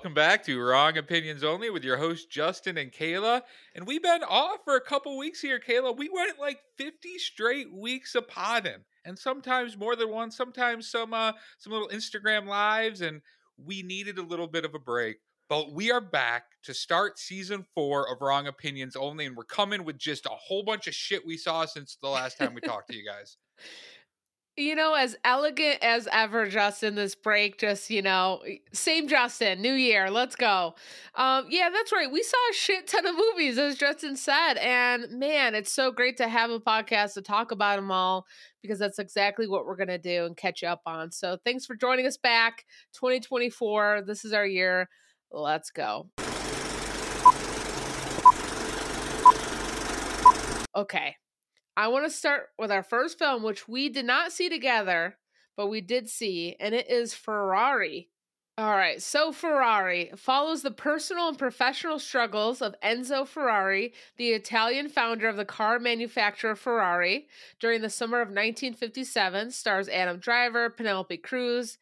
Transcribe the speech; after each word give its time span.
welcome 0.00 0.14
back 0.14 0.42
to 0.42 0.58
Wrong 0.58 0.96
Opinions 0.96 1.44
Only 1.44 1.68
with 1.68 1.84
your 1.84 1.98
host 1.98 2.30
Justin 2.30 2.78
and 2.78 2.90
Kayla. 2.90 3.42
And 3.74 3.86
we've 3.86 4.02
been 4.02 4.22
off 4.22 4.60
for 4.64 4.76
a 4.76 4.80
couple 4.80 5.18
weeks 5.18 5.42
here, 5.42 5.60
Kayla. 5.60 5.94
We 5.94 6.08
went 6.08 6.38
like 6.38 6.58
50 6.78 7.18
straight 7.18 7.70
weeks 7.70 8.14
of 8.14 8.26
podding, 8.26 8.82
and 9.04 9.18
sometimes 9.18 9.76
more 9.76 9.96
than 9.96 10.08
one, 10.08 10.30
sometimes 10.30 10.90
some 10.90 11.12
uh, 11.12 11.32
some 11.58 11.74
little 11.74 11.90
Instagram 11.90 12.46
lives, 12.46 13.02
and 13.02 13.20
we 13.62 13.82
needed 13.82 14.16
a 14.16 14.22
little 14.22 14.46
bit 14.46 14.64
of 14.64 14.74
a 14.74 14.78
break. 14.78 15.18
But 15.50 15.74
we 15.74 15.92
are 15.92 16.00
back 16.00 16.44
to 16.62 16.72
start 16.72 17.18
season 17.18 17.66
four 17.74 18.10
of 18.10 18.22
Wrong 18.22 18.46
Opinions 18.46 18.96
Only, 18.96 19.26
and 19.26 19.36
we're 19.36 19.44
coming 19.44 19.84
with 19.84 19.98
just 19.98 20.24
a 20.24 20.30
whole 20.30 20.62
bunch 20.62 20.86
of 20.86 20.94
shit 20.94 21.26
we 21.26 21.36
saw 21.36 21.66
since 21.66 21.98
the 22.00 22.08
last 22.08 22.38
time 22.38 22.54
we 22.54 22.62
talked 22.62 22.88
to 22.88 22.96
you 22.96 23.04
guys. 23.04 23.36
You 24.56 24.74
know, 24.74 24.94
as 24.94 25.16
elegant 25.24 25.78
as 25.80 26.08
ever, 26.12 26.46
Justin, 26.46 26.94
this 26.94 27.14
break, 27.14 27.58
just, 27.58 27.88
you 27.88 28.02
know, 28.02 28.42
same 28.72 29.08
Justin, 29.08 29.62
new 29.62 29.72
year, 29.72 30.10
let's 30.10 30.36
go. 30.36 30.74
Um, 31.14 31.46
yeah, 31.48 31.70
that's 31.72 31.92
right. 31.92 32.10
We 32.10 32.22
saw 32.22 32.36
a 32.50 32.54
shit 32.54 32.86
ton 32.86 33.06
of 33.06 33.14
movies, 33.16 33.56
as 33.58 33.76
Justin 33.76 34.16
said. 34.16 34.54
And 34.54 35.18
man, 35.18 35.54
it's 35.54 35.72
so 35.72 35.90
great 35.90 36.16
to 36.18 36.28
have 36.28 36.50
a 36.50 36.60
podcast 36.60 37.14
to 37.14 37.22
talk 37.22 37.52
about 37.52 37.76
them 37.76 37.90
all 37.90 38.26
because 38.60 38.78
that's 38.78 38.98
exactly 38.98 39.46
what 39.46 39.64
we're 39.64 39.76
going 39.76 39.88
to 39.88 39.98
do 39.98 40.26
and 40.26 40.36
catch 40.36 40.62
up 40.62 40.82
on. 40.84 41.10
So 41.10 41.38
thanks 41.44 41.64
for 41.64 41.74
joining 41.74 42.06
us 42.06 42.18
back. 42.18 42.66
2024, 42.94 44.02
this 44.06 44.24
is 44.24 44.32
our 44.32 44.46
year. 44.46 44.88
Let's 45.30 45.70
go. 45.70 46.10
Okay, 50.76 51.16
I 51.76 51.88
want 51.88 52.04
to 52.04 52.10
start 52.10 52.48
with 52.58 52.70
our 52.70 52.82
first 52.82 53.18
film, 53.18 53.42
which 53.42 53.68
we 53.68 53.88
did 53.88 54.04
not 54.04 54.32
see 54.32 54.48
together, 54.48 55.16
but 55.56 55.68
we 55.68 55.80
did 55.80 56.08
see, 56.08 56.56
and 56.58 56.74
it 56.74 56.90
is 56.90 57.14
Ferrari. 57.14 58.08
All 58.58 58.76
right, 58.76 59.00
so 59.00 59.32
Ferrari 59.32 60.12
follows 60.16 60.60
the 60.60 60.70
personal 60.70 61.28
and 61.28 61.38
professional 61.38 61.98
struggles 61.98 62.60
of 62.60 62.74
Enzo 62.84 63.26
Ferrari, 63.26 63.94
the 64.18 64.30
Italian 64.30 64.88
founder 64.90 65.28
of 65.28 65.36
the 65.36 65.46
car 65.46 65.78
manufacturer 65.78 66.54
Ferrari, 66.54 67.26
during 67.58 67.80
the 67.80 67.88
summer 67.88 68.20
of 68.20 68.28
1957. 68.28 69.52
Stars 69.52 69.88
Adam 69.88 70.18
Driver, 70.18 70.68
Penelope 70.68 71.16
Cruz, 71.18 71.78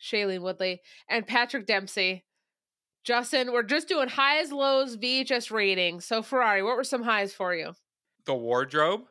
Shailene 0.00 0.40
Woodley, 0.40 0.80
and 1.08 1.28
Patrick 1.28 1.66
Dempsey. 1.66 2.24
Justin, 3.04 3.52
we're 3.52 3.62
just 3.62 3.86
doing 3.86 4.08
highs, 4.08 4.50
lows, 4.50 4.96
VHS 4.96 5.52
ratings. 5.52 6.04
So 6.04 6.22
Ferrari, 6.22 6.60
what 6.64 6.76
were 6.76 6.82
some 6.82 7.04
highs 7.04 7.32
for 7.32 7.54
you? 7.54 7.74
The 8.24 8.34
wardrobe 8.34 9.02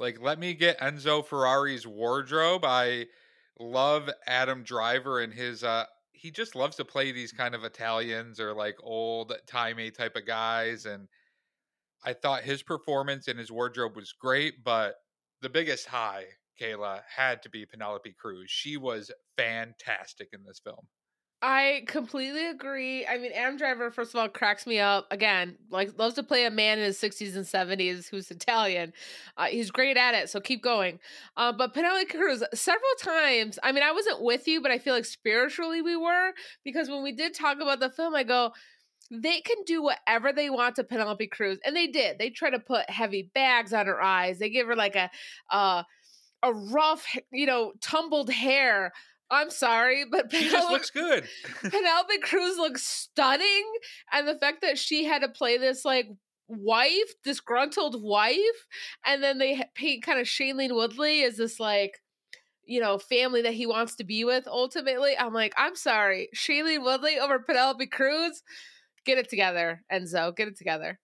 like, 0.00 0.20
let 0.20 0.38
me 0.38 0.54
get 0.54 0.80
Enzo 0.80 1.24
Ferrari's 1.24 1.86
wardrobe. 1.86 2.64
I 2.64 3.06
love 3.60 4.08
Adam 4.26 4.62
Driver 4.62 5.20
and 5.20 5.32
his 5.32 5.62
uh 5.62 5.84
he 6.12 6.30
just 6.30 6.54
loves 6.54 6.76
to 6.76 6.84
play 6.84 7.12
these 7.12 7.32
kind 7.32 7.54
of 7.54 7.64
Italians 7.64 8.40
or 8.40 8.52
like 8.54 8.76
old 8.82 9.32
timey 9.46 9.90
type 9.90 10.16
of 10.16 10.26
guys. 10.26 10.84
And 10.84 11.08
I 12.04 12.12
thought 12.12 12.42
his 12.42 12.62
performance 12.62 13.28
and 13.28 13.38
his 13.38 13.50
wardrobe 13.50 13.96
was 13.96 14.12
great, 14.12 14.62
but 14.64 14.96
the 15.40 15.48
biggest 15.48 15.86
high, 15.86 16.24
Kayla, 16.60 17.00
had 17.16 17.42
to 17.42 17.50
be 17.50 17.64
Penelope 17.64 18.14
Cruz. 18.18 18.50
She 18.50 18.76
was 18.76 19.10
fantastic 19.38 20.28
in 20.34 20.44
this 20.44 20.60
film. 20.62 20.86
I 21.42 21.84
completely 21.86 22.46
agree. 22.48 23.06
I 23.06 23.16
mean, 23.16 23.32
Adam 23.32 23.56
Driver, 23.56 23.90
first 23.90 24.14
of 24.14 24.20
all, 24.20 24.28
cracks 24.28 24.66
me 24.66 24.78
up. 24.78 25.06
Again, 25.10 25.56
like 25.70 25.98
loves 25.98 26.14
to 26.16 26.22
play 26.22 26.44
a 26.44 26.50
man 26.50 26.78
in 26.78 26.84
his 26.84 26.98
sixties 26.98 27.34
and 27.34 27.46
seventies 27.46 28.08
who's 28.08 28.30
Italian. 28.30 28.92
Uh, 29.38 29.46
he's 29.46 29.70
great 29.70 29.96
at 29.96 30.14
it, 30.14 30.28
so 30.28 30.38
keep 30.38 30.62
going. 30.62 30.98
Uh, 31.38 31.50
but 31.50 31.72
Penelope 31.72 32.04
Cruz, 32.06 32.42
several 32.52 32.90
times. 32.98 33.58
I 33.62 33.72
mean, 33.72 33.82
I 33.82 33.92
wasn't 33.92 34.22
with 34.22 34.46
you, 34.46 34.60
but 34.60 34.70
I 34.70 34.78
feel 34.78 34.92
like 34.92 35.06
spiritually 35.06 35.80
we 35.80 35.96
were 35.96 36.32
because 36.62 36.90
when 36.90 37.02
we 37.02 37.12
did 37.12 37.32
talk 37.32 37.58
about 37.58 37.80
the 37.80 37.88
film, 37.88 38.14
I 38.14 38.22
go, 38.22 38.52
they 39.10 39.40
can 39.40 39.56
do 39.64 39.82
whatever 39.82 40.34
they 40.34 40.50
want 40.50 40.76
to 40.76 40.84
Penelope 40.84 41.26
Cruz, 41.28 41.58
and 41.64 41.74
they 41.74 41.86
did. 41.86 42.18
They 42.18 42.28
try 42.28 42.50
to 42.50 42.58
put 42.58 42.90
heavy 42.90 43.30
bags 43.34 43.72
on 43.72 43.86
her 43.86 44.02
eyes. 44.02 44.38
They 44.38 44.50
give 44.50 44.66
her 44.66 44.76
like 44.76 44.94
a. 44.94 45.10
Uh, 45.48 45.84
a 46.42 46.54
rough, 46.54 47.04
you 47.30 47.44
know, 47.44 47.74
tumbled 47.82 48.30
hair 48.30 48.92
I'm 49.30 49.50
sorry, 49.50 50.04
but 50.10 50.30
Penelope, 50.30 50.44
she 50.44 50.50
just 50.50 50.70
looks 50.70 50.90
good. 50.90 51.24
Penelope 51.62 52.18
Cruz 52.22 52.56
looks 52.56 52.84
stunning, 52.84 53.64
and 54.12 54.26
the 54.26 54.38
fact 54.38 54.62
that 54.62 54.78
she 54.78 55.04
had 55.04 55.22
to 55.22 55.28
play 55.28 55.56
this 55.56 55.84
like 55.84 56.08
wife, 56.48 57.14
disgruntled 57.22 58.02
wife, 58.02 58.66
and 59.06 59.22
then 59.22 59.38
they 59.38 59.62
paint 59.74 60.02
kind 60.02 60.18
of 60.18 60.26
Shailene 60.26 60.74
Woodley 60.74 61.22
as 61.22 61.36
this 61.36 61.60
like 61.60 62.00
you 62.64 62.80
know 62.80 62.98
family 62.98 63.42
that 63.42 63.54
he 63.54 63.66
wants 63.66 63.94
to 63.96 64.04
be 64.04 64.24
with. 64.24 64.46
Ultimately, 64.48 65.16
I'm 65.16 65.32
like, 65.32 65.54
I'm 65.56 65.76
sorry, 65.76 66.28
Shailene 66.34 66.82
Woodley 66.82 67.18
over 67.18 67.38
Penelope 67.38 67.86
Cruz. 67.86 68.42
Get 69.06 69.18
it 69.18 69.30
together, 69.30 69.82
Enzo. 69.92 70.34
Get 70.36 70.48
it 70.48 70.58
together. 70.58 70.98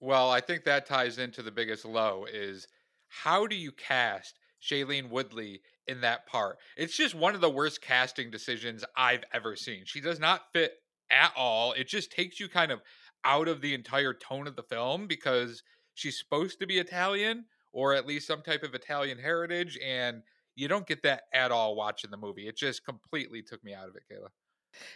Well, 0.00 0.30
I 0.30 0.40
think 0.40 0.64
that 0.64 0.86
ties 0.86 1.18
into 1.18 1.42
the 1.42 1.50
biggest 1.50 1.84
low 1.84 2.26
is 2.30 2.66
how 3.08 3.46
do 3.46 3.56
you 3.56 3.72
cast 3.72 4.38
Shailene 4.64 5.10
Woodley 5.10 5.60
in 5.86 6.00
that 6.00 6.26
part. 6.26 6.58
It's 6.76 6.96
just 6.96 7.14
one 7.14 7.34
of 7.34 7.40
the 7.40 7.50
worst 7.50 7.82
casting 7.82 8.30
decisions 8.30 8.84
I've 8.96 9.24
ever 9.32 9.56
seen. 9.56 9.82
She 9.84 10.00
does 10.00 10.18
not 10.18 10.52
fit 10.52 10.74
at 11.10 11.32
all. 11.36 11.72
It 11.72 11.88
just 11.88 12.10
takes 12.10 12.40
you 12.40 12.48
kind 12.48 12.72
of 12.72 12.80
out 13.24 13.48
of 13.48 13.60
the 13.60 13.74
entire 13.74 14.14
tone 14.14 14.46
of 14.46 14.56
the 14.56 14.62
film 14.62 15.06
because 15.06 15.62
she's 15.94 16.18
supposed 16.18 16.58
to 16.60 16.66
be 16.66 16.78
Italian 16.78 17.44
or 17.72 17.94
at 17.94 18.06
least 18.06 18.26
some 18.26 18.42
type 18.42 18.62
of 18.62 18.74
Italian 18.74 19.18
heritage 19.18 19.78
and 19.84 20.22
you 20.56 20.68
don't 20.68 20.86
get 20.86 21.02
that 21.02 21.22
at 21.32 21.50
all 21.50 21.74
watching 21.74 22.10
the 22.10 22.16
movie. 22.16 22.46
It 22.46 22.56
just 22.56 22.84
completely 22.84 23.42
took 23.42 23.62
me 23.64 23.74
out 23.74 23.88
of 23.88 23.96
it, 23.96 24.02
Kayla. 24.10 24.28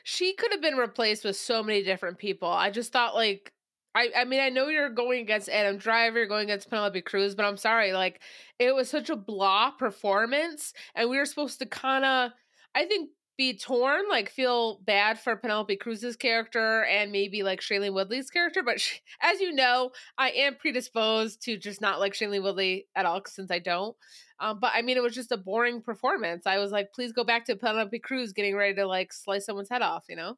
She 0.05 0.35
could 0.35 0.53
have 0.53 0.63
been 0.63 0.77
replaced 0.77 1.25
with 1.25 1.37
so 1.37 1.63
many 1.63 1.83
different 1.83 2.19
people. 2.19 2.49
I 2.49 2.71
just 2.71 2.93
thought 2.93 3.15
like 3.15 3.53
I, 3.95 4.11
I 4.17 4.25
mean, 4.25 4.41
I 4.41 4.49
know 4.49 4.69
you're 4.69 4.91
going 4.91 5.21
against 5.21 5.49
Adam 5.49 5.79
Driver, 5.79 6.19
you're 6.19 6.27
going 6.29 6.45
against 6.45 6.71
Penelope 6.71 7.01
Cruz, 7.03 7.35
but 7.35 7.45
I'm 7.45 7.57
sorry, 7.57 7.93
like 7.93 8.21
it 8.59 8.75
was 8.75 8.89
such 8.89 9.11
a 9.11 9.17
blah 9.17 9.71
performance, 9.73 10.73
and 10.95 11.11
we 11.11 11.19
were 11.19 11.27
supposed 11.27 11.59
to 11.61 11.67
kind 11.67 12.05
of, 12.05 12.33
I 12.75 12.85
think, 12.85 13.11
be 13.39 13.57
torn, 13.57 14.03
like 14.11 14.29
feel 14.29 14.81
bad 14.85 15.19
for 15.19 15.37
Penelope 15.37 15.77
Cruz's 15.77 16.17
character 16.17 16.85
and 16.85 17.13
maybe 17.13 17.45
like 17.45 17.61
Shailene 17.61 17.95
Woodley's 17.95 18.31
character. 18.31 18.65
But 18.65 18.81
she, 18.81 18.99
as 19.23 19.41
you 19.41 19.53
know, 19.53 19.93
I 20.19 20.31
am 20.31 20.57
predisposed 20.57 21.41
to 21.43 21.57
just 21.57 21.81
not 21.81 22.01
like 22.01 22.15
Shailene 22.15 22.43
Woodley 22.43 22.89
at 22.97 23.07
all 23.07 23.23
since 23.27 23.51
I 23.51 23.61
don't. 23.61 23.97
Um, 24.41 24.59
but 24.61 24.73
I 24.75 24.83
mean, 24.83 24.97
it 24.97 25.03
was 25.03 25.15
just 25.15 25.33
a 25.33 25.37
boring 25.37 25.83
performance. 25.83 26.47
I 26.47 26.59
was 26.59 26.73
like, 26.73 26.93
please 26.93 27.13
go 27.13 27.25
back 27.25 27.45
to 27.47 27.57
Penelope 27.57 27.99
Cruz 28.01 28.33
getting 28.33 28.57
ready 28.57 28.75
to 28.75 28.87
like 28.87 29.13
slice 29.13 29.47
someone's 29.47 29.69
head 29.69 29.83
off, 29.83 30.05
you 30.09 30.17
know? 30.17 30.37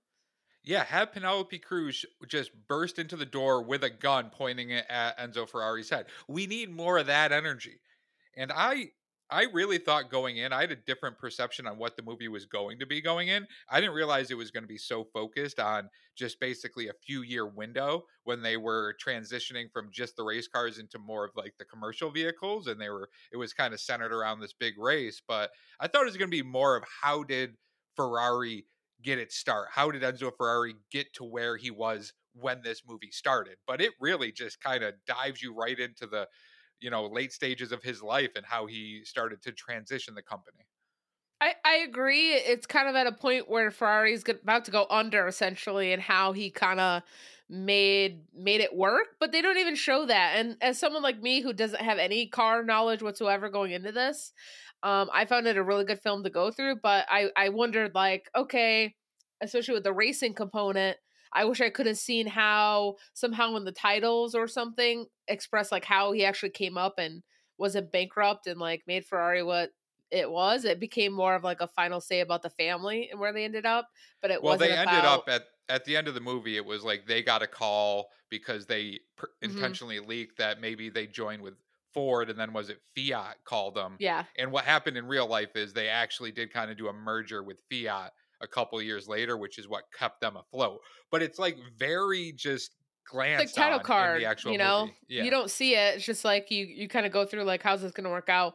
Yeah, 0.62 0.84
have 0.84 1.12
Penelope 1.12 1.58
Cruz 1.60 2.04
just 2.28 2.50
burst 2.68 2.98
into 2.98 3.16
the 3.16 3.24
door 3.24 3.62
with 3.62 3.82
a 3.82 3.90
gun 3.90 4.30
pointing 4.30 4.70
it 4.70 4.84
at 4.88 5.18
Enzo 5.18 5.48
Ferrari's 5.48 5.88
head. 5.88 6.06
We 6.28 6.46
need 6.46 6.70
more 6.70 6.98
of 6.98 7.06
that 7.06 7.32
energy. 7.32 7.80
And 8.36 8.52
I 8.52 8.90
I 9.32 9.44
really 9.52 9.78
thought 9.78 10.10
going 10.10 10.38
in, 10.38 10.52
I 10.52 10.62
had 10.62 10.72
a 10.72 10.76
different 10.76 11.16
perception 11.16 11.66
on 11.66 11.78
what 11.78 11.96
the 11.96 12.02
movie 12.02 12.26
was 12.26 12.46
going 12.46 12.80
to 12.80 12.86
be 12.86 13.00
going 13.00 13.28
in. 13.28 13.46
I 13.68 13.80
didn't 13.80 13.94
realize 13.94 14.30
it 14.30 14.36
was 14.36 14.50
going 14.50 14.64
to 14.64 14.68
be 14.68 14.76
so 14.76 15.04
focused 15.04 15.60
on 15.60 15.88
just 16.16 16.40
basically 16.40 16.88
a 16.88 16.94
few 17.06 17.22
year 17.22 17.46
window 17.46 18.06
when 18.24 18.42
they 18.42 18.56
were 18.56 18.96
transitioning 19.04 19.70
from 19.72 19.90
just 19.92 20.16
the 20.16 20.24
race 20.24 20.48
cars 20.48 20.78
into 20.78 20.98
more 20.98 21.24
of 21.24 21.30
like 21.36 21.54
the 21.58 21.64
commercial 21.64 22.10
vehicles 22.10 22.66
and 22.66 22.80
they 22.80 22.88
were 22.88 23.08
it 23.32 23.36
was 23.36 23.52
kind 23.52 23.72
of 23.72 23.80
centered 23.80 24.12
around 24.12 24.40
this 24.40 24.52
big 24.52 24.76
race, 24.76 25.22
but 25.26 25.50
I 25.78 25.86
thought 25.86 26.02
it 26.02 26.06
was 26.06 26.16
going 26.16 26.30
to 26.30 26.36
be 26.36 26.42
more 26.42 26.76
of 26.76 26.84
how 27.02 27.22
did 27.22 27.54
Ferrari 27.94 28.66
get 29.02 29.18
its 29.18 29.36
start? 29.36 29.68
How 29.72 29.90
did 29.90 30.02
Enzo 30.02 30.32
Ferrari 30.36 30.74
get 30.90 31.12
to 31.14 31.24
where 31.24 31.56
he 31.56 31.70
was 31.70 32.12
when 32.34 32.62
this 32.62 32.82
movie 32.86 33.10
started? 33.10 33.56
But 33.66 33.80
it 33.80 33.92
really 34.00 34.32
just 34.32 34.60
kind 34.60 34.82
of 34.84 34.94
dives 35.06 35.42
you 35.42 35.54
right 35.54 35.78
into 35.78 36.06
the, 36.06 36.28
you 36.80 36.90
know, 36.90 37.06
late 37.06 37.32
stages 37.32 37.72
of 37.72 37.82
his 37.82 38.02
life 38.02 38.32
and 38.36 38.46
how 38.46 38.66
he 38.66 39.02
started 39.04 39.42
to 39.42 39.52
transition 39.52 40.14
the 40.14 40.22
company. 40.22 40.66
I, 41.40 41.54
I 41.64 41.74
agree. 41.76 42.32
It's 42.32 42.66
kind 42.66 42.88
of 42.88 42.94
at 42.96 43.06
a 43.06 43.12
point 43.12 43.48
where 43.48 43.70
Ferrari's 43.70 44.24
about 44.28 44.66
to 44.66 44.70
go 44.70 44.86
under 44.90 45.26
essentially 45.26 45.92
and 45.92 46.02
how 46.02 46.32
he 46.32 46.50
kind 46.50 46.78
of 46.80 47.02
made 47.48 48.26
made 48.34 48.60
it 48.60 48.76
work, 48.76 49.16
but 49.18 49.32
they 49.32 49.40
don't 49.40 49.56
even 49.56 49.74
show 49.74 50.04
that. 50.06 50.36
And 50.36 50.56
as 50.60 50.78
someone 50.78 51.02
like 51.02 51.20
me 51.20 51.40
who 51.40 51.52
doesn't 51.52 51.80
have 51.80 51.98
any 51.98 52.26
car 52.26 52.62
knowledge 52.62 53.02
whatsoever 53.02 53.48
going 53.48 53.72
into 53.72 53.90
this, 53.90 54.32
um, 54.82 55.10
I 55.12 55.24
found 55.26 55.46
it 55.46 55.56
a 55.56 55.62
really 55.62 55.84
good 55.84 56.00
film 56.00 56.24
to 56.24 56.30
go 56.30 56.50
through, 56.50 56.76
but 56.82 57.06
I 57.10 57.30
I 57.36 57.50
wondered 57.50 57.94
like, 57.94 58.30
okay, 58.34 58.94
especially 59.42 59.74
with 59.74 59.84
the 59.84 59.92
racing 59.92 60.34
component, 60.34 60.96
I 61.32 61.44
wish 61.44 61.60
I 61.60 61.70
could 61.70 61.86
have 61.86 61.98
seen 61.98 62.26
how 62.26 62.96
somehow 63.14 63.56
in 63.56 63.64
the 63.64 63.72
titles 63.72 64.34
or 64.34 64.48
something 64.48 65.06
express 65.28 65.70
like 65.70 65.84
how 65.84 66.12
he 66.12 66.24
actually 66.24 66.50
came 66.50 66.76
up 66.76 66.94
and 66.98 67.22
wasn't 67.58 67.92
bankrupt 67.92 68.46
and 68.46 68.58
like 68.58 68.82
made 68.86 69.04
Ferrari 69.04 69.42
what 69.42 69.70
it 70.10 70.30
was. 70.30 70.64
It 70.64 70.80
became 70.80 71.12
more 71.12 71.34
of 71.34 71.44
like 71.44 71.60
a 71.60 71.68
final 71.68 72.00
say 72.00 72.20
about 72.20 72.42
the 72.42 72.50
family 72.50 73.08
and 73.10 73.20
where 73.20 73.32
they 73.32 73.44
ended 73.44 73.66
up, 73.66 73.88
but 74.20 74.30
it 74.30 74.42
well, 74.42 74.54
wasn't. 74.54 74.70
they 74.70 74.76
ended 74.76 75.04
up 75.04 75.28
at 75.28 75.42
at 75.68 75.84
the 75.84 75.96
end 75.96 76.08
of 76.08 76.14
the 76.14 76.20
movie. 76.20 76.56
It 76.56 76.64
was 76.64 76.82
like 76.84 77.06
they 77.06 77.22
got 77.22 77.42
a 77.42 77.46
call 77.46 78.08
because 78.28 78.66
they 78.66 79.00
per- 79.16 79.28
mm-hmm. 79.28 79.54
intentionally 79.54 80.00
leaked 80.00 80.38
that 80.38 80.60
maybe 80.60 80.88
they 80.88 81.06
joined 81.06 81.42
with 81.42 81.54
Ford 81.92 82.30
and 82.30 82.38
then 82.38 82.52
was 82.52 82.70
it 82.70 82.80
Fiat 82.96 83.36
called 83.44 83.74
them. 83.74 83.96
Yeah. 83.98 84.24
And 84.38 84.52
what 84.52 84.64
happened 84.64 84.96
in 84.96 85.06
real 85.06 85.26
life 85.26 85.56
is 85.56 85.72
they 85.72 85.88
actually 85.88 86.32
did 86.32 86.52
kind 86.52 86.70
of 86.70 86.76
do 86.76 86.88
a 86.88 86.92
merger 86.92 87.42
with 87.42 87.62
Fiat 87.70 88.12
a 88.40 88.46
couple 88.46 88.80
years 88.80 89.06
later, 89.08 89.36
which 89.36 89.58
is 89.58 89.68
what 89.68 89.84
kept 89.96 90.20
them 90.20 90.36
afloat. 90.36 90.80
But 91.10 91.22
it's 91.22 91.38
like 91.38 91.56
very 91.78 92.32
just 92.36 92.76
glanced 93.10 93.46
like 93.46 93.54
title 93.54 93.80
card, 93.80 94.16
in 94.16 94.22
the 94.22 94.28
actual 94.28 94.52
you 94.52 94.58
know. 94.58 94.88
Yeah. 95.08 95.24
You 95.24 95.30
don't 95.30 95.50
see 95.50 95.74
it. 95.74 95.96
It's 95.96 96.04
just 96.04 96.24
like 96.24 96.50
you 96.50 96.64
you 96.64 96.88
kind 96.88 97.06
of 97.06 97.12
go 97.12 97.24
through 97.24 97.44
like 97.44 97.62
how's 97.62 97.82
this 97.82 97.92
going 97.92 98.04
to 98.04 98.10
work 98.10 98.28
out. 98.28 98.54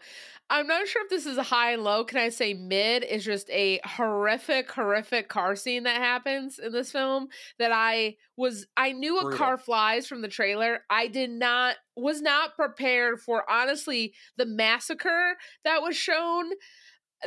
I'm 0.49 0.67
not 0.67 0.87
sure 0.87 1.03
if 1.03 1.09
this 1.09 1.25
is 1.25 1.37
a 1.37 1.43
high 1.43 1.71
and 1.71 1.83
low. 1.83 2.03
Can 2.03 2.19
I 2.19 2.29
say 2.29 2.53
mid 2.53 3.03
is 3.03 3.25
just 3.25 3.49
a 3.49 3.79
horrific, 3.83 4.71
horrific 4.71 5.27
car 5.27 5.55
scene 5.55 5.83
that 5.83 5.97
happens 5.97 6.59
in 6.59 6.71
this 6.71 6.91
film 6.91 7.29
that 7.57 7.71
I 7.71 8.17
was 8.37 8.67
I 8.77 8.91
knew 8.91 9.17
a 9.19 9.35
car 9.35 9.57
flies 9.57 10.07
from 10.07 10.21
the 10.21 10.27
trailer. 10.27 10.81
I 10.89 11.07
did 11.07 11.31
not 11.31 11.77
was 11.95 12.21
not 12.21 12.55
prepared 12.55 13.21
for 13.21 13.49
honestly 13.49 14.13
the 14.37 14.45
massacre 14.45 15.35
that 15.63 15.81
was 15.81 15.95
shown 15.95 16.51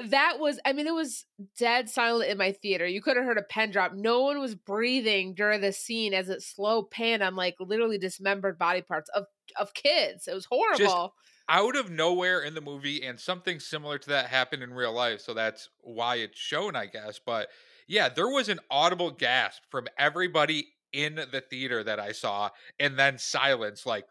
that 0.06 0.38
was 0.38 0.60
i 0.64 0.72
mean 0.72 0.86
it 0.86 0.94
was 0.94 1.24
dead 1.58 1.88
silent 1.88 2.30
in 2.30 2.38
my 2.38 2.52
theater 2.52 2.86
you 2.86 3.00
could 3.00 3.16
have 3.16 3.24
heard 3.24 3.38
a 3.38 3.42
pen 3.42 3.70
drop 3.70 3.92
no 3.94 4.22
one 4.22 4.38
was 4.38 4.54
breathing 4.54 5.34
during 5.34 5.60
the 5.60 5.72
scene 5.72 6.14
as 6.14 6.28
it 6.28 6.42
slow 6.42 6.82
panned 6.82 7.22
on 7.22 7.34
like 7.34 7.54
literally 7.58 7.98
dismembered 7.98 8.58
body 8.58 8.82
parts 8.82 9.10
of 9.14 9.24
of 9.58 9.72
kids 9.74 10.28
it 10.28 10.34
was 10.34 10.44
horrible. 10.44 11.14
out 11.48 11.76
of 11.76 11.90
nowhere 11.90 12.42
in 12.42 12.54
the 12.54 12.60
movie 12.60 13.02
and 13.02 13.18
something 13.18 13.58
similar 13.58 13.98
to 13.98 14.10
that 14.10 14.26
happened 14.26 14.62
in 14.62 14.72
real 14.72 14.92
life 14.92 15.20
so 15.20 15.34
that's 15.34 15.68
why 15.80 16.16
it's 16.16 16.38
shown 16.38 16.76
i 16.76 16.86
guess 16.86 17.18
but 17.24 17.48
yeah 17.86 18.08
there 18.08 18.28
was 18.28 18.48
an 18.48 18.60
audible 18.70 19.10
gasp 19.10 19.62
from 19.70 19.86
everybody 19.98 20.68
in 20.92 21.14
the 21.14 21.40
theater 21.40 21.82
that 21.82 21.98
i 21.98 22.12
saw 22.12 22.50
and 22.78 22.98
then 22.98 23.18
silence 23.18 23.86
like 23.86 24.04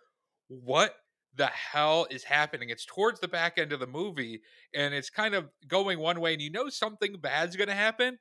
what 0.48 0.96
the 1.36 1.48
hell 1.48 2.08
is 2.10 2.24
happening 2.24 2.70
it's 2.70 2.86
towards 2.86 3.20
the 3.20 3.28
back 3.28 3.58
end 3.58 3.72
of 3.72 3.80
the 3.80 3.88
movie 3.88 4.42
and 4.74 4.94
it's 4.94 5.10
kind 5.10 5.36
of 5.36 5.50
going 5.68 6.00
one 6.00 6.20
way 6.20 6.34
and 6.34 6.42
you 6.42 6.52
know 6.52 6.70
something 6.70 7.16
bad's 7.22 7.56
going 7.56 7.68
to 7.68 7.76
happen 7.76 8.18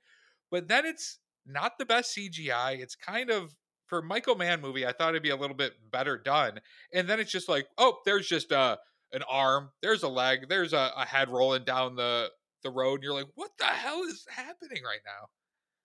but 0.51 0.69
then 0.69 0.85
it's 0.85 1.19
not 1.47 1.73
the 1.79 1.87
best 1.87 2.17
cgi 2.17 2.79
it's 2.79 2.95
kind 2.95 3.31
of 3.31 3.55
for 3.87 4.03
michael 4.03 4.35
mann 4.35 4.61
movie 4.61 4.87
i 4.87 4.93
thought 4.93 5.11
it'd 5.11 5.23
be 5.23 5.31
a 5.31 5.37
little 5.37 5.57
bit 5.57 5.73
better 5.91 6.19
done 6.19 6.61
and 6.93 7.09
then 7.09 7.21
it's 7.21 7.33
just 7.33 7.49
like 7.49 7.67
oh 7.79 7.99
there's 8.05 8.29
just 8.29 8.53
a 8.53 8.79
an 9.13 9.23
arm, 9.31 9.71
there's 9.83 10.03
a 10.03 10.09
leg, 10.09 10.49
there's 10.49 10.73
a, 10.73 10.91
a 10.97 11.05
head 11.05 11.29
rolling 11.29 11.65
down 11.65 11.97
the 11.97 12.31
the 12.63 12.71
road, 12.71 12.97
and 12.97 13.05
you're 13.05 13.15
like, 13.15 13.29
what 13.35 13.51
the 13.59 13.65
hell 13.65 14.03
is 14.03 14.27
happening 14.29 14.83
right 14.83 15.01
now? 15.05 15.29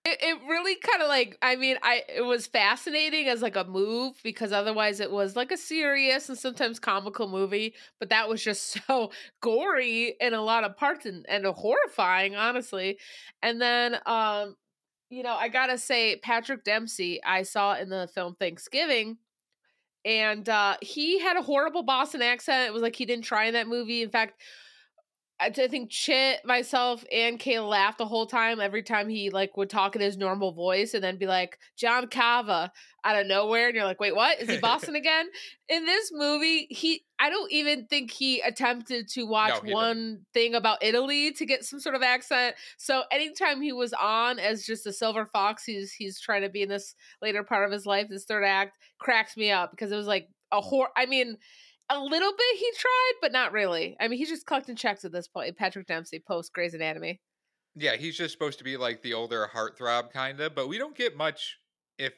It, 0.04 0.18
it 0.20 0.38
really 0.48 0.74
kind 0.76 1.00
of 1.02 1.08
like 1.08 1.38
i 1.42 1.54
mean 1.54 1.76
i 1.82 2.02
it 2.08 2.22
was 2.22 2.46
fascinating 2.46 3.28
as 3.28 3.40
like 3.40 3.56
a 3.56 3.64
move 3.64 4.14
because 4.24 4.52
otherwise 4.52 4.98
it 5.00 5.10
was 5.10 5.36
like 5.36 5.52
a 5.52 5.56
serious 5.56 6.28
and 6.28 6.36
sometimes 6.36 6.80
comical 6.80 7.28
movie 7.28 7.74
but 8.00 8.08
that 8.08 8.28
was 8.28 8.42
just 8.42 8.78
so 8.88 9.10
gory 9.40 10.16
in 10.20 10.34
a 10.34 10.42
lot 10.42 10.64
of 10.64 10.76
parts 10.76 11.06
and, 11.06 11.24
and 11.28 11.46
horrifying 11.46 12.34
honestly. 12.34 12.98
And 13.42 13.60
then 13.60 13.96
um 14.06 14.56
you 15.10 15.22
know 15.22 15.34
i 15.34 15.48
gotta 15.48 15.78
say 15.78 16.16
patrick 16.16 16.64
dempsey 16.64 17.20
i 17.24 17.42
saw 17.42 17.74
in 17.76 17.88
the 17.90 18.08
film 18.14 18.34
thanksgiving 18.40 19.18
and 20.04 20.48
uh 20.48 20.76
he 20.82 21.20
had 21.20 21.36
a 21.36 21.42
horrible 21.42 21.82
boston 21.82 22.22
accent. 22.22 22.68
It 22.68 22.72
was 22.72 22.82
like 22.82 22.96
he 22.96 23.06
didn't 23.06 23.24
try 23.24 23.44
in 23.46 23.54
that 23.54 23.68
movie. 23.68 24.02
In 24.02 24.10
fact 24.10 24.40
I 25.42 25.50
think 25.50 25.90
Chit, 25.90 26.44
myself, 26.44 27.04
and 27.10 27.38
Kayla 27.38 27.68
laughed 27.68 27.98
the 27.98 28.06
whole 28.06 28.26
time 28.26 28.60
every 28.60 28.82
time 28.82 29.08
he 29.08 29.30
like 29.30 29.56
would 29.56 29.68
talk 29.68 29.96
in 29.96 30.00
his 30.00 30.16
normal 30.16 30.52
voice 30.52 30.94
and 30.94 31.02
then 31.02 31.16
be 31.16 31.26
like 31.26 31.58
John 31.76 32.06
Cava 32.06 32.70
out 33.04 33.20
of 33.20 33.26
nowhere, 33.26 33.66
and 33.66 33.74
you're 33.74 33.84
like, 33.84 34.00
wait, 34.00 34.14
what? 34.14 34.40
Is 34.40 34.48
he 34.48 34.56
Boston 34.60 34.94
again? 34.94 35.26
In 35.68 35.84
this 35.84 36.12
movie, 36.12 36.66
he 36.70 37.04
I 37.18 37.30
don't 37.30 37.50
even 37.50 37.86
think 37.86 38.10
he 38.10 38.40
attempted 38.40 39.08
to 39.10 39.24
watch 39.24 39.54
didn't. 39.54 39.72
one 39.72 40.20
thing 40.32 40.54
about 40.54 40.82
Italy 40.82 41.32
to 41.32 41.44
get 41.44 41.64
some 41.64 41.80
sort 41.80 41.94
of 41.94 42.02
accent. 42.02 42.54
So 42.76 43.02
anytime 43.10 43.60
he 43.60 43.72
was 43.72 43.92
on 43.92 44.38
as 44.38 44.64
just 44.64 44.86
a 44.86 44.92
silver 44.92 45.26
fox, 45.26 45.64
he's 45.64 45.92
he's 45.92 46.20
trying 46.20 46.42
to 46.42 46.50
be 46.50 46.62
in 46.62 46.68
this 46.68 46.94
later 47.20 47.42
part 47.42 47.64
of 47.64 47.72
his 47.72 47.86
life, 47.86 48.06
this 48.08 48.24
third 48.24 48.44
act, 48.44 48.78
cracks 48.98 49.36
me 49.36 49.50
up 49.50 49.72
because 49.72 49.90
it 49.90 49.96
was 49.96 50.06
like 50.06 50.28
a 50.52 50.60
hor. 50.60 50.90
I 50.96 51.06
mean 51.06 51.38
a 51.90 52.00
little 52.00 52.32
bit 52.32 52.58
he 52.58 52.70
tried, 52.76 53.12
but 53.20 53.32
not 53.32 53.52
really. 53.52 53.96
I 54.00 54.08
mean, 54.08 54.18
he's 54.18 54.28
just 54.28 54.46
collecting 54.46 54.76
checks 54.76 55.04
at 55.04 55.12
this 55.12 55.28
point. 55.28 55.56
Patrick 55.56 55.86
Dempsey 55.86 56.22
post 56.26 56.52
Grey's 56.52 56.74
Anatomy. 56.74 57.20
Yeah, 57.74 57.96
he's 57.96 58.16
just 58.16 58.32
supposed 58.32 58.58
to 58.58 58.64
be 58.64 58.76
like 58.76 59.02
the 59.02 59.14
older 59.14 59.48
heartthrob 59.52 60.10
kind 60.10 60.40
of, 60.40 60.54
but 60.54 60.68
we 60.68 60.78
don't 60.78 60.96
get 60.96 61.16
much, 61.16 61.58
if 61.98 62.12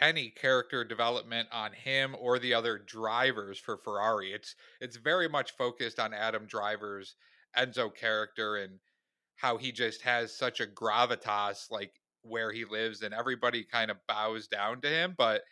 any, 0.00 0.30
character 0.30 0.84
development 0.84 1.48
on 1.52 1.72
him 1.72 2.14
or 2.18 2.38
the 2.38 2.54
other 2.54 2.78
drivers 2.78 3.58
for 3.58 3.76
Ferrari. 3.76 4.32
It's 4.32 4.54
it's 4.80 4.96
very 4.96 5.28
much 5.28 5.56
focused 5.56 5.98
on 5.98 6.14
Adam 6.14 6.46
Driver's 6.46 7.16
Enzo 7.56 7.94
character 7.94 8.56
and 8.56 8.78
how 9.36 9.56
he 9.56 9.72
just 9.72 10.02
has 10.02 10.36
such 10.36 10.60
a 10.60 10.66
gravitas, 10.66 11.70
like 11.70 11.92
where 12.22 12.52
he 12.52 12.64
lives, 12.64 13.02
and 13.02 13.12
everybody 13.12 13.64
kind 13.64 13.90
of 13.90 13.98
bows 14.08 14.46
down 14.46 14.80
to 14.80 14.88
him, 14.88 15.14
but 15.18 15.42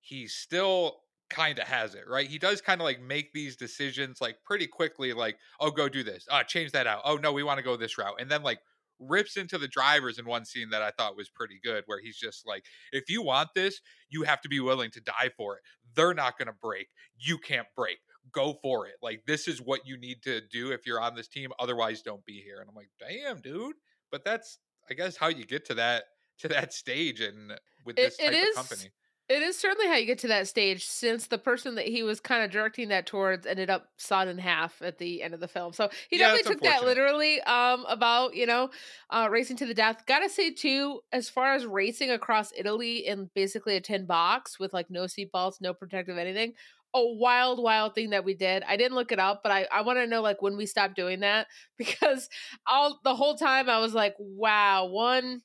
he 0.00 0.26
still 0.26 1.00
kind 1.28 1.58
of 1.58 1.66
has 1.66 1.94
it 1.94 2.04
right? 2.08 2.26
He 2.28 2.38
does 2.38 2.60
kind 2.60 2.80
of 2.80 2.84
like 2.84 3.00
make 3.00 3.32
these 3.32 3.56
decisions 3.56 4.20
like 4.20 4.36
pretty 4.44 4.66
quickly 4.66 5.12
like 5.12 5.36
oh 5.60 5.70
go 5.70 5.88
do 5.88 6.02
this. 6.02 6.26
Uh 6.30 6.42
change 6.42 6.72
that 6.72 6.86
out. 6.86 7.02
Oh 7.04 7.16
no 7.16 7.32
we 7.32 7.42
want 7.42 7.58
to 7.58 7.64
go 7.64 7.76
this 7.76 7.98
route. 7.98 8.20
And 8.20 8.30
then 8.30 8.42
like 8.42 8.60
rips 8.98 9.36
into 9.36 9.58
the 9.58 9.68
drivers 9.68 10.18
in 10.18 10.24
one 10.24 10.42
scene 10.46 10.70
that 10.70 10.80
i 10.80 10.90
thought 10.90 11.18
was 11.18 11.28
pretty 11.28 11.60
good 11.62 11.82
where 11.84 12.00
he's 12.00 12.16
just 12.16 12.46
like 12.46 12.64
if 12.92 13.10
you 13.10 13.20
want 13.20 13.46
this 13.54 13.82
you 14.08 14.22
have 14.22 14.40
to 14.40 14.48
be 14.48 14.58
willing 14.58 14.90
to 14.90 15.00
die 15.02 15.30
for 15.36 15.56
it. 15.56 15.62
They're 15.94 16.14
not 16.14 16.38
going 16.38 16.46
to 16.46 16.54
break. 16.62 16.88
You 17.18 17.36
can't 17.38 17.66
break. 17.76 17.98
Go 18.32 18.54
for 18.62 18.86
it. 18.86 18.94
Like 19.02 19.22
this 19.26 19.48
is 19.48 19.60
what 19.60 19.80
you 19.86 19.98
need 19.98 20.22
to 20.22 20.40
do 20.50 20.70
if 20.70 20.86
you're 20.86 21.00
on 21.00 21.14
this 21.14 21.28
team 21.28 21.50
otherwise 21.58 22.02
don't 22.02 22.24
be 22.24 22.40
here. 22.40 22.60
And 22.60 22.68
i'm 22.70 22.74
like 22.74 22.88
damn 22.98 23.40
dude. 23.40 23.76
But 24.10 24.24
that's 24.24 24.58
i 24.90 24.94
guess 24.94 25.16
how 25.16 25.28
you 25.28 25.44
get 25.44 25.64
to 25.66 25.74
that 25.74 26.04
to 26.38 26.48
that 26.48 26.72
stage 26.72 27.20
and 27.20 27.52
with 27.84 27.96
this 27.96 28.16
it 28.18 28.26
type 28.26 28.34
is- 28.34 28.48
of 28.50 28.54
company 28.68 28.90
It 29.28 29.42
is 29.42 29.58
certainly 29.58 29.88
how 29.88 29.96
you 29.96 30.06
get 30.06 30.20
to 30.20 30.28
that 30.28 30.46
stage, 30.46 30.84
since 30.84 31.26
the 31.26 31.38
person 31.38 31.74
that 31.74 31.88
he 31.88 32.04
was 32.04 32.20
kind 32.20 32.44
of 32.44 32.50
directing 32.52 32.88
that 32.90 33.06
towards 33.06 33.44
ended 33.44 33.68
up 33.68 33.88
sawed 33.98 34.28
in 34.28 34.38
half 34.38 34.80
at 34.80 34.98
the 34.98 35.20
end 35.20 35.34
of 35.34 35.40
the 35.40 35.48
film. 35.48 35.72
So 35.72 35.90
he 36.08 36.16
Yeah, 36.16 36.36
definitely 36.36 36.42
took 36.42 36.62
that 36.62 36.84
literally 36.84 37.40
um, 37.42 37.84
about 37.88 38.36
you 38.36 38.46
know 38.46 38.70
uh, 39.10 39.26
racing 39.28 39.56
to 39.56 39.66
the 39.66 39.74
death. 39.74 40.06
Gotta 40.06 40.28
say 40.28 40.52
too, 40.52 41.00
as 41.10 41.28
far 41.28 41.54
as 41.54 41.66
racing 41.66 42.10
across 42.10 42.52
Italy 42.56 42.98
in 43.04 43.28
basically 43.34 43.74
a 43.74 43.80
tin 43.80 44.06
box 44.06 44.60
with 44.60 44.72
like 44.72 44.90
no 44.90 45.04
seatbelts, 45.06 45.60
no 45.60 45.74
protective 45.74 46.18
anything. 46.18 46.54
A 46.94 47.04
wild, 47.04 47.60
wild 47.60 47.94
thing 47.96 48.10
that 48.10 48.24
we 48.24 48.32
did. 48.34 48.62
I 48.62 48.76
didn't 48.76 48.94
look 48.94 49.10
it 49.12 49.18
up, 49.18 49.42
but 49.42 49.50
I, 49.52 49.64
I 49.72 49.82
want 49.82 49.98
to 49.98 50.06
know 50.06 50.22
like 50.22 50.40
when 50.40 50.56
we 50.56 50.66
stopped 50.66 50.94
doing 50.94 51.20
that 51.20 51.48
because 51.78 52.28
all 52.66 53.00
the 53.02 53.16
whole 53.16 53.34
time 53.36 53.68
I 53.68 53.80
was 53.80 53.92
like, 53.92 54.14
wow, 54.20 54.86
one, 54.86 55.42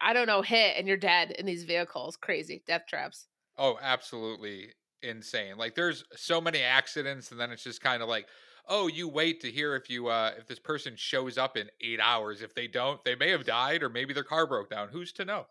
I 0.00 0.12
don't 0.12 0.26
know, 0.26 0.42
hit 0.42 0.76
and 0.76 0.86
you're 0.88 0.96
dead 0.96 1.30
in 1.32 1.46
these 1.46 1.64
vehicles. 1.64 2.16
Crazy 2.16 2.62
death 2.66 2.86
traps. 2.88 3.28
Oh, 3.56 3.78
absolutely 3.80 4.74
insane. 5.02 5.56
Like 5.56 5.74
there's 5.74 6.04
so 6.14 6.40
many 6.40 6.60
accidents 6.62 7.30
and 7.30 7.40
then 7.40 7.50
it's 7.50 7.62
just 7.62 7.80
kind 7.80 8.02
of 8.02 8.08
like, 8.08 8.28
"Oh, 8.66 8.86
you 8.88 9.08
wait 9.08 9.40
to 9.40 9.50
hear 9.50 9.74
if 9.76 9.88
you 9.90 10.08
uh 10.08 10.34
if 10.38 10.46
this 10.46 10.58
person 10.58 10.96
shows 10.96 11.38
up 11.38 11.56
in 11.56 11.70
8 11.80 12.00
hours. 12.00 12.42
If 12.42 12.54
they 12.54 12.66
don't, 12.68 13.02
they 13.04 13.14
may 13.14 13.30
have 13.30 13.44
died 13.44 13.82
or 13.82 13.88
maybe 13.88 14.14
their 14.14 14.24
car 14.24 14.46
broke 14.46 14.70
down. 14.70 14.88
Who's 14.90 15.12
to 15.14 15.24
know?" 15.24 15.46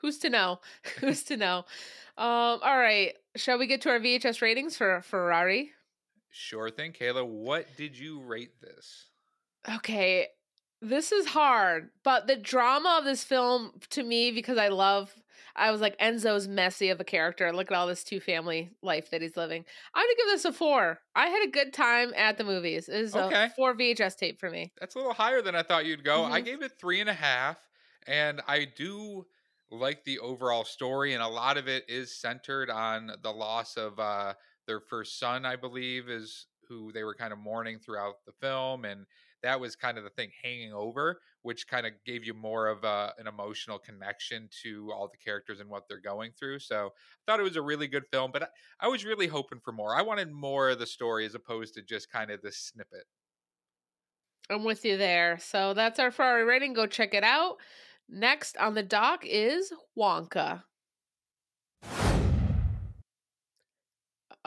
Who's 0.00 0.18
to 0.20 0.30
know? 0.30 0.60
Who's 1.00 1.24
to 1.24 1.36
know? 1.36 1.58
Um, 2.16 2.60
all 2.62 2.78
right. 2.78 3.16
Shall 3.36 3.58
we 3.58 3.66
get 3.66 3.82
to 3.82 3.90
our 3.90 4.00
VHS 4.00 4.42
ratings 4.42 4.76
for 4.76 5.02
Ferrari? 5.02 5.72
Sure 6.30 6.70
thing, 6.70 6.94
Kayla. 6.94 7.26
What 7.26 7.76
did 7.76 7.98
you 7.98 8.20
rate 8.22 8.60
this? 8.62 9.10
Okay. 9.68 10.28
This 10.80 11.10
is 11.10 11.26
hard, 11.26 11.90
but 12.04 12.26
the 12.28 12.36
drama 12.36 12.96
of 12.98 13.04
this 13.04 13.24
film 13.24 13.72
to 13.90 14.02
me, 14.04 14.30
because 14.30 14.58
I 14.58 14.68
love, 14.68 15.12
I 15.56 15.72
was 15.72 15.80
like, 15.80 15.98
Enzo's 15.98 16.46
messy 16.46 16.88
of 16.90 17.00
a 17.00 17.04
character. 17.04 17.52
Look 17.52 17.70
at 17.72 17.76
all 17.76 17.88
this 17.88 18.04
two 18.04 18.20
family 18.20 18.70
life 18.80 19.10
that 19.10 19.20
he's 19.20 19.36
living. 19.36 19.64
I'm 19.94 20.04
going 20.06 20.14
to 20.14 20.22
give 20.22 20.26
this 20.28 20.44
a 20.44 20.52
four. 20.52 21.00
I 21.16 21.26
had 21.28 21.48
a 21.48 21.50
good 21.50 21.72
time 21.72 22.12
at 22.14 22.38
the 22.38 22.44
movies. 22.44 22.88
It 22.88 23.00
was 23.02 23.16
Okay. 23.16 23.48
a 23.48 23.52
four 23.56 23.74
VHS 23.74 24.14
tape 24.16 24.38
for 24.38 24.50
me. 24.50 24.72
That's 24.78 24.94
a 24.94 24.98
little 24.98 25.14
higher 25.14 25.42
than 25.42 25.54
I 25.54 25.62
thought 25.62 25.86
you'd 25.86 26.04
go. 26.04 26.24
I 26.24 26.40
Mhm. 26.40 26.44
gave 26.44 26.62
it 26.62 26.78
three 26.78 27.00
and 27.00 27.10
a 27.10 27.14
half, 27.14 27.68
and 28.06 28.40
I 28.46 28.64
do 28.64 29.26
like 29.70 30.04
the 30.04 30.18
overall 30.20 30.64
story, 30.64 31.14
and 31.14 31.22
a 31.22 31.28
lot 31.28 31.58
of 31.58 31.68
it 31.68 31.84
is 31.88 32.14
centered 32.20 32.70
on 32.70 33.12
the 33.22 33.32
loss 33.32 33.76
of 33.76 33.98
uh, 33.98 34.34
their 34.66 34.80
first 34.80 35.18
son, 35.18 35.44
I 35.44 35.56
believe, 35.56 36.08
is 36.08 36.46
who 36.68 36.92
they 36.92 37.02
were 37.04 37.14
kind 37.14 37.32
of 37.32 37.38
mourning 37.38 37.78
throughout 37.80 38.24
the 38.24 38.32
film, 38.32 38.84
and 38.84 39.06
that 39.42 39.60
was 39.60 39.76
kind 39.76 39.98
of 39.98 40.04
the 40.04 40.10
thing 40.10 40.30
hanging 40.42 40.72
over, 40.72 41.20
which 41.42 41.68
kind 41.68 41.86
of 41.86 41.92
gave 42.04 42.24
you 42.24 42.34
more 42.34 42.68
of 42.68 42.84
a, 42.84 43.12
an 43.18 43.26
emotional 43.26 43.78
connection 43.78 44.48
to 44.62 44.90
all 44.92 45.08
the 45.08 45.18
characters 45.18 45.60
and 45.60 45.70
what 45.70 45.88
they're 45.88 46.00
going 46.00 46.32
through. 46.38 46.58
So 46.58 46.86
I 46.86 47.30
thought 47.30 47.40
it 47.40 47.44
was 47.44 47.56
a 47.56 47.62
really 47.62 47.86
good 47.86 48.06
film, 48.10 48.30
but 48.32 48.42
I, 48.42 48.46
I 48.80 48.88
was 48.88 49.04
really 49.04 49.26
hoping 49.26 49.60
for 49.60 49.72
more. 49.72 49.96
I 49.96 50.02
wanted 50.02 50.30
more 50.32 50.70
of 50.70 50.78
the 50.78 50.86
story 50.86 51.26
as 51.26 51.34
opposed 51.34 51.74
to 51.74 51.82
just 51.82 52.10
kind 52.10 52.30
of 52.30 52.42
this 52.42 52.58
snippet. 52.58 53.04
I'm 54.50 54.64
with 54.64 54.84
you 54.84 54.96
there. 54.96 55.38
So 55.38 55.74
that's 55.74 55.98
our 55.98 56.10
Ferrari 56.10 56.44
rating. 56.44 56.72
Go 56.72 56.86
check 56.86 57.14
it 57.14 57.24
out. 57.24 57.56
Next 58.08 58.56
on 58.56 58.74
the 58.74 58.82
dock 58.82 59.24
is 59.24 59.72
Wonka. 59.96 60.62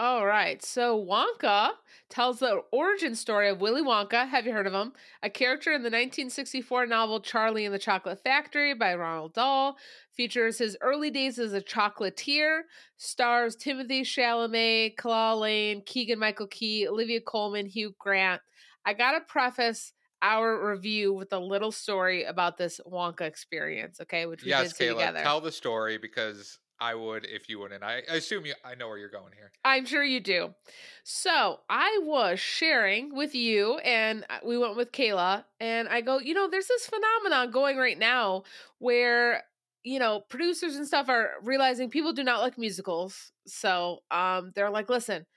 All 0.01 0.25
right. 0.25 0.65
So 0.65 0.99
Wonka 0.99 1.73
tells 2.09 2.39
the 2.39 2.63
origin 2.71 3.13
story 3.13 3.49
of 3.49 3.61
Willy 3.61 3.83
Wonka. 3.83 4.27
Have 4.27 4.47
you 4.47 4.51
heard 4.51 4.65
of 4.65 4.73
him? 4.73 4.93
A 5.21 5.29
character 5.29 5.69
in 5.69 5.83
the 5.83 5.91
1964 5.91 6.87
novel 6.87 7.19
Charlie 7.19 7.65
and 7.65 7.73
the 7.73 7.77
Chocolate 7.77 8.19
Factory 8.23 8.73
by 8.73 8.95
Roald 8.95 9.33
Dahl. 9.33 9.77
Features 10.17 10.57
his 10.57 10.75
early 10.81 11.11
days 11.11 11.37
as 11.37 11.53
a 11.53 11.61
chocolatier. 11.61 12.61
Stars 12.97 13.55
Timothée 13.55 14.01
Chalamet, 14.01 14.95
Calah 14.95 15.39
Lane, 15.39 15.83
Keegan 15.85 16.17
Michael 16.17 16.47
Key, 16.47 16.87
Olivia 16.87 17.21
Colman, 17.21 17.67
Hugh 17.67 17.93
Grant. 17.99 18.41
I 18.83 18.95
got 18.95 19.11
to 19.11 19.21
preface 19.21 19.93
our 20.23 20.67
review 20.67 21.13
with 21.13 21.31
a 21.31 21.39
little 21.39 21.71
story 21.71 22.23
about 22.23 22.57
this 22.57 22.81
Wonka 22.91 23.21
experience, 23.21 24.01
okay? 24.01 24.25
Which 24.25 24.43
we 24.43 24.49
yes, 24.49 24.73
did 24.73 24.83
Kayla, 24.83 24.93
together. 24.93 25.21
tell 25.21 25.41
the 25.41 25.51
story 25.51 25.99
because 25.99 26.57
I 26.81 26.95
would 26.95 27.25
if 27.25 27.47
you 27.47 27.59
wouldn't. 27.59 27.83
I, 27.83 28.01
assume 28.09 28.47
you. 28.47 28.55
I 28.65 28.73
know 28.73 28.87
where 28.87 28.97
you're 28.97 29.07
going 29.07 29.33
here. 29.37 29.51
I'm 29.63 29.85
sure 29.85 30.03
you 30.03 30.19
do. 30.19 30.55
So 31.03 31.59
I 31.69 31.99
was 32.01 32.39
sharing 32.39 33.15
with 33.15 33.35
you, 33.35 33.77
and 33.77 34.25
uh, 34.29 34.39
we 34.43 34.57
went 34.57 34.75
with 34.75 34.91
Kayla, 34.91 35.45
and 35.59 35.87
I 35.87 36.01
go, 36.01 36.17
you 36.17 36.33
know, 36.33 36.49
there's 36.49 36.67
this 36.67 36.87
phenomenon 36.87 37.51
going 37.51 37.77
right 37.77 37.97
now 37.97 38.43
where 38.79 39.43
you 39.83 39.99
know 39.99 40.21
producers 40.29 40.75
and 40.75 40.87
stuff 40.87 41.07
are 41.07 41.29
realizing 41.43 41.91
people 41.91 42.13
do 42.13 42.23
not 42.23 42.41
like 42.41 42.57
musicals. 42.57 43.31
So 43.45 43.99
um, 44.09 44.51
they're 44.55 44.71
like, 44.71 44.89
listen. 44.89 45.27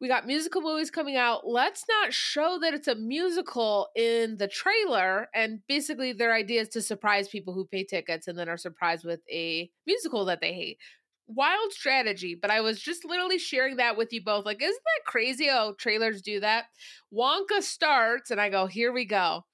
We 0.00 0.08
got 0.08 0.26
musical 0.26 0.60
movies 0.60 0.90
coming 0.90 1.16
out. 1.16 1.46
Let's 1.46 1.84
not 1.88 2.12
show 2.12 2.58
that 2.60 2.74
it's 2.74 2.88
a 2.88 2.94
musical 2.94 3.88
in 3.96 4.36
the 4.36 4.48
trailer. 4.48 5.28
And 5.34 5.60
basically, 5.68 6.12
their 6.12 6.34
idea 6.34 6.60
is 6.62 6.68
to 6.70 6.82
surprise 6.82 7.28
people 7.28 7.54
who 7.54 7.64
pay 7.64 7.84
tickets 7.84 8.28
and 8.28 8.38
then 8.38 8.48
are 8.48 8.56
surprised 8.56 9.04
with 9.04 9.20
a 9.30 9.70
musical 9.86 10.24
that 10.26 10.40
they 10.40 10.52
hate 10.52 10.78
wild 11.26 11.72
strategy, 11.72 12.34
but 12.34 12.50
I 12.50 12.60
was 12.60 12.80
just 12.80 13.04
literally 13.04 13.38
sharing 13.38 13.76
that 13.76 13.96
with 13.96 14.12
you 14.12 14.22
both. 14.22 14.44
Like, 14.44 14.62
isn't 14.62 14.74
that 14.84 15.10
crazy 15.10 15.48
Oh, 15.50 15.74
trailers 15.78 16.20
do 16.22 16.40
that? 16.40 16.66
Wonka 17.12 17.62
starts, 17.62 18.30
and 18.30 18.40
I 18.40 18.50
go, 18.50 18.66
here 18.66 18.92
we 18.92 19.04
go. 19.06 19.44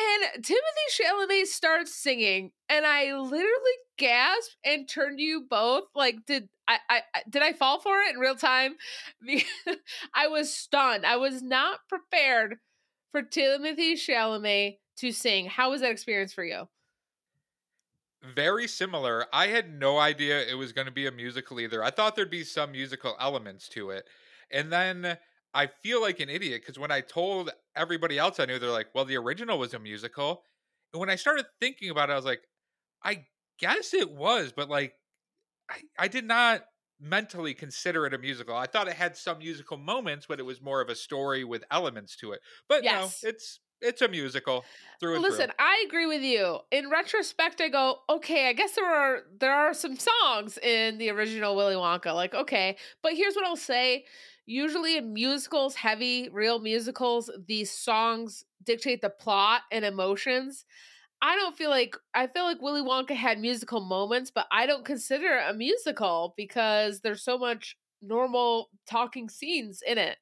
And 0.00 0.44
Timothée 0.44 1.00
Chalamet 1.00 1.46
starts 1.46 1.94
singing, 1.94 2.52
and 2.68 2.86
I 2.86 3.14
literally 3.14 3.76
gasped 3.98 4.56
and 4.64 4.88
turned 4.88 5.18
to 5.18 5.22
you 5.22 5.46
both. 5.48 5.84
Like, 5.94 6.24
did 6.26 6.48
I, 6.66 6.78
I 6.88 7.02
did 7.28 7.42
I 7.42 7.52
fall 7.52 7.80
for 7.80 8.00
it 8.00 8.14
in 8.14 8.20
real 8.20 8.36
time? 8.36 8.76
I 10.14 10.28
was 10.28 10.54
stunned. 10.54 11.04
I 11.04 11.16
was 11.16 11.42
not 11.42 11.80
prepared 11.88 12.56
for 13.12 13.22
Timothée 13.22 13.94
Chalamet 13.94 14.78
to 14.98 15.12
sing. 15.12 15.46
How 15.46 15.70
was 15.70 15.80
that 15.82 15.90
experience 15.90 16.32
for 16.32 16.44
you? 16.44 16.68
Very 18.34 18.68
similar. 18.68 19.26
I 19.32 19.46
had 19.48 19.78
no 19.78 19.98
idea 19.98 20.46
it 20.46 20.54
was 20.54 20.72
going 20.72 20.86
to 20.86 20.92
be 20.92 21.06
a 21.06 21.12
musical 21.12 21.58
either. 21.58 21.82
I 21.82 21.90
thought 21.90 22.16
there'd 22.16 22.30
be 22.30 22.44
some 22.44 22.72
musical 22.72 23.16
elements 23.18 23.68
to 23.70 23.90
it. 23.90 24.06
And 24.50 24.70
then 24.70 25.16
I 25.52 25.68
feel 25.82 26.00
like 26.00 26.20
an 26.20 26.28
idiot 26.28 26.62
because 26.62 26.78
when 26.78 26.92
I 26.92 27.00
told 27.00 27.50
everybody 27.76 28.18
else 28.18 28.38
I 28.38 28.46
knew, 28.46 28.58
they're 28.58 28.70
like, 28.70 28.88
well, 28.94 29.04
the 29.04 29.16
original 29.16 29.58
was 29.58 29.74
a 29.74 29.78
musical. 29.78 30.42
And 30.92 31.00
when 31.00 31.10
I 31.10 31.16
started 31.16 31.46
thinking 31.60 31.90
about 31.90 32.10
it, 32.10 32.12
I 32.12 32.16
was 32.16 32.24
like, 32.24 32.42
I 33.02 33.24
guess 33.58 33.94
it 33.94 34.10
was, 34.10 34.52
but 34.52 34.68
like, 34.68 34.94
I, 35.68 35.80
I 35.98 36.08
did 36.08 36.24
not 36.24 36.62
mentally 37.00 37.54
consider 37.54 38.06
it 38.06 38.14
a 38.14 38.18
musical. 38.18 38.56
I 38.56 38.66
thought 38.66 38.88
it 38.88 38.94
had 38.94 39.16
some 39.16 39.38
musical 39.38 39.76
moments, 39.76 40.26
but 40.28 40.38
it 40.38 40.44
was 40.44 40.60
more 40.60 40.80
of 40.80 40.88
a 40.88 40.94
story 40.94 41.44
with 41.44 41.64
elements 41.70 42.16
to 42.16 42.32
it. 42.32 42.40
But 42.68 42.84
yes. 42.84 43.22
no, 43.22 43.28
it's 43.28 43.60
it's 43.80 44.02
a 44.02 44.08
musical 44.08 44.64
through 45.00 45.14
and 45.14 45.22
Listen, 45.22 45.46
through. 45.46 45.54
I 45.58 45.84
agree 45.86 46.06
with 46.06 46.22
you. 46.22 46.58
In 46.70 46.90
retrospect, 46.90 47.60
I 47.60 47.68
go, 47.68 48.00
okay, 48.10 48.48
I 48.48 48.52
guess 48.52 48.72
there 48.72 48.86
are 48.86 49.20
there 49.38 49.54
are 49.54 49.72
some 49.72 49.96
songs 49.96 50.58
in 50.58 50.98
the 50.98 51.10
original 51.10 51.56
Willy 51.56 51.74
Wonka. 51.74 52.14
Like, 52.14 52.34
okay, 52.34 52.76
but 53.02 53.14
here's 53.14 53.34
what 53.34 53.46
I'll 53.46 53.56
say. 53.56 54.04
Usually 54.50 54.96
in 54.96 55.12
musicals, 55.12 55.76
heavy, 55.76 56.28
real 56.28 56.58
musicals, 56.58 57.30
these 57.46 57.70
songs 57.70 58.44
dictate 58.64 59.00
the 59.00 59.08
plot 59.08 59.62
and 59.70 59.84
emotions. 59.84 60.64
I 61.22 61.36
don't 61.36 61.56
feel 61.56 61.70
like 61.70 61.96
I 62.14 62.26
feel 62.26 62.44
like 62.44 62.62
Willy 62.62 62.82
Wonka 62.82 63.14
had 63.16 63.40
musical 63.40 63.80
moments, 63.80 64.30
but 64.30 64.46
I 64.52 64.66
don't 64.66 64.84
consider 64.84 65.36
it 65.36 65.50
a 65.50 65.54
musical 65.54 66.34
because 66.36 67.00
there's 67.00 67.22
so 67.22 67.38
much 67.38 67.76
normal 68.02 68.70
talking 68.88 69.28
scenes 69.28 69.82
in 69.86 69.98
it. 69.98 70.18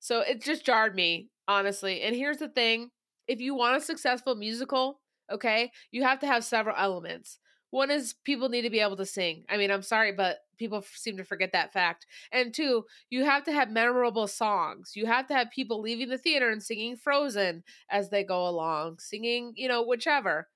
So 0.00 0.20
it 0.20 0.42
just 0.42 0.64
jarred 0.64 0.94
me 0.94 1.28
honestly. 1.48 2.02
And 2.02 2.16
here's 2.16 2.38
the 2.38 2.48
thing 2.48 2.90
if 3.28 3.40
you 3.40 3.54
want 3.54 3.76
a 3.76 3.80
successful 3.80 4.34
musical, 4.34 5.00
okay, 5.30 5.70
you 5.92 6.02
have 6.02 6.18
to 6.20 6.26
have 6.26 6.44
several 6.44 6.76
elements. 6.76 7.38
One 7.70 7.90
is 7.90 8.14
people 8.24 8.48
need 8.48 8.62
to 8.62 8.70
be 8.70 8.80
able 8.80 8.96
to 8.96 9.06
sing. 9.06 9.44
I 9.48 9.56
mean, 9.56 9.70
I'm 9.70 9.82
sorry, 9.82 10.12
but 10.12 10.38
people 10.58 10.84
seem 10.94 11.16
to 11.16 11.24
forget 11.24 11.52
that 11.52 11.72
fact. 11.72 12.06
And 12.32 12.52
two, 12.52 12.84
you 13.08 13.24
have 13.24 13.44
to 13.44 13.52
have 13.52 13.70
memorable 13.70 14.26
songs. 14.26 14.92
You 14.94 15.06
have 15.06 15.26
to 15.28 15.34
have 15.34 15.50
people 15.50 15.80
leaving 15.80 16.08
the 16.08 16.18
theater 16.18 16.50
and 16.50 16.62
singing 16.62 16.96
Frozen 16.96 17.62
as 17.90 18.10
they 18.10 18.24
go 18.24 18.46
along, 18.46 18.98
singing, 18.98 19.52
you 19.56 19.68
know, 19.68 19.82
whichever. 19.82 20.48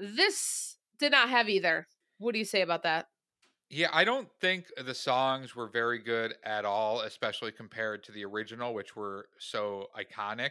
This 0.00 0.76
did 0.98 1.12
not 1.12 1.30
have 1.30 1.48
either. 1.48 1.86
What 2.18 2.32
do 2.32 2.38
you 2.38 2.44
say 2.44 2.62
about 2.62 2.82
that? 2.82 3.06
Yeah, 3.70 3.88
I 3.92 4.02
don't 4.02 4.28
think 4.40 4.66
the 4.84 4.94
songs 4.94 5.54
were 5.54 5.68
very 5.68 6.00
good 6.00 6.34
at 6.44 6.64
all, 6.64 7.02
especially 7.02 7.52
compared 7.52 8.02
to 8.04 8.12
the 8.12 8.24
original, 8.24 8.74
which 8.74 8.96
were 8.96 9.28
so 9.38 9.86
iconic. 9.96 10.50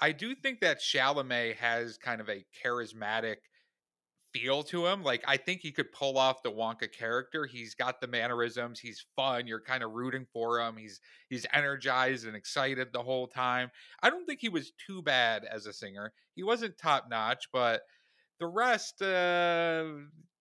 I 0.00 0.10
do 0.10 0.34
think 0.34 0.60
that 0.60 0.80
Chalamet 0.80 1.54
has 1.56 1.96
kind 1.96 2.20
of 2.20 2.28
a 2.28 2.44
charismatic 2.62 3.36
feel 4.38 4.62
to 4.64 4.86
him. 4.86 5.02
Like 5.02 5.24
I 5.26 5.36
think 5.36 5.60
he 5.60 5.72
could 5.72 5.92
pull 5.92 6.18
off 6.18 6.42
the 6.42 6.50
Wonka 6.50 6.90
character. 6.92 7.46
He's 7.46 7.74
got 7.74 8.00
the 8.00 8.06
mannerisms. 8.06 8.78
He's 8.78 9.04
fun. 9.16 9.46
You're 9.46 9.60
kind 9.60 9.82
of 9.82 9.92
rooting 9.92 10.26
for 10.32 10.60
him. 10.60 10.76
He's 10.76 11.00
he's 11.28 11.46
energized 11.52 12.26
and 12.26 12.36
excited 12.36 12.88
the 12.92 13.02
whole 13.02 13.26
time. 13.26 13.70
I 14.02 14.10
don't 14.10 14.26
think 14.26 14.40
he 14.40 14.48
was 14.48 14.72
too 14.86 15.02
bad 15.02 15.44
as 15.44 15.66
a 15.66 15.72
singer. 15.72 16.12
He 16.34 16.42
wasn't 16.42 16.78
top 16.78 17.06
notch, 17.10 17.48
but 17.52 17.82
the 18.38 18.46
rest, 18.46 19.00
uh, 19.00 19.84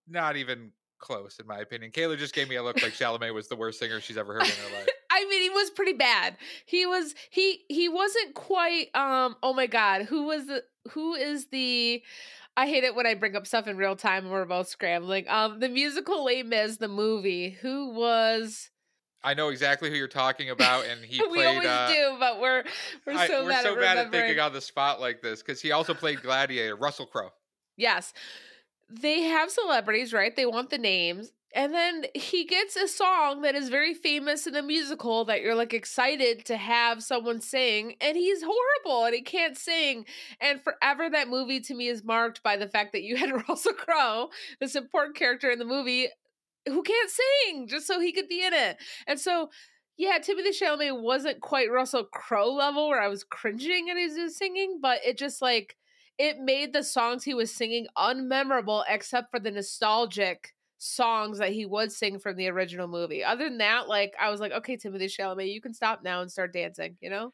not 0.08 0.36
even 0.36 0.72
close 1.00 1.40
in 1.40 1.48
my 1.48 1.60
opinion. 1.60 1.92
Kayla 1.92 2.18
just 2.18 2.34
gave 2.34 2.50
me 2.50 2.56
a 2.56 2.64
look 2.64 2.82
like 2.82 2.94
Chalamet 3.00 3.34
was 3.34 3.48
the 3.48 3.56
worst 3.56 3.80
singer 3.80 4.02
she's 4.02 4.18
ever 4.18 4.34
heard 4.34 4.44
in 4.44 4.50
her 4.50 4.78
life. 4.78 4.88
I 5.12 5.26
mean, 5.30 5.42
he 5.42 5.50
was 5.50 5.70
pretty 5.70 5.94
bad. 5.94 6.36
He 6.66 6.86
was 6.86 7.16
he 7.30 7.62
he 7.70 7.88
wasn't 7.88 8.34
quite 8.34 8.88
um 8.96 9.36
oh 9.42 9.54
my 9.54 9.68
god, 9.68 10.04
who 10.04 10.24
was 10.24 10.48
the 10.48 10.64
who 10.92 11.16
is 11.16 11.48
the 11.48 12.04
I 12.58 12.68
hate 12.68 12.84
it 12.84 12.96
when 12.96 13.06
I 13.06 13.16
bring 13.16 13.36
up 13.36 13.46
stuff 13.48 13.68
in 13.68 13.78
real 13.78 13.96
time 13.96 14.24
and 14.24 14.32
we're 14.32 14.46
both 14.46 14.68
scrambling. 14.68 15.26
Um 15.28 15.60
the 15.60 15.70
musical 15.70 16.24
Les 16.24 16.44
Mis, 16.44 16.78
the 16.78 16.88
movie, 16.88 17.52
who 17.62 17.90
was 17.92 18.70
I 19.26 19.34
know 19.34 19.50
exactly 19.50 19.90
who 19.90 19.96
you're 19.96 20.08
talking 20.08 20.52
about, 20.52 20.86
and 20.86 21.04
he 21.04 21.20
we 21.24 21.30
played. 21.30 21.48
always 21.48 21.68
uh, 21.68 21.92
do, 21.92 22.16
but 22.20 22.40
we're 22.40 22.64
we're 23.06 23.28
so 23.28 23.42
I, 23.42 23.44
we're 23.44 23.50
bad 23.50 23.64
so 23.64 23.74
at 23.74 23.80
bad 23.80 23.98
at 23.98 24.12
thinking 24.12 24.40
on 24.40 24.54
the 24.54 24.62
spot 24.62 25.02
like 25.02 25.22
this 25.22 25.42
because 25.42 25.60
he 25.60 25.72
also 25.72 25.94
played 25.96 26.22
Gladiator, 26.22 26.76
Russell 26.76 27.08
Crowe. 27.08 27.32
Yes, 27.76 28.14
they 28.90 29.24
have 29.24 29.50
celebrities, 29.50 30.14
right? 30.14 30.36
They 30.36 30.46
want 30.46 30.70
the 30.70 30.78
names. 30.78 31.32
And 31.56 31.74
then 31.74 32.06
he 32.14 32.44
gets 32.44 32.76
a 32.76 32.86
song 32.86 33.42
that 33.44 33.56
is 33.56 33.70
very 33.70 33.94
famous 33.94 34.46
in 34.46 34.52
the 34.52 34.62
musical 34.62 35.24
that 35.24 35.42
you're 35.42 35.56
like 35.56 35.74
excited 35.74 36.44
to 36.46 36.58
have 36.58 37.02
someone 37.02 37.40
sing, 37.40 37.96
and 38.02 38.18
he's 38.18 38.44
horrible 38.44 39.06
and 39.06 39.16
he 39.16 39.22
can't 39.22 39.58
sing. 39.58 40.06
And 40.42 40.62
forever, 40.62 41.10
that 41.10 41.30
movie 41.30 41.62
to 41.62 41.74
me 41.74 41.88
is 41.88 42.04
marked 42.04 42.44
by 42.44 42.58
the 42.58 42.68
fact 42.68 42.92
that 42.92 43.04
you 43.04 43.16
had 43.16 43.32
Russell 43.50 43.72
Crowe, 43.72 44.30
this 44.60 44.76
important 44.76 45.16
character 45.16 45.50
in 45.50 45.58
the 45.58 45.64
movie, 45.64 46.10
who 46.68 46.84
can't 46.84 47.10
sing 47.10 47.70
just 47.70 47.88
so 47.88 48.02
he 48.02 48.12
could 48.12 48.28
be 48.28 48.46
in 48.46 48.54
it. 48.54 48.76
And 49.08 49.18
so, 49.18 49.50
yeah, 49.96 50.20
Timothée 50.20 50.50
Chalamet 50.50 51.02
wasn't 51.02 51.40
quite 51.40 51.72
Russell 51.72 52.04
Crowe 52.04 52.52
level 52.52 52.90
where 52.90 53.02
I 53.02 53.08
was 53.08 53.24
cringing 53.24 53.90
at 53.90 53.96
his 53.96 54.38
singing, 54.38 54.80
but 54.82 55.00
it 55.06 55.18
just 55.18 55.42
like 55.42 55.78
it 56.18 56.38
made 56.38 56.74
the 56.74 56.84
songs 56.84 57.24
he 57.24 57.34
was 57.34 57.50
singing 57.50 57.88
unmemorable 57.98 58.84
except 58.90 59.32
for 59.32 59.40
the 59.40 59.52
nostalgic 59.52 60.55
songs 60.86 61.40
that 61.40 61.52
he 61.52 61.66
would 61.66 61.92
sing 61.92 62.20
from 62.20 62.36
the 62.36 62.48
original 62.50 62.88
movie. 62.88 63.24
Other 63.24 63.46
than 63.50 63.58
that, 63.60 63.88
like 63.88 64.16
I 64.20 64.30
was 64.30 64.40
like, 64.40 64.52
okay, 64.52 64.78
Timothée 64.78 65.06
Chalamet, 65.06 65.52
you 65.52 65.62
can 65.62 65.74
stop 65.74 66.04
now 66.04 66.22
and 66.22 66.32
start 66.32 66.54
dancing, 66.54 66.98
you 67.02 67.10
know? 67.10 67.34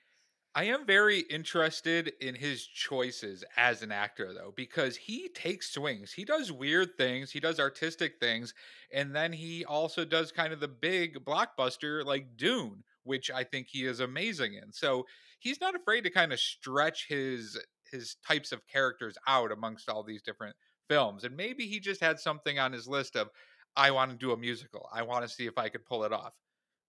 I 0.54 0.66
am 0.66 0.86
very 0.86 1.20
interested 1.22 2.10
in 2.20 2.36
his 2.36 2.66
choices 2.68 3.44
as 3.56 3.82
an 3.84 3.92
actor, 3.92 4.34
though, 4.34 4.52
because 4.54 4.98
he 4.98 5.30
takes 5.30 5.72
swings. 5.72 6.12
He 6.12 6.26
does 6.26 6.52
weird 6.52 6.98
things, 6.98 7.32
he 7.32 7.40
does 7.40 7.58
artistic 7.58 8.20
things, 8.20 8.54
and 8.92 9.16
then 9.16 9.32
he 9.32 9.64
also 9.64 10.04
does 10.04 10.34
kind 10.34 10.52
of 10.52 10.60
the 10.60 10.68
big 10.68 11.24
blockbuster 11.24 12.04
like 12.04 12.36
Dune, 12.36 12.84
which 13.04 13.32
I 13.32 13.46
think 13.46 13.68
he 13.70 13.86
is 13.86 14.02
amazing 14.02 14.56
in. 14.56 14.74
So 14.74 15.06
he's 15.40 15.62
not 15.62 15.74
afraid 15.76 16.02
to 16.02 16.10
kind 16.10 16.34
of 16.34 16.40
stretch 16.40 17.08
his 17.08 17.58
his 17.90 18.16
types 18.26 18.52
of 18.52 18.68
characters 18.68 19.18
out 19.28 19.52
amongst 19.54 19.90
all 19.90 20.04
these 20.04 20.22
different 20.22 20.56
films. 20.92 21.24
And 21.24 21.38
maybe 21.38 21.66
he 21.68 21.80
just 21.80 22.02
had 22.02 22.20
something 22.20 22.60
on 22.60 22.74
his 22.74 22.86
list 22.86 23.16
of 23.16 23.30
I 23.78 23.92
want 23.92 24.12
to 24.12 24.18
do 24.18 24.34
a 24.34 24.38
musical. 24.38 24.90
I 24.94 25.04
want 25.04 25.24
to 25.24 25.34
see 25.34 25.46
if 25.48 25.58
I 25.58 25.70
could 25.70 25.86
pull 25.86 26.04
it 26.04 26.12
off. 26.12 26.34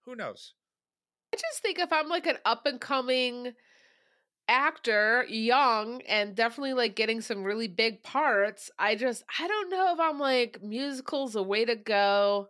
Who 0.04 0.16
knows? 0.16 0.54
I 1.32 1.37
just 1.37 1.62
think 1.62 1.78
if 1.78 1.92
I'm 1.92 2.09
like 2.09 2.26
an 2.26 2.38
up 2.44 2.66
and 2.66 2.80
coming 2.80 3.52
actor, 4.49 5.25
young 5.28 6.02
and 6.02 6.35
definitely 6.35 6.75
like 6.75 6.97
getting 6.97 7.21
some 7.21 7.44
really 7.44 7.68
big 7.68 8.02
parts, 8.02 8.71
I 8.76 8.97
just 8.97 9.23
I 9.38 9.47
don't 9.47 9.71
know 9.71 9.92
if 9.94 10.00
I'm 10.00 10.18
like 10.18 10.61
musicals 10.62 11.37
a 11.37 11.42
way 11.42 11.64
to 11.64 11.76
go. 11.76 12.49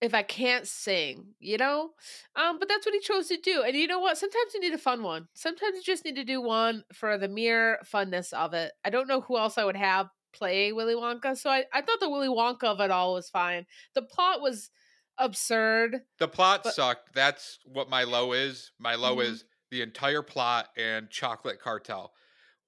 if 0.00 0.14
I 0.14 0.22
can't 0.22 0.66
sing, 0.66 1.34
you 1.38 1.56
know? 1.58 1.90
Um, 2.34 2.58
but 2.58 2.68
that's 2.68 2.84
what 2.84 2.94
he 2.94 3.00
chose 3.00 3.28
to 3.28 3.36
do. 3.36 3.62
And 3.62 3.76
you 3.76 3.86
know 3.86 4.00
what? 4.00 4.18
Sometimes 4.18 4.52
you 4.52 4.60
need 4.60 4.74
a 4.74 4.78
fun 4.78 5.02
one. 5.04 5.28
Sometimes 5.34 5.76
you 5.76 5.82
just 5.82 6.04
need 6.04 6.16
to 6.16 6.24
do 6.24 6.40
one 6.42 6.82
for 6.92 7.16
the 7.18 7.28
mere 7.28 7.78
funness 7.84 8.32
of 8.32 8.52
it. 8.52 8.72
I 8.84 8.90
don't 8.90 9.06
know 9.08 9.20
who 9.20 9.38
else 9.38 9.58
I 9.58 9.64
would 9.64 9.76
have 9.76 10.08
play 10.32 10.72
Willy 10.72 10.94
Wonka, 10.94 11.36
so 11.36 11.50
I, 11.50 11.64
I 11.72 11.82
thought 11.82 12.00
the 12.00 12.10
Willy 12.10 12.28
Wonka 12.28 12.64
of 12.64 12.80
it 12.80 12.90
all 12.90 13.14
was 13.14 13.28
fine. 13.28 13.66
The 13.94 14.02
plot 14.02 14.40
was 14.40 14.70
absurd. 15.18 16.00
The 16.18 16.28
plot 16.28 16.62
but- 16.64 16.74
sucked. 16.74 17.14
That's 17.14 17.58
what 17.64 17.90
my 17.90 18.04
low 18.04 18.32
is. 18.32 18.72
My 18.78 18.94
low 18.94 19.16
mm-hmm. 19.16 19.32
is 19.32 19.44
the 19.70 19.82
entire 19.82 20.22
plot 20.22 20.68
and 20.76 21.10
chocolate 21.10 21.60
cartel. 21.60 22.12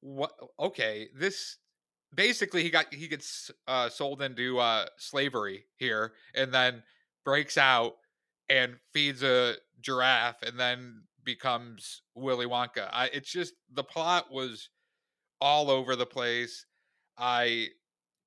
What 0.01 0.33
okay, 0.59 1.09
this 1.15 1.59
basically 2.15 2.63
he 2.63 2.71
got 2.71 2.93
he 2.93 3.09
gets 3.09 3.51
uh, 3.67 3.89
sold 3.89 4.23
into 4.23 4.59
uh, 4.59 4.87
slavery 4.99 5.65
here 5.77 6.13
and 6.35 6.53
then 6.53 6.83
breaks 7.25 7.57
out 7.57 7.95
and 8.49 8.77
feeds 8.93 9.23
a 9.23 9.55
giraffe 9.81 10.43
and 10.43 10.59
then 10.59 11.03
becomes 11.25 12.03
Willy 12.15 12.47
Wonka. 12.47 12.89
I, 12.93 13.11
it's 13.13 13.31
just 13.31 13.55
the 13.73 13.85
plot 13.85 14.27
was 14.31 14.69
all 15.41 15.71
over 15.71 15.97
the 15.97 16.07
place. 16.07 16.67
I 17.17 17.71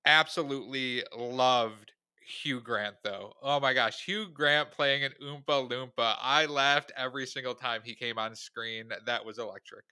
absolutely 0.05 1.03
loved 1.15 1.93
Hugh 2.21 2.61
Grant 2.61 2.97
though. 3.03 3.33
Oh 3.41 3.59
my 3.59 3.73
gosh, 3.73 4.05
Hugh 4.05 4.29
Grant 4.29 4.71
playing 4.71 5.03
an 5.03 5.13
Oompa 5.21 5.69
Loompa. 5.69 6.17
I 6.19 6.45
laughed 6.47 6.91
every 6.95 7.25
single 7.27 7.55
time 7.55 7.81
he 7.83 7.95
came 7.95 8.17
on 8.19 8.35
screen. 8.35 8.91
That 9.05 9.25
was 9.25 9.39
electric. 9.39 9.85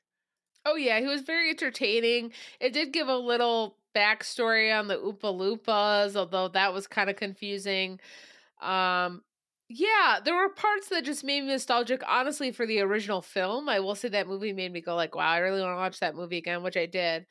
Oh 0.66 0.76
yeah, 0.76 1.00
he 1.00 1.06
was 1.06 1.22
very 1.22 1.50
entertaining. 1.52 2.34
It 2.60 2.74
did 2.74 2.92
give 2.92 3.08
a 3.08 3.16
little 3.16 3.78
backstory 3.96 4.78
on 4.78 4.88
the 4.88 4.98
Oompa 4.98 5.32
Loompas, 5.34 6.16
although 6.16 6.48
that 6.50 6.74
was 6.74 6.88
kind 6.88 7.10
of 7.10 7.16
confusing. 7.16 8.00
Um, 8.62 9.24
yeah, 9.68 10.20
there 10.24 10.36
were 10.36 10.50
parts 10.50 10.90
that 10.90 11.04
just 11.06 11.24
made 11.24 11.42
me 11.42 11.48
nostalgic. 11.50 12.04
Honestly, 12.08 12.52
for 12.52 12.68
the 12.68 12.80
original 12.82 13.22
film, 13.22 13.68
I 13.68 13.80
will 13.80 13.96
say 13.96 14.10
that 14.10 14.28
movie 14.28 14.54
made 14.54 14.72
me 14.72 14.82
go 14.82 14.96
like, 14.96 15.16
"Wow, 15.16 15.28
I 15.30 15.40
really 15.40 15.62
want 15.62 15.74
to 15.74 15.78
watch 15.78 16.00
that 16.02 16.16
movie 16.16 16.38
again," 16.38 16.62
which 16.64 16.78
I 16.78 16.86
did, 16.86 17.26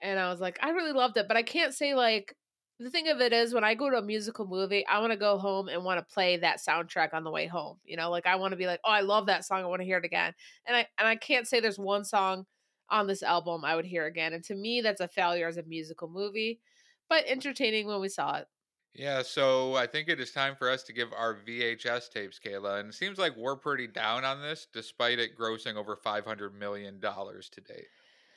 and 0.00 0.18
I 0.20 0.30
was 0.30 0.40
like, 0.40 0.58
I 0.62 0.70
really 0.70 0.92
loved 0.92 1.16
it. 1.16 1.26
But 1.28 1.36
I 1.36 1.42
can't 1.42 1.74
say 1.74 1.94
like 1.94 2.36
the 2.78 2.90
thing 2.90 3.08
of 3.08 3.20
it 3.20 3.32
is 3.32 3.52
when 3.52 3.64
I 3.64 3.74
go 3.74 3.90
to 3.90 3.98
a 3.98 4.02
musical 4.02 4.46
movie, 4.46 4.86
I 4.86 5.00
want 5.00 5.12
to 5.12 5.16
go 5.18 5.36
home 5.38 5.68
and 5.68 5.84
want 5.84 5.98
to 5.98 6.14
play 6.14 6.36
that 6.38 6.60
soundtrack 6.66 7.12
on 7.12 7.24
the 7.24 7.30
way 7.30 7.46
home. 7.48 7.78
You 7.84 7.96
know, 7.96 8.08
like 8.10 8.26
I 8.26 8.36
want 8.36 8.52
to 8.52 8.56
be 8.56 8.66
like, 8.66 8.80
"Oh, 8.84 8.90
I 8.92 9.00
love 9.00 9.26
that 9.26 9.44
song. 9.44 9.62
I 9.62 9.66
want 9.66 9.80
to 9.80 9.86
hear 9.86 9.98
it 9.98 10.04
again." 10.04 10.32
And 10.66 10.76
I 10.76 10.86
and 10.98 11.08
I 11.08 11.16
can't 11.16 11.48
say 11.48 11.58
there's 11.60 11.78
one 11.78 12.04
song 12.04 12.46
on 12.90 13.06
this 13.08 13.22
album 13.24 13.64
I 13.64 13.74
would 13.76 13.84
hear 13.86 14.06
again. 14.06 14.32
And 14.32 14.44
to 14.44 14.54
me, 14.54 14.80
that's 14.80 15.00
a 15.00 15.08
failure 15.08 15.48
as 15.48 15.56
a 15.56 15.62
musical 15.64 16.08
movie, 16.08 16.60
but 17.08 17.24
entertaining 17.26 17.86
when 17.88 18.00
we 18.00 18.08
saw 18.08 18.36
it. 18.38 18.46
Yeah, 18.94 19.22
so 19.22 19.76
I 19.76 19.86
think 19.86 20.08
it 20.08 20.18
is 20.18 20.32
time 20.32 20.56
for 20.56 20.68
us 20.68 20.82
to 20.84 20.92
give 20.92 21.12
our 21.12 21.36
VHS 21.46 22.10
tapes, 22.10 22.40
Kayla. 22.44 22.80
And 22.80 22.88
it 22.90 22.94
seems 22.94 23.18
like 23.18 23.36
we're 23.36 23.56
pretty 23.56 23.86
down 23.86 24.24
on 24.24 24.42
this, 24.42 24.66
despite 24.72 25.18
it 25.18 25.38
grossing 25.38 25.76
over 25.76 25.96
$500 25.96 26.54
million 26.54 27.00
to 27.00 27.60
date. 27.60 27.86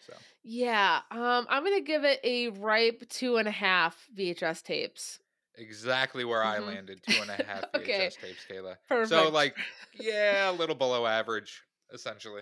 So 0.05 0.13
Yeah, 0.43 0.99
um, 1.11 1.47
I'm 1.49 1.63
going 1.63 1.77
to 1.77 1.85
give 1.85 2.03
it 2.03 2.19
a 2.23 2.49
ripe 2.49 3.03
two 3.09 3.37
and 3.37 3.47
a 3.47 3.51
half 3.51 4.07
VHS 4.15 4.63
tapes. 4.63 5.19
Exactly 5.55 6.25
where 6.25 6.43
mm-hmm. 6.43 6.63
I 6.63 6.65
landed, 6.65 7.01
two 7.07 7.21
and 7.21 7.29
a 7.31 7.43
half 7.47 7.71
VHS 7.73 7.81
okay. 7.81 8.09
tapes, 8.21 8.45
Kayla. 8.49 8.75
Perfect. 8.87 9.09
So, 9.09 9.29
like, 9.29 9.55
yeah, 9.99 10.51
a 10.51 10.53
little 10.53 10.75
below 10.75 11.05
average, 11.05 11.63
essentially. 11.91 12.41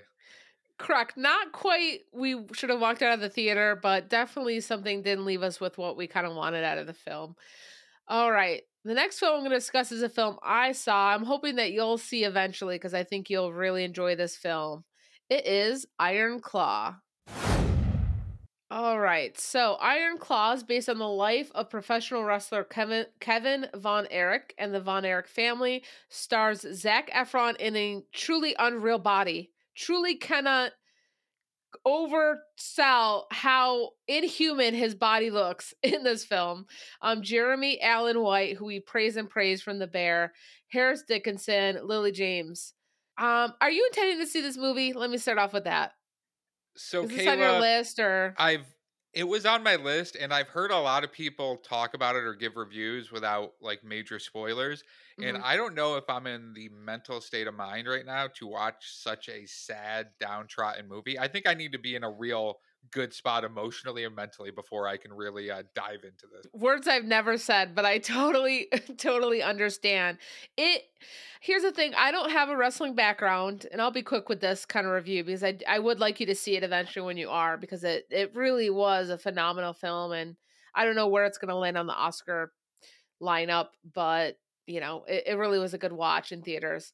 Correct. 0.77 1.15
Not 1.15 1.51
quite. 1.51 2.00
We 2.12 2.44
should 2.53 2.72
have 2.72 2.80
walked 2.80 3.03
out 3.03 3.13
of 3.13 3.20
the 3.20 3.30
theater, 3.30 3.80
but 3.82 4.10
definitely 4.10 4.60
something 4.62 5.03
didn't 5.03 5.25
leave 5.25 5.44
us 5.44 5.62
with 5.62 5.77
what 5.77 5.96
we 5.96 6.08
kind 6.08 6.25
of 6.25 6.36
wanted 6.36 6.63
out 6.63 6.80
of 6.80 6.88
the 6.88 6.94
film. 6.94 7.36
All 8.08 8.31
right. 8.31 8.62
The 8.84 8.93
next 8.93 9.20
film 9.20 9.36
I'm 9.36 9.39
going 9.41 9.51
to 9.51 9.58
discuss 9.58 9.91
is 9.91 10.02
a 10.02 10.10
film 10.10 10.38
I 10.41 10.71
saw. 10.71 11.13
I'm 11.13 11.23
hoping 11.23 11.58
that 11.58 11.71
you'll 11.71 11.99
see 11.99 12.23
eventually 12.23 12.75
because 12.75 12.93
I 12.93 13.04
think 13.04 13.30
you'll 13.30 13.54
really 13.54 13.84
enjoy 13.84 14.15
this 14.15 14.36
film. 14.36 14.84
It 15.30 15.45
is 15.45 15.86
Iron 15.99 16.39
Claw. 16.41 16.95
All 18.71 18.99
right. 18.99 19.38
So, 19.38 19.73
Iron 19.82 20.17
Claw 20.17 20.54
is 20.54 20.63
based 20.63 20.88
on 20.88 20.97
the 20.97 21.08
life 21.08 21.52
of 21.54 21.69
professional 21.69 22.23
wrestler 22.23 22.63
Kevin 22.63 23.06
Kevin 23.19 23.67
Von 23.75 24.08
Erich 24.10 24.54
and 24.58 24.73
the 24.73 24.80
Von 24.80 25.04
Erich 25.04 25.28
family. 25.28 25.84
Stars 26.10 26.65
Zac 26.73 27.12
Efron 27.12 27.58
in 27.58 27.75
a 27.75 28.02
truly 28.13 28.56
unreal 28.58 28.97
body 28.97 29.52
truly 29.75 30.15
cannot 30.15 30.71
oversell 31.86 33.24
how 33.32 33.89
inhuman 34.08 34.74
his 34.74 34.96
body 34.96 35.32
looks 35.32 35.74
in 35.84 36.04
this 36.04 36.24
film. 36.24 36.65
Um, 37.02 37.22
Jeremy 37.22 37.82
Allen 37.82 38.22
White, 38.22 38.58
who 38.58 38.65
we 38.65 38.80
praise 38.80 39.17
and 39.17 39.30
praise 39.30 39.62
from 39.62 39.80
The 39.80 39.88
Bear, 39.88 40.34
Harris 40.70 41.04
Dickinson, 41.08 41.80
Lily 41.84 42.12
James. 42.12 42.74
Um, 43.17 43.54
are 43.62 43.72
you 43.72 43.86
intending 43.88 44.20
to 44.20 44.28
see 44.28 44.41
this 44.41 44.58
movie? 44.58 44.94
Let 44.94 45.10
me 45.10 45.17
start 45.17 45.38
off 45.38 45.54
with 45.54 45.65
that. 45.65 45.91
So, 46.78 47.04
Is 47.04 47.10
this 47.10 47.22
Kayla, 47.22 47.32
on 47.32 47.39
your 47.39 47.60
list, 47.60 48.00
or 48.00 48.34
I've 48.38 48.65
it 49.13 49.26
was 49.26 49.45
on 49.45 49.63
my 49.63 49.76
list, 49.76 50.15
and 50.19 50.34
I've 50.34 50.47
heard 50.47 50.71
a 50.71 50.80
lot 50.80 51.04
of 51.04 51.12
people 51.12 51.58
talk 51.58 51.93
about 51.93 52.15
it 52.15 52.24
or 52.24 52.34
give 52.34 52.56
reviews 52.56 53.12
without 53.12 53.54
like 53.62 53.84
major 53.84 54.19
spoilers. 54.19 54.84
Mm-hmm. 55.19 55.36
And 55.36 55.43
I 55.43 55.58
don't 55.58 55.76
know 55.76 55.97
if 55.97 56.10
I'm 56.10 56.28
in 56.28 56.54
the 56.54 56.69
mental 56.69 57.19
state 57.19 57.47
of 57.47 57.54
mind 57.54 57.88
right 57.88 58.06
now 58.06 58.28
to 58.36 58.47
watch 58.47 58.86
such 58.95 59.28
a 59.28 59.45
sad, 59.45 60.08
downtrodden 60.19 60.88
movie. 60.88 61.19
I 61.19 61.28
think 61.28 61.47
I 61.47 61.54
need 61.54 61.74
to 61.74 61.80
be 61.80 61.95
in 61.95 62.04
a 62.04 62.10
real 62.10 62.60
good 62.91 63.13
spot 63.13 63.44
emotionally 63.44 64.04
and 64.04 64.15
mentally 64.15 64.52
before 64.52 64.88
I 64.88 64.98
can 64.98 65.13
really 65.13 65.50
uh, 65.50 65.63
dive 65.76 66.04
into 66.04 66.28
this. 66.34 66.46
Words 66.54 66.88
I've 66.88 67.06
never 67.06 67.38
said, 67.38 67.76
but 67.76 67.86
I 67.86 67.98
totally, 68.00 68.67
totally 68.98 69.41
understand 69.41 70.17
it. 70.58 70.84
Here's 71.39 71.63
the 71.63 71.72
thing: 71.72 71.94
I 71.96 72.12
don't 72.12 72.32
have 72.32 72.50
a 72.50 72.58
wrestling 72.58 72.96
background, 72.96 73.65
and 73.72 73.82
I'll 73.82 73.91
be 73.91 74.04
quick 74.04 74.30
with 74.30 74.41
this 74.41 74.65
kind 74.65 74.86
of 74.86 74.94
review 74.94 75.24
because 75.24 75.44
I 75.44 75.58
I 75.67 75.80
would 75.80 76.00
like 76.00 76.20
you 76.20 76.26
to 76.28 76.36
see 76.36 76.56
it 76.56 76.63
eventually 76.63 77.06
when 77.06 77.17
you 77.17 77.30
are 77.30 77.58
because 77.58 77.84
it 77.84 78.06
it 78.10 78.36
really 78.36 78.70
was 78.70 79.10
a 79.10 79.17
phenomenal 79.17 79.74
film, 79.74 80.12
and 80.12 80.36
I 80.76 80.86
don't 80.86 80.96
know 80.96 81.08
where 81.08 81.26
it's 81.26 81.38
going 81.38 81.50
to 81.50 81.56
land 81.56 81.78
on 81.78 81.88
the 81.88 81.94
Oscar 81.94 82.52
lineup, 83.22 83.70
but 83.94 84.38
you 84.67 84.80
know 84.80 85.04
it, 85.08 85.24
it 85.28 85.38
really 85.38 85.60
was 85.60 85.74
a 85.74 85.80
good 85.80 85.94
watch 85.94 86.32
in 86.32 86.41
theaters. 86.41 86.94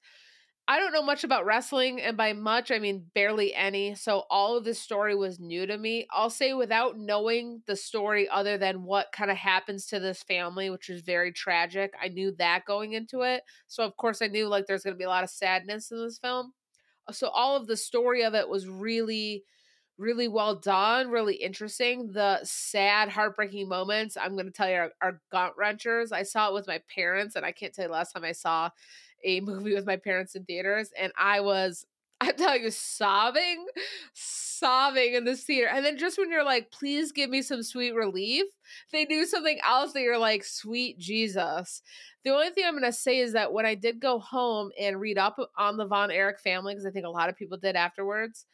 I 0.70 0.80
don't 0.80 0.92
know 0.92 1.02
much 1.02 1.24
about 1.24 1.46
wrestling, 1.46 2.02
and 2.02 2.18
by 2.18 2.34
much, 2.34 2.72
I 2.72 2.80
mean 2.80 3.06
barely 3.16 3.56
any. 3.56 3.96
So 3.96 4.26
all 4.30 4.58
of 4.58 4.66
this 4.66 4.82
story 4.82 5.16
was 5.16 5.40
new 5.40 5.66
to 5.66 5.78
me. 5.78 6.08
I'll 6.12 6.30
say 6.30 6.54
without 6.54 6.98
knowing 6.98 7.62
the 7.68 7.76
story 7.78 8.28
other 8.28 8.58
than 8.58 8.84
what 8.84 9.14
kind 9.14 9.32
of 9.32 9.38
happens 9.38 9.86
to 9.88 10.00
this 10.00 10.24
family, 10.24 10.70
which 10.70 10.90
is 10.90 11.02
very 11.02 11.32
tragic. 11.32 11.94
I 12.02 12.10
knew 12.10 12.32
that 12.38 12.66
going 12.66 12.94
into 12.94 13.22
it. 13.22 13.44
So 13.68 13.86
of 13.86 13.96
course 13.96 14.22
I 14.22 14.28
knew 14.28 14.48
like 14.48 14.66
there's 14.66 14.84
gonna 14.84 14.98
be 14.98 15.06
a 15.06 15.10
lot 15.10 15.24
of 15.24 15.30
sadness 15.30 15.90
in 15.92 16.04
this 16.04 16.20
film. 16.20 16.52
Uh, 17.08 17.14
so 17.14 17.30
all 17.30 17.56
of 17.56 17.68
the 17.68 17.78
story 17.78 18.24
of 18.24 18.34
it 18.34 18.50
was 18.50 18.68
really 18.68 19.44
really 19.98 20.28
well 20.28 20.56
done, 20.56 21.10
really 21.10 21.36
interesting. 21.36 22.12
The 22.12 22.40
sad, 22.44 23.10
heartbreaking 23.10 23.68
moments, 23.68 24.16
I'm 24.16 24.34
going 24.34 24.46
to 24.46 24.52
tell 24.52 24.70
you, 24.70 24.76
are, 24.76 24.92
are 25.02 25.22
gut 25.32 25.58
wrenchers. 25.58 26.12
I 26.12 26.22
saw 26.22 26.50
it 26.50 26.54
with 26.54 26.68
my 26.68 26.82
parents, 26.94 27.36
and 27.36 27.44
I 27.44 27.52
can't 27.52 27.74
tell 27.74 27.86
you 27.86 27.92
last 27.92 28.12
time 28.12 28.24
I 28.24 28.34
saw 28.34 28.70
a 29.24 29.42
movie 29.42 29.74
with 29.74 29.86
my 29.86 29.98
parents 29.98 30.36
in 30.36 30.46
theaters, 30.46 30.90
and 30.98 31.12
I 31.18 31.42
was 31.42 31.86
I'm 32.22 32.36
telling 32.36 32.64
you, 32.64 32.72
sobbing, 32.72 33.68
sobbing 34.14 35.14
in 35.14 35.24
this 35.24 35.44
theater. 35.44 35.70
And 35.72 35.86
then 35.86 35.98
just 35.98 36.18
when 36.18 36.32
you're 36.32 36.44
like, 36.44 36.72
please 36.72 37.12
give 37.12 37.30
me 37.30 37.44
some 37.44 37.62
sweet 37.62 37.94
relief, 37.94 38.46
they 38.92 39.06
do 39.06 39.26
something 39.26 39.60
else 39.64 39.94
that 39.94 40.02
you're 40.02 40.18
like, 40.18 40.44
sweet 40.44 40.98
Jesus. 40.98 41.84
The 42.24 42.32
only 42.32 42.50
thing 42.50 42.64
I'm 42.66 42.74
going 42.74 42.84
to 42.84 42.92
say 42.92 43.20
is 43.20 43.34
that 43.34 43.54
when 43.54 43.68
I 43.68 43.76
did 43.76 44.00
go 44.00 44.20
home 44.20 44.72
and 44.80 45.00
read 45.00 45.20
up 45.20 45.38
on 45.58 45.78
the 45.78 45.86
Von 45.86 46.10
Erich 46.10 46.40
family, 46.40 46.74
because 46.74 46.88
I 46.88 46.92
think 46.92 47.06
a 47.06 47.10
lot 47.10 47.30
of 47.30 47.38
people 47.38 47.58
did 47.58 47.76
afterwards, 47.76 48.46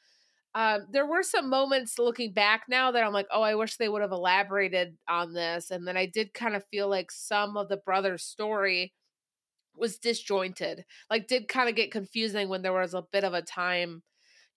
um, 0.56 0.86
there 0.92 1.08
were 1.08 1.24
some 1.24 1.50
moments 1.50 1.98
looking 1.98 2.34
back 2.34 2.66
now 2.70 2.92
that 2.92 3.04
I'm 3.04 3.14
like, 3.14 3.28
oh, 3.32 3.42
I 3.42 3.56
wish 3.56 3.78
they 3.78 3.90
would 3.90 4.02
have 4.02 4.12
elaborated 4.12 4.96
on 5.08 5.34
this. 5.34 5.72
And 5.72 5.88
then 5.88 5.98
I 5.98 6.06
did 6.06 6.34
kind 6.34 6.56
of 6.56 6.66
feel 6.70 6.90
like 6.90 7.12
some 7.12 7.58
of 7.58 7.70
the 7.70 7.78
brother's 7.78 8.24
story 8.24 8.94
was 9.76 9.98
disjointed. 9.98 10.86
Like 11.10 11.28
did 11.28 11.48
kind 11.48 11.70
of 11.70 11.76
get 11.76 11.92
confusing 11.92 12.50
when 12.50 12.62
there 12.62 12.74
was 12.74 12.94
a 12.94 13.06
bit 13.12 13.24
of 13.24 13.34
a 13.34 13.42
time 13.42 14.04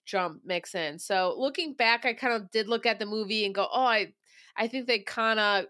jump 0.05 0.43
mix 0.45 0.75
in. 0.75 0.99
So 0.99 1.35
looking 1.37 1.75
back, 1.75 2.05
I 2.05 2.15
kind 2.15 2.35
of 2.35 2.51
did 2.51 2.69
look 2.69 2.87
at 2.87 2.99
the 2.99 3.07
movie 3.07 3.45
and 3.45 3.55
go, 3.55 3.69
"Oh, 3.73 3.85
I 3.85 4.15
I 4.57 4.69
think 4.69 4.87
they 4.87 5.01
kind 5.01 5.41
of 5.41 5.67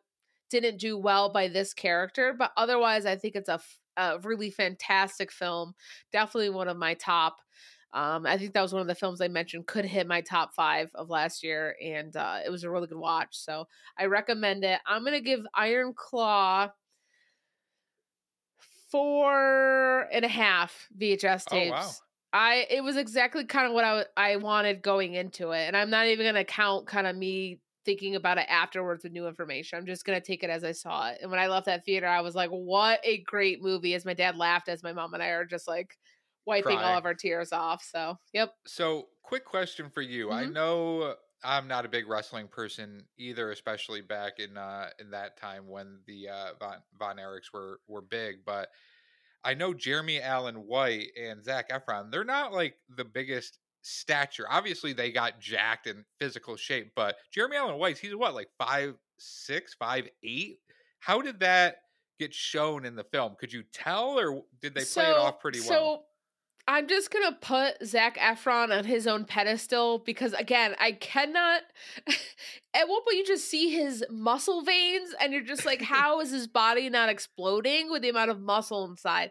didn't 0.50 0.78
do 0.78 0.98
well 0.98 1.30
by 1.32 1.48
this 1.48 1.74
character, 1.74 2.35
but 2.38 2.52
otherwise 2.56 3.06
I 3.06 3.16
think 3.16 3.35
it's 3.37 3.48
a, 3.48 3.61
a 3.96 4.18
really 4.20 4.50
fantastic 4.50 5.32
film. 5.32 5.74
Definitely 6.12 6.50
one 6.50 6.68
of 6.68 6.76
my 6.76 6.94
top 6.94 7.38
um, 7.92 8.26
I 8.26 8.37
think 8.37 8.52
that 8.52 8.61
was 8.61 8.74
one 8.74 8.82
of 8.82 8.88
the 8.88 8.94
films 8.94 9.22
I 9.22 9.28
mentioned 9.28 9.66
could 9.66 9.87
hit 9.87 10.06
my 10.06 10.20
top 10.20 10.54
five 10.54 10.90
of 10.94 11.09
last 11.09 11.42
year, 11.42 11.76
and 11.82 12.14
uh, 12.14 12.40
it 12.44 12.50
was 12.50 12.62
a 12.62 12.70
really 12.70 12.88
good 12.88 12.98
watch. 12.98 13.28
So 13.38 13.66
I 13.98 14.04
recommend 14.04 14.64
it. 14.64 14.80
I'm 14.87 15.02
gonna 15.02 15.20
give 15.20 15.40
Iron 15.54 15.94
Claw 15.96 16.68
four 18.90 20.03
and 20.12 20.25
a 20.25 20.29
half 20.29 20.88
VHS 20.96 21.46
tapes. 21.46 21.46
Oh, 21.51 21.66
wow. 21.68 22.03
I 22.33 22.66
it 22.70 22.83
was 22.83 22.96
exactly 22.96 23.44
kind 23.44 23.66
of 23.66 23.72
what 23.72 23.85
I 23.85 24.05
I 24.16 24.37
wanted 24.37 24.83
going 24.83 25.14
into 25.14 25.53
it, 25.53 25.66
and 25.66 25.77
I'm 25.77 25.90
not 25.90 26.07
even 26.07 26.27
gonna 26.27 26.44
count 26.44 26.87
kind 26.87 27.07
of 27.07 27.16
me 27.16 27.61
thinking 27.85 28.16
about 28.16 28.38
it 28.38 28.46
afterwards 28.49 29.05
with 29.05 29.12
new 29.12 29.27
information. 29.29 29.79
I'm 29.79 29.87
just 29.87 30.05
gonna 30.05 30.20
take 30.20 30.42
it 30.44 30.51
as 30.51 30.64
I 30.64 30.72
saw 30.72 31.09
it. 31.11 31.18
And 31.22 31.31
when 31.31 31.40
I 31.40 31.46
left 31.49 31.66
that 31.66 31.85
theater, 31.85 32.07
I 32.07 32.20
was 32.20 32.35
like, 32.35 32.51
"What 32.51 33.01
a 33.05 33.18
great 33.22 33.62
movie!" 33.62 33.94
As 33.94 34.05
my 34.05 34.14
dad 34.14 34.37
laughed, 34.37 34.68
as 34.68 34.83
my 34.83 34.92
mom 34.92 35.14
and 35.14 35.22
I 35.22 35.29
are 35.29 35.44
just 35.44 35.68
like 35.68 35.99
wiping 36.46 36.83
all 36.83 36.96
of 36.96 37.05
our 37.05 37.14
tears 37.14 37.53
off. 37.53 37.83
So, 37.85 38.16
yep. 38.33 38.55
So, 38.66 39.11
quick 39.22 39.44
question 39.44 39.90
for 39.90 40.03
you. 40.03 40.33
I 40.33 40.44
Mhm. 40.44 40.46
know 40.46 41.16
I'm 41.44 41.68
not 41.68 41.85
a 41.85 41.88
big 41.88 42.09
wrestling 42.09 42.49
person 42.49 43.05
either, 43.18 43.51
especially 43.51 44.01
back 44.01 44.38
in 44.38 44.57
uh 44.57 44.90
in 44.99 45.11
that 45.11 45.37
time 45.37 45.68
when 45.68 46.01
the 46.07 46.29
uh 46.29 46.49
Von, 46.59 46.77
Von 46.99 47.16
Erichs 47.16 47.53
were 47.53 47.81
were 47.88 48.03
big, 48.03 48.44
but 48.44 48.70
I 49.44 49.55
know 49.55 49.72
Jeremy 49.72 50.20
Allen 50.20 50.66
White 50.66 51.09
and 51.20 51.44
Zac 51.44 51.70
Efron, 51.70 52.11
they're 52.11 52.25
not 52.25 52.53
like 52.53 52.79
the 52.96 53.05
biggest 53.05 53.61
stature. 53.83 54.46
Obviously, 54.51 54.92
they 54.92 55.12
got 55.12 55.40
jacked 55.40 55.87
in 55.87 56.05
physical 56.18 56.57
shape, 56.57 56.90
but 56.96 57.16
Jeremy 57.33 57.57
Allen 57.57 57.79
White, 57.79 57.99
he's 57.99 58.16
what, 58.16 58.35
like 58.35 58.49
five 58.59 58.94
six, 59.18 59.75
five 59.75 60.09
eight? 60.25 60.59
How 60.99 61.22
did 61.22 61.40
that 61.40 61.83
get 62.18 62.35
shown 62.35 62.85
in 62.85 62.96
the 62.96 63.05
film? 63.05 63.37
Could 63.38 63.53
you 63.53 63.62
tell 63.72 64.18
or 64.18 64.42
did 64.61 64.75
they 64.75 64.85
play 64.85 65.11
it 65.11 65.16
off 65.16 65.38
pretty 65.38 65.59
so 65.59 65.70
well? 65.70 66.07
I'm 66.68 66.88
just 66.88 67.12
gonna 67.12 67.37
put 67.40 67.74
Zac 67.85 68.18
Efron 68.18 68.76
on 68.76 68.85
his 68.85 69.07
own 69.07 69.24
pedestal 69.24 70.00
because 70.00 70.33
again, 70.33 70.74
I 70.81 70.92
cannot. 70.92 71.62
At 72.74 72.88
one 72.88 73.02
point, 73.05 73.16
you 73.16 73.24
just 73.24 73.48
see 73.48 73.70
his 73.70 74.05
muscle 74.11 74.62
veins, 74.62 75.14
and 75.20 75.33
you're 75.33 75.42
just 75.42 75.64
like, 75.64 75.81
how 75.83 76.20
is 76.20 76.31
his 76.31 76.48
body 76.48 76.90
not 76.90 77.09
exploding 77.09 77.90
with 77.90 78.02
the 78.02 78.09
amount 78.09 78.31
of 78.31 78.40
muscle 78.40 78.85
inside? 78.85 79.31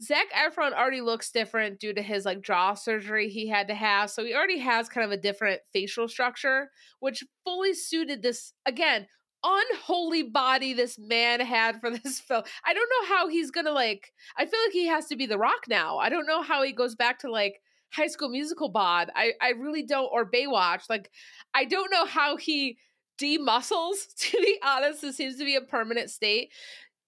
Zac 0.00 0.26
Efron 0.32 0.72
already 0.72 1.00
looks 1.00 1.32
different 1.32 1.80
due 1.80 1.92
to 1.92 2.02
his 2.02 2.24
like 2.24 2.40
jaw 2.40 2.74
surgery 2.74 3.28
he 3.28 3.48
had 3.48 3.66
to 3.68 3.74
have, 3.74 4.10
so 4.10 4.24
he 4.24 4.34
already 4.34 4.58
has 4.58 4.88
kind 4.88 5.04
of 5.04 5.10
a 5.10 5.20
different 5.20 5.60
facial 5.72 6.06
structure, 6.06 6.70
which 7.00 7.24
fully 7.44 7.74
suited 7.74 8.22
this 8.22 8.52
again 8.66 9.06
unholy 9.44 10.24
body 10.24 10.72
this 10.72 10.98
man 10.98 11.40
had 11.40 11.80
for 11.80 11.90
this 12.04 12.20
film. 12.20 12.42
I 12.64 12.74
don't 12.74 12.88
know 12.88 13.14
how 13.14 13.28
he's 13.28 13.50
gonna 13.50 13.72
like. 13.72 14.12
I 14.36 14.46
feel 14.46 14.60
like 14.66 14.72
he 14.72 14.86
has 14.86 15.06
to 15.06 15.16
be 15.16 15.26
the 15.26 15.38
Rock 15.38 15.66
now. 15.68 15.98
I 15.98 16.08
don't 16.08 16.26
know 16.26 16.42
how 16.42 16.62
he 16.62 16.72
goes 16.72 16.94
back 16.94 17.18
to 17.20 17.30
like 17.30 17.60
High 17.92 18.08
School 18.08 18.28
Musical 18.28 18.68
bod. 18.68 19.10
I 19.14 19.32
I 19.40 19.50
really 19.50 19.82
don't 19.82 20.08
or 20.12 20.30
Baywatch. 20.30 20.88
Like 20.88 21.10
I 21.54 21.64
don't 21.64 21.90
know 21.90 22.06
how 22.06 22.36
he 22.36 22.78
demuscles. 23.18 24.08
To 24.18 24.38
be 24.38 24.58
honest, 24.64 25.04
it 25.04 25.14
seems 25.14 25.36
to 25.36 25.44
be 25.44 25.56
a 25.56 25.60
permanent 25.60 26.10
state. 26.10 26.52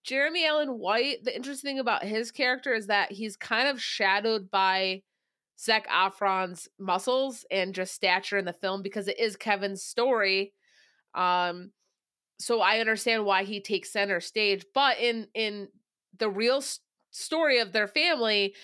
Jeremy 0.05 0.47
Allen 0.47 0.79
White. 0.79 1.25
The 1.25 1.35
interesting 1.35 1.69
thing 1.69 1.79
about 1.79 2.05
his 2.05 2.31
character 2.31 2.73
is 2.73 2.87
that 2.87 3.13
he's 3.13 3.37
kind 3.37 3.69
of 3.69 3.83
shadowed 3.83 4.51
by 4.51 5.03
Zac 5.59 5.87
Efron's 5.89 6.69
muscles 6.79 7.45
and 7.51 7.75
just 7.75 7.95
stature 7.95 8.39
in 8.39 8.47
the 8.47 8.53
film 8.53 8.83
because 8.83 9.09
it 9.09 9.19
is 9.19 9.37
Kevin's 9.37 9.83
story. 9.83 10.55
Um, 11.15 11.73
so 12.41 12.61
I 12.61 12.79
understand 12.79 13.25
why 13.25 13.45
he 13.45 13.61
takes 13.61 13.93
center 13.93 14.21
stage. 14.21 14.65
But 14.75 14.99
in 14.99 15.29
in 15.35 15.69
the 16.19 16.31
real 16.31 16.57
s- 16.57 16.81
story 17.11 17.59
of 17.59 17.73
their 17.73 17.87
family, 17.87 18.55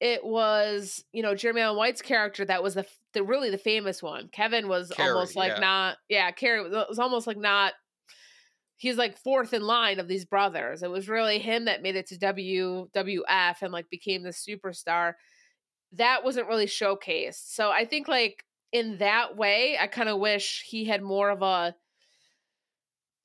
it 0.00 0.24
was 0.24 1.04
you 1.12 1.22
know 1.22 1.34
Jeremy 1.34 1.60
Allen 1.60 1.76
White's 1.76 2.02
character 2.02 2.44
that 2.46 2.62
was 2.62 2.74
the 2.74 2.80
f- 2.80 2.98
the 3.12 3.22
really 3.22 3.50
the 3.50 3.58
famous 3.58 4.02
one. 4.02 4.28
Kevin 4.32 4.68
was 4.68 4.90
Kerry, 4.90 5.10
almost 5.10 5.36
like 5.36 5.52
yeah. 5.52 5.60
not 5.60 5.96
yeah. 6.08 6.30
Kerry 6.30 6.62
was, 6.62 6.86
was 6.88 6.98
almost 6.98 7.26
like 7.26 7.36
not. 7.36 7.74
He's 8.78 8.96
like 8.96 9.16
fourth 9.16 9.54
in 9.54 9.62
line 9.62 10.00
of 10.00 10.08
these 10.08 10.26
brothers. 10.26 10.82
It 10.82 10.90
was 10.90 11.08
really 11.08 11.38
him 11.38 11.64
that 11.64 11.82
made 11.82 11.96
it 11.96 12.06
to 12.08 12.18
WWF 12.18 13.62
and 13.62 13.72
like 13.72 13.88
became 13.90 14.22
the 14.22 14.30
superstar. 14.30 15.14
That 15.92 16.24
wasn't 16.24 16.48
really 16.48 16.66
showcased. 16.66 17.54
So 17.54 17.70
I 17.70 17.86
think 17.86 18.06
like 18.06 18.44
in 18.72 18.98
that 18.98 19.34
way, 19.34 19.78
I 19.80 19.86
kind 19.86 20.10
of 20.10 20.18
wish 20.18 20.62
he 20.68 20.84
had 20.84 21.02
more 21.02 21.30
of 21.30 21.40
a 21.40 21.74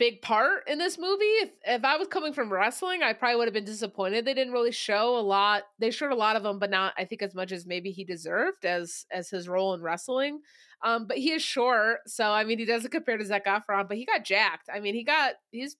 big 0.02 0.20
part 0.24 0.68
in 0.68 0.80
this 0.80 0.98
movie. 0.98 1.24
If 1.24 1.52
if 1.64 1.86
I 1.86 1.96
was 1.96 2.08
coming 2.08 2.34
from 2.34 2.52
wrestling, 2.52 3.04
I 3.04 3.14
probably 3.14 3.36
would 3.36 3.48
have 3.48 3.54
been 3.54 3.66
disappointed. 3.66 4.26
They 4.26 4.34
didn't 4.34 4.52
really 4.52 4.72
show 4.72 5.16
a 5.16 5.22
lot. 5.22 5.64
They 5.78 5.92
showed 5.92 6.12
a 6.12 6.16
lot 6.16 6.36
of 6.36 6.44
him, 6.44 6.58
but 6.58 6.72
not 6.72 6.94
I 6.98 7.06
think 7.06 7.22
as 7.22 7.36
much 7.36 7.52
as 7.52 7.68
maybe 7.68 7.92
he 7.92 8.04
deserved 8.04 8.66
as 8.66 9.06
as 9.12 9.30
his 9.30 9.48
role 9.48 9.76
in 9.76 9.82
wrestling. 9.82 10.42
Um, 10.84 11.06
but 11.06 11.20
he 11.20 11.32
is 11.34 11.44
short, 11.44 12.00
so 12.08 12.32
I 12.32 12.44
mean 12.46 12.58
he 12.58 12.66
doesn't 12.66 12.90
compare 12.90 13.18
to 13.18 13.24
Zac 13.26 13.46
Efron, 13.46 13.88
but 13.88 13.98
he 13.98 14.06
got 14.06 14.26
jacked. 14.26 14.70
I 14.74 14.80
mean 14.80 14.96
he 14.96 15.04
got 15.04 15.34
he's 15.52 15.76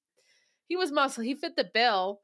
he 0.68 0.78
was 0.78 0.92
muscle. 0.92 1.24
He 1.24 1.34
fit 1.34 1.56
the 1.56 1.70
bill. 1.74 2.22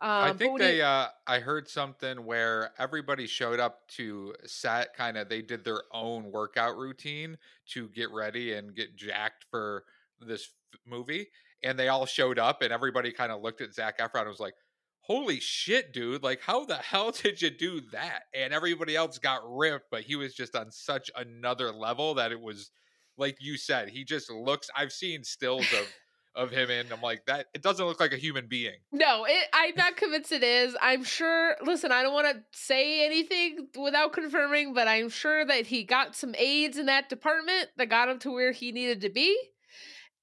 Um, 0.00 0.08
I 0.08 0.32
think 0.32 0.56
they 0.60 0.76
you- 0.76 0.84
uh 0.84 1.08
I 1.26 1.40
heard 1.40 1.68
something 1.68 2.24
where 2.24 2.70
everybody 2.78 3.26
showed 3.26 3.58
up 3.58 3.88
to 3.96 4.34
set 4.46 4.94
kind 4.94 5.18
of 5.18 5.28
they 5.28 5.42
did 5.42 5.64
their 5.64 5.82
own 5.92 6.30
workout 6.30 6.76
routine 6.76 7.38
to 7.70 7.88
get 7.88 8.12
ready 8.12 8.52
and 8.52 8.72
get 8.72 8.94
jacked 8.94 9.46
for 9.50 9.84
this 10.20 10.48
movie 10.86 11.28
and 11.62 11.78
they 11.78 11.88
all 11.88 12.06
showed 12.06 12.38
up 12.38 12.62
and 12.62 12.72
everybody 12.72 13.12
kind 13.12 13.32
of 13.32 13.42
looked 13.42 13.60
at 13.60 13.74
Zac 13.74 13.98
Efron 13.98 14.22
and 14.22 14.28
was 14.28 14.40
like 14.40 14.54
holy 15.02 15.40
shit 15.40 15.92
dude 15.92 16.22
like 16.22 16.40
how 16.40 16.64
the 16.64 16.76
hell 16.76 17.10
did 17.22 17.40
you 17.40 17.50
do 17.50 17.80
that 17.92 18.22
and 18.34 18.52
everybody 18.52 18.94
else 18.94 19.18
got 19.18 19.40
ripped 19.44 19.86
but 19.90 20.02
he 20.02 20.16
was 20.16 20.34
just 20.34 20.54
on 20.54 20.70
such 20.70 21.10
another 21.16 21.72
level 21.72 22.14
that 22.14 22.32
it 22.32 22.40
was 22.40 22.70
like 23.16 23.36
you 23.40 23.56
said 23.56 23.88
he 23.88 24.04
just 24.04 24.30
looks 24.30 24.68
I've 24.76 24.92
seen 24.92 25.24
stills 25.24 25.66
of 25.72 25.86
of 26.36 26.52
him 26.52 26.70
and 26.70 26.92
I'm 26.92 27.00
like 27.00 27.26
that 27.26 27.46
it 27.54 27.62
doesn't 27.62 27.84
look 27.84 27.98
like 27.98 28.12
a 28.12 28.16
human 28.16 28.46
being 28.46 28.76
No, 28.92 29.24
it, 29.24 29.46
I'm 29.52 29.74
not 29.76 29.96
convinced 29.96 30.30
it 30.30 30.44
is. 30.44 30.76
I'm 30.80 31.02
sure. 31.02 31.56
Listen, 31.60 31.90
I 31.90 32.02
don't 32.04 32.14
want 32.14 32.28
to 32.28 32.42
say 32.52 33.04
anything 33.04 33.66
without 33.76 34.12
confirming, 34.12 34.72
but 34.72 34.86
I'm 34.86 35.08
sure 35.08 35.44
that 35.44 35.66
he 35.66 35.82
got 35.82 36.14
some 36.14 36.36
aids 36.38 36.78
in 36.78 36.86
that 36.86 37.08
department 37.08 37.70
that 37.78 37.88
got 37.88 38.08
him 38.08 38.20
to 38.20 38.30
where 38.30 38.52
he 38.52 38.70
needed 38.70 39.00
to 39.00 39.10
be, 39.10 39.36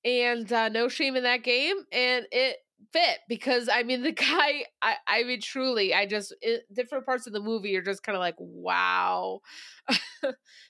and 0.08 0.52
uh, 0.52 0.70
no 0.70 0.88
shame 0.88 1.16
in 1.16 1.24
that 1.24 1.44
game, 1.44 1.76
and 1.92 2.26
it 2.32 2.58
fit 2.94 3.20
because 3.28 3.70
I 3.72 3.84
mean 3.84 4.02
the 4.04 4.12
guy. 4.12 4.66
I 4.82 4.96
I 5.08 5.24
mean 5.24 5.42
truly, 5.42 5.94
I 5.94 6.06
just 6.06 6.34
it, 6.42 6.64
different 6.74 7.06
parts 7.06 7.28
of 7.28 7.34
the 7.34 7.42
movie 7.42 7.76
are 7.78 7.82
just 7.82 8.04
kind 8.04 8.16
of 8.16 8.20
like 8.20 8.36
wow. 8.40 9.42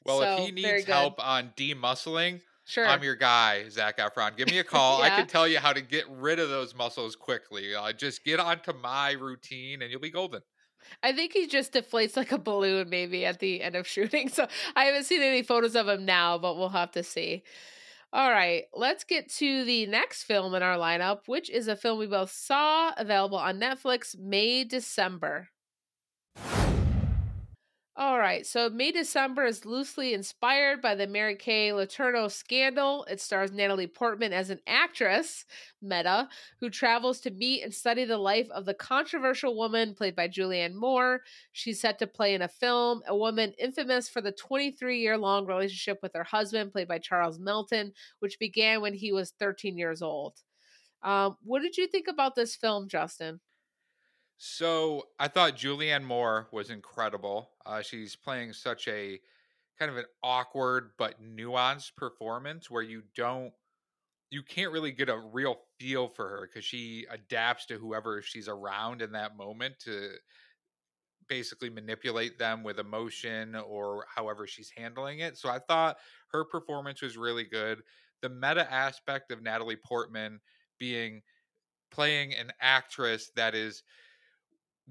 Well, 0.06 0.22
if 0.22 0.46
he 0.46 0.52
needs 0.52 0.86
help 0.86 1.26
on 1.26 1.52
demuscling, 1.58 2.42
Sure. 2.68 2.86
I'm 2.86 3.02
your 3.02 3.16
guy, 3.16 3.70
Zac 3.70 3.98
Efron. 3.98 4.36
Give 4.36 4.50
me 4.50 4.60
a 4.60 4.64
call. 4.66 5.02
I 5.02 5.10
can 5.10 5.26
tell 5.26 5.48
you 5.48 5.58
how 5.58 5.72
to 5.72 5.82
get 5.82 6.04
rid 6.10 6.38
of 6.38 6.50
those 6.50 6.76
muscles 6.76 7.16
quickly. 7.16 7.74
Uh, 7.74 7.94
just 7.94 8.26
get 8.26 8.42
onto 8.42 8.74
my 8.74 9.12
routine 9.12 9.82
and 9.82 9.90
you'll 9.90 10.02
be 10.02 10.10
golden. 10.10 10.42
I 11.02 11.14
think 11.14 11.32
he 11.32 11.48
just 11.48 11.72
deflates 11.72 12.18
like 12.18 12.34
a 12.34 12.38
balloon 12.38 12.90
maybe 12.90 13.26
at 13.26 13.40
the 13.40 13.62
end 13.62 13.76
of 13.76 13.88
shooting. 13.88 14.28
So 14.28 14.48
I 14.76 14.84
haven't 14.84 15.06
seen 15.06 15.22
any 15.22 15.44
photos 15.44 15.78
of 15.78 15.88
him 15.88 16.04
now, 16.04 16.38
but 16.38 16.58
we'll 16.58 16.70
have 16.70 16.92
to 16.92 17.04
see. 17.04 17.44
All 18.18 18.32
right, 18.32 18.64
let's 18.74 19.04
get 19.04 19.30
to 19.34 19.64
the 19.64 19.86
next 19.86 20.24
film 20.24 20.56
in 20.56 20.64
our 20.64 20.76
lineup, 20.76 21.28
which 21.28 21.52
is 21.52 21.68
a 21.68 21.76
film 21.76 22.00
we 22.00 22.08
both 22.08 22.32
saw 22.32 22.92
available 22.98 23.38
on 23.38 23.60
Netflix 23.60 24.18
May 24.18 24.64
December. 24.64 25.50
All 28.00 28.20
right, 28.20 28.46
so 28.46 28.70
May 28.70 28.92
December 28.92 29.44
is 29.46 29.66
loosely 29.66 30.14
inspired 30.14 30.84
by 30.84 30.94
the 30.94 31.08
Mary 31.08 31.36
Kay 31.36 31.72
Letourneau 31.72 32.30
scandal. 32.30 33.06
It 33.06 33.20
stars 33.20 33.52
Natalie 33.52 33.88
Portman 33.88 34.34
as 34.34 34.52
an 34.52 34.60
actress, 34.68 35.46
Meta, 35.82 36.30
who 36.60 36.70
travels 36.70 37.20
to 37.22 37.32
meet 37.32 37.64
and 37.64 37.74
study 37.74 38.06
the 38.06 38.20
life 38.20 38.48
of 38.52 38.66
the 38.66 38.76
controversial 38.76 39.58
woman 39.58 39.96
played 39.96 40.16
by 40.16 40.28
Julianne 40.28 40.76
Moore. 40.76 41.22
She's 41.54 41.82
set 41.82 41.98
to 41.98 42.06
play 42.06 42.36
in 42.36 42.44
a 42.44 42.48
film, 42.48 43.02
a 43.08 43.18
woman 43.18 43.54
infamous 43.58 44.08
for 44.08 44.22
the 44.22 44.32
23 44.32 45.00
year 45.00 45.18
long 45.18 45.48
relationship 45.48 45.98
with 46.04 46.14
her 46.14 46.24
husband, 46.24 46.72
played 46.74 46.88
by 46.88 47.00
Charles 47.00 47.40
Melton, 47.40 47.94
which 48.20 48.38
began 48.38 48.80
when 48.80 48.94
he 48.94 49.12
was 49.12 49.32
13 49.40 49.76
years 49.76 50.04
old. 50.04 50.36
Um, 51.04 51.38
what 51.44 51.64
did 51.64 51.78
you 51.78 51.88
think 51.88 52.08
about 52.08 52.36
this 52.36 52.56
film, 52.56 52.90
Justin? 52.90 53.40
So 54.38 55.08
I 55.20 55.28
thought 55.28 55.58
Julianne 55.58 56.04
Moore 56.04 56.48
was 56.52 56.70
incredible. 56.70 57.50
Uh, 57.66 57.82
she's 57.82 58.16
playing 58.16 58.54
such 58.54 58.88
a 58.88 59.20
kind 59.80 59.92
of 59.92 59.98
an 59.98 60.06
awkward 60.24 60.92
but 60.98 61.22
nuanced 61.22 61.96
performance 61.96 62.70
where 62.70 62.84
you 62.84 63.04
don't 63.16 63.54
you 64.30 64.44
can't 64.44 64.74
really 64.74 64.92
get 64.92 65.10
a 65.10 65.18
real 65.18 65.58
feel 65.80 66.10
for 66.10 66.28
her 66.28 66.50
because 66.50 66.66
she 66.66 67.06
adapts 67.10 67.66
to 67.68 67.78
whoever 67.78 68.22
she's 68.22 68.48
around 68.50 69.02
in 69.02 69.14
that 69.14 69.38
moment 69.38 69.80
to 69.80 70.12
basically 71.30 71.70
manipulate 71.70 72.38
them 72.38 72.64
with 72.64 72.80
emotion 72.80 73.56
or 73.56 74.06
however 74.14 74.48
she's 74.48 74.72
handling 74.76 75.20
it. 75.20 75.38
So 75.38 75.50
I 75.50 75.60
thought 75.60 75.98
her 76.32 76.46
performance 76.46 77.02
was 77.02 77.18
really 77.18 77.44
good. 77.44 77.82
The 78.22 78.30
meta 78.30 78.72
aspect 78.72 79.32
of 79.32 79.42
Natalie 79.42 79.76
Portman 79.78 80.40
being 80.80 81.22
playing 81.92 82.34
an 82.34 82.52
actress 82.62 83.32
that 83.36 83.56
is 83.56 83.84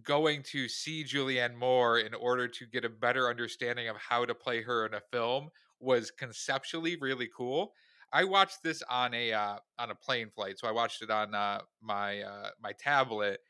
going 0.02 0.42
to 0.42 0.68
see 0.68 1.04
Julianne 1.04 1.54
Moore 1.54 1.98
in 1.98 2.14
order 2.14 2.48
to 2.48 2.66
get 2.66 2.84
a 2.84 2.88
better 2.88 3.28
understanding 3.28 3.88
of 3.88 3.96
how 3.96 4.24
to 4.24 4.34
play 4.34 4.62
her 4.62 4.86
in 4.86 4.94
a 4.94 5.00
film 5.12 5.48
was 5.80 6.10
conceptually 6.10 6.96
really 7.00 7.28
cool. 7.34 7.72
I 8.12 8.24
watched 8.24 8.62
this 8.62 8.82
on 8.88 9.14
a 9.14 9.32
uh, 9.32 9.58
on 9.78 9.90
a 9.90 9.94
plane 9.94 10.30
flight, 10.34 10.58
so 10.58 10.68
I 10.68 10.72
watched 10.72 11.02
it 11.02 11.10
on 11.10 11.34
uh, 11.34 11.60
my 11.82 12.20
uh, 12.20 12.50
my 12.62 12.72
tablet. 12.72 13.40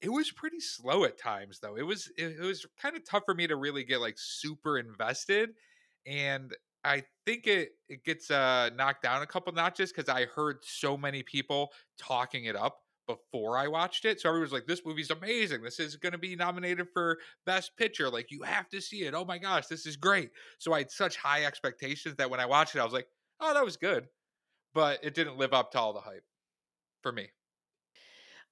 It 0.00 0.10
was 0.10 0.30
pretty 0.30 0.60
slow 0.60 1.04
at 1.04 1.18
times, 1.18 1.60
though. 1.60 1.76
It 1.76 1.82
was 1.82 2.10
it, 2.18 2.36
it 2.38 2.44
was 2.44 2.66
kind 2.80 2.96
of 2.96 3.08
tough 3.08 3.22
for 3.24 3.34
me 3.34 3.46
to 3.46 3.56
really 3.56 3.84
get 3.84 4.00
like 4.00 4.16
super 4.18 4.78
invested, 4.78 5.50
and 6.06 6.54
I 6.84 7.04
think 7.24 7.46
it 7.46 7.70
it 7.88 8.04
gets 8.04 8.30
uh 8.30 8.70
knocked 8.76 9.02
down 9.02 9.22
a 9.22 9.26
couple 9.26 9.52
notches 9.52 9.92
because 9.92 10.08
I 10.08 10.26
heard 10.26 10.58
so 10.62 10.96
many 10.96 11.22
people 11.22 11.72
talking 11.98 12.44
it 12.44 12.56
up 12.56 12.78
before 13.06 13.56
I 13.56 13.68
watched 13.68 14.04
it. 14.04 14.20
So 14.20 14.28
everyone's 14.28 14.52
like, 14.52 14.66
"This 14.66 14.84
movie's 14.84 15.10
amazing. 15.10 15.62
This 15.62 15.78
is 15.78 15.96
going 15.96 16.12
to 16.12 16.18
be 16.18 16.36
nominated 16.36 16.88
for 16.92 17.18
Best 17.44 17.76
Picture. 17.76 18.10
Like, 18.10 18.30
you 18.30 18.42
have 18.42 18.68
to 18.70 18.80
see 18.80 19.04
it. 19.04 19.14
Oh 19.14 19.24
my 19.24 19.38
gosh, 19.38 19.66
this 19.66 19.86
is 19.86 19.96
great." 19.96 20.30
So 20.58 20.72
I 20.72 20.78
had 20.78 20.90
such 20.90 21.16
high 21.16 21.44
expectations 21.44 22.16
that 22.16 22.30
when 22.30 22.40
I 22.40 22.46
watched 22.46 22.74
it, 22.74 22.80
I 22.80 22.84
was 22.84 22.92
like, 22.92 23.08
"Oh, 23.40 23.54
that 23.54 23.64
was 23.64 23.76
good," 23.76 24.08
but 24.74 25.04
it 25.04 25.14
didn't 25.14 25.38
live 25.38 25.52
up 25.52 25.72
to 25.72 25.78
all 25.78 25.92
the 25.92 26.00
hype 26.00 26.24
for 27.02 27.12
me. 27.12 27.30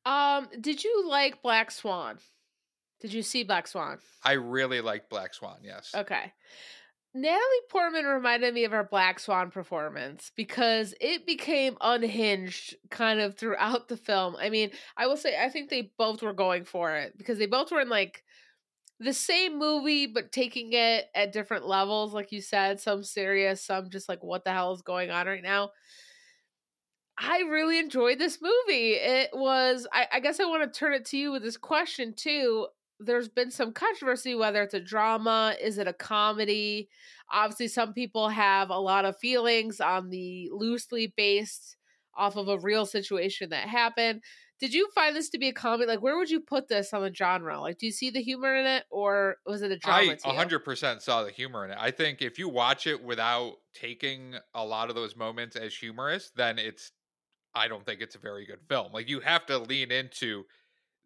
Um, 0.06 0.48
did 0.60 0.84
you 0.84 1.08
like 1.08 1.42
Black 1.42 1.70
Swan? 1.70 2.18
Did 3.00 3.12
you 3.12 3.22
see 3.22 3.42
Black 3.42 3.66
Swan? 3.66 3.98
I 4.22 4.32
really 4.32 4.80
liked 4.80 5.10
Black 5.10 5.34
Swan. 5.34 5.58
Yes. 5.62 5.90
Okay. 5.94 6.32
Natalie 7.16 7.40
Portman 7.70 8.06
reminded 8.06 8.52
me 8.54 8.64
of 8.64 8.72
her 8.72 8.82
Black 8.82 9.20
Swan 9.20 9.50
performance 9.50 10.32
because 10.34 10.94
it 11.00 11.24
became 11.26 11.76
unhinged 11.80 12.74
kind 12.90 13.20
of 13.20 13.36
throughout 13.36 13.86
the 13.86 13.96
film. 13.96 14.34
I 14.36 14.50
mean, 14.50 14.70
I 14.96 15.06
will 15.06 15.16
say 15.16 15.40
I 15.40 15.48
think 15.48 15.70
they 15.70 15.92
both 15.96 16.22
were 16.22 16.32
going 16.32 16.64
for 16.64 16.96
it 16.96 17.16
because 17.16 17.38
they 17.38 17.46
both 17.46 17.70
were 17.70 17.80
in 17.80 17.88
like 17.88 18.24
the 19.00 19.14
same 19.14 19.58
movie 19.58 20.06
but 20.06 20.32
taking 20.32 20.72
it 20.74 21.06
at 21.14 21.32
different 21.32 21.66
levels 21.66 22.14
like 22.14 22.32
you 22.32 22.40
said, 22.42 22.80
some 22.80 23.04
serious, 23.04 23.62
some 23.64 23.90
just 23.90 24.08
like 24.08 24.22
what 24.24 24.44
the 24.44 24.52
hell 24.52 24.72
is 24.74 24.82
going 24.82 25.10
on 25.10 25.26
right 25.26 25.42
now. 25.42 25.70
I 27.16 27.40
really 27.42 27.78
enjoyed 27.78 28.18
this 28.18 28.40
movie. 28.42 28.94
It 28.94 29.30
was 29.32 29.86
I, 29.92 30.06
I 30.14 30.20
guess 30.20 30.40
I 30.40 30.44
want 30.46 30.64
to 30.72 30.78
turn 30.78 30.94
it 30.94 31.04
to 31.06 31.16
you 31.16 31.30
with 31.30 31.42
this 31.42 31.56
question 31.56 32.12
too 32.14 32.66
there's 33.00 33.28
been 33.28 33.50
some 33.50 33.72
controversy 33.72 34.34
whether 34.34 34.62
it's 34.62 34.74
a 34.74 34.80
drama, 34.80 35.54
is 35.60 35.78
it 35.78 35.88
a 35.88 35.92
comedy? 35.92 36.88
Obviously, 37.32 37.68
some 37.68 37.92
people 37.92 38.28
have 38.28 38.70
a 38.70 38.78
lot 38.78 39.04
of 39.04 39.18
feelings 39.18 39.80
on 39.80 40.10
the 40.10 40.48
loosely 40.52 41.12
based 41.16 41.76
off 42.16 42.36
of 42.36 42.48
a 42.48 42.58
real 42.58 42.86
situation 42.86 43.50
that 43.50 43.68
happened. 43.68 44.22
Did 44.60 44.72
you 44.72 44.88
find 44.94 45.16
this 45.16 45.30
to 45.30 45.38
be 45.38 45.48
a 45.48 45.52
comedy? 45.52 45.88
Like, 45.88 46.00
where 46.00 46.16
would 46.16 46.30
you 46.30 46.40
put 46.40 46.68
this 46.68 46.92
on 46.92 47.02
the 47.02 47.12
genre? 47.12 47.60
Like, 47.60 47.78
do 47.78 47.86
you 47.86 47.92
see 47.92 48.10
the 48.10 48.22
humor 48.22 48.54
in 48.54 48.66
it, 48.66 48.84
or 48.88 49.36
was 49.44 49.62
it 49.62 49.72
a 49.72 49.78
drama? 49.78 50.16
I 50.24 50.44
100% 50.46 51.02
saw 51.02 51.24
the 51.24 51.32
humor 51.32 51.64
in 51.64 51.72
it. 51.72 51.78
I 51.80 51.90
think 51.90 52.22
if 52.22 52.38
you 52.38 52.48
watch 52.48 52.86
it 52.86 53.02
without 53.02 53.54
taking 53.74 54.36
a 54.54 54.64
lot 54.64 54.90
of 54.90 54.94
those 54.94 55.16
moments 55.16 55.56
as 55.56 55.74
humorous, 55.74 56.30
then 56.36 56.60
it's, 56.60 56.92
I 57.54 57.66
don't 57.66 57.84
think 57.84 58.00
it's 58.00 58.14
a 58.14 58.20
very 58.20 58.46
good 58.46 58.60
film. 58.68 58.92
Like, 58.92 59.08
you 59.08 59.18
have 59.20 59.44
to 59.46 59.58
lean 59.58 59.90
into 59.90 60.44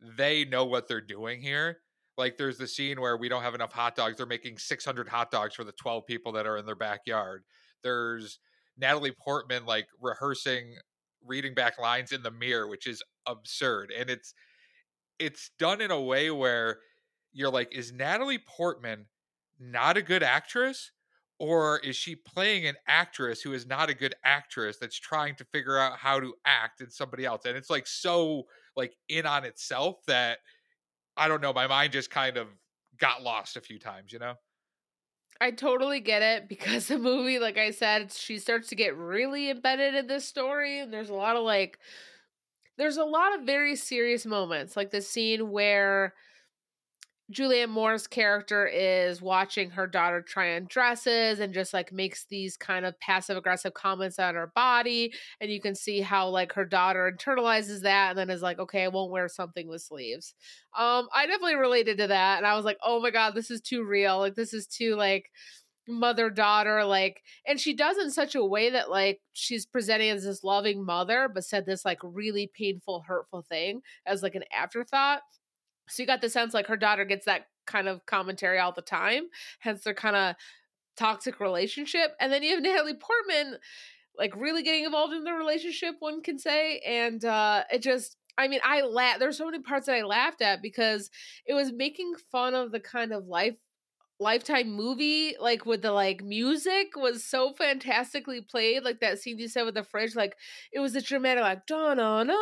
they 0.00 0.44
know 0.44 0.64
what 0.64 0.88
they're 0.88 1.00
doing 1.00 1.40
here. 1.40 1.78
Like 2.16 2.36
there's 2.36 2.58
the 2.58 2.66
scene 2.66 3.00
where 3.00 3.16
we 3.16 3.28
don't 3.28 3.42
have 3.42 3.54
enough 3.54 3.72
hot 3.72 3.94
dogs. 3.94 4.16
They're 4.16 4.26
making 4.26 4.58
600 4.58 5.08
hot 5.08 5.30
dogs 5.30 5.54
for 5.54 5.64
the 5.64 5.72
12 5.72 6.04
people 6.06 6.32
that 6.32 6.46
are 6.46 6.56
in 6.56 6.66
their 6.66 6.74
backyard. 6.74 7.44
There's 7.82 8.40
Natalie 8.76 9.12
Portman 9.12 9.64
like 9.66 9.86
rehearsing 10.00 10.76
reading 11.24 11.54
back 11.54 11.78
lines 11.78 12.12
in 12.12 12.22
the 12.22 12.30
mirror, 12.30 12.68
which 12.68 12.86
is 12.86 13.02
absurd. 13.26 13.92
And 13.96 14.10
it's 14.10 14.34
it's 15.18 15.50
done 15.58 15.80
in 15.80 15.90
a 15.90 16.00
way 16.00 16.30
where 16.30 16.78
you're 17.32 17.50
like, 17.50 17.74
is 17.74 17.92
Natalie 17.92 18.38
Portman 18.38 19.06
not 19.58 19.96
a 19.96 20.02
good 20.02 20.22
actress? 20.22 20.90
Or 21.40 21.78
is 21.78 21.94
she 21.94 22.16
playing 22.16 22.66
an 22.66 22.74
actress 22.88 23.42
who 23.42 23.52
is 23.52 23.64
not 23.64 23.90
a 23.90 23.94
good 23.94 24.16
actress 24.24 24.76
that's 24.80 24.98
trying 24.98 25.36
to 25.36 25.44
figure 25.44 25.78
out 25.78 25.96
how 25.96 26.18
to 26.18 26.34
act 26.44 26.80
in 26.80 26.90
somebody 26.90 27.24
else? 27.24 27.44
And 27.44 27.56
it's 27.56 27.70
like 27.70 27.86
so 27.86 28.44
like 28.76 28.96
in 29.08 29.26
on 29.26 29.44
itself 29.44 29.96
that 30.06 30.38
I 31.16 31.28
don't 31.28 31.40
know, 31.40 31.52
my 31.52 31.66
mind 31.66 31.92
just 31.92 32.10
kind 32.10 32.36
of 32.36 32.48
got 32.98 33.22
lost 33.22 33.56
a 33.56 33.60
few 33.60 33.78
times, 33.78 34.12
you 34.12 34.18
know? 34.18 34.34
I 35.40 35.52
totally 35.52 36.00
get 36.00 36.22
it 36.22 36.48
because 36.48 36.88
the 36.88 36.98
movie, 36.98 37.38
like 37.38 37.58
I 37.58 37.70
said, 37.70 38.12
she 38.12 38.38
starts 38.38 38.68
to 38.68 38.74
get 38.74 38.96
really 38.96 39.50
embedded 39.50 39.94
in 39.94 40.06
this 40.06 40.24
story, 40.24 40.80
and 40.80 40.92
there's 40.92 41.10
a 41.10 41.14
lot 41.14 41.36
of 41.36 41.44
like, 41.44 41.78
there's 42.76 42.96
a 42.96 43.04
lot 43.04 43.34
of 43.34 43.46
very 43.46 43.76
serious 43.76 44.26
moments, 44.26 44.76
like 44.76 44.90
the 44.90 45.02
scene 45.02 45.50
where 45.50 46.14
Julianne 47.32 47.68
Moore's 47.68 48.06
character 48.06 48.66
is 48.66 49.20
watching 49.20 49.68
her 49.70 49.86
daughter 49.86 50.22
try 50.22 50.56
on 50.56 50.64
dresses 50.66 51.40
and 51.40 51.52
just 51.52 51.74
like 51.74 51.92
makes 51.92 52.24
these 52.24 52.56
kind 52.56 52.86
of 52.86 52.98
passive 53.00 53.36
aggressive 53.36 53.74
comments 53.74 54.18
on 54.18 54.34
her 54.34 54.50
body. 54.54 55.12
And 55.40 55.50
you 55.50 55.60
can 55.60 55.74
see 55.74 56.00
how 56.00 56.28
like 56.28 56.54
her 56.54 56.64
daughter 56.64 57.12
internalizes 57.14 57.82
that 57.82 58.10
and 58.10 58.18
then 58.18 58.30
is 58.30 58.40
like, 58.40 58.58
okay, 58.58 58.84
I 58.84 58.88
won't 58.88 59.12
wear 59.12 59.28
something 59.28 59.68
with 59.68 59.82
sleeves. 59.82 60.34
Um, 60.76 61.08
I 61.14 61.26
definitely 61.26 61.56
related 61.56 61.98
to 61.98 62.06
that. 62.06 62.38
And 62.38 62.46
I 62.46 62.54
was 62.54 62.64
like, 62.64 62.78
oh 62.82 63.00
my 63.00 63.10
God, 63.10 63.34
this 63.34 63.50
is 63.50 63.60
too 63.60 63.84
real. 63.84 64.18
Like, 64.18 64.34
this 64.34 64.54
is 64.54 64.66
too 64.66 64.96
like 64.96 65.30
mother 65.88 66.28
daughter 66.28 66.84
like 66.84 67.22
and 67.46 67.58
she 67.58 67.74
does 67.74 67.96
in 67.96 68.10
such 68.10 68.34
a 68.34 68.44
way 68.44 68.68
that 68.68 68.90
like 68.90 69.20
she's 69.32 69.64
presenting 69.64 70.10
as 70.10 70.22
this 70.22 70.44
loving 70.44 70.84
mother 70.84 71.30
but 71.32 71.44
said 71.44 71.64
this 71.64 71.82
like 71.82 71.98
really 72.02 72.50
painful 72.54 73.02
hurtful 73.08 73.40
thing 73.40 73.80
as 74.04 74.22
like 74.22 74.34
an 74.34 74.44
afterthought 74.54 75.22
so 75.88 76.02
you 76.02 76.06
got 76.06 76.20
the 76.20 76.30
sense 76.30 76.54
like 76.54 76.66
her 76.66 76.76
daughter 76.76 77.04
gets 77.04 77.26
that 77.26 77.46
kind 77.66 77.88
of 77.88 78.04
commentary 78.06 78.58
all 78.58 78.72
the 78.72 78.82
time, 78.82 79.24
hence 79.60 79.84
their 79.84 79.94
kind 79.94 80.16
of 80.16 80.34
toxic 80.96 81.40
relationship. 81.40 82.14
And 82.20 82.32
then 82.32 82.42
you 82.42 82.54
have 82.54 82.62
Natalie 82.62 82.94
Portman 82.94 83.58
like 84.16 84.34
really 84.36 84.62
getting 84.62 84.84
involved 84.84 85.14
in 85.14 85.24
the 85.24 85.32
relationship, 85.32 85.96
one 86.00 86.22
can 86.22 86.38
say. 86.38 86.80
And 86.80 87.24
uh 87.24 87.64
it 87.72 87.82
just 87.82 88.16
I 88.36 88.46
mean, 88.46 88.60
I 88.64 88.82
laugh. 88.82 89.18
There's 89.18 89.36
so 89.36 89.46
many 89.46 89.58
parts 89.58 89.86
that 89.86 89.96
I 89.96 90.02
laughed 90.02 90.42
at 90.42 90.62
because 90.62 91.10
it 91.44 91.54
was 91.54 91.72
making 91.72 92.14
fun 92.30 92.54
of 92.54 92.70
the 92.70 92.78
kind 92.78 93.12
of 93.12 93.26
life 93.26 93.56
lifetime 94.20 94.72
movie 94.72 95.36
like 95.38 95.64
with 95.64 95.80
the 95.82 95.92
like 95.92 96.24
music 96.24 96.96
was 96.96 97.24
so 97.24 97.52
fantastically 97.52 98.40
played 98.40 98.82
like 98.82 98.98
that 98.98 99.16
scene 99.16 99.38
you 99.38 99.46
said 99.46 99.62
with 99.62 99.74
the 99.74 99.84
fridge 99.84 100.16
like 100.16 100.34
it 100.72 100.80
was 100.80 100.96
a 100.96 101.00
dramatic 101.00 101.40
like 101.40 101.64
da 101.66 101.94
na 101.94 102.24
na 102.24 102.34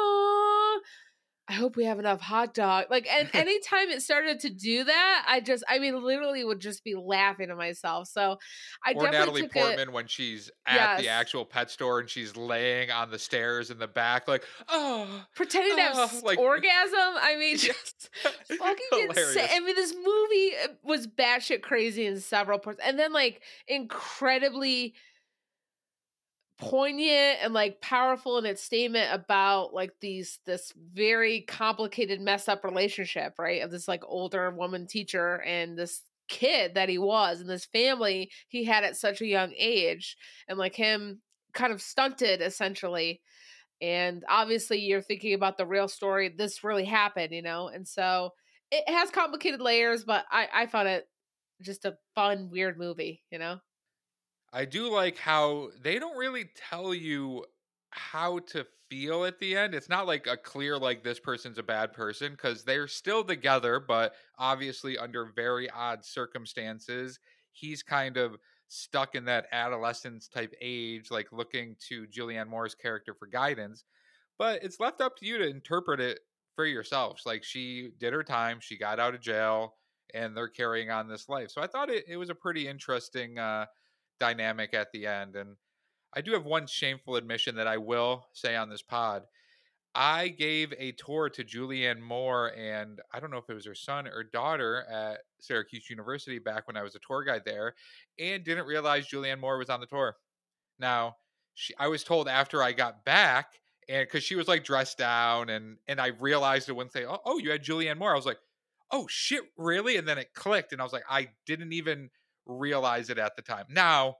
I 1.49 1.53
hope 1.53 1.77
we 1.77 1.85
have 1.85 2.01
enough 2.01 2.21
hot 2.21 2.55
dog. 2.55 2.87
Like, 2.91 3.07
and 3.09 3.29
anytime 3.35 3.89
it 3.91 4.03
started 4.03 4.41
to 4.41 4.51
do 4.51 4.85
that, 4.85 5.27
I 5.29 5.41
just, 5.41 5.63
I 5.69 5.79
mean, 5.79 6.03
literally 6.03 6.45
would 6.45 6.61
just 6.61 6.83
be 6.83 6.95
laughing 6.95 7.49
to 7.49 7.57
myself. 7.57 8.09
So, 8.09 8.39
I 8.85 8.95
or 8.95 9.11
Natalie 9.11 9.49
Portman 9.49 9.93
when 9.93 10.09
she's 10.09 10.51
at 10.67 10.75
yes. 10.75 11.01
the 11.01 11.09
actual 11.09 11.45
pet 11.45 11.71
store 11.71 12.01
and 12.01 12.11
she's 12.11 12.37
laying 12.37 12.91
on 12.91 13.11
the 13.11 13.19
stairs 13.19 13.71
in 13.71 13.79
the 13.79 13.87
back, 13.87 14.27
like, 14.27 14.45
oh, 14.69 15.07
pretending 15.37 15.73
oh, 15.75 15.77
to 15.77 15.83
have 15.83 16.15
oh, 16.15 16.21
like, 16.25 16.39
orgasm. 16.41 16.99
I 16.99 17.37
mean, 17.39 17.59
just 17.59 18.11
fucking 18.23 19.09
insane. 19.09 19.49
I 19.53 19.61
mean, 19.61 19.77
this 19.77 19.95
movie 19.95 20.53
uh, 20.65 20.75
was 20.83 21.07
batshit 21.07 21.63
crazy 21.63 22.07
in 22.07 22.21
several 22.21 22.59
parts, 22.59 22.81
and 22.85 22.99
then 22.99 23.13
like 23.13 23.41
incredibly 23.69 24.95
poignant 26.59 27.39
and 27.43 27.53
like 27.53 27.81
powerful 27.83 28.39
in 28.39 28.47
its 28.47 28.63
statement 28.63 29.13
about 29.13 29.75
like 29.75 29.93
these 30.01 30.39
this 30.47 30.73
very 30.95 31.43
complicated 31.43 32.19
messed 32.21 32.49
up 32.49 32.65
relationship 32.65 33.35
right 33.39 33.63
of 33.63 33.71
this 33.71 33.87
like 33.87 34.03
older 34.07 34.51
woman 34.51 34.87
teacher 34.87 35.43
and 35.43 35.79
this 35.79 36.03
kid 36.29 36.75
that 36.75 36.89
he 36.89 36.97
was 36.99 37.41
and 37.41 37.51
this 37.51 37.67
family 37.67 38.31
he 38.49 38.65
had 38.65 38.85
at 38.85 38.97
such 38.97 39.21
a 39.21 39.27
young 39.27 39.53
age 39.57 40.17
and 40.49 40.59
like 40.59 40.75
him 40.75 41.21
kind 41.53 41.73
of 41.73 41.83
stunted 41.83 42.41
essentially. 42.41 43.21
And 43.83 44.25
obviously 44.29 44.79
you're 44.81 45.03
thinking 45.03 45.35
about 45.35 45.59
the 45.59 45.67
real 45.67 45.89
story 45.89 46.31
this 46.35 46.65
really 46.65 46.87
happened 46.87 47.35
you 47.35 47.43
know 47.43 47.69
and 47.69 47.87
so 47.87 48.31
it 48.71 48.89
has 48.89 49.11
complicated 49.11 49.61
layers 49.61 50.03
but 50.05 50.25
i 50.31 50.49
i 50.55 50.67
found 50.67 50.89
it 50.89 51.07
just 51.61 51.85
a 51.85 51.99
fun 52.15 52.49
weird 52.51 52.79
movie 52.79 53.23
you 53.31 53.39
know 53.39 53.59
I 54.53 54.65
do 54.65 54.91
like 54.91 55.19
how 55.19 55.71
they 55.81 55.99
don't 55.99 56.17
really 56.17 56.51
tell 56.55 56.95
you 56.95 57.45
how 57.91 58.39
to 58.41 58.67
feel 58.89 59.25
at 59.25 59.39
the 59.39 59.57
end. 59.57 59.75
It's 59.75 59.89
not 59.89 60.07
like 60.07 60.27
a 60.27 60.37
clear 60.37 60.79
like 60.79 61.03
this 61.03 61.19
person's 61.19 61.59
a 61.59 61.63
bad 61.63 61.93
person 61.93 62.33
because 62.33 62.65
they're 62.65 62.89
still 62.89 63.25
together, 63.25 63.81
but 63.81 64.15
obviously 64.39 64.97
under 64.99 65.27
very 65.27 65.69
odd 65.71 66.05
circumstances. 66.05 67.19
He's 67.53 67.83
kind 67.83 68.17
of 68.17 68.37
stuck 68.69 69.15
in 69.15 69.25
that 69.27 69.47
adolescence 69.53 70.29
type 70.29 70.53
age, 70.61 71.11
like 71.11 71.33
looking 71.33 71.77
to 71.89 72.07
Julianne 72.07 72.49
Moore's 72.49 72.75
character 72.75 73.15
for 73.15 73.27
guidance. 73.27 73.85
But 74.39 74.63
it's 74.63 74.81
left 74.81 75.01
up 75.01 75.17
to 75.19 75.27
you 75.27 75.39
to 75.39 75.49
interpret 75.49 76.01
it 76.01 76.21
for 76.55 76.67
yourselves. 76.67 77.23
Like 77.27 77.45
she 77.45 77.93
did 77.99 78.13
her 78.13 78.23
time, 78.23 78.61
she 78.61 78.77
got 78.79 79.01
out 79.01 79.15
of 79.15 79.21
jail, 79.21 79.77
and 80.15 80.37
they're 80.37 80.49
carrying 80.49 80.91
on 80.91 81.09
this 81.09 81.29
life. 81.29 81.51
So 81.51 81.63
I 81.63 81.67
thought 81.67 81.91
it, 81.91 82.05
it 82.09 82.17
was 82.17 82.31
a 82.31 82.35
pretty 82.35 82.69
interesting 82.69 83.39
uh 83.39 83.67
dynamic 84.19 84.75
at 84.75 84.93
the 84.93 85.07
end. 85.07 85.37
And 85.37 85.57
I 86.15 86.21
do 86.21 86.33
have 86.33 86.45
one 86.45 86.67
shameful 86.67 87.17
admission 87.17 87.57
that 87.57 87.67
I 87.67 87.77
will 87.77 88.27
say 88.33 88.57
on 88.57 88.71
this 88.71 88.83
pod. 88.83 89.23
I 89.95 90.29
gave 90.29 90.75
a 90.79 90.93
tour 90.93 91.31
to 91.31 91.43
Julianne 91.43 92.01
Moore 92.01 92.53
and 92.55 93.01
I 93.15 93.19
don't 93.19 93.31
know 93.31 93.39
if 93.39 93.49
it 93.49 93.55
was 93.55 93.65
her 93.65 93.75
son 93.75 94.07
or 94.07 94.25
daughter 94.25 94.85
at 94.91 95.21
Syracuse 95.41 95.89
University 95.89 96.39
back 96.39 96.67
when 96.67 96.77
I 96.77 96.83
was 96.83 96.95
a 96.95 96.99
tour 97.07 97.25
guide 97.25 97.43
there 97.47 97.75
and 98.19 98.45
didn't 98.45 98.67
realize 98.67 99.09
Julianne 99.09 99.41
Moore 99.41 99.57
was 99.57 99.71
on 99.71 99.81
the 99.81 99.87
tour. 99.87 100.17
Now, 100.79 101.17
she, 101.55 101.73
I 101.79 101.89
was 101.89 102.05
told 102.05 102.29
after 102.29 102.63
I 102.63 102.73
got 102.73 103.07
back 103.07 103.55
and 103.89 104.07
because 104.07 104.23
she 104.23 104.35
was 104.35 104.49
like 104.49 104.65
dressed 104.65 104.99
down 104.99 105.49
and 105.49 105.79
and 105.89 105.99
I 105.99 106.09
realized 106.09 106.69
it 106.69 106.75
when 106.75 106.91
they 106.93 107.07
oh, 107.07 107.21
oh 107.25 107.39
you 107.39 107.51
had 107.51 107.65
Julianne 107.65 107.99
Moore 107.99 108.13
I 108.13 108.17
was 108.17 108.27
like 108.27 108.41
oh 108.91 109.07
shit 109.09 109.43
really 109.57 109.97
and 109.97 110.07
then 110.07 110.19
it 110.19 110.35
clicked 110.35 110.73
and 110.73 110.81
I 110.81 110.85
was 110.85 110.93
like 110.93 111.05
I 111.09 111.29
didn't 111.47 111.73
even 111.73 112.11
realize 112.47 113.11
it 113.11 113.19
at 113.19 113.37
the 113.37 113.43
time. 113.43 113.67
Now, 113.69 114.17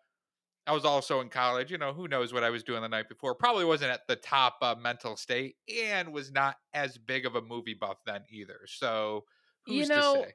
I 0.67 0.73
was 0.73 0.85
also 0.85 1.21
in 1.21 1.29
college. 1.29 1.71
You 1.71 1.79
know, 1.79 1.93
who 1.93 2.09
knows 2.09 2.33
what 2.33 2.43
I 2.43 2.51
was 2.51 2.63
doing 2.63 2.83
the 2.83 2.89
night 2.89 3.09
before? 3.09 3.35
Probably 3.35 3.65
wasn't 3.65 3.93
at 3.93 4.07
the 4.09 4.17
top 4.17 4.57
uh, 4.63 4.75
mental 4.81 5.17
state, 5.17 5.57
and 5.85 6.13
was 6.13 6.33
not 6.33 6.57
as 6.75 6.99
big 6.99 7.25
of 7.25 7.37
a 7.37 7.43
movie 7.43 7.75
buff 7.75 7.99
then 8.05 8.23
either. 8.31 8.61
So, 8.67 9.25
who's 9.67 9.77
you 9.77 9.87
know, 9.87 10.15
to 10.17 10.23
say? 10.23 10.35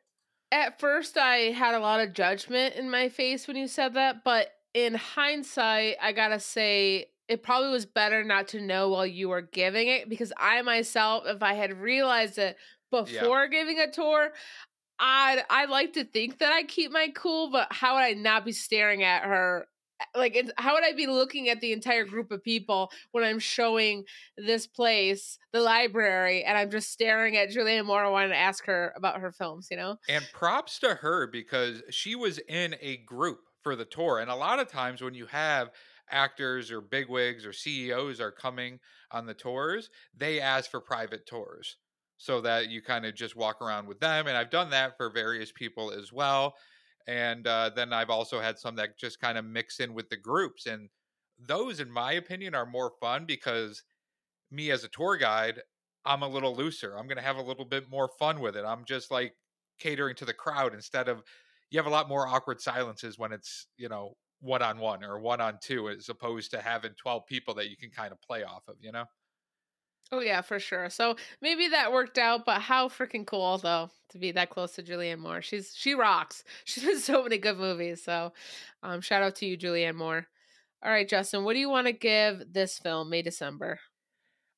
at 0.52 0.80
first 0.80 1.18
I 1.18 1.52
had 1.52 1.76
a 1.76 1.80
lot 1.80 2.00
of 2.00 2.14
judgment 2.14 2.76
in 2.76 2.90
my 2.90 3.10
face 3.10 3.48
when 3.48 3.58
you 3.58 3.68
said 3.68 3.96
that, 3.96 4.24
but 4.24 4.48
in 4.74 4.94
hindsight, 4.96 5.98
I 6.02 6.14
gotta 6.14 6.40
say 6.40 7.08
it 7.28 7.44
probably 7.44 7.70
was 7.70 7.86
better 7.86 8.24
not 8.24 8.50
to 8.50 8.62
know 8.62 8.90
while 8.90 9.06
you 9.06 9.30
were 9.30 9.42
giving 9.42 9.88
it 9.88 10.10
because 10.10 10.34
I 10.38 10.62
myself, 10.62 11.24
if 11.26 11.44
I 11.44 11.54
had 11.54 11.74
realized 11.74 12.38
it 12.38 12.58
before 12.90 13.44
yeah. 13.44 13.48
giving 13.48 13.80
a 13.80 13.90
tour, 13.90 14.32
I'd 15.02 15.44
I 15.50 15.66
like 15.66 15.94
to 15.94 16.06
think 16.06 16.38
that 16.38 16.54
I 16.54 16.64
keep 16.64 16.92
my 16.92 17.12
cool, 17.16 17.50
but 17.50 17.68
how 17.72 17.96
would 17.96 18.04
I 18.04 18.14
not 18.14 18.46
be 18.46 18.52
staring 18.52 19.04
at 19.04 19.24
her? 19.24 19.66
Like 20.16 20.52
how 20.58 20.74
would 20.74 20.84
i 20.84 20.94
be 20.94 21.06
looking 21.06 21.48
at 21.50 21.62
the 21.62 21.74
entire 21.74 22.06
group 22.06 22.32
of 22.32 22.44
people 22.44 22.92
when 23.12 23.24
i'm 23.24 23.38
showing 23.38 24.04
this 24.36 24.66
place 24.66 25.38
the 25.54 25.60
library 25.60 26.44
and 26.44 26.58
i'm 26.58 26.72
just 26.72 26.90
staring 26.90 27.38
at 27.38 27.50
julianne 27.50 27.86
moore 27.86 28.04
and 28.06 28.12
wanting 28.12 28.32
to 28.32 28.36
ask 28.36 28.66
her 28.66 28.94
about 28.98 29.20
her 29.20 29.32
films 29.32 29.68
you 29.70 29.78
know? 29.78 29.98
And 30.10 30.28
props 30.34 30.80
to 30.80 30.96
her 30.96 31.28
because 31.28 31.84
she 31.92 32.16
was 32.16 32.40
in 32.50 32.78
a 32.82 32.98
group 32.98 33.42
for 33.62 33.76
the 33.76 33.86
tour 33.86 34.18
and 34.18 34.32
a 34.32 34.36
lot 34.36 34.58
of 34.58 34.68
times 34.70 35.04
when 35.04 35.14
you 35.14 35.28
have 35.28 35.70
actors 36.10 36.72
or 36.72 36.82
bigwigs 36.82 37.46
or 37.46 37.54
ceos 37.54 38.20
are 38.20 38.32
coming 38.32 38.80
on 39.12 39.28
the 39.28 39.36
tours 39.36 39.92
they 40.18 40.42
ask 40.42 40.72
for 40.72 40.82
private 40.82 41.28
tours 41.28 41.78
so 42.22 42.40
that 42.42 42.70
you 42.70 42.82
kind 42.82 43.06
of 43.06 43.16
just 43.16 43.36
walk 43.36 43.62
around 43.62 43.88
with 43.88 44.00
them 44.00 44.28
and 44.28 44.38
i've 44.38 44.50
done 44.50 44.70
that 44.70 44.96
for 44.98 45.10
various 45.10 45.52
people 45.52 45.92
as 45.92 46.12
well 46.14 46.56
and 47.08 47.48
uh, 47.48 47.72
then 47.76 47.94
I've 47.94 48.10
also 48.10 48.40
had 48.40 48.60
some 48.60 48.76
that 48.76 48.98
just 48.98 49.20
kind 49.20 49.38
of 49.38 49.46
mix 49.46 49.80
in 49.80 49.94
with 49.94 50.10
the 50.10 50.18
groups, 50.18 50.66
and 50.66 50.90
those, 51.40 51.80
in 51.80 51.92
my 51.92 52.14
opinion, 52.14 52.54
are 52.54 52.66
more 52.66 52.94
fun 53.00 53.26
because 53.26 53.84
me 54.52 54.72
as 54.72 54.84
a 54.84 54.90
tour 54.90 55.18
guide, 55.18 55.62
I'm 56.06 56.24
a 56.24 56.28
little 56.28 56.56
looser. 56.56 56.98
I'm 56.98 57.08
going 57.08 57.18
to 57.18 57.24
have 57.24 57.38
a 57.38 57.42
little 57.42 57.66
bit 57.66 57.90
more 57.90 58.10
fun 58.20 58.40
with 58.40 58.56
it. 58.56 58.66
I'm 58.66 58.86
just 58.86 59.12
like 59.12 59.34
catering 59.80 60.16
to 60.16 60.26
the 60.26 60.34
crowd 60.34 60.74
instead 60.74 61.08
of 61.08 61.24
you 61.70 61.80
have 61.80 61.88
a 61.88 61.92
lot 61.92 62.10
more 62.10 62.28
awkward 62.28 62.62
silences 62.62 63.18
when 63.18 63.32
it's 63.32 63.68
you 63.78 63.90
know 63.90 64.14
one 64.40 64.62
on 64.62 64.78
one 64.78 65.04
or 65.04 65.20
one 65.20 65.42
on 65.42 65.58
two 65.62 65.90
as 65.90 66.10
opposed 66.10 66.52
to 66.52 66.62
having 66.62 66.92
12 67.02 67.26
people 67.26 67.54
that 67.56 67.70
you 67.70 67.78
can 67.78 67.90
kind 67.90 68.12
of 68.12 68.22
play 68.22 68.44
off 68.44 68.64
of 68.68 68.76
you 68.82 68.92
know 68.92 69.06
Oh 70.12 70.20
yeah, 70.20 70.42
for 70.42 70.60
sure. 70.60 70.90
So 70.90 71.16
maybe 71.42 71.70
that 71.70 71.94
worked 71.94 72.18
out, 72.18 72.46
but 72.46 72.62
how 72.62 72.90
freaking 72.90 73.26
cool 73.26 73.58
though 73.58 73.90
to 74.10 74.18
be 74.18 74.32
that 74.34 74.50
close 74.50 74.74
to 74.74 74.84
Julianne 74.84 75.20
Moore. 75.20 75.42
She's 75.42 75.74
she 75.76 75.94
rocks. 75.94 76.44
She's 76.66 76.84
in 76.84 77.00
so 77.00 77.24
many 77.24 77.38
good 77.38 77.58
movies. 77.58 78.04
So 78.04 78.34
um 78.84 79.02
shout 79.02 79.24
out 79.24 79.36
to 79.38 79.46
you, 79.46 79.58
Julianne 79.58 79.96
Moore. 79.96 80.28
All 80.84 80.92
right, 80.92 81.08
Justin, 81.08 81.44
what 81.44 81.54
do 81.54 81.60
you 81.60 81.70
want 81.70 81.88
to 81.88 81.94
give 81.94 82.54
this 82.54 82.80
film, 82.80 83.10
May 83.12 83.22
December? 83.22 83.80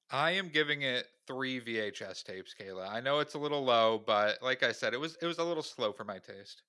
I 0.10 0.32
am 0.32 0.48
giving 0.48 0.84
it 0.84 1.06
three 1.28 1.60
VHS 1.60 2.24
tapes, 2.24 2.56
Kayla. 2.60 2.90
I 2.90 3.02
know 3.02 3.20
it's 3.20 3.34
a 3.34 3.40
little 3.40 3.64
low, 3.64 4.02
but 4.06 4.42
like 4.42 4.64
I 4.64 4.72
said, 4.72 4.94
it 4.94 5.00
was 5.00 5.18
it 5.22 5.26
was 5.26 5.38
a 5.38 5.44
little 5.44 5.64
slow 5.64 5.92
for 5.92 6.04
my 6.04 6.20
taste. 6.20 6.62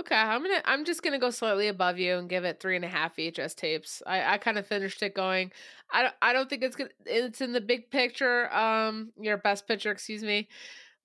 Okay, 0.00 0.14
I'm 0.14 0.42
gonna. 0.42 0.62
I'm 0.64 0.84
just 0.86 1.02
gonna 1.02 1.18
go 1.18 1.28
slightly 1.28 1.68
above 1.68 1.98
you 1.98 2.16
and 2.16 2.28
give 2.28 2.44
it 2.44 2.60
three 2.60 2.76
and 2.76 2.84
a 2.84 2.88
half 2.88 3.16
VHS 3.16 3.54
tapes. 3.54 4.02
I, 4.06 4.34
I 4.34 4.38
kind 4.38 4.56
of 4.56 4.66
finished 4.66 5.02
it 5.02 5.14
going. 5.14 5.52
I 5.92 6.02
don't. 6.02 6.14
I 6.22 6.32
don't 6.32 6.48
think 6.48 6.62
it's 6.62 6.76
good. 6.76 6.92
It's 7.04 7.42
in 7.42 7.52
the 7.52 7.60
big 7.60 7.90
picture. 7.90 8.52
Um, 8.54 9.12
your 9.20 9.36
best 9.36 9.68
picture, 9.68 9.90
excuse 9.90 10.22
me, 10.22 10.48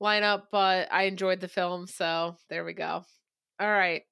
lineup. 0.02 0.44
But 0.54 0.88
I 0.92 1.04
enjoyed 1.04 1.42
the 1.42 1.50
film, 1.50 1.86
so 1.88 2.38
there 2.50 2.64
we 2.64 2.74
go. 2.74 3.04
All 3.60 3.70
right, 3.70 4.04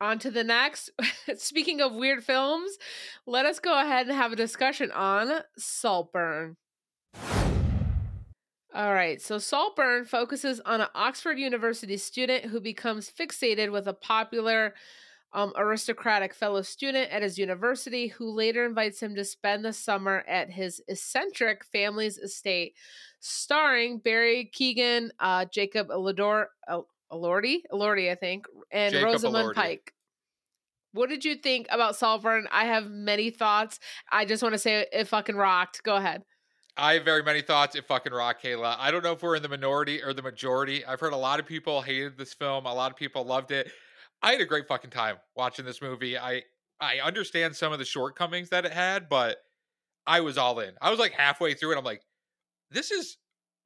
on 0.00 0.18
to 0.20 0.30
the 0.30 0.44
next. 0.44 0.90
Speaking 1.36 1.82
of 1.82 1.94
weird 1.94 2.24
films, 2.24 2.78
let 3.26 3.44
us 3.44 3.58
go 3.58 3.78
ahead 3.78 4.06
and 4.06 4.16
have 4.16 4.32
a 4.32 4.36
discussion 4.36 4.90
on 4.90 5.40
Saltburn. 5.58 6.56
All 8.74 8.92
right, 8.92 9.22
so 9.22 9.38
Saltburn 9.38 10.04
focuses 10.04 10.60
on 10.66 10.80
an 10.80 10.88
Oxford 10.96 11.38
University 11.38 11.96
student 11.96 12.46
who 12.46 12.60
becomes 12.60 13.08
fixated 13.08 13.70
with 13.70 13.86
a 13.86 13.92
popular 13.94 14.74
um, 15.32 15.52
aristocratic 15.56 16.34
fellow 16.34 16.60
student 16.60 17.08
at 17.12 17.22
his 17.22 17.38
university 17.38 18.08
who 18.08 18.28
later 18.28 18.66
invites 18.66 19.00
him 19.00 19.14
to 19.14 19.24
spend 19.24 19.64
the 19.64 19.72
summer 19.72 20.24
at 20.26 20.50
his 20.50 20.82
eccentric 20.88 21.64
family's 21.64 22.18
estate, 22.18 22.74
starring 23.20 23.98
Barry 23.98 24.50
Keoghan, 24.52 25.10
uh, 25.20 25.44
Jacob 25.44 25.90
Elordi, 25.90 26.46
Elordi, 27.12 27.58
Elordi, 27.72 28.10
I 28.10 28.16
think, 28.16 28.46
and 28.72 28.92
Jacob 28.92 29.06
Rosamund 29.06 29.50
Elordi. 29.50 29.54
Pike. 29.54 29.94
What 30.94 31.10
did 31.10 31.24
you 31.24 31.36
think 31.36 31.68
about 31.70 31.94
Saltburn? 31.94 32.48
I 32.50 32.64
have 32.64 32.90
many 32.90 33.30
thoughts. 33.30 33.78
I 34.10 34.24
just 34.24 34.42
want 34.42 34.54
to 34.54 34.58
say 34.58 34.86
it 34.92 35.06
fucking 35.06 35.36
rocked. 35.36 35.84
Go 35.84 35.94
ahead. 35.94 36.24
I 36.76 36.94
have 36.94 37.04
very 37.04 37.22
many 37.22 37.40
thoughts. 37.40 37.76
It 37.76 37.86
fucking 37.86 38.12
rock, 38.12 38.42
Kayla. 38.42 38.76
I 38.78 38.90
don't 38.90 39.04
know 39.04 39.12
if 39.12 39.22
we're 39.22 39.36
in 39.36 39.42
the 39.42 39.48
minority 39.48 40.02
or 40.02 40.12
the 40.12 40.22
majority. 40.22 40.84
I've 40.84 41.00
heard 41.00 41.12
a 41.12 41.16
lot 41.16 41.38
of 41.38 41.46
people 41.46 41.82
hated 41.82 42.18
this 42.18 42.34
film. 42.34 42.66
A 42.66 42.74
lot 42.74 42.90
of 42.90 42.96
people 42.96 43.24
loved 43.24 43.52
it. 43.52 43.70
I 44.22 44.32
had 44.32 44.40
a 44.40 44.46
great 44.46 44.66
fucking 44.66 44.90
time 44.90 45.16
watching 45.36 45.64
this 45.64 45.80
movie. 45.80 46.18
I 46.18 46.42
I 46.80 46.98
understand 46.98 47.54
some 47.54 47.72
of 47.72 47.78
the 47.78 47.84
shortcomings 47.84 48.50
that 48.50 48.64
it 48.64 48.72
had, 48.72 49.08
but 49.08 49.38
I 50.06 50.20
was 50.20 50.36
all 50.36 50.58
in. 50.60 50.74
I 50.80 50.90
was 50.90 50.98
like 50.98 51.12
halfway 51.12 51.54
through 51.54 51.72
it. 51.72 51.78
I'm 51.78 51.84
like, 51.84 52.02
this 52.70 52.90
is 52.90 53.18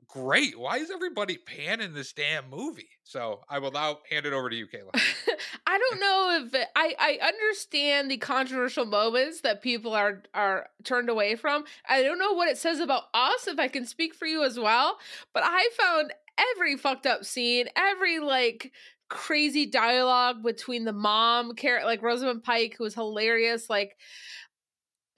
great. 0.07 0.59
Why 0.59 0.77
is 0.77 0.91
everybody 0.91 1.39
panning 1.39 1.95
this 1.95 2.13
damn 2.13 2.51
movie? 2.51 2.91
So 3.05 3.41
I 3.49 3.59
will 3.59 3.73
now 3.73 3.99
hand 4.11 4.27
it 4.27 4.33
over 4.33 4.51
to 4.51 4.57
you, 4.57 4.67
Kayla. 4.67 4.91
I 5.67 5.79
don't 5.79 6.01
know 6.01 6.41
if 6.45 6.67
I 6.77 6.95
I 6.99 7.27
understand 7.27 8.11
the 8.11 8.17
controversial 8.19 8.87
moments 8.87 9.41
that 9.43 9.63
people 9.63 9.95
are 9.95 10.23
are 10.35 10.69
turned 10.85 11.09
away 11.09 11.37
from. 11.37 11.65
I 11.89 12.03
don't 12.03 12.19
know 12.19 12.33
what 12.33 12.49
it 12.49 12.59
says 12.59 12.81
about 12.81 13.05
us 13.15 13.47
if 13.47 13.59
I 13.59 13.69
can 13.69 13.87
speak 13.87 14.15
for 14.15 14.27
you 14.27 14.45
as 14.45 14.59
well, 14.59 14.99
but 15.33 15.43
I 15.45 15.69
found 15.81 16.13
every 16.57 16.77
fucked 16.77 17.07
up 17.07 17.25
scene, 17.25 17.69
every 17.77 18.19
like 18.19 18.73
crazy 19.09 19.65
dialogue 19.65 20.43
between 20.43 20.85
the 20.85 20.93
mom 20.93 21.55
character 21.55 21.87
like 21.87 22.03
Rosamund 22.03 22.45
Pike 22.45 22.75
who 22.77 22.85
was 22.85 22.95
hilarious 22.95 23.71
like 23.71 23.97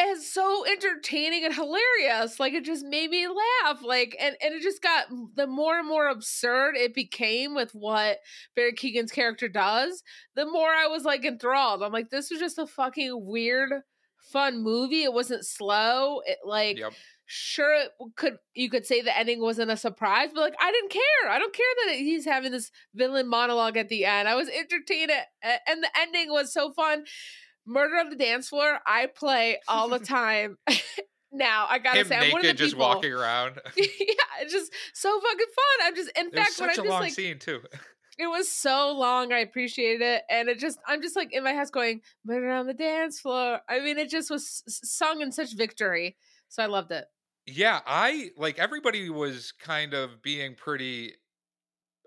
is 0.09 0.33
so 0.33 0.65
entertaining 0.67 1.45
and 1.45 1.55
hilarious. 1.55 2.41
Like 2.41 2.53
it 2.55 2.65
just 2.65 2.85
made 2.85 3.11
me 3.11 3.27
laugh. 3.27 3.83
Like 3.83 4.17
and 4.21 4.37
and 4.43 4.55
it 4.55 4.63
just 4.63 4.83
got 4.83 5.07
the 5.35 5.47
more 5.47 5.79
and 5.79 5.89
more 5.89 6.09
absurd 6.09 6.77
it 6.77 6.95
became 6.95 7.55
with 7.55 7.73
what 7.73 8.19
Barry 8.57 8.73
Keoghan's 8.73 9.13
character 9.13 9.49
does, 9.49 10.03
the 10.35 10.47
more 10.47 10.71
I 10.71 10.87
was 10.87 11.05
like 11.05 11.25
enthralled. 11.25 11.83
I'm 11.83 11.93
like, 11.93 12.11
this 12.11 12.31
was 12.31 12.41
just 12.41 12.59
a 12.59 12.67
fucking 12.67 13.25
weird, 13.25 13.71
fun 14.33 14.63
movie. 14.63 15.03
It 15.03 15.13
wasn't 15.13 15.47
slow. 15.47 16.21
It 16.25 16.39
like 16.45 16.79
yep. 16.79 16.93
sure 17.27 17.75
it 17.75 17.91
could 18.17 18.39
you 18.55 18.71
could 18.71 18.87
say 18.87 19.03
the 19.03 19.17
ending 19.17 19.41
wasn't 19.41 19.71
a 19.71 19.77
surprise, 19.77 20.31
but 20.35 20.41
like 20.41 20.55
I 20.61 20.73
didn't 20.73 20.93
care. 20.93 21.31
I 21.31 21.39
don't 21.39 21.55
care 21.55 21.67
that 21.87 21.97
he's 21.97 22.25
having 22.25 22.53
this 22.53 22.71
villain 22.95 23.29
monologue 23.29 23.77
at 23.77 23.89
the 23.89 24.05
end. 24.05 24.29
I 24.29 24.35
was 24.35 24.49
entertained, 24.49 25.11
and 25.43 25.83
the 25.83 25.91
ending 26.01 26.31
was 26.31 26.53
so 26.53 26.73
fun 26.73 27.05
Murder 27.71 27.95
on 27.97 28.11
the 28.11 28.17
Dance 28.17 28.49
Floor, 28.49 28.81
I 28.85 29.07
play 29.07 29.59
all 29.69 29.89
the 29.89 29.99
time. 30.19 30.59
now 31.33 31.67
I 31.71 31.79
gotta 31.79 32.01
Him 32.01 32.07
say, 32.09 32.17
I'm 32.17 32.33
one 32.33 32.41
of 32.41 32.47
the 32.47 32.55
just 32.55 32.75
people, 32.75 32.87
walking 32.87 33.13
around. 33.13 33.61
yeah, 33.77 33.85
it's 34.41 34.53
just 34.53 34.73
so 34.93 35.21
fucking 35.21 35.39
fun. 35.39 35.87
I'm 35.87 35.95
just, 35.95 36.11
in 36.19 36.27
it 36.27 36.35
fact, 36.35 36.53
such 36.53 36.61
when 36.61 36.69
a 36.69 36.73
I 36.73 36.75
just 36.75 36.89
long 36.89 37.01
like, 37.01 37.13
scene 37.13 37.39
too. 37.39 37.61
It 38.19 38.27
was 38.27 38.51
so 38.51 38.93
long. 38.93 39.33
I 39.33 39.39
appreciated 39.39 40.03
it, 40.03 40.23
and 40.29 40.49
it 40.49 40.59
just, 40.59 40.79
I'm 40.87 41.01
just 41.01 41.17
like 41.17 41.33
in 41.33 41.43
my 41.45 41.55
house 41.55 41.71
going, 41.71 42.03
"Murder 42.25 42.51
on 42.51 42.67
the 42.67 42.75
Dance 42.75 43.21
Floor." 43.21 43.61
I 43.69 43.81
mean, 43.81 43.97
it 43.97 44.11
just 44.11 44.31
was 44.31 44.63
sung 44.67 45.23
in 45.23 45.33
such 45.33 45.57
victory, 45.57 46.17
so 46.49 46.63
I 46.63 46.67
loved 46.67 46.91
it. 46.91 47.07
Yeah, 47.47 47.81
I 47.87 48.31
like 48.37 48.59
everybody 48.59 49.09
was 49.09 49.53
kind 49.53 49.95
of 49.95 50.21
being 50.23 50.55
pretty 50.55 51.15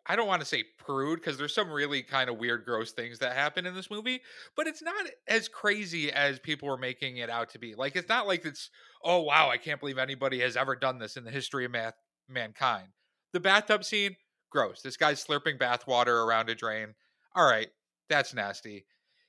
I 0.06 0.16
don't 0.16 0.28
want 0.28 0.42
to 0.42 0.48
say 0.48 0.66
prude 0.78 1.20
because 1.20 1.38
there's 1.38 1.56
some 1.56 1.72
really 1.72 2.04
kind 2.04 2.30
of 2.30 2.38
weird, 2.38 2.66
gross 2.66 2.92
things 2.92 3.20
that 3.20 3.36
happen 3.36 3.66
in 3.66 3.74
this 3.74 3.90
movie, 3.90 4.22
but 4.56 4.68
it's 4.68 4.82
not 4.82 5.06
as 5.30 5.48
crazy 5.48 6.12
as 6.12 6.40
people 6.40 6.68
were 6.68 6.78
making 6.78 7.18
it 7.18 7.30
out 7.30 7.50
to 7.52 7.60
be. 7.60 7.74
Like, 7.76 7.96
it's 7.96 8.10
not 8.10 8.28
like 8.28 8.46
it's, 8.46 8.70
oh, 9.04 9.22
wow, 9.22 9.50
I 9.50 9.58
can't 9.58 9.80
believe 9.80 9.98
anybody 9.98 10.40
has 10.42 10.58
ever 10.58 10.76
done 10.76 11.00
this 11.00 11.16
in 11.16 11.24
the 11.24 11.32
history 11.32 11.64
of 11.64 11.72
math- 11.72 11.94
mankind. 12.28 12.90
The 13.32 13.40
bathtub 13.40 13.86
scene, 13.86 14.18
gross. 14.52 14.82
This 14.82 14.98
guy's 14.98 15.24
slurping 15.24 15.58
bathwater 15.58 16.26
around 16.26 16.50
a 16.50 16.56
drain. 16.56 16.96
All 17.34 17.50
right, 17.50 17.70
that's 18.10 18.34
nasty. 18.34 18.86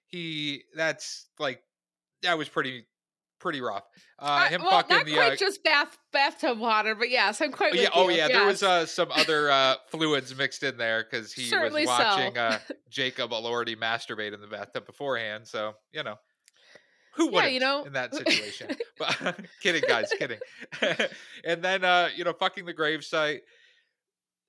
He, 0.07 0.65
that's 0.75 1.29
like, 1.39 1.63
that 2.23 2.37
was 2.37 2.49
pretty 2.49 2.85
pretty 3.45 3.61
rough. 3.61 3.85
Uh, 4.19 4.49
him 4.49 4.63
well, 4.63 4.71
fucking 4.71 4.97
not 4.97 5.07
the 5.07 5.13
quite 5.13 5.33
uh, 5.33 5.37
just 5.37 5.63
bath 5.63 5.99
bathtub 6.13 6.59
water, 6.59 6.95
but 6.95 7.11
yes, 7.11 7.43
I'm 7.43 7.53
quite. 7.53 7.75
yeah, 7.75 7.91
oh 7.95 8.09
you. 8.09 8.17
yeah, 8.17 8.29
yes. 8.29 8.33
there 8.33 8.47
was 8.47 8.63
uh, 8.63 8.87
some 8.87 9.13
other 9.13 9.51
uh, 9.51 9.75
fluids 9.91 10.35
mixed 10.35 10.63
in 10.63 10.79
there 10.79 11.05
because 11.09 11.31
he 11.31 11.43
Certainly 11.43 11.83
was 11.83 11.89
watching 11.89 12.35
so. 12.35 12.41
uh, 12.41 12.59
Jacob 12.91 13.31
Elordi 13.33 13.77
masturbate 13.77 14.33
in 14.33 14.41
the 14.41 14.47
bathtub 14.47 14.87
beforehand. 14.87 15.47
So 15.47 15.75
you 15.93 16.03
know, 16.03 16.17
who 17.17 17.29
wouldn't 17.29 17.53
you 17.53 17.61
know. 17.61 17.85
in 17.85 17.93
that 17.93 18.15
situation? 18.15 18.75
but 18.99 19.37
kidding, 19.63 19.83
guys, 19.87 20.11
kidding. 20.19 20.41
and 21.45 21.63
then 21.63 21.85
uh, 21.85 22.09
you 22.17 22.25
know, 22.25 22.33
fucking 22.33 22.65
the 22.65 22.75
gravesite. 22.75 23.41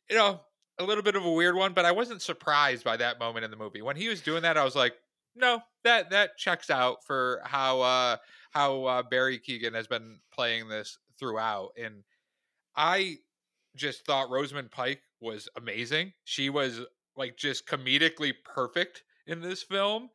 You 0.09 0.15
know, 0.15 0.39
a 0.79 0.85
little 0.85 1.03
bit 1.03 1.17
of 1.17 1.25
a 1.25 1.31
weird 1.31 1.55
one, 1.55 1.73
but 1.73 1.83
I 1.83 1.91
wasn't 1.91 2.21
surprised 2.21 2.85
by 2.85 2.95
that 2.97 3.19
moment 3.19 3.43
in 3.43 3.51
the 3.51 3.57
movie 3.57 3.81
when 3.81 3.97
he 3.97 4.07
was 4.07 4.21
doing 4.21 4.43
that. 4.43 4.55
I 4.55 4.63
was 4.63 4.75
like, 4.75 4.93
no, 5.35 5.61
that 5.83 6.11
that 6.11 6.37
checks 6.37 6.69
out 6.69 7.03
for 7.05 7.41
how 7.43 7.81
uh 7.81 8.17
how 8.55 8.85
uh, 8.85 9.03
Barry 9.03 9.37
Keoghan 9.37 9.75
has 9.75 9.87
been 9.87 10.19
playing 10.33 10.69
this 10.69 10.97
throughout, 11.19 11.71
and 11.77 12.03
I 12.75 13.17
just 13.75 14.05
thought 14.05 14.29
Rosamund 14.29 14.71
Pike 14.71 15.01
was 15.21 15.49
amazing. 15.57 16.13
She 16.23 16.49
was 16.49 16.81
like 17.17 17.37
just 17.37 17.67
comedically 17.67 18.33
perfect 18.43 19.03
in 19.27 19.41
this 19.41 19.63
film. 19.63 20.09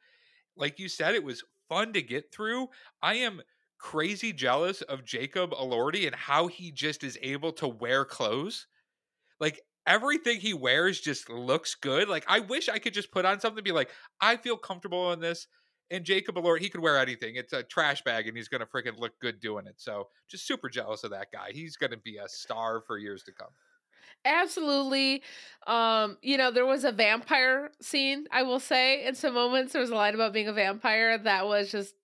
Like 0.57 0.79
you 0.79 0.89
said, 0.89 1.15
it 1.15 1.25
was 1.25 1.45
fun 1.69 1.93
to 1.93 2.03
get 2.03 2.33
through. 2.33 2.69
I 3.03 3.15
am 3.17 3.43
crazy 3.79 4.33
jealous 4.33 4.83
of 4.83 5.05
Jacob 5.05 5.53
Elordi 5.53 6.07
and 6.07 6.15
how 6.15 6.47
he 6.47 6.71
just 6.71 7.05
is 7.05 7.19
able 7.23 7.53
to 7.53 7.69
wear 7.69 8.05
clothes. 8.05 8.67
Like 9.39 9.61
everything 9.87 10.39
he 10.41 10.55
wears 10.55 11.01
just 11.01 11.31
looks 11.31 11.75
good. 11.75 12.09
Like 12.09 12.25
I 12.29 12.41
wish 12.41 12.69
I 12.69 12.79
could 12.79 12.95
just 12.95 13.13
put 13.13 13.25
on 13.25 13.41
something 13.41 13.65
be 13.65 13.73
like, 13.73 13.91
I 14.21 14.37
feel 14.37 14.57
comfortable 14.57 15.13
in 15.13 15.21
this. 15.21 15.47
And 15.91 16.05
Jacob 16.05 16.37
Elordi, 16.37 16.61
he 16.61 16.69
could 16.69 16.81
wear 16.81 16.99
anything. 16.99 17.37
It's 17.37 17.53
a 17.53 17.63
trash 17.63 18.03
bag 18.03 18.29
and 18.29 18.37
he's 18.37 18.49
gonna 18.49 18.67
freaking 18.67 18.99
look 18.99 19.19
good 19.21 19.41
doing 19.41 19.67
it. 19.67 19.75
So 19.79 20.09
just 20.29 20.47
super 20.47 20.69
jealous 20.69 21.05
of 21.05 21.11
that 21.11 21.33
guy. 21.33 21.51
He's 21.53 21.77
gonna 21.77 21.97
be 21.97 22.19
a 22.19 22.29
star 22.29 22.83
for 22.87 22.99
years 22.99 23.23
to 23.25 23.33
come. 23.33 23.51
Absolutely. 24.25 25.23
Um, 25.67 26.19
you 26.21 26.37
know, 26.37 26.51
there 26.51 26.67
was 26.67 26.85
a 26.85 26.93
vampire 26.93 27.71
scene, 27.81 28.27
I 28.31 28.43
will 28.43 28.61
say, 28.61 29.07
in 29.07 29.15
some 29.15 29.35
moments. 29.35 29.73
There 29.73 29.81
was 29.81 29.91
a 29.91 29.95
line 29.95 30.15
about 30.15 30.35
being 30.35 30.49
a 30.49 30.53
vampire 30.53 31.17
that 31.17 31.47
was 31.47 31.71
just 31.71 31.95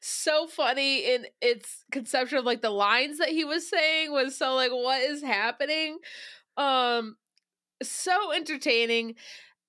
so 0.00 0.46
funny 0.46 1.14
in 1.14 1.26
its 1.42 1.84
conception 1.90 2.38
of 2.38 2.44
like 2.44 2.62
the 2.62 2.70
lines 2.70 3.18
that 3.18 3.28
he 3.28 3.44
was 3.44 3.68
saying 3.68 4.10
was 4.10 4.36
so 4.36 4.54
like 4.54 4.70
what 4.70 5.02
is 5.02 5.22
happening 5.22 5.98
um 6.56 7.16
so 7.82 8.32
entertaining 8.32 9.14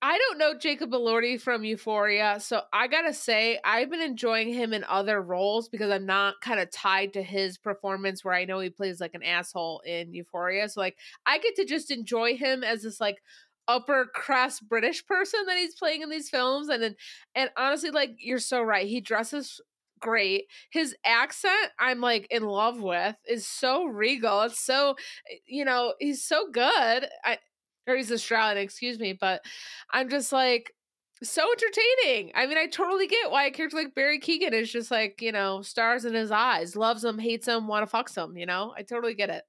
I 0.04 0.18
don't 0.18 0.38
know 0.38 0.54
Jacob 0.58 0.90
Elordi 0.90 1.40
from 1.40 1.62
Euphoria, 1.62 2.38
so 2.40 2.62
I 2.72 2.88
gotta 2.88 3.14
say 3.14 3.60
I've 3.64 3.88
been 3.88 4.00
enjoying 4.00 4.52
him 4.52 4.72
in 4.72 4.82
other 4.88 5.22
roles 5.22 5.68
because 5.68 5.92
I'm 5.92 6.06
not 6.06 6.40
kind 6.40 6.58
of 6.58 6.72
tied 6.72 7.12
to 7.12 7.22
his 7.22 7.56
performance 7.56 8.24
where 8.24 8.34
I 8.34 8.44
know 8.44 8.58
he 8.58 8.68
plays 8.68 9.00
like 9.00 9.14
an 9.14 9.22
asshole 9.22 9.80
in 9.86 10.12
Euphoria. 10.12 10.68
So 10.68 10.80
like 10.80 10.96
I 11.24 11.38
get 11.38 11.54
to 11.56 11.64
just 11.64 11.92
enjoy 11.92 12.36
him 12.36 12.64
as 12.64 12.82
this 12.82 13.00
like 13.00 13.22
upper 13.68 14.06
crust 14.12 14.68
British 14.68 15.06
person 15.06 15.38
that 15.46 15.56
he's 15.56 15.76
playing 15.76 16.02
in 16.02 16.10
these 16.10 16.28
films, 16.28 16.68
and 16.68 16.82
then 16.82 16.96
and 17.36 17.50
honestly, 17.56 17.90
like 17.92 18.16
you're 18.18 18.40
so 18.40 18.60
right, 18.60 18.88
he 18.88 19.00
dresses 19.00 19.60
great. 20.00 20.46
His 20.70 20.96
accent, 21.04 21.70
I'm 21.78 22.00
like 22.00 22.26
in 22.30 22.42
love 22.42 22.80
with, 22.82 23.14
is 23.28 23.46
so 23.46 23.84
regal. 23.84 24.42
It's 24.42 24.58
so, 24.58 24.96
eh, 25.30 25.36
you 25.46 25.64
know, 25.64 25.94
he's 26.00 26.24
so 26.24 26.50
good. 26.50 27.06
I 27.24 27.38
he's 27.86 28.12
Australian, 28.12 28.58
excuse 28.58 28.98
me, 28.98 29.12
but 29.12 29.42
I'm 29.90 30.08
just 30.08 30.32
like 30.32 30.72
so 31.22 31.42
entertaining. 31.42 32.32
I 32.34 32.46
mean, 32.46 32.58
I 32.58 32.66
totally 32.66 33.06
get 33.06 33.30
why 33.30 33.46
a 33.46 33.50
character 33.50 33.76
like 33.76 33.94
Barry 33.94 34.20
Keoghan 34.20 34.52
is 34.52 34.70
just 34.70 34.90
like, 34.90 35.22
you 35.22 35.32
know, 35.32 35.62
stars 35.62 36.04
in 36.04 36.14
his 36.14 36.30
eyes, 36.30 36.76
loves 36.76 37.04
him, 37.04 37.18
hates 37.18 37.46
him, 37.46 37.68
want 37.68 37.82
to 37.82 37.86
fuck 37.86 38.12
him, 38.14 38.36
you 38.36 38.46
know? 38.46 38.74
I 38.76 38.82
totally 38.82 39.14
get 39.14 39.30
it. 39.30 39.44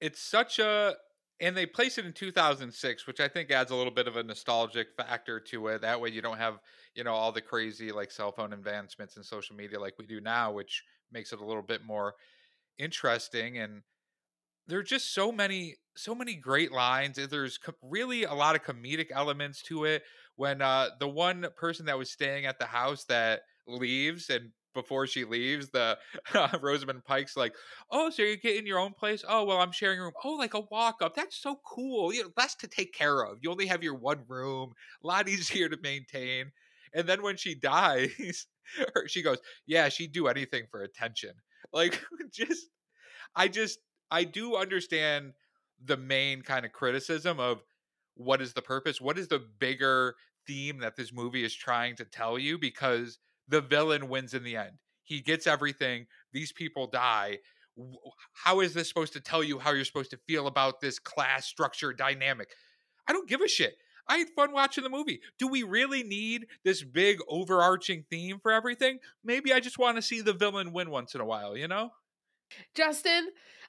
It's 0.00 0.20
such 0.20 0.58
a 0.58 0.94
and 1.40 1.54
they 1.54 1.66
placed 1.66 1.98
it 1.98 2.06
in 2.06 2.14
2006, 2.14 3.06
which 3.06 3.20
I 3.20 3.28
think 3.28 3.50
adds 3.50 3.70
a 3.70 3.76
little 3.76 3.92
bit 3.92 4.08
of 4.08 4.16
a 4.16 4.22
nostalgic 4.22 4.88
factor 4.96 5.38
to 5.38 5.68
it. 5.68 5.82
That 5.82 6.00
way 6.00 6.08
you 6.08 6.22
don't 6.22 6.38
have, 6.38 6.60
you 6.94 7.04
know, 7.04 7.12
all 7.12 7.30
the 7.30 7.42
crazy 7.42 7.92
like 7.92 8.10
cell 8.10 8.32
phone 8.32 8.54
advancements 8.54 9.16
and 9.16 9.24
social 9.24 9.54
media 9.54 9.78
like 9.78 9.94
we 9.98 10.06
do 10.06 10.20
now, 10.20 10.50
which 10.50 10.82
makes 11.12 11.32
it 11.32 11.40
a 11.40 11.44
little 11.44 11.62
bit 11.62 11.84
more 11.84 12.14
interesting 12.78 13.58
and 13.58 13.82
there 14.66 14.78
are 14.78 14.82
just 14.84 15.14
so 15.14 15.30
many 15.32 15.76
so 15.96 16.14
many 16.14 16.34
great 16.34 16.72
lines 16.72 17.18
there's 17.30 17.58
co- 17.58 17.72
really 17.82 18.24
a 18.24 18.34
lot 18.34 18.54
of 18.54 18.62
comedic 18.62 19.06
elements 19.12 19.62
to 19.62 19.84
it 19.84 20.02
when 20.36 20.60
uh 20.60 20.88
the 21.00 21.08
one 21.08 21.46
person 21.56 21.86
that 21.86 21.98
was 21.98 22.10
staying 22.10 22.44
at 22.46 22.58
the 22.58 22.66
house 22.66 23.04
that 23.04 23.40
leaves 23.66 24.28
and 24.30 24.50
before 24.74 25.06
she 25.06 25.24
leaves 25.24 25.70
the 25.70 25.96
uh, 26.34 26.58
rosamund 26.62 27.02
pike's 27.04 27.34
like 27.36 27.54
oh 27.90 28.10
so 28.10 28.22
you're 28.22 28.36
getting 28.36 28.66
your 28.66 28.78
own 28.78 28.92
place? 28.92 29.24
Oh 29.26 29.44
well 29.44 29.58
i'm 29.58 29.72
sharing 29.72 29.98
a 29.98 30.02
room. 30.02 30.12
Oh 30.24 30.32
like 30.34 30.52
a 30.54 30.60
walk 30.70 30.96
up 31.00 31.14
that's 31.14 31.36
so 31.36 31.58
cool 31.64 32.12
you 32.12 32.22
know 32.24 32.30
less 32.36 32.54
to 32.56 32.68
take 32.68 32.92
care 32.92 33.22
of 33.24 33.38
you 33.40 33.50
only 33.50 33.66
have 33.66 33.82
your 33.82 33.94
one 33.94 34.24
room 34.28 34.72
a 35.02 35.06
lot 35.06 35.28
easier 35.28 35.68
to 35.68 35.78
maintain. 35.82 36.52
And 36.92 37.08
then 37.08 37.22
when 37.22 37.36
she 37.36 37.54
dies 37.58 38.46
she 39.06 39.22
goes 39.22 39.38
yeah 39.66 39.88
she'd 39.88 40.12
do 40.12 40.26
anything 40.28 40.64
for 40.70 40.82
attention. 40.82 41.32
Like 41.72 42.02
just 42.32 42.66
i 43.36 43.48
just 43.48 43.78
I 44.10 44.24
do 44.24 44.56
understand 44.56 45.32
the 45.84 45.96
main 45.96 46.42
kind 46.42 46.64
of 46.64 46.72
criticism 46.72 47.40
of 47.40 47.62
what 48.14 48.40
is 48.40 48.54
the 48.54 48.62
purpose? 48.62 49.00
What 49.00 49.18
is 49.18 49.28
the 49.28 49.42
bigger 49.58 50.14
theme 50.46 50.78
that 50.78 50.96
this 50.96 51.12
movie 51.12 51.44
is 51.44 51.54
trying 51.54 51.96
to 51.96 52.04
tell 52.04 52.38
you? 52.38 52.58
Because 52.58 53.18
the 53.48 53.60
villain 53.60 54.08
wins 54.08 54.34
in 54.34 54.42
the 54.42 54.56
end. 54.56 54.72
He 55.04 55.20
gets 55.20 55.46
everything. 55.46 56.06
These 56.32 56.52
people 56.52 56.86
die. 56.86 57.38
How 58.32 58.60
is 58.60 58.74
this 58.74 58.88
supposed 58.88 59.12
to 59.12 59.20
tell 59.20 59.44
you 59.44 59.58
how 59.58 59.72
you're 59.72 59.84
supposed 59.84 60.10
to 60.10 60.18
feel 60.26 60.46
about 60.46 60.80
this 60.80 60.98
class 60.98 61.46
structure 61.46 61.92
dynamic? 61.92 62.48
I 63.06 63.12
don't 63.12 63.28
give 63.28 63.40
a 63.40 63.48
shit. 63.48 63.76
I 64.08 64.18
had 64.18 64.28
fun 64.30 64.52
watching 64.52 64.84
the 64.84 64.90
movie. 64.90 65.20
Do 65.38 65.48
we 65.48 65.62
really 65.62 66.02
need 66.02 66.46
this 66.64 66.82
big 66.82 67.18
overarching 67.28 68.04
theme 68.08 68.38
for 68.40 68.52
everything? 68.52 68.98
Maybe 69.24 69.52
I 69.52 69.60
just 69.60 69.78
want 69.78 69.96
to 69.96 70.02
see 70.02 70.20
the 70.20 70.32
villain 70.32 70.72
win 70.72 70.90
once 70.90 71.14
in 71.14 71.20
a 71.20 71.24
while, 71.24 71.56
you 71.56 71.68
know? 71.68 71.90
Justin, 72.74 73.28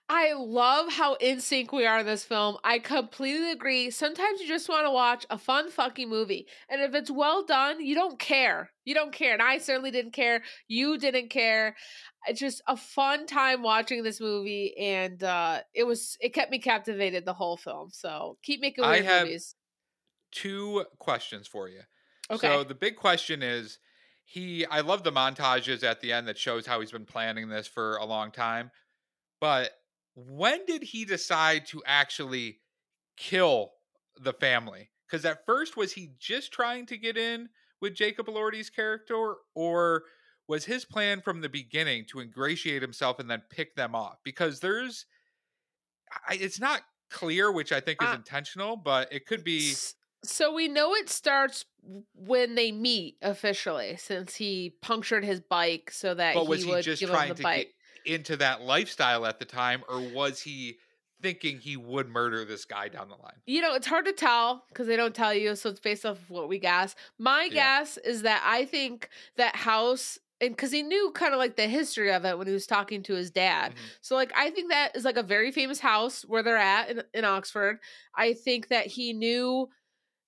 I 0.09 0.33
love 0.33 0.89
how 0.89 1.15
in 1.15 1.41
sync 1.41 1.73
we 1.73 1.85
are 1.85 1.99
in 1.99 2.05
this 2.05 2.23
film. 2.23 2.57
I 2.63 2.79
completely 2.79 3.51
agree. 3.51 3.89
Sometimes 3.89 4.39
you 4.39 4.47
just 4.47 4.69
want 4.69 4.85
to 4.85 4.91
watch 4.91 5.25
a 5.29 5.37
fun 5.37 5.69
fucking 5.69 6.09
movie. 6.09 6.47
And 6.69 6.81
if 6.81 6.95
it's 6.95 7.11
well 7.11 7.43
done, 7.43 7.83
you 7.85 7.93
don't 7.93 8.17
care. 8.17 8.71
You 8.85 8.93
don't 8.93 9.11
care. 9.11 9.33
And 9.33 9.41
I 9.41 9.57
certainly 9.57 9.91
didn't 9.91 10.13
care. 10.13 10.43
You 10.69 10.97
didn't 10.97 11.29
care. 11.29 11.75
It's 12.25 12.39
just 12.39 12.61
a 12.67 12.77
fun 12.77 13.25
time 13.27 13.61
watching 13.63 14.01
this 14.01 14.21
movie 14.21 14.73
and 14.77 15.21
uh 15.23 15.59
it 15.73 15.83
was 15.83 16.17
it 16.21 16.33
kept 16.33 16.51
me 16.51 16.59
captivated 16.59 17.25
the 17.25 17.33
whole 17.33 17.57
film. 17.57 17.89
So 17.91 18.37
keep 18.43 18.61
making 18.61 18.85
weird 18.85 19.05
I 19.05 19.09
have 19.09 19.23
movies. 19.23 19.55
Two 20.31 20.85
questions 20.99 21.47
for 21.47 21.67
you. 21.67 21.81
Okay. 22.31 22.47
So 22.47 22.63
the 22.63 22.75
big 22.75 22.95
question 22.95 23.43
is 23.43 23.79
he 24.23 24.65
I 24.67 24.79
love 24.79 25.03
the 25.03 25.11
montages 25.11 25.83
at 25.83 25.99
the 25.99 26.13
end 26.13 26.29
that 26.29 26.37
shows 26.37 26.65
how 26.65 26.79
he's 26.79 26.91
been 26.91 27.05
planning 27.05 27.49
this 27.49 27.67
for 27.67 27.97
a 27.97 28.05
long 28.05 28.31
time. 28.31 28.71
But 29.41 29.71
when 30.17 30.65
did 30.65 30.81
he 30.81 31.05
decide 31.05 31.67
to 31.67 31.83
actually 31.85 32.59
kill 33.17 33.71
the 34.19 34.33
family? 34.33 34.89
Because 35.05 35.23
at 35.25 35.45
first, 35.45 35.77
was 35.77 35.93
he 35.93 36.09
just 36.17 36.51
trying 36.51 36.87
to 36.87 36.97
get 36.97 37.17
in 37.17 37.49
with 37.81 37.93
Jacob 37.93 38.25
Elordi's 38.25 38.71
character, 38.71 39.35
or 39.53 40.03
was 40.47 40.65
his 40.65 40.85
plan 40.85 41.21
from 41.21 41.41
the 41.41 41.49
beginning 41.49 42.05
to 42.09 42.19
ingratiate 42.19 42.81
himself 42.81 43.19
and 43.19 43.29
then 43.29 43.43
pick 43.51 43.75
them 43.75 43.93
off? 43.93 44.17
Because 44.23 44.59
there's, 44.59 45.05
I, 46.27 46.33
it's 46.33 46.59
not 46.59 46.81
clear, 47.11 47.51
which 47.51 47.71
I 47.71 47.79
think 47.79 48.01
is 48.01 48.09
uh, 48.09 48.15
intentional, 48.15 48.75
but 48.75 49.13
it 49.13 49.27
could 49.27 49.43
be. 49.43 49.75
So 50.23 50.51
we 50.51 50.67
know 50.67 50.95
it 50.95 51.09
starts 51.09 51.63
when 52.15 52.55
they 52.55 52.71
meet 52.71 53.17
officially, 53.21 53.97
since 53.97 54.35
he 54.35 54.73
punctured 54.81 55.23
his 55.23 55.41
bike 55.41 55.91
so 55.91 56.15
that 56.15 56.35
he, 56.35 56.39
he 56.39 56.71
would 56.71 56.83
give 56.83 56.99
him 57.01 57.35
the 57.35 57.43
bike. 57.43 57.67
Get, 57.67 57.73
into 58.07 58.37
that 58.37 58.61
lifestyle 58.61 59.25
at 59.25 59.39
the 59.39 59.45
time, 59.45 59.83
or 59.87 59.99
was 59.99 60.41
he 60.41 60.77
thinking 61.21 61.59
he 61.59 61.77
would 61.77 62.09
murder 62.09 62.45
this 62.45 62.65
guy 62.65 62.87
down 62.87 63.09
the 63.09 63.15
line? 63.15 63.35
You 63.45 63.61
know, 63.61 63.75
it's 63.75 63.87
hard 63.87 64.05
to 64.05 64.13
tell 64.13 64.63
because 64.69 64.87
they 64.87 64.95
don't 64.95 65.15
tell 65.15 65.33
you, 65.33 65.55
so 65.55 65.69
it's 65.69 65.79
based 65.79 66.05
off 66.05 66.17
of 66.17 66.29
what 66.29 66.49
we 66.49 66.59
guess. 66.59 66.95
My 67.17 67.43
yeah. 67.43 67.79
guess 67.79 67.97
is 67.97 68.21
that 68.23 68.43
I 68.45 68.65
think 68.65 69.09
that 69.37 69.55
house 69.55 70.19
and 70.39 70.55
because 70.55 70.71
he 70.71 70.83
knew 70.83 71.11
kind 71.15 71.33
of 71.33 71.39
like 71.39 71.55
the 71.55 71.67
history 71.67 72.13
of 72.13 72.23
it 72.23 72.37
when 72.37 72.45
he 72.47 72.53
was 72.53 72.67
talking 72.67 73.01
to 73.03 73.15
his 73.15 73.31
dad. 73.31 73.71
Mm-hmm. 73.71 73.85
So 74.01 74.15
like 74.15 74.31
I 74.35 74.51
think 74.51 74.69
that 74.69 74.95
is 74.95 75.03
like 75.03 75.17
a 75.17 75.23
very 75.23 75.51
famous 75.51 75.79
house 75.79 76.23
where 76.23 76.43
they're 76.43 76.57
at 76.57 76.89
in, 76.89 77.03
in 77.13 77.25
Oxford. 77.25 77.79
I 78.15 78.33
think 78.33 78.67
that 78.67 78.85
he 78.85 79.13
knew 79.13 79.69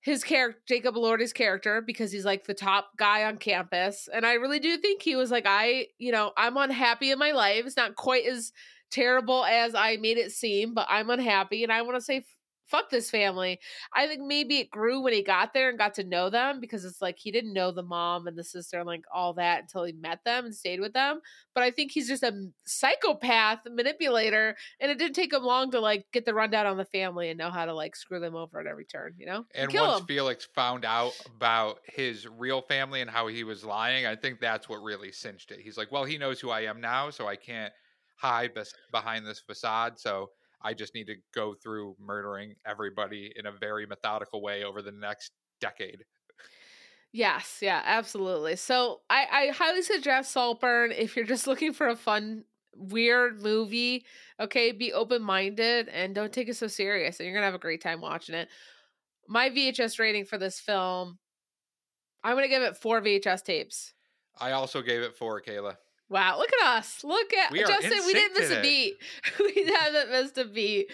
his 0.00 0.24
character 0.24 0.60
Jacob 0.66 0.94
Elordi's 0.94 1.32
character 1.32 1.80
because 1.80 2.10
he's 2.10 2.24
like 2.24 2.44
the 2.44 2.54
top 2.54 2.96
guy 2.96 3.24
on 3.24 3.36
campus 3.36 4.08
and 4.12 4.24
I 4.24 4.34
really 4.34 4.58
do 4.58 4.76
think 4.78 5.02
he 5.02 5.16
was 5.16 5.30
like 5.30 5.44
I 5.46 5.88
you 5.98 6.12
know 6.12 6.32
I'm 6.36 6.56
unhappy 6.56 7.10
in 7.10 7.18
my 7.18 7.32
life. 7.32 7.66
It's 7.66 7.76
not 7.76 7.96
quite 7.96 8.26
as 8.26 8.52
terrible 8.90 9.44
as 9.44 9.74
I 9.74 9.96
made 9.98 10.18
it 10.18 10.32
seem 10.32 10.74
but 10.74 10.86
I'm 10.88 11.10
unhappy 11.10 11.62
and 11.62 11.72
I 11.72 11.82
want 11.82 11.96
to 11.96 12.00
say 12.00 12.24
fuck 12.70 12.90
this 12.90 13.10
family. 13.10 13.58
I 13.94 14.06
think 14.06 14.22
maybe 14.22 14.58
it 14.58 14.70
grew 14.70 15.00
when 15.00 15.12
he 15.12 15.22
got 15.22 15.52
there 15.52 15.68
and 15.68 15.78
got 15.78 15.94
to 15.94 16.04
know 16.04 16.30
them 16.30 16.60
because 16.60 16.84
it's 16.84 17.02
like 17.02 17.18
he 17.18 17.32
didn't 17.32 17.52
know 17.52 17.72
the 17.72 17.82
mom 17.82 18.26
and 18.26 18.38
the 18.38 18.44
sister 18.44 18.78
and 18.78 18.86
like 18.86 19.04
all 19.12 19.34
that 19.34 19.62
until 19.62 19.84
he 19.84 19.92
met 19.92 20.20
them 20.24 20.44
and 20.44 20.54
stayed 20.54 20.80
with 20.80 20.92
them. 20.92 21.20
But 21.54 21.64
I 21.64 21.70
think 21.70 21.90
he's 21.90 22.08
just 22.08 22.22
a 22.22 22.48
psychopath 22.64 23.60
manipulator 23.70 24.56
and 24.80 24.90
it 24.90 24.98
didn't 24.98 25.14
take 25.14 25.32
him 25.32 25.42
long 25.42 25.70
to 25.72 25.80
like 25.80 26.06
get 26.12 26.24
the 26.24 26.34
rundown 26.34 26.66
on 26.66 26.76
the 26.76 26.84
family 26.84 27.30
and 27.30 27.38
know 27.38 27.50
how 27.50 27.64
to 27.64 27.74
like 27.74 27.96
screw 27.96 28.20
them 28.20 28.36
over 28.36 28.60
at 28.60 28.66
every 28.66 28.84
turn, 28.84 29.14
you 29.18 29.26
know? 29.26 29.44
And 29.54 29.72
once 29.72 30.00
him. 30.00 30.06
Felix 30.06 30.46
found 30.54 30.84
out 30.84 31.12
about 31.36 31.80
his 31.84 32.26
real 32.26 32.62
family 32.62 33.00
and 33.00 33.10
how 33.10 33.26
he 33.26 33.44
was 33.44 33.64
lying, 33.64 34.06
I 34.06 34.14
think 34.14 34.40
that's 34.40 34.68
what 34.68 34.82
really 34.82 35.12
cinched 35.12 35.50
it. 35.50 35.60
He's 35.60 35.76
like, 35.76 35.90
well, 35.90 36.04
he 36.04 36.18
knows 36.18 36.40
who 36.40 36.50
I 36.50 36.60
am 36.60 36.80
now, 36.80 37.10
so 37.10 37.26
I 37.26 37.36
can't 37.36 37.72
hide 38.16 38.54
bes- 38.54 38.74
behind 38.92 39.26
this 39.26 39.40
facade. 39.40 39.98
So 39.98 40.30
I 40.62 40.74
just 40.74 40.94
need 40.94 41.06
to 41.06 41.16
go 41.34 41.54
through 41.54 41.96
murdering 41.98 42.54
everybody 42.66 43.32
in 43.36 43.46
a 43.46 43.52
very 43.52 43.86
methodical 43.86 44.42
way 44.42 44.64
over 44.64 44.82
the 44.82 44.92
next 44.92 45.32
decade. 45.60 46.04
Yes, 47.12 47.58
yeah, 47.60 47.82
absolutely. 47.84 48.56
So 48.56 49.00
I, 49.10 49.26
I 49.30 49.48
highly 49.48 49.82
suggest 49.82 50.32
Saltburn 50.32 50.92
if 50.92 51.16
you're 51.16 51.24
just 51.24 51.46
looking 51.48 51.72
for 51.72 51.88
a 51.88 51.96
fun, 51.96 52.44
weird 52.76 53.42
movie. 53.42 54.04
Okay, 54.38 54.72
be 54.72 54.92
open 54.92 55.22
minded 55.22 55.88
and 55.88 56.14
don't 56.14 56.32
take 56.32 56.48
it 56.48 56.56
so 56.56 56.66
serious, 56.66 57.18
and 57.18 57.26
you're 57.26 57.34
gonna 57.34 57.46
have 57.46 57.54
a 57.54 57.58
great 57.58 57.82
time 57.82 58.00
watching 58.00 58.34
it. 58.34 58.48
My 59.28 59.50
VHS 59.50 59.98
rating 59.98 60.24
for 60.24 60.38
this 60.38 60.60
film, 60.60 61.18
I'm 62.22 62.36
gonna 62.36 62.48
give 62.48 62.62
it 62.62 62.76
four 62.76 63.00
VHS 63.00 63.42
tapes. 63.42 63.92
I 64.38 64.52
also 64.52 64.80
gave 64.80 65.02
it 65.02 65.16
four, 65.16 65.40
Kayla. 65.40 65.76
Wow, 66.10 66.38
look 66.38 66.50
at 66.60 66.76
us. 66.76 67.04
Look 67.04 67.32
at 67.32 67.52
We 67.52 67.60
Justin. 67.60 67.92
in 67.92 68.04
We 68.04 68.12
didn't 68.12 68.38
miss 68.38 68.50
a 68.50 68.60
beat. 68.60 68.96
we 69.38 69.72
haven't 69.72 70.10
missed 70.10 70.38
a 70.38 70.44
beat. 70.44 70.90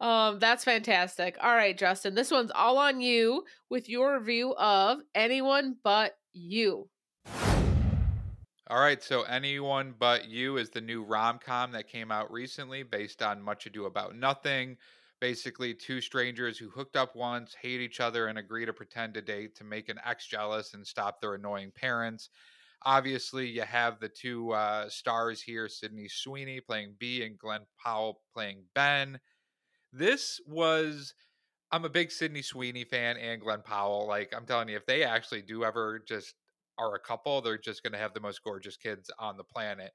Um, 0.00 0.38
that's 0.38 0.62
fantastic. 0.62 1.36
All 1.42 1.54
right, 1.54 1.76
Justin. 1.76 2.14
This 2.14 2.30
one's 2.30 2.52
all 2.54 2.78
on 2.78 3.00
you 3.00 3.44
with 3.68 3.88
your 3.88 4.16
review 4.16 4.54
of 4.54 5.00
Anyone 5.12 5.76
But 5.82 6.16
You. 6.32 6.88
All 8.68 8.78
right, 8.78 9.02
so 9.02 9.22
Anyone 9.22 9.92
But 9.98 10.28
You 10.28 10.56
is 10.56 10.70
the 10.70 10.80
new 10.80 11.02
rom 11.02 11.40
com 11.44 11.72
that 11.72 11.88
came 11.88 12.12
out 12.12 12.30
recently 12.30 12.84
based 12.84 13.22
on 13.22 13.42
Much 13.42 13.66
Ado 13.66 13.86
About 13.86 14.14
Nothing. 14.14 14.76
Basically, 15.20 15.74
two 15.74 16.00
strangers 16.00 16.56
who 16.56 16.70
hooked 16.70 16.96
up 16.96 17.16
once, 17.16 17.56
hate 17.60 17.80
each 17.80 17.98
other, 17.98 18.28
and 18.28 18.38
agree 18.38 18.64
to 18.64 18.72
pretend 18.72 19.14
to 19.14 19.20
date 19.20 19.56
to 19.56 19.64
make 19.64 19.88
an 19.88 19.98
ex 20.06 20.26
jealous 20.26 20.74
and 20.74 20.86
stop 20.86 21.20
their 21.20 21.34
annoying 21.34 21.72
parents. 21.74 22.30
Obviously, 22.84 23.46
you 23.48 23.62
have 23.62 24.00
the 24.00 24.08
two 24.08 24.52
uh, 24.52 24.88
stars 24.88 25.42
here 25.42 25.68
Sydney 25.68 26.08
Sweeney 26.08 26.60
playing 26.60 26.94
B 26.98 27.22
and 27.22 27.38
Glenn 27.38 27.66
Powell 27.82 28.20
playing 28.34 28.64
Ben. 28.74 29.20
This 29.92 30.40
was. 30.46 31.14
I'm 31.72 31.84
a 31.84 31.88
big 31.90 32.10
Sydney 32.10 32.42
Sweeney 32.42 32.82
fan 32.82 33.16
and 33.16 33.40
Glenn 33.40 33.62
Powell. 33.62 34.06
Like, 34.08 34.32
I'm 34.36 34.44
telling 34.44 34.68
you, 34.68 34.76
if 34.76 34.86
they 34.86 35.04
actually 35.04 35.42
do 35.42 35.62
ever 35.62 36.02
just 36.08 36.34
are 36.78 36.94
a 36.94 36.98
couple, 36.98 37.40
they're 37.40 37.58
just 37.58 37.82
going 37.82 37.92
to 37.92 37.98
have 37.98 38.14
the 38.14 38.20
most 38.20 38.42
gorgeous 38.42 38.76
kids 38.76 39.10
on 39.18 39.36
the 39.36 39.44
planet. 39.44 39.92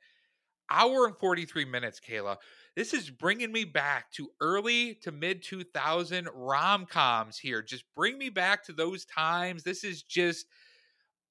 Hour 0.70 1.06
and 1.06 1.18
43 1.18 1.66
minutes, 1.66 2.00
Kayla. 2.00 2.38
This 2.76 2.94
is 2.94 3.10
bringing 3.10 3.52
me 3.52 3.66
back 3.66 4.12
to 4.14 4.30
early 4.42 4.96
to 5.04 5.12
mid 5.12 5.44
2000 5.44 6.28
rom 6.34 6.86
coms 6.86 7.38
here. 7.38 7.62
Just 7.62 7.84
bring 7.96 8.18
me 8.18 8.30
back 8.30 8.64
to 8.66 8.74
those 8.74 9.06
times. 9.06 9.64
This 9.64 9.84
is 9.84 10.02
just 10.02 10.46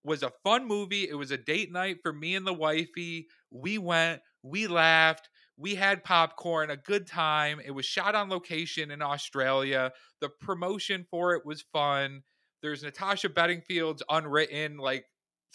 was 0.04 0.22
a 0.22 0.32
fun 0.42 0.66
movie. 0.66 1.08
It 1.08 1.14
was 1.14 1.30
a 1.30 1.38
date 1.38 1.72
night 1.72 1.98
for 2.02 2.12
me 2.12 2.34
and 2.36 2.46
the 2.46 2.52
wifey. 2.52 3.28
We 3.50 3.78
went, 3.78 4.20
we 4.42 4.66
laughed, 4.66 5.28
we 5.56 5.74
had 5.74 6.04
popcorn, 6.04 6.70
a 6.70 6.76
good 6.76 7.06
time. 7.06 7.60
It 7.64 7.70
was 7.70 7.86
shot 7.86 8.14
on 8.14 8.28
location 8.28 8.90
in 8.90 9.02
Australia. 9.02 9.92
The 10.20 10.28
promotion 10.28 11.06
for 11.10 11.34
it 11.34 11.46
was 11.46 11.64
fun. 11.72 12.22
There's 12.62 12.82
Natasha 12.82 13.28
Bedingfield's 13.28 14.02
unwritten 14.08 14.78
like 14.78 15.04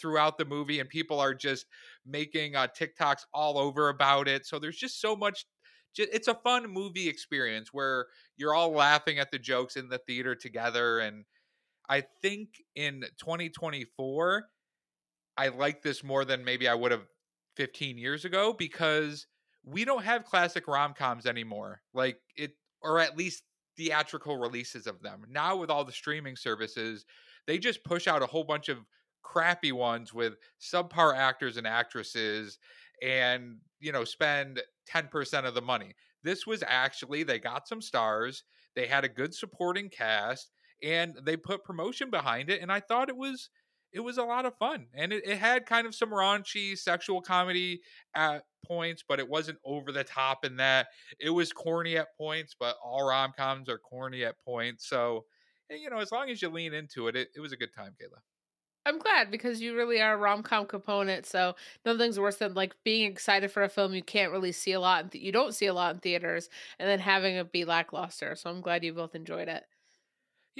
throughout 0.00 0.38
the 0.38 0.44
movie, 0.44 0.80
and 0.80 0.88
people 0.88 1.20
are 1.20 1.34
just 1.34 1.66
making 2.06 2.56
uh, 2.56 2.68
TikToks 2.68 3.22
all 3.34 3.58
over 3.58 3.88
about 3.90 4.28
it. 4.28 4.46
So 4.46 4.58
there's 4.58 4.78
just 4.78 5.00
so 5.00 5.14
much. 5.14 5.44
It's 5.98 6.28
a 6.28 6.34
fun 6.34 6.72
movie 6.72 7.08
experience 7.08 7.70
where 7.72 8.06
you're 8.36 8.54
all 8.54 8.70
laughing 8.72 9.18
at 9.18 9.30
the 9.30 9.38
jokes 9.38 9.76
in 9.76 9.88
the 9.88 9.98
theater 10.06 10.34
together. 10.34 11.00
And 11.00 11.24
I 11.90 12.04
think 12.22 12.50
in 12.76 13.04
2024, 13.18 14.46
I 15.36 15.48
like 15.48 15.82
this 15.82 16.04
more 16.04 16.24
than 16.24 16.44
maybe 16.44 16.68
I 16.68 16.74
would 16.74 16.92
have 16.92 17.06
15 17.56 17.98
years 17.98 18.24
ago 18.24 18.54
because 18.56 19.26
we 19.64 19.84
don't 19.84 20.04
have 20.04 20.24
classic 20.24 20.68
rom 20.68 20.94
coms 20.94 21.26
anymore. 21.26 21.82
Like 21.92 22.18
it, 22.36 22.52
or 22.80 23.00
at 23.00 23.18
least 23.18 23.42
theatrical 23.76 24.36
releases 24.36 24.86
of 24.86 25.02
them. 25.02 25.24
Now, 25.28 25.56
with 25.56 25.68
all 25.68 25.84
the 25.84 25.90
streaming 25.90 26.36
services, 26.36 27.04
they 27.46 27.58
just 27.58 27.82
push 27.82 28.06
out 28.06 28.22
a 28.22 28.26
whole 28.26 28.44
bunch 28.44 28.68
of 28.68 28.78
crappy 29.22 29.72
ones 29.72 30.14
with 30.14 30.34
subpar 30.60 31.16
actors 31.16 31.56
and 31.56 31.66
actresses 31.66 32.58
and, 33.02 33.56
you 33.80 33.90
know, 33.90 34.04
spend 34.04 34.62
10% 34.88 35.44
of 35.44 35.54
the 35.54 35.60
money. 35.60 35.94
This 36.22 36.46
was 36.46 36.62
actually, 36.66 37.24
they 37.24 37.38
got 37.40 37.66
some 37.66 37.82
stars, 37.82 38.44
they 38.76 38.86
had 38.86 39.04
a 39.04 39.08
good 39.08 39.34
supporting 39.34 39.88
cast, 39.88 40.52
and 40.82 41.16
they 41.22 41.36
put 41.36 41.64
promotion 41.64 42.10
behind 42.10 42.50
it. 42.50 42.60
And 42.62 42.72
I 42.72 42.80
thought 42.80 43.08
it 43.08 43.16
was 43.16 43.50
it 43.92 44.00
was 44.00 44.18
a 44.18 44.22
lot 44.22 44.46
of 44.46 44.56
fun 44.56 44.86
and 44.94 45.12
it, 45.12 45.26
it 45.26 45.36
had 45.36 45.66
kind 45.66 45.84
of 45.86 45.94
some 45.96 46.10
raunchy 46.10 46.78
sexual 46.78 47.20
comedy 47.20 47.82
at 48.14 48.44
points 48.64 49.02
but 49.06 49.18
it 49.18 49.28
wasn't 49.28 49.58
over 49.64 49.90
the 49.90 50.04
top 50.04 50.44
in 50.44 50.56
that 50.56 50.86
it 51.18 51.30
was 51.30 51.52
corny 51.52 51.96
at 51.96 52.14
points 52.16 52.54
but 52.58 52.76
all 52.84 53.02
rom-coms 53.08 53.68
are 53.68 53.78
corny 53.78 54.24
at 54.24 54.38
points 54.44 54.86
so 54.88 55.26
and, 55.68 55.80
you 55.80 55.90
know 55.90 55.98
as 55.98 56.12
long 56.12 56.30
as 56.30 56.40
you 56.40 56.48
lean 56.48 56.72
into 56.72 57.08
it, 57.08 57.16
it 57.16 57.30
it 57.34 57.40
was 57.40 57.50
a 57.50 57.56
good 57.56 57.74
time 57.74 57.96
kayla 58.00 58.20
I'm 58.86 58.98
glad 58.98 59.30
because 59.30 59.60
you 59.60 59.76
really 59.76 60.00
are 60.00 60.14
a 60.14 60.16
rom 60.16 60.42
com 60.42 60.66
component. 60.66 61.26
So 61.26 61.54
nothing's 61.84 62.18
worse 62.18 62.36
than 62.38 62.54
like 62.54 62.74
being 62.82 63.10
excited 63.10 63.50
for 63.52 63.62
a 63.62 63.68
film 63.68 63.92
you 63.94 64.02
can't 64.02 64.32
really 64.32 64.52
see 64.52 64.72
a 64.72 64.80
lot, 64.80 65.12
th- 65.12 65.22
you 65.22 65.32
don't 65.32 65.52
see 65.54 65.66
a 65.66 65.74
lot 65.74 65.94
in 65.94 66.00
theaters, 66.00 66.48
and 66.78 66.88
then 66.88 66.98
having 66.98 67.34
it 67.36 67.52
be 67.52 67.64
lackluster. 67.64 68.34
So 68.36 68.50
I'm 68.50 68.60
glad 68.62 68.82
you 68.84 68.94
both 68.94 69.14
enjoyed 69.14 69.48
it. 69.48 69.66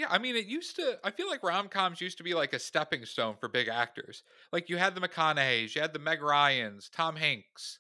Yeah 0.01 0.07
i 0.11 0.19
mean 0.19 0.37
it 0.37 0.47
used 0.47 0.77
to 0.77 0.99
i 1.05 1.11
feel 1.11 1.29
like 1.29 1.43
rom-coms 1.43 2.01
used 2.01 2.19
to 2.19 2.25
be 2.25 2.35
like 2.35 2.53
a 2.53 2.59
stepping 2.59 3.05
stone 3.05 3.37
for 3.39 3.49
big 3.49 3.69
actors 3.69 4.23
like 4.53 4.69
you 4.69 4.77
had 4.77 4.95
the 4.95 5.01
mcconaughey's 5.01 5.75
you 5.75 5.81
had 5.81 5.93
the 5.93 5.99
meg 5.99 6.23
ryans 6.23 6.89
tom 6.89 7.17
hanks 7.17 7.79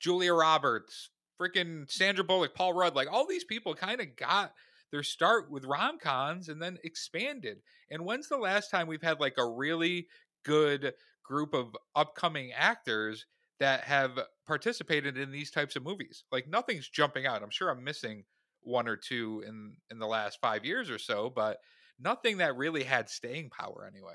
julia 0.00 0.32
roberts 0.32 1.10
freaking 1.40 1.90
sandra 1.90 2.24
bullock 2.24 2.54
paul 2.54 2.72
rudd 2.72 2.94
like 2.94 3.12
all 3.12 3.26
these 3.26 3.44
people 3.44 3.74
kind 3.74 4.00
of 4.00 4.16
got 4.16 4.52
their 4.94 5.02
start 5.02 5.50
with 5.50 5.64
rom-coms 5.64 6.48
and 6.48 6.62
then 6.62 6.78
expanded. 6.84 7.58
And 7.90 8.04
when's 8.04 8.28
the 8.28 8.36
last 8.36 8.70
time 8.70 8.86
we've 8.86 9.02
had 9.02 9.18
like 9.18 9.34
a 9.38 9.50
really 9.50 10.06
good 10.44 10.94
group 11.24 11.52
of 11.52 11.76
upcoming 11.96 12.52
actors 12.52 13.26
that 13.58 13.80
have 13.80 14.20
participated 14.46 15.18
in 15.18 15.32
these 15.32 15.50
types 15.50 15.74
of 15.74 15.82
movies? 15.82 16.22
Like 16.30 16.46
nothing's 16.46 16.88
jumping 16.88 17.26
out. 17.26 17.42
I'm 17.42 17.50
sure 17.50 17.70
I'm 17.70 17.82
missing 17.82 18.22
one 18.64 18.88
or 18.88 18.96
two 18.96 19.42
in 19.46 19.76
in 19.90 19.98
the 19.98 20.06
last 20.06 20.40
5 20.40 20.64
years 20.64 20.90
or 20.90 20.98
so, 20.98 21.30
but 21.30 21.58
nothing 21.98 22.38
that 22.38 22.56
really 22.56 22.84
had 22.84 23.08
staying 23.08 23.50
power 23.50 23.86
anyway. 23.86 24.14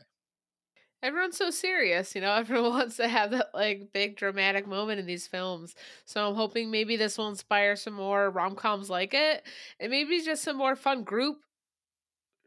Everyone's 1.02 1.38
so 1.38 1.50
serious, 1.50 2.14
you 2.16 2.22
know. 2.22 2.34
Everyone 2.36 2.72
wants 2.72 2.98
to 2.98 3.08
have 3.08 3.32
that 3.32 3.54
like 3.54 3.92
big 3.94 4.16
dramatic 4.18 4.68
moment 4.68 5.00
in 5.00 5.06
these 5.06 5.28
films. 5.28 5.76
So 6.06 6.28
I'm 6.28 6.36
hoping 6.36 6.72
maybe 6.72 6.98
this 6.98 7.18
will 7.18 7.30
inspire 7.30 7.76
some 7.76 7.94
more 7.94 8.30
rom 8.30 8.56
coms 8.56 8.90
like 8.90 9.14
it, 9.14 9.46
and 9.80 9.92
maybe 9.92 10.22
just 10.22 10.44
some 10.44 10.58
more 10.58 10.76
fun 10.76 11.04
group 11.04 11.44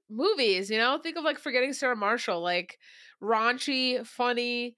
movies. 0.08 0.70
You 0.70 0.78
know, 0.78 0.98
think 0.98 1.16
of 1.16 1.24
like 1.24 1.38
Forgetting 1.38 1.72
Sarah 1.72 1.96
Marshall, 1.96 2.40
like 2.40 2.78
raunchy, 3.22 4.06
funny, 4.06 4.76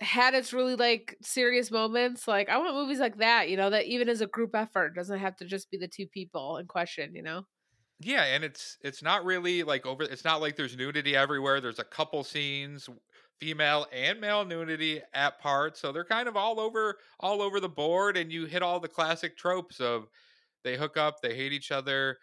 had 0.00 0.34
its 0.34 0.52
really 0.52 0.76
like 0.76 1.16
serious 1.22 1.70
moments. 1.70 2.26
Like 2.26 2.48
I 2.48 2.58
want 2.58 2.74
movies 2.74 2.98
like 2.98 3.18
that. 3.18 3.48
You 3.48 3.56
know, 3.56 3.70
that 3.70 3.86
even 3.86 4.08
as 4.08 4.20
a 4.20 4.26
group 4.26 4.54
effort 4.54 4.94
doesn't 4.94 5.18
have 5.18 5.36
to 5.36 5.44
just 5.44 5.70
be 5.70 5.78
the 5.78 5.88
two 5.88 6.06
people 6.06 6.56
in 6.58 6.66
question. 6.66 7.14
You 7.14 7.22
know. 7.22 7.46
Yeah, 8.00 8.24
and 8.24 8.42
it's 8.42 8.78
it's 8.82 9.02
not 9.02 9.24
really 9.24 9.62
like 9.62 9.86
over 9.86 10.02
it's 10.02 10.24
not 10.24 10.40
like 10.40 10.56
there's 10.56 10.76
nudity 10.76 11.14
everywhere. 11.14 11.60
There's 11.60 11.78
a 11.78 11.84
couple 11.84 12.24
scenes 12.24 12.88
female 13.42 13.86
and 13.92 14.20
male 14.20 14.44
nudity 14.44 15.00
at 15.14 15.40
parts. 15.40 15.80
So 15.80 15.90
they're 15.90 16.04
kind 16.04 16.28
of 16.28 16.36
all 16.36 16.60
over 16.60 16.98
all 17.18 17.42
over 17.42 17.58
the 17.58 17.68
board 17.68 18.16
and 18.16 18.32
you 18.32 18.46
hit 18.46 18.62
all 18.62 18.78
the 18.78 18.88
classic 18.88 19.36
tropes 19.36 19.80
of 19.80 20.06
they 20.62 20.76
hook 20.76 20.96
up, 20.96 21.20
they 21.20 21.34
hate 21.34 21.52
each 21.52 21.72
other, 21.72 22.18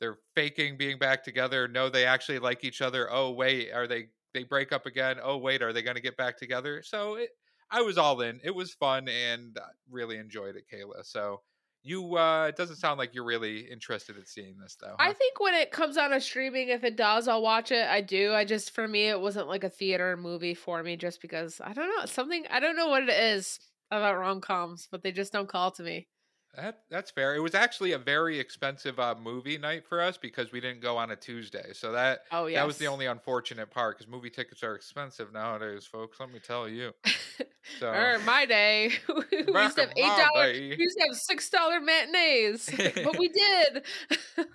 they're 0.00 0.18
faking 0.34 0.76
being 0.76 0.98
back 0.98 1.22
together. 1.22 1.68
No, 1.68 1.88
they 1.88 2.04
actually 2.04 2.40
like 2.40 2.64
each 2.64 2.82
other. 2.82 3.08
Oh 3.10 3.30
wait, 3.30 3.70
are 3.72 3.86
they 3.86 4.08
they 4.36 4.44
break 4.44 4.72
up 4.72 4.86
again? 4.86 5.16
Oh 5.22 5.38
wait, 5.38 5.62
are 5.62 5.72
they 5.72 5.82
going 5.82 5.96
to 5.96 6.02
get 6.02 6.16
back 6.16 6.38
together? 6.38 6.82
So 6.84 7.16
it 7.16 7.30
I 7.70 7.80
was 7.80 7.98
all 7.98 8.20
in. 8.20 8.40
It 8.44 8.54
was 8.54 8.72
fun 8.72 9.08
and 9.08 9.58
I 9.58 9.70
really 9.90 10.18
enjoyed 10.18 10.54
it, 10.56 10.64
Kayla. 10.72 11.04
So 11.04 11.40
you 11.82 12.16
uh 12.16 12.46
it 12.46 12.56
doesn't 12.56 12.76
sound 12.76 12.98
like 12.98 13.14
you're 13.14 13.24
really 13.24 13.60
interested 13.60 14.16
in 14.16 14.26
seeing 14.26 14.58
this 14.58 14.76
though. 14.80 14.96
I 14.98 15.12
think 15.12 15.40
when 15.40 15.54
it 15.54 15.70
comes 15.70 15.96
out 15.96 16.12
of 16.12 16.22
streaming, 16.22 16.68
if 16.68 16.84
it 16.84 16.96
does, 16.96 17.28
I'll 17.28 17.42
watch 17.42 17.72
it. 17.72 17.86
I 17.86 18.00
do. 18.00 18.34
I 18.34 18.44
just 18.44 18.72
for 18.72 18.86
me, 18.86 19.08
it 19.08 19.20
wasn't 19.20 19.48
like 19.48 19.64
a 19.64 19.70
theater 19.70 20.16
movie 20.16 20.54
for 20.54 20.82
me, 20.82 20.96
just 20.96 21.22
because 21.22 21.60
I 21.62 21.72
don't 21.72 21.88
know 21.88 22.06
something. 22.06 22.44
I 22.50 22.60
don't 22.60 22.76
know 22.76 22.88
what 22.88 23.04
it 23.04 23.10
is 23.10 23.58
about 23.90 24.18
rom 24.18 24.40
coms, 24.40 24.88
but 24.90 25.02
they 25.02 25.12
just 25.12 25.32
don't 25.32 25.48
call 25.48 25.70
to 25.72 25.82
me. 25.82 26.08
That 26.56 26.80
that's 26.90 27.10
fair. 27.10 27.34
It 27.34 27.40
was 27.40 27.54
actually 27.54 27.92
a 27.92 27.98
very 27.98 28.38
expensive 28.38 28.98
uh, 28.98 29.14
movie 29.20 29.58
night 29.58 29.86
for 29.86 30.00
us 30.00 30.16
because 30.16 30.52
we 30.52 30.60
didn't 30.60 30.80
go 30.80 30.96
on 30.96 31.10
a 31.10 31.16
Tuesday. 31.16 31.72
So 31.74 31.92
that 31.92 32.20
Oh 32.32 32.46
yeah, 32.46 32.60
that 32.60 32.66
was 32.66 32.78
the 32.78 32.86
only 32.86 33.06
unfortunate 33.06 33.70
part 33.70 33.98
because 33.98 34.10
movie 34.10 34.30
tickets 34.30 34.62
are 34.62 34.74
expensive 34.74 35.32
nowadays, 35.34 35.84
folks. 35.84 36.18
Let 36.18 36.32
me 36.32 36.38
tell 36.38 36.68
you. 36.68 36.92
So 37.80 37.88
or 37.88 38.20
my 38.20 38.46
day, 38.46 38.92
we 39.08 39.38
used 39.38 39.74
to 39.74 39.82
have 39.82 39.92
eight 39.96 40.02
dollars. 40.02 40.56
We 40.56 40.76
used 40.78 40.96
to 40.98 41.06
have 41.08 41.16
six 41.16 41.50
dollar 41.50 41.80
matinees, 41.80 42.70
but 43.02 43.18
we 43.18 43.28
did. 43.28 43.82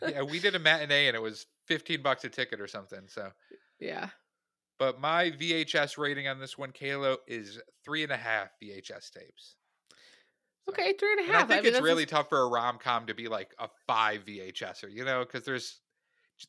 yeah, 0.09 0.21
we 0.21 0.39
did 0.39 0.55
a 0.55 0.59
matinee 0.59 1.07
and 1.07 1.15
it 1.17 1.21
was 1.21 1.45
fifteen 1.67 2.01
bucks 2.01 2.23
a 2.23 2.29
ticket 2.29 2.61
or 2.61 2.67
something. 2.67 3.01
So, 3.07 3.31
yeah. 3.81 4.11
but 4.79 5.01
my 5.01 5.31
VHS 5.31 5.97
rating 5.97 6.29
on 6.29 6.39
this 6.39 6.57
one, 6.57 6.71
Kayla, 6.71 7.17
is 7.27 7.59
three 7.83 8.03
and 8.03 8.13
a 8.13 8.17
half 8.17 8.47
VHS 8.63 9.11
tapes. 9.11 9.57
Okay, 10.69 10.93
three 10.99 11.11
and 11.13 11.21
a 11.21 11.23
And 11.23 11.35
I 11.35 11.45
think 11.45 11.63
mean, 11.63 11.73
it's 11.73 11.81
really 11.81 12.05
tough 12.05 12.29
for 12.29 12.41
a 12.41 12.47
rom 12.47 12.77
com 12.77 13.07
to 13.07 13.13
be 13.13 13.27
like 13.27 13.53
a 13.59 13.67
five 13.87 14.25
VHSer, 14.25 14.91
you 14.91 15.03
know, 15.03 15.25
because 15.25 15.43
there's 15.43 15.79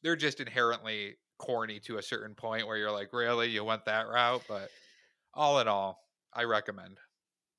they're 0.02 0.16
just 0.16 0.40
inherently 0.40 1.16
corny 1.38 1.80
to 1.80 1.98
a 1.98 2.02
certain 2.02 2.34
point 2.34 2.66
where 2.66 2.76
you're 2.76 2.92
like, 2.92 3.12
really, 3.12 3.48
you 3.48 3.64
went 3.64 3.84
that 3.86 4.08
route. 4.08 4.42
But 4.48 4.70
all 5.34 5.60
in 5.60 5.68
all, 5.68 6.00
I 6.32 6.44
recommend. 6.44 6.98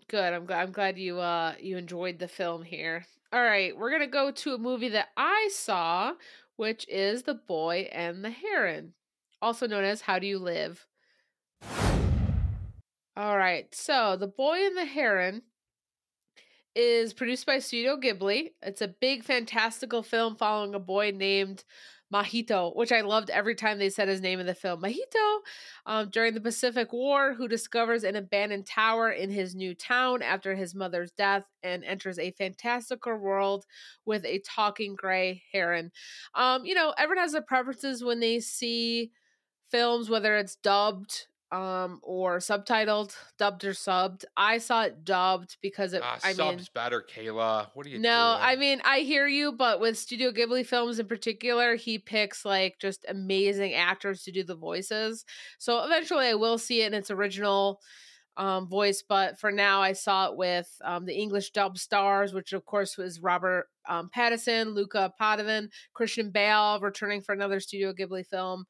Good. 0.08 0.34
I'm 0.34 0.46
glad. 0.46 0.62
I'm 0.62 0.72
glad 0.72 0.98
you 0.98 1.20
uh 1.20 1.54
you 1.60 1.78
enjoyed 1.78 2.20
the 2.20 2.28
film 2.28 2.64
here. 2.64 3.06
All 3.32 3.42
right, 3.42 3.76
we're 3.76 3.92
gonna 3.92 4.08
go 4.08 4.30
to 4.30 4.54
a 4.54 4.60
movie 4.60 4.90
that 4.90 5.08
I 5.18 5.50
saw, 5.52 6.14
which 6.56 6.88
is 6.88 7.24
The 7.24 7.34
Boy 7.34 7.90
and 7.92 8.24
the 8.24 8.30
Heron, 8.30 8.94
also 9.42 9.66
known 9.66 9.84
as 9.84 10.02
How 10.02 10.20
Do 10.20 10.28
You 10.28 10.38
Live. 10.38 10.86
All 13.18 13.38
right, 13.38 13.74
so 13.74 14.16
The 14.16 14.28
Boy 14.28 14.66
and 14.66 14.78
the 14.78 14.86
Heron 14.86 15.42
is 16.76 17.14
produced 17.14 17.46
by 17.46 17.60
Studio 17.60 17.98
Ghibli. 17.98 18.52
It's 18.62 18.82
a 18.82 18.88
big 18.88 19.24
fantastical 19.24 20.04
film 20.04 20.36
following 20.36 20.74
a 20.76 20.80
boy 20.80 21.12
named 21.16 21.64
Mahito, 22.14 22.76
which 22.76 22.92
I 22.92 23.02
loved 23.02 23.30
every 23.30 23.56
time 23.56 23.80
they 23.80 23.90
said 23.90 24.08
his 24.08 24.22
name 24.22 24.40
in 24.40 24.46
the 24.46 24.54
film. 24.54 24.82
Mahito, 24.82 25.40
um, 25.86 26.10
during 26.10 26.34
the 26.34 26.42
Pacific 26.42 26.94
War, 26.94 27.34
who 27.34 27.48
discovers 27.48 28.04
an 28.04 28.16
abandoned 28.16 28.68
tower 28.68 29.10
in 29.10 29.32
his 29.32 29.56
new 29.56 29.74
town 29.74 30.22
after 30.22 30.56
his 30.56 30.76
mother's 30.76 31.12
death 31.12 31.44
and 31.64 31.84
enters 31.84 32.20
a 32.20 32.32
fantastical 32.32 33.16
world 33.16 33.66
with 34.06 34.24
a 34.26 34.40
talking 34.40 34.96
gray 34.96 35.42
heron. 35.52 35.92
Um, 36.36 36.66
you 36.66 36.76
know, 36.76 36.94
everyone 36.98 37.24
has 37.24 37.32
their 37.32 37.42
preferences 37.42 38.04
when 38.04 38.20
they 38.20 38.40
see 38.40 39.12
films, 39.72 40.10
whether 40.10 40.38
it's 40.38 40.56
dubbed 40.58 41.28
um 41.54 42.00
or 42.02 42.40
subtitled 42.40 43.16
dubbed 43.38 43.64
or 43.64 43.74
subbed 43.74 44.26
i 44.36 44.58
saw 44.58 44.84
it 44.84 45.06
dubbed 45.06 45.58
because 45.62 45.94
it 45.94 46.02
Ah, 46.04 46.18
i 46.24 46.34
subs 46.34 46.58
mean 46.58 46.68
better, 46.74 47.02
Kayla. 47.02 47.68
What 47.74 47.86
are 47.86 47.90
you 47.90 48.00
no, 48.00 48.10
doing? 48.10 48.50
I 48.50 48.56
mean 48.56 48.82
I 48.84 49.00
hear 49.00 49.28
you, 49.28 49.52
but 49.52 49.80
with 49.80 49.98
Studio 49.98 50.32
Ghibli 50.32 50.66
films 50.66 50.98
in 51.00 51.08
particular, 51.08 51.76
he 51.76 52.00
picks 52.00 52.44
like 52.44 52.80
just 52.80 53.06
amazing 53.08 53.74
actors 53.74 54.24
to 54.24 54.32
do 54.32 54.44
the 54.44 54.56
voices. 54.56 55.26
So 55.60 55.84
eventually 55.84 56.28
I 56.28 56.34
will 56.34 56.58
see 56.58 56.82
it 56.82 56.88
in 56.88 56.94
its 56.96 57.12
original 57.12 57.80
um 58.36 58.68
voice, 58.68 59.04
but 59.08 59.40
for 59.40 59.52
now 59.52 59.82
I 59.82 59.94
saw 59.94 60.32
it 60.32 60.38
with 60.38 60.70
um 60.84 61.06
the 61.06 61.16
English 61.16 61.52
dub 61.52 61.78
stars, 61.78 62.34
which 62.34 62.54
of 62.54 62.66
course 62.66 62.98
was 62.98 63.22
Robert 63.22 63.68
um 63.88 64.10
Pattinson, 64.16 64.74
Luca 64.74 65.14
Padovan, 65.22 65.70
Christian 65.94 66.32
Bale 66.32 66.80
returning 66.80 67.22
for 67.22 67.34
another 67.34 67.60
Studio 67.60 67.94
Ghibli 67.94 68.26
film, 68.26 68.66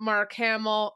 Mark 0.00 0.32
Hamill, 0.32 0.94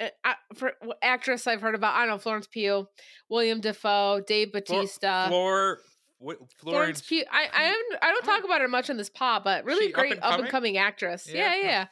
uh, 0.00 0.32
for 0.54 0.72
actress 1.02 1.46
I've 1.46 1.60
heard 1.60 1.74
about, 1.74 1.94
I 1.94 2.00
don't 2.00 2.08
know, 2.14 2.18
Florence 2.18 2.46
Pugh, 2.46 2.86
William 3.28 3.60
Dafoe, 3.60 4.22
Dave 4.26 4.50
Flor- 4.50 4.60
Bautista. 4.62 5.26
Flor, 5.28 5.78
what, 6.18 6.36
Florence 6.58 7.00
Florence. 7.00 7.02
Pugh. 7.02 7.24
I 7.30 7.48
I, 7.52 7.62
haven't- 7.64 7.98
I 8.02 8.10
don't 8.10 8.24
talk 8.24 8.44
about 8.44 8.60
her 8.60 8.68
much 8.68 8.90
on 8.90 8.96
this 8.96 9.10
pod, 9.10 9.42
but 9.44 9.64
really 9.64 9.86
She 9.88 9.94
up 9.94 10.00
great 10.00 10.12
and 10.12 10.22
up 10.22 10.32
and 10.32 10.38
coming? 10.40 10.50
coming 10.50 10.76
actress. 10.78 11.28
Yeah. 11.32 11.54
Yeah, 11.54 11.86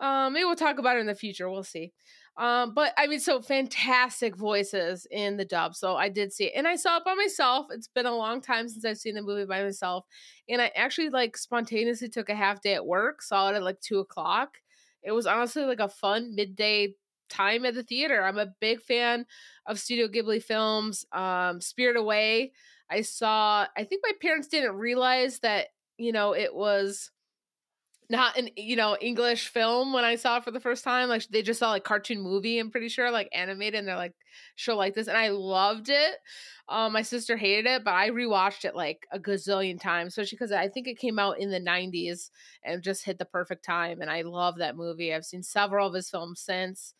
yeah. 0.00 0.26
Um, 0.26 0.32
maybe 0.34 0.44
we'll 0.44 0.56
talk 0.56 0.78
about 0.78 0.94
her 0.94 1.00
in 1.00 1.06
the 1.06 1.14
future. 1.14 1.48
We'll 1.48 1.62
see. 1.64 1.92
Um, 2.38 2.74
but 2.74 2.92
I 2.98 3.06
mean, 3.06 3.18
so 3.18 3.40
fantastic 3.40 4.36
voices 4.36 5.06
in 5.10 5.38
the 5.38 5.46
dub. 5.46 5.74
So 5.74 5.96
I 5.96 6.10
did 6.10 6.34
see 6.34 6.44
it, 6.44 6.52
and 6.54 6.68
I 6.68 6.76
saw 6.76 6.98
it 6.98 7.04
by 7.04 7.14
myself. 7.14 7.68
It's 7.70 7.88
been 7.88 8.04
a 8.04 8.14
long 8.14 8.42
time 8.42 8.68
since 8.68 8.84
I've 8.84 8.98
seen 8.98 9.14
the 9.14 9.22
movie 9.22 9.46
by 9.46 9.62
myself, 9.62 10.04
and 10.46 10.60
I 10.60 10.70
actually 10.76 11.08
like 11.08 11.38
spontaneously 11.38 12.10
took 12.10 12.28
a 12.28 12.34
half 12.34 12.60
day 12.60 12.74
at 12.74 12.84
work. 12.84 13.22
Saw 13.22 13.48
it 13.50 13.54
at 13.56 13.62
like 13.62 13.80
two 13.80 14.00
o'clock. 14.00 14.58
It 15.02 15.12
was 15.12 15.26
honestly 15.26 15.64
like 15.64 15.80
a 15.80 15.88
fun 15.88 16.34
midday 16.34 16.92
time 17.28 17.64
at 17.64 17.74
the 17.74 17.82
theater. 17.82 18.22
I'm 18.22 18.38
a 18.38 18.52
big 18.60 18.80
fan 18.80 19.26
of 19.66 19.78
Studio 19.78 20.08
Ghibli 20.08 20.42
films. 20.42 21.04
Um, 21.12 21.60
Spirit 21.60 21.96
Away. 21.96 22.52
I 22.90 23.02
saw. 23.02 23.66
I 23.76 23.84
think 23.84 24.02
my 24.04 24.12
parents 24.20 24.48
didn't 24.48 24.76
realize 24.76 25.40
that 25.40 25.68
you 25.98 26.12
know 26.12 26.34
it 26.34 26.54
was 26.54 27.10
not 28.08 28.36
an 28.38 28.50
you 28.56 28.76
know 28.76 28.96
English 29.00 29.48
film 29.48 29.92
when 29.92 30.04
I 30.04 30.16
saw 30.16 30.36
it 30.36 30.44
for 30.44 30.50
the 30.50 30.60
first 30.60 30.84
time. 30.84 31.08
Like 31.08 31.26
they 31.28 31.42
just 31.42 31.60
saw 31.60 31.70
like 31.70 31.84
cartoon 31.84 32.20
movie. 32.20 32.58
I'm 32.58 32.70
pretty 32.70 32.88
sure 32.88 33.10
like 33.10 33.28
animated, 33.32 33.78
and 33.78 33.88
they're 33.88 33.96
like 33.96 34.14
show 34.54 34.76
like 34.76 34.94
this, 34.94 35.08
and 35.08 35.16
I 35.16 35.28
loved 35.28 35.88
it. 35.88 36.16
Um, 36.68 36.92
my 36.92 37.02
sister 37.02 37.36
hated 37.36 37.66
it, 37.66 37.84
but 37.84 37.94
I 37.94 38.10
rewatched 38.10 38.64
it 38.64 38.74
like 38.74 39.06
a 39.12 39.18
gazillion 39.18 39.80
times, 39.80 40.08
especially 40.08 40.36
because 40.36 40.52
I 40.52 40.68
think 40.68 40.88
it 40.88 40.98
came 40.98 41.18
out 41.18 41.38
in 41.38 41.50
the 41.50 41.60
'90s 41.60 42.30
and 42.62 42.82
just 42.82 43.04
hit 43.04 43.18
the 43.18 43.24
perfect 43.24 43.64
time. 43.64 44.00
And 44.00 44.10
I 44.10 44.22
love 44.22 44.58
that 44.58 44.76
movie. 44.76 45.14
I've 45.14 45.24
seen 45.24 45.42
several 45.42 45.88
of 45.88 45.94
his 45.94 46.10
films 46.10 46.40
since. 46.40 46.94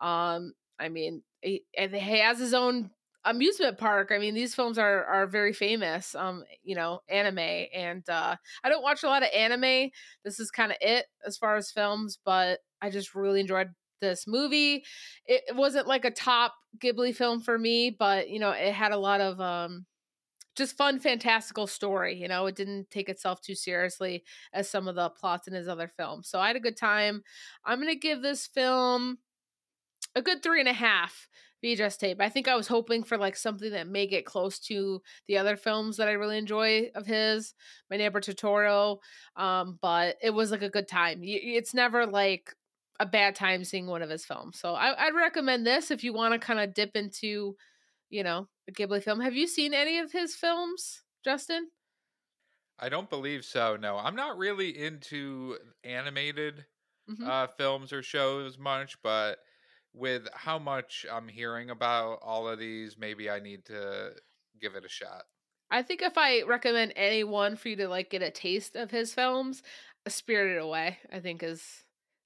Um, 0.00 0.52
I 0.78 0.88
mean, 0.88 1.22
he, 1.40 1.64
he 1.72 2.18
has 2.18 2.38
his 2.38 2.54
own 2.54 2.90
amusement 3.24 3.78
park. 3.78 4.10
I 4.12 4.18
mean, 4.18 4.34
these 4.34 4.54
films 4.54 4.78
are 4.78 5.04
are 5.04 5.26
very 5.26 5.52
famous. 5.52 6.14
Um, 6.14 6.44
you 6.62 6.74
know, 6.74 7.00
anime, 7.08 7.38
and 7.38 8.08
uh, 8.08 8.36
I 8.64 8.68
don't 8.68 8.82
watch 8.82 9.02
a 9.02 9.08
lot 9.08 9.22
of 9.22 9.28
anime. 9.34 9.90
This 10.24 10.40
is 10.40 10.50
kind 10.50 10.72
of 10.72 10.78
it 10.80 11.06
as 11.26 11.36
far 11.36 11.56
as 11.56 11.70
films, 11.70 12.18
but 12.24 12.60
I 12.80 12.90
just 12.90 13.14
really 13.14 13.40
enjoyed 13.40 13.70
this 14.00 14.26
movie. 14.26 14.84
It, 15.26 15.42
it 15.48 15.56
wasn't 15.56 15.86
like 15.86 16.04
a 16.04 16.10
top 16.10 16.54
Ghibli 16.78 17.14
film 17.14 17.40
for 17.40 17.58
me, 17.58 17.94
but 17.96 18.28
you 18.28 18.40
know, 18.40 18.50
it 18.50 18.72
had 18.72 18.92
a 18.92 18.98
lot 18.98 19.20
of 19.20 19.40
um 19.40 19.86
just 20.54 20.76
fun 20.76 20.98
fantastical 20.98 21.66
story 21.66 22.14
you 22.14 22.28
know 22.28 22.46
it 22.46 22.54
didn't 22.54 22.90
take 22.90 23.08
itself 23.08 23.40
too 23.40 23.54
seriously 23.54 24.22
as 24.52 24.68
some 24.68 24.86
of 24.86 24.94
the 24.94 25.08
plots 25.10 25.48
in 25.48 25.54
his 25.54 25.68
other 25.68 25.88
films 25.88 26.28
so 26.28 26.38
i 26.38 26.46
had 26.46 26.56
a 26.56 26.60
good 26.60 26.76
time 26.76 27.22
i'm 27.64 27.78
gonna 27.80 27.94
give 27.94 28.20
this 28.20 28.46
film 28.46 29.18
a 30.14 30.20
good 30.20 30.42
three 30.42 30.60
and 30.60 30.68
a 30.68 30.74
half 30.74 31.28
VHS 31.62 31.96
tape. 31.96 32.20
I 32.20 32.28
think 32.28 32.48
I 32.48 32.56
was 32.56 32.66
hoping 32.68 33.04
for 33.04 33.16
like 33.16 33.36
something 33.36 33.70
that 33.72 33.86
may 33.86 34.06
get 34.06 34.26
close 34.26 34.58
to 34.60 35.02
the 35.26 35.38
other 35.38 35.56
films 35.56 35.96
that 35.96 36.08
I 36.08 36.12
really 36.12 36.38
enjoy 36.38 36.90
of 36.94 37.06
his, 37.06 37.54
My 37.90 37.96
Neighbor 37.96 38.20
Totoro. 38.20 38.98
Um, 39.36 39.78
but 39.80 40.16
it 40.22 40.30
was 40.30 40.50
like 40.50 40.62
a 40.62 40.70
good 40.70 40.88
time. 40.88 41.20
It's 41.22 41.74
never 41.74 42.06
like 42.06 42.54
a 43.00 43.06
bad 43.06 43.34
time 43.34 43.64
seeing 43.64 43.86
one 43.86 44.02
of 44.02 44.10
his 44.10 44.24
films. 44.24 44.58
So 44.58 44.74
I, 44.74 45.06
I'd 45.06 45.14
recommend 45.14 45.66
this 45.66 45.90
if 45.90 46.04
you 46.04 46.12
want 46.12 46.32
to 46.34 46.38
kind 46.38 46.60
of 46.60 46.74
dip 46.74 46.96
into, 46.96 47.56
you 48.10 48.22
know, 48.24 48.48
a 48.68 48.72
Ghibli 48.72 49.02
film. 49.02 49.20
Have 49.20 49.34
you 49.34 49.46
seen 49.48 49.74
any 49.74 49.98
of 49.98 50.12
his 50.12 50.36
films, 50.36 51.02
Justin? 51.24 51.70
I 52.78 52.88
don't 52.88 53.10
believe 53.10 53.44
so. 53.44 53.76
No, 53.76 53.96
I'm 53.98 54.16
not 54.16 54.36
really 54.38 54.76
into 54.76 55.58
animated 55.84 56.66
Mhm. 57.08 57.26
uh, 57.26 57.46
films 57.48 57.92
or 57.92 58.02
shows 58.02 58.58
much, 58.58 59.00
but 59.02 59.38
with 59.94 60.28
how 60.34 60.58
much 60.58 61.04
I'm 61.10 61.28
hearing 61.28 61.70
about 61.70 62.20
all 62.22 62.48
of 62.48 62.58
these, 62.58 62.96
maybe 62.98 63.28
I 63.28 63.40
need 63.40 63.64
to 63.66 64.12
give 64.60 64.74
it 64.74 64.84
a 64.84 64.88
shot. 64.88 65.24
I 65.70 65.82
think 65.82 66.02
if 66.02 66.18
I 66.18 66.42
recommend 66.42 66.92
anyone 66.96 67.56
for 67.56 67.68
you 67.68 67.76
to 67.76 67.88
like 67.88 68.10
get 68.10 68.22
a 68.22 68.30
taste 68.30 68.76
of 68.76 68.90
his 68.90 69.14
films, 69.14 69.62
Spirited 70.08 70.58
Away, 70.58 70.98
I 71.12 71.20
think 71.20 71.42
is 71.42 71.62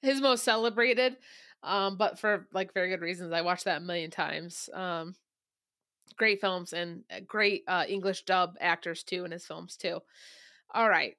his 0.02 0.20
most 0.20 0.44
celebrated. 0.44 1.16
Um, 1.62 1.96
but 1.96 2.18
for 2.18 2.46
like 2.52 2.74
very 2.74 2.88
good 2.90 3.00
reasons. 3.00 3.32
I 3.32 3.42
watched 3.42 3.64
that 3.64 3.78
a 3.78 3.84
million 3.84 4.10
times. 4.10 4.68
Um, 4.72 5.14
great 6.16 6.40
films 6.40 6.72
and 6.72 7.02
uh, 7.10 7.20
great 7.26 7.64
uh, 7.66 7.84
English 7.88 8.24
dub 8.24 8.56
actors 8.60 9.02
too 9.02 9.24
in 9.24 9.30
his 9.30 9.46
films 9.46 9.76
too. 9.76 10.00
All 10.74 10.88
right, 10.88 11.16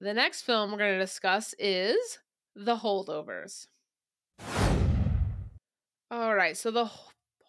the 0.00 0.14
next 0.14 0.42
film 0.42 0.70
we're 0.70 0.78
going 0.78 0.94
to 0.94 0.98
discuss 0.98 1.54
is 1.58 2.18
The 2.54 2.76
Holdovers. 2.76 3.66
All 6.10 6.34
right, 6.34 6.56
so 6.56 6.70
The 6.70 6.90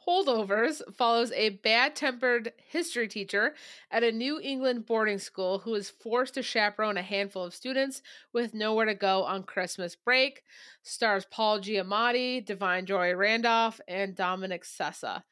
Holdovers 0.08 0.82
follows 0.94 1.32
a 1.34 1.50
bad 1.50 1.96
tempered 1.96 2.54
history 2.58 3.08
teacher 3.08 3.56
at 3.92 4.04
a 4.04 4.12
New 4.12 4.40
England 4.40 4.86
boarding 4.86 5.20
school 5.20 5.60
who 5.60 5.76
is 5.76 5.90
forced 5.90 6.34
to 6.36 6.44
chaperone 6.44 6.98
a 6.98 7.02
handful 7.02 7.44
of 7.44 7.54
students 7.54 8.02
with 8.34 8.54
nowhere 8.54 8.86
to 8.86 8.96
go 8.96 9.24
on 9.24 9.44
Christmas 9.44 9.96
break. 9.96 10.44
Stars 10.84 11.26
Paul 11.26 11.60
Giamatti, 11.60 12.46
Da'Vine 12.46 12.86
Joy 12.86 13.14
Randolph, 13.14 13.80
and 13.88 14.16
Dominic 14.16 14.64
Sessa. 14.64 15.24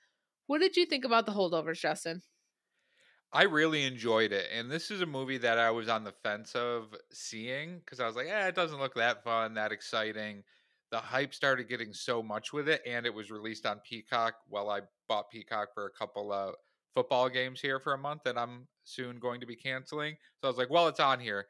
What 0.47 0.59
did 0.59 0.77
you 0.77 0.85
think 0.85 1.05
about 1.05 1.25
The 1.25 1.33
Holdovers, 1.33 1.79
Justin? 1.79 2.23
I 3.31 3.43
really 3.43 3.83
enjoyed 3.83 4.31
it, 4.31 4.49
and 4.51 4.71
this 4.71 4.89
is 4.89 5.01
a 5.01 5.05
movie 5.05 5.37
that 5.39 5.57
I 5.59 5.71
was 5.71 5.89
on 5.89 6.03
the 6.05 6.11
fence 6.13 6.55
of 6.55 6.95
seeing 7.11 7.79
because 7.79 7.99
I 7.99 8.07
was 8.07 8.15
like, 8.15 8.27
"Eh, 8.27 8.47
it 8.47 8.55
doesn't 8.55 8.79
look 8.79 8.95
that 8.95 9.23
fun, 9.23 9.53
that 9.55 9.71
exciting." 9.71 10.43
The 10.91 10.99
hype 10.99 11.33
started 11.33 11.67
getting 11.67 11.93
so 11.93 12.23
much 12.23 12.53
with 12.53 12.69
it, 12.69 12.81
and 12.85 13.05
it 13.05 13.13
was 13.13 13.29
released 13.29 13.65
on 13.65 13.79
Peacock. 13.79 14.35
Well, 14.49 14.69
I 14.69 14.81
bought 15.09 15.29
Peacock 15.29 15.73
for 15.73 15.85
a 15.85 15.91
couple 15.91 16.31
of 16.31 16.55
football 16.95 17.29
games 17.29 17.59
here 17.59 17.79
for 17.79 17.93
a 17.93 17.97
month 17.97 18.23
that 18.23 18.37
I'm 18.37 18.67
soon 18.83 19.19
going 19.19 19.41
to 19.41 19.47
be 19.47 19.55
canceling. 19.55 20.15
So 20.41 20.47
I 20.47 20.51
was 20.51 20.57
like, 20.57 20.69
"Well, 20.69 20.87
it's 20.87 20.99
on 20.99 21.19
here, 21.19 21.47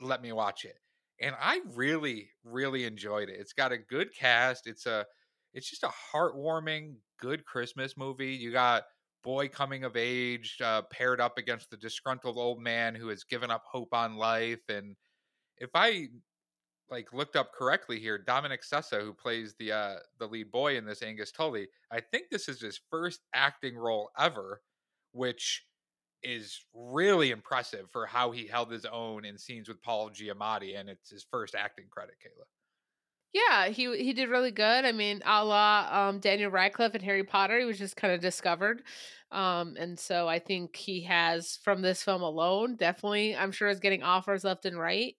let 0.00 0.22
me 0.22 0.32
watch 0.32 0.64
it." 0.64 0.78
And 1.20 1.36
I 1.40 1.60
really, 1.74 2.30
really 2.44 2.84
enjoyed 2.84 3.28
it. 3.28 3.38
It's 3.38 3.52
got 3.52 3.72
a 3.72 3.78
good 3.78 4.14
cast. 4.14 4.66
It's 4.66 4.86
a, 4.86 5.06
it's 5.52 5.68
just 5.68 5.84
a 5.84 5.90
heartwarming, 6.14 6.94
good 7.18 7.44
Christmas 7.44 7.96
movie. 7.96 8.32
You 8.32 8.52
got 8.52 8.84
boy 9.22 9.48
coming 9.48 9.84
of 9.84 9.96
age 9.96 10.58
uh, 10.62 10.82
paired 10.90 11.20
up 11.20 11.38
against 11.38 11.70
the 11.70 11.76
disgruntled 11.76 12.38
old 12.38 12.60
man 12.60 12.94
who 12.94 13.08
has 13.08 13.24
given 13.24 13.50
up 13.50 13.64
hope 13.70 13.92
on 13.92 14.16
life 14.16 14.62
and 14.68 14.96
if 15.58 15.70
i 15.74 16.06
like 16.90 17.12
looked 17.12 17.36
up 17.36 17.52
correctly 17.52 17.98
here 18.00 18.18
dominic 18.18 18.62
sessa 18.62 19.00
who 19.00 19.12
plays 19.14 19.54
the 19.56 19.72
uh 19.72 19.96
the 20.18 20.26
lead 20.26 20.50
boy 20.50 20.76
in 20.76 20.84
this 20.84 21.02
angus 21.02 21.32
tully 21.32 21.68
i 21.90 22.00
think 22.00 22.28
this 22.30 22.48
is 22.48 22.60
his 22.60 22.80
first 22.90 23.20
acting 23.34 23.76
role 23.76 24.10
ever 24.18 24.62
which 25.12 25.66
is 26.22 26.64
really 26.74 27.30
impressive 27.30 27.90
for 27.90 28.06
how 28.06 28.30
he 28.30 28.46
held 28.46 28.70
his 28.70 28.84
own 28.86 29.24
in 29.24 29.38
scenes 29.38 29.68
with 29.68 29.82
paul 29.82 30.10
giamatti 30.10 30.78
and 30.78 30.88
it's 30.90 31.10
his 31.10 31.24
first 31.24 31.54
acting 31.54 31.88
credit 31.90 32.16
kayla 32.24 32.44
Yeah, 33.32 33.68
he 33.68 33.84
he 34.02 34.12
did 34.12 34.28
really 34.28 34.50
good. 34.50 34.84
I 34.84 34.90
mean, 34.90 35.22
a 35.24 35.44
la 35.44 36.08
um, 36.08 36.18
Daniel 36.18 36.50
Radcliffe 36.50 36.94
and 36.94 37.02
Harry 37.04 37.22
Potter, 37.22 37.60
he 37.60 37.64
was 37.64 37.78
just 37.78 37.94
kind 37.96 38.12
of 38.12 38.20
discovered. 38.20 38.82
Um, 39.30 39.76
and 39.78 39.96
so 40.00 40.26
I 40.26 40.40
think 40.40 40.74
he 40.74 41.02
has 41.04 41.56
from 41.58 41.80
this 41.82 42.02
film 42.02 42.22
alone, 42.22 42.74
definitely, 42.74 43.36
I'm 43.36 43.52
sure 43.52 43.68
is 43.68 43.78
getting 43.78 44.02
offers 44.02 44.42
left 44.42 44.66
and 44.66 44.76
right. 44.76 45.14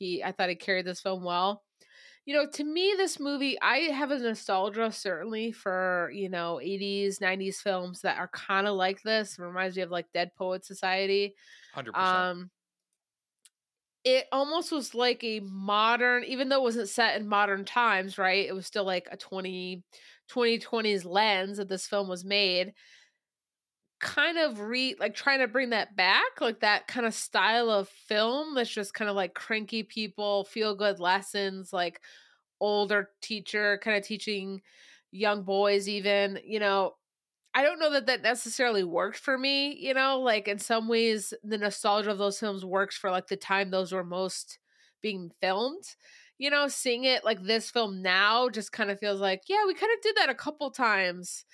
He, 0.00 0.24
I 0.24 0.32
thought 0.32 0.48
he 0.48 0.54
carried 0.56 0.86
this 0.86 1.00
film 1.00 1.22
well. 1.22 1.62
You 2.24 2.34
know, 2.34 2.46
to 2.54 2.64
me, 2.64 2.94
this 2.96 3.20
movie, 3.20 3.60
I 3.60 3.78
have 3.92 4.10
a 4.10 4.18
nostalgia 4.18 4.90
certainly 4.90 5.52
for 5.52 6.10
you 6.12 6.28
know 6.28 6.58
80s, 6.62 7.18
90s 7.18 7.56
films 7.56 8.00
that 8.00 8.18
are 8.18 8.28
kind 8.28 8.66
of 8.66 8.74
like 8.74 9.02
this. 9.02 9.38
It 9.38 9.42
reminds 9.42 9.76
me 9.76 9.82
of 9.82 9.90
like 9.90 10.06
Dead 10.12 10.32
Poet 10.36 10.64
Society. 10.64 11.34
Hundred 11.74 11.92
percent. 11.92 12.16
Um, 12.16 12.50
it 14.04 14.26
almost 14.32 14.72
was 14.72 14.94
like 14.94 15.22
a 15.22 15.40
modern 15.40 16.24
even 16.24 16.48
though 16.48 16.56
it 16.56 16.62
wasn't 16.62 16.88
set 16.88 17.20
in 17.20 17.28
modern 17.28 17.66
times 17.66 18.16
right 18.16 18.46
it 18.46 18.54
was 18.54 18.66
still 18.66 18.84
like 18.84 19.06
a 19.10 19.16
20 19.16 19.84
2020s 20.30 21.04
lens 21.04 21.58
that 21.58 21.68
this 21.68 21.86
film 21.86 22.08
was 22.08 22.24
made 22.24 22.72
kind 24.00 24.38
of 24.38 24.60
re 24.60 24.96
like 24.98 25.14
trying 25.14 25.40
to 25.40 25.48
bring 25.48 25.70
that 25.70 25.94
back 25.94 26.40
like 26.40 26.60
that 26.60 26.86
kind 26.88 27.06
of 27.06 27.12
style 27.14 27.68
of 27.70 27.88
film 27.88 28.54
that's 28.54 28.70
just 28.70 28.94
kind 28.94 29.10
of 29.10 29.16
like 29.16 29.34
cranky 29.34 29.82
people 29.82 30.44
feel 30.44 30.74
good 30.74 30.98
lessons 30.98 31.72
like 31.72 32.00
older 32.60 33.10
teacher 33.22 33.78
kind 33.82 33.96
of 33.96 34.04
teaching 34.04 34.62
young 35.12 35.42
boys 35.44 35.88
even 35.88 36.40
you 36.44 36.60
know 36.60 36.94
I 37.54 37.62
don't 37.62 37.80
know 37.80 37.90
that 37.92 38.06
that 38.06 38.22
necessarily 38.22 38.84
worked 38.84 39.18
for 39.18 39.36
me, 39.36 39.74
you 39.74 39.92
know, 39.92 40.20
like 40.20 40.46
in 40.46 40.58
some 40.58 40.86
ways 40.88 41.34
the 41.42 41.58
nostalgia 41.58 42.10
of 42.12 42.18
those 42.18 42.38
films 42.38 42.64
works 42.64 42.96
for 42.96 43.10
like 43.10 43.26
the 43.26 43.36
time 43.36 43.70
those 43.70 43.92
were 43.92 44.04
most 44.04 44.58
being 45.02 45.30
filmed. 45.40 45.84
You 46.38 46.48
know, 46.50 46.68
seeing 46.68 47.04
it 47.04 47.24
like 47.24 47.42
this 47.42 47.70
film 47.70 48.02
now 48.02 48.48
just 48.48 48.72
kind 48.72 48.90
of 48.90 48.98
feels 49.00 49.20
like, 49.20 49.42
yeah, 49.48 49.66
we 49.66 49.74
kind 49.74 49.92
of 49.94 50.00
did 50.02 50.16
that 50.16 50.30
a 50.30 50.34
couple 50.34 50.70
times 50.70 51.44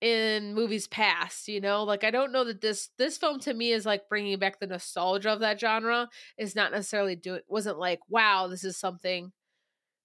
in 0.00 0.54
movies 0.54 0.86
past, 0.86 1.48
you 1.48 1.60
know? 1.60 1.84
Like 1.84 2.04
I 2.04 2.10
don't 2.10 2.32
know 2.32 2.44
that 2.44 2.60
this 2.60 2.90
this 2.98 3.18
film 3.18 3.40
to 3.40 3.54
me 3.54 3.72
is 3.72 3.86
like 3.86 4.08
bringing 4.08 4.38
back 4.38 4.60
the 4.60 4.66
nostalgia 4.66 5.30
of 5.30 5.40
that 5.40 5.60
genre 5.60 6.08
is 6.36 6.54
not 6.54 6.72
necessarily 6.72 7.16
doing 7.16 7.40
wasn't 7.48 7.78
like, 7.78 8.00
wow, 8.08 8.46
this 8.46 8.64
is 8.64 8.76
something 8.76 9.32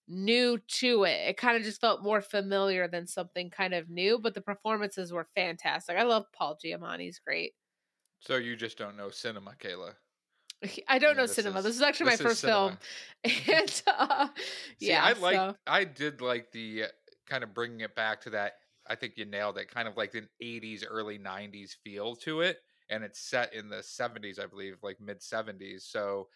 new 0.08 0.60
to 0.68 1.04
it. 1.06 1.30
It 1.30 1.38
kind 1.38 1.58
of 1.58 1.64
just 1.64 1.82
felt 1.82 2.04
more 2.04 2.22
familiar 2.22 2.88
than 2.88 3.08
something 3.08 3.50
kind 3.50 3.74
of 3.74 3.90
new, 3.90 4.20
but 4.20 4.34
the 4.34 4.42
performances 4.42 5.12
were 5.12 5.28
fantastic. 5.36 5.98
I 5.98 6.04
love 6.04 6.26
Paul 6.34 6.58
Giamatti; 6.64 7.02
he's 7.02 7.20
great. 7.20 7.54
So 8.20 8.38
you 8.38 8.56
just 8.56 8.78
don't 8.78 8.98
know 8.98 9.10
cinema, 9.10 9.54
Kayla. 9.60 9.94
I 10.88 10.98
don't 10.98 11.12
mean, 11.12 11.18
know 11.18 11.24
this 11.24 11.36
cinema. 11.36 11.60
Is, 11.60 11.66
this 11.66 11.76
is 11.76 11.82
actually 11.82 12.12
my 12.12 12.16
first 12.16 12.42
film, 12.42 12.78
and 13.24 13.82
uh, 13.88 14.28
See, 14.80 14.90
yeah, 14.90 15.04
I 15.04 15.14
like. 15.14 15.36
So. 15.36 15.56
I 15.68 15.84
did 15.84 16.22
like 16.22 16.52
the 16.52 16.84
uh, 16.84 16.88
kind 17.28 17.44
of 17.44 17.54
bringing 17.54 17.82
it 17.82 17.96
back 17.96 18.22
to 18.22 18.32
that. 18.32 18.54
I 18.88 18.96
think 18.96 19.14
you 19.18 19.26
nailed 19.26 19.58
it. 19.58 19.70
Kind 19.70 19.88
of 19.88 19.98
like 19.98 20.14
an 20.16 20.28
'80s, 20.42 20.84
early 20.88 21.18
'90s 21.18 21.76
feel 21.84 22.16
to 22.18 22.42
it, 22.42 22.58
and 22.90 23.04
it's 23.04 23.20
set 23.20 23.54
in 23.54 23.70
the 23.70 23.78
'70s, 23.78 24.40
I 24.40 24.46
believe, 24.46 24.78
like 24.84 25.00
mid 25.00 25.20
'70s. 25.20 25.84
So 25.84 26.28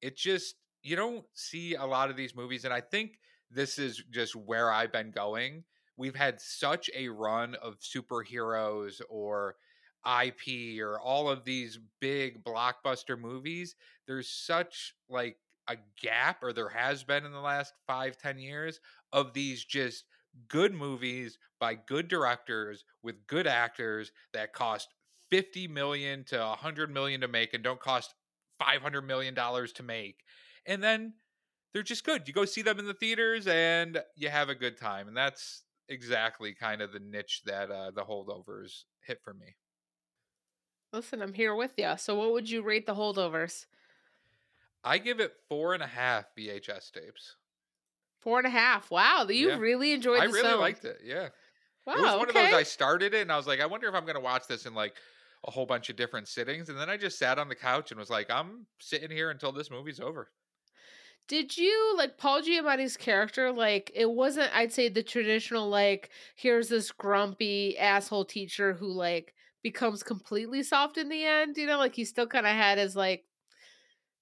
it 0.00 0.16
just 0.16 0.56
you 0.82 0.96
don't 0.96 1.24
see 1.34 1.74
a 1.74 1.84
lot 1.84 2.10
of 2.10 2.16
these 2.16 2.34
movies, 2.34 2.64
and 2.64 2.74
I 2.74 2.80
think 2.80 3.18
this 3.50 3.78
is 3.78 4.02
just 4.10 4.34
where 4.34 4.72
I've 4.72 4.92
been 4.92 5.10
going. 5.10 5.64
We've 5.96 6.16
had 6.16 6.40
such 6.40 6.90
a 6.96 7.08
run 7.08 7.54
of 7.56 7.78
superheroes 7.78 9.00
or 9.08 9.56
IP 10.04 10.80
or 10.80 10.98
all 11.00 11.28
of 11.28 11.44
these 11.44 11.78
big 12.00 12.42
blockbuster 12.42 13.18
movies. 13.18 13.76
There's 14.06 14.28
such 14.28 14.94
like 15.08 15.36
a 15.68 15.76
gap, 16.00 16.42
or 16.42 16.52
there 16.52 16.70
has 16.70 17.04
been 17.04 17.24
in 17.24 17.32
the 17.32 17.40
last 17.40 17.74
five, 17.86 18.16
ten 18.16 18.38
years, 18.38 18.80
of 19.12 19.32
these 19.32 19.64
just 19.64 20.04
good 20.48 20.74
movies 20.74 21.38
by 21.60 21.74
good 21.74 22.08
directors 22.08 22.84
with 23.02 23.26
good 23.26 23.46
actors 23.46 24.12
that 24.32 24.52
cost 24.52 24.88
50 25.30 25.68
million 25.68 26.24
to 26.24 26.38
100 26.38 26.90
million 26.90 27.20
to 27.20 27.28
make 27.28 27.54
and 27.54 27.62
don't 27.64 27.80
cost 27.80 28.14
500 28.58 29.02
million 29.02 29.34
dollars 29.34 29.72
to 29.72 29.82
make 29.82 30.24
and 30.66 30.82
then 30.82 31.14
they're 31.72 31.82
just 31.82 32.04
good. 32.04 32.28
You 32.28 32.34
go 32.34 32.44
see 32.44 32.62
them 32.62 32.78
in 32.78 32.86
the 32.86 32.94
theaters 32.94 33.46
and 33.46 34.02
you 34.14 34.28
have 34.28 34.48
a 34.48 34.54
good 34.54 34.78
time, 34.78 35.08
and 35.08 35.16
that's 35.16 35.62
exactly 35.88 36.54
kind 36.54 36.82
of 36.82 36.92
the 36.92 37.00
niche 37.00 37.42
that 37.46 37.70
uh, 37.70 37.90
the 37.90 38.04
holdovers 38.04 38.84
hit 39.00 39.20
for 39.22 39.34
me. 39.34 39.56
Listen, 40.92 41.22
I'm 41.22 41.32
here 41.32 41.54
with 41.54 41.72
you. 41.78 41.94
So, 41.96 42.14
what 42.14 42.32
would 42.32 42.50
you 42.50 42.62
rate 42.62 42.86
the 42.86 42.94
holdovers? 42.94 43.66
I 44.84 44.98
give 44.98 45.20
it 45.20 45.32
four 45.48 45.74
and 45.74 45.82
a 45.82 45.86
half 45.86 46.26
VHS 46.38 46.92
tapes. 46.92 47.36
Four 48.22 48.38
and 48.38 48.46
a 48.46 48.50
half. 48.50 48.90
Wow, 48.90 49.26
you 49.28 49.48
yeah. 49.48 49.58
really 49.58 49.92
enjoyed. 49.92 50.20
I 50.20 50.24
really 50.24 50.42
film. 50.42 50.60
liked 50.60 50.84
it. 50.84 51.00
Yeah. 51.04 51.28
Wow. 51.86 51.94
It 51.94 52.00
was 52.00 52.18
one 52.18 52.28
okay. 52.30 52.44
of 52.44 52.50
those. 52.52 52.60
I 52.60 52.62
started 52.62 53.14
it 53.14 53.22
and 53.22 53.32
I 53.32 53.36
was 53.36 53.46
like, 53.46 53.60
I 53.60 53.66
wonder 53.66 53.88
if 53.88 53.94
I'm 53.94 54.04
going 54.04 54.14
to 54.14 54.20
watch 54.20 54.46
this 54.46 54.66
in 54.66 54.74
like 54.74 54.94
a 55.44 55.50
whole 55.50 55.66
bunch 55.66 55.90
of 55.90 55.96
different 55.96 56.28
sittings, 56.28 56.68
and 56.68 56.78
then 56.78 56.88
I 56.88 56.96
just 56.96 57.18
sat 57.18 57.36
on 57.36 57.48
the 57.48 57.56
couch 57.56 57.90
and 57.90 57.98
was 57.98 58.10
like, 58.10 58.30
I'm 58.30 58.66
sitting 58.78 59.10
here 59.10 59.30
until 59.30 59.50
this 59.50 59.72
movie's 59.72 59.98
over. 59.98 60.30
Did 61.28 61.56
you 61.56 61.94
like 61.96 62.18
Paul 62.18 62.42
Giamatti's 62.42 62.96
character? 62.96 63.50
Like, 63.50 63.90
it 63.94 64.10
wasn't, 64.10 64.54
I'd 64.54 64.72
say, 64.72 64.88
the 64.88 65.02
traditional, 65.02 65.68
like, 65.68 66.10
here's 66.36 66.68
this 66.68 66.92
grumpy 66.92 67.76
asshole 67.78 68.24
teacher 68.24 68.74
who, 68.74 68.92
like, 68.92 69.34
becomes 69.62 70.02
completely 70.02 70.62
soft 70.62 70.98
in 70.98 71.08
the 71.08 71.24
end. 71.24 71.56
You 71.56 71.66
know, 71.66 71.78
like, 71.78 71.94
he 71.94 72.04
still 72.04 72.26
kind 72.26 72.46
of 72.46 72.52
had 72.52 72.78
his, 72.78 72.94
like, 72.94 73.24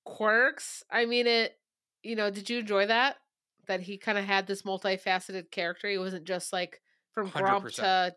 quirks. 0.04 0.84
I 0.90 1.06
mean, 1.06 1.26
it, 1.26 1.58
you 2.02 2.16
know, 2.16 2.30
did 2.30 2.48
you 2.48 2.58
enjoy 2.60 2.86
that? 2.86 3.16
That 3.70 3.80
he 3.80 3.98
kind 3.98 4.18
of 4.18 4.24
had 4.24 4.48
this 4.48 4.62
multifaceted 4.62 5.52
character. 5.52 5.88
He 5.88 5.96
wasn't 5.96 6.24
just, 6.24 6.52
like, 6.52 6.82
from 7.12 7.30
100%. 7.30 7.38
grump 7.38 7.70
to 7.74 8.14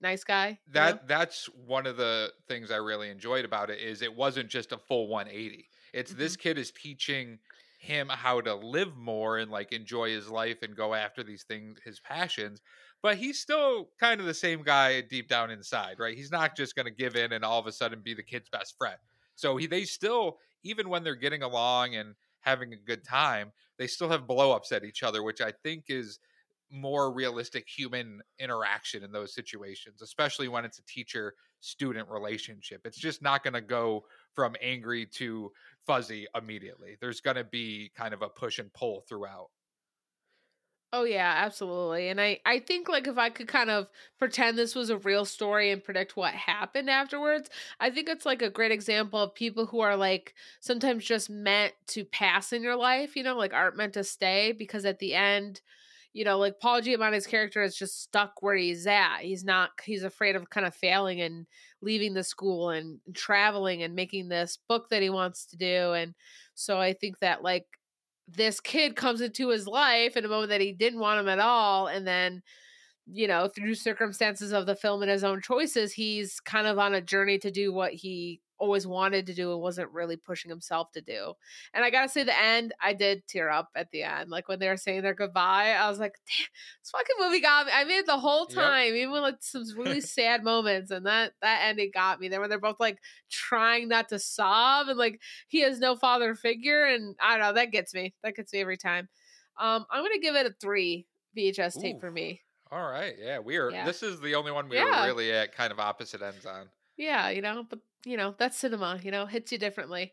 nice 0.00 0.24
guy. 0.24 0.58
That 0.72 0.94
know? 0.96 1.00
that's 1.06 1.46
one 1.66 1.86
of 1.86 1.96
the 1.96 2.32
things 2.48 2.70
I 2.70 2.76
really 2.76 3.10
enjoyed 3.10 3.44
about 3.44 3.70
it 3.70 3.80
is 3.80 4.02
it 4.02 4.14
wasn't 4.14 4.48
just 4.48 4.72
a 4.72 4.78
full 4.78 5.08
180. 5.08 5.68
It's 5.92 6.10
mm-hmm. 6.10 6.20
this 6.20 6.36
kid 6.36 6.58
is 6.58 6.70
teaching 6.70 7.38
him 7.80 8.08
how 8.08 8.40
to 8.40 8.54
live 8.54 8.96
more 8.96 9.38
and 9.38 9.50
like 9.50 9.72
enjoy 9.72 10.10
his 10.10 10.28
life 10.28 10.62
and 10.62 10.76
go 10.76 10.94
after 10.94 11.22
these 11.22 11.44
things, 11.44 11.78
his 11.84 12.00
passions. 12.00 12.60
But 13.02 13.16
he's 13.16 13.38
still 13.38 13.90
kind 14.00 14.20
of 14.20 14.26
the 14.26 14.34
same 14.34 14.64
guy 14.64 15.00
deep 15.00 15.28
down 15.28 15.52
inside, 15.52 16.00
right? 16.00 16.16
He's 16.16 16.32
not 16.32 16.56
just 16.56 16.74
going 16.74 16.86
to 16.86 16.92
give 16.92 17.14
in 17.14 17.32
and 17.32 17.44
all 17.44 17.60
of 17.60 17.68
a 17.68 17.72
sudden 17.72 18.00
be 18.02 18.14
the 18.14 18.24
kid's 18.24 18.48
best 18.48 18.74
friend. 18.76 18.98
So 19.36 19.56
he, 19.56 19.68
they 19.68 19.84
still, 19.84 20.38
even 20.64 20.88
when 20.88 21.04
they're 21.04 21.14
getting 21.14 21.42
along 21.42 21.94
and 21.94 22.16
having 22.48 22.72
a 22.72 22.76
good 22.76 23.04
time, 23.04 23.52
they 23.78 23.86
still 23.86 24.08
have 24.08 24.22
blowups 24.22 24.72
at 24.72 24.84
each 24.84 25.02
other, 25.02 25.22
which 25.22 25.40
I 25.40 25.52
think 25.62 25.84
is 25.88 26.18
more 26.70 27.12
realistic 27.12 27.66
human 27.68 28.20
interaction 28.38 29.02
in 29.02 29.12
those 29.12 29.34
situations, 29.34 30.02
especially 30.02 30.48
when 30.48 30.64
it's 30.64 30.78
a 30.78 30.84
teacher 30.84 31.34
student 31.60 32.08
relationship. 32.08 32.82
It's 32.84 32.98
just 32.98 33.22
not 33.22 33.42
going 33.42 33.54
to 33.54 33.60
go 33.60 34.04
from 34.34 34.54
angry 34.62 35.06
to 35.14 35.50
fuzzy 35.86 36.26
immediately. 36.34 36.96
There's 37.00 37.20
going 37.20 37.36
to 37.36 37.44
be 37.44 37.90
kind 37.96 38.12
of 38.14 38.22
a 38.22 38.28
push 38.28 38.58
and 38.58 38.72
pull 38.72 39.04
throughout. 39.08 39.48
Oh 40.92 41.04
yeah, 41.04 41.34
absolutely. 41.44 42.08
And 42.08 42.18
I 42.18 42.40
I 42.46 42.60
think 42.60 42.88
like 42.88 43.06
if 43.06 43.18
I 43.18 43.28
could 43.28 43.46
kind 43.46 43.68
of 43.68 43.88
pretend 44.18 44.56
this 44.56 44.74
was 44.74 44.88
a 44.88 44.96
real 44.98 45.26
story 45.26 45.70
and 45.70 45.84
predict 45.84 46.16
what 46.16 46.32
happened 46.32 46.88
afterwards, 46.88 47.50
I 47.78 47.90
think 47.90 48.08
it's 48.08 48.24
like 48.24 48.40
a 48.40 48.48
great 48.48 48.72
example 48.72 49.20
of 49.20 49.34
people 49.34 49.66
who 49.66 49.80
are 49.80 49.96
like 49.96 50.34
sometimes 50.60 51.04
just 51.04 51.28
meant 51.28 51.74
to 51.88 52.04
pass 52.06 52.54
in 52.54 52.62
your 52.62 52.76
life, 52.76 53.16
you 53.16 53.22
know, 53.22 53.36
like 53.36 53.52
aren't 53.52 53.76
meant 53.76 53.92
to 53.94 54.04
stay 54.04 54.52
because 54.52 54.86
at 54.86 54.98
the 54.98 55.14
end 55.14 55.60
you 56.14 56.24
know, 56.24 56.38
like 56.38 56.58
Paul 56.58 56.80
Giamatti's 56.80 57.26
character 57.26 57.62
is 57.62 57.76
just 57.76 58.02
stuck 58.02 58.42
where 58.42 58.56
he's 58.56 58.86
at. 58.86 59.18
He's 59.20 59.44
not, 59.44 59.70
he's 59.84 60.02
afraid 60.02 60.36
of 60.36 60.50
kind 60.50 60.66
of 60.66 60.74
failing 60.74 61.20
and 61.20 61.46
leaving 61.82 62.14
the 62.14 62.24
school 62.24 62.70
and 62.70 62.98
traveling 63.14 63.82
and 63.82 63.94
making 63.94 64.28
this 64.28 64.58
book 64.68 64.88
that 64.88 65.02
he 65.02 65.10
wants 65.10 65.44
to 65.46 65.56
do. 65.56 65.92
And 65.92 66.14
so 66.54 66.78
I 66.80 66.94
think 66.94 67.18
that 67.20 67.42
like 67.42 67.66
this 68.28 68.60
kid 68.60 68.96
comes 68.96 69.20
into 69.20 69.48
his 69.48 69.66
life 69.66 70.16
in 70.16 70.24
a 70.24 70.28
moment 70.28 70.50
that 70.50 70.60
he 70.60 70.72
didn't 70.72 71.00
want 71.00 71.20
him 71.20 71.28
at 71.28 71.38
all. 71.38 71.86
And 71.86 72.06
then, 72.06 72.42
you 73.10 73.26
know, 73.26 73.48
through 73.48 73.74
circumstances 73.74 74.52
of 74.52 74.66
the 74.66 74.76
film 74.76 75.02
and 75.02 75.10
his 75.10 75.24
own 75.24 75.40
choices, 75.40 75.92
he's 75.92 76.40
kind 76.40 76.66
of 76.66 76.78
on 76.78 76.94
a 76.94 77.00
journey 77.00 77.38
to 77.38 77.50
do 77.50 77.72
what 77.72 77.92
he 77.92 78.40
always 78.58 78.86
wanted 78.86 79.26
to 79.26 79.34
do 79.34 79.52
and 79.52 79.60
wasn't 79.60 79.90
really 79.92 80.16
pushing 80.16 80.48
himself 80.48 80.90
to 80.92 81.00
do. 81.00 81.32
And 81.72 81.84
I 81.84 81.90
gotta 81.90 82.08
say, 82.08 82.24
the 82.24 82.38
end, 82.38 82.74
I 82.82 82.92
did 82.92 83.26
tear 83.26 83.50
up 83.50 83.68
at 83.76 83.90
the 83.92 84.02
end. 84.02 84.30
Like 84.30 84.48
when 84.48 84.58
they 84.58 84.68
were 84.68 84.76
saying 84.76 85.02
their 85.02 85.14
goodbye, 85.14 85.76
I 85.78 85.88
was 85.88 85.98
like, 85.98 86.14
this 86.26 86.90
fucking 86.90 87.16
movie 87.20 87.40
got 87.40 87.66
me. 87.66 87.72
I 87.74 87.84
mean, 87.84 88.02
the 88.06 88.18
whole 88.18 88.46
time, 88.46 88.94
yep. 88.94 89.08
even 89.08 89.22
like 89.22 89.36
some 89.40 89.64
really 89.76 90.00
sad 90.02 90.42
moments, 90.42 90.90
and 90.90 91.06
that 91.06 91.32
that 91.40 91.60
ending 91.64 91.90
got 91.94 92.20
me. 92.20 92.28
There 92.28 92.40
when 92.40 92.50
they're 92.50 92.58
both 92.58 92.80
like 92.80 92.98
trying 93.30 93.88
not 93.88 94.08
to 94.08 94.18
sob, 94.18 94.88
and 94.88 94.98
like 94.98 95.20
he 95.46 95.60
has 95.60 95.78
no 95.78 95.96
father 95.96 96.34
figure, 96.34 96.84
and 96.84 97.16
I 97.20 97.38
don't 97.38 97.46
know, 97.46 97.52
that 97.54 97.72
gets 97.72 97.94
me. 97.94 98.14
That 98.22 98.34
gets 98.34 98.52
me 98.52 98.60
every 98.60 98.76
time. 98.76 99.08
Um, 99.58 99.86
I'm 99.90 100.02
gonna 100.02 100.18
give 100.20 100.34
it 100.34 100.46
a 100.46 100.54
three 100.60 101.06
VHS 101.36 101.80
tape 101.80 101.96
Ooh. 101.96 102.00
for 102.00 102.10
me. 102.10 102.42
All 102.70 102.90
right, 102.90 103.14
yeah, 103.18 103.38
we 103.38 103.56
are. 103.56 103.70
Yeah. 103.70 103.84
This 103.84 104.02
is 104.02 104.20
the 104.20 104.34
only 104.34 104.52
one 104.52 104.68
we 104.68 104.76
yeah. 104.76 105.02
were 105.02 105.06
really 105.06 105.32
at 105.32 105.54
kind 105.54 105.72
of 105.72 105.80
opposite 105.80 106.22
ends 106.22 106.44
on. 106.44 106.68
Yeah, 106.96 107.30
you 107.30 107.40
know, 107.40 107.64
but 107.68 107.78
you 108.04 108.16
know, 108.16 108.34
that's 108.36 108.56
cinema, 108.56 109.00
you 109.02 109.10
know, 109.10 109.26
hits 109.26 109.52
you 109.52 109.58
differently. 109.58 110.12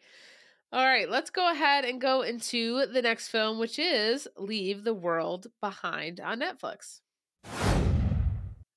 All 0.71 0.85
right, 0.85 1.09
let's 1.09 1.29
go 1.29 1.51
ahead 1.51 1.85
and 1.85 2.01
go 2.01 2.21
into 2.21 2.85
the 2.87 3.01
next 3.01 3.27
film, 3.27 3.59
which 3.59 3.77
is 3.77 4.27
Leave 4.37 4.83
the 4.83 4.93
World 4.93 5.47
Behind 5.61 6.19
on 6.19 6.39
Netflix. 6.39 7.01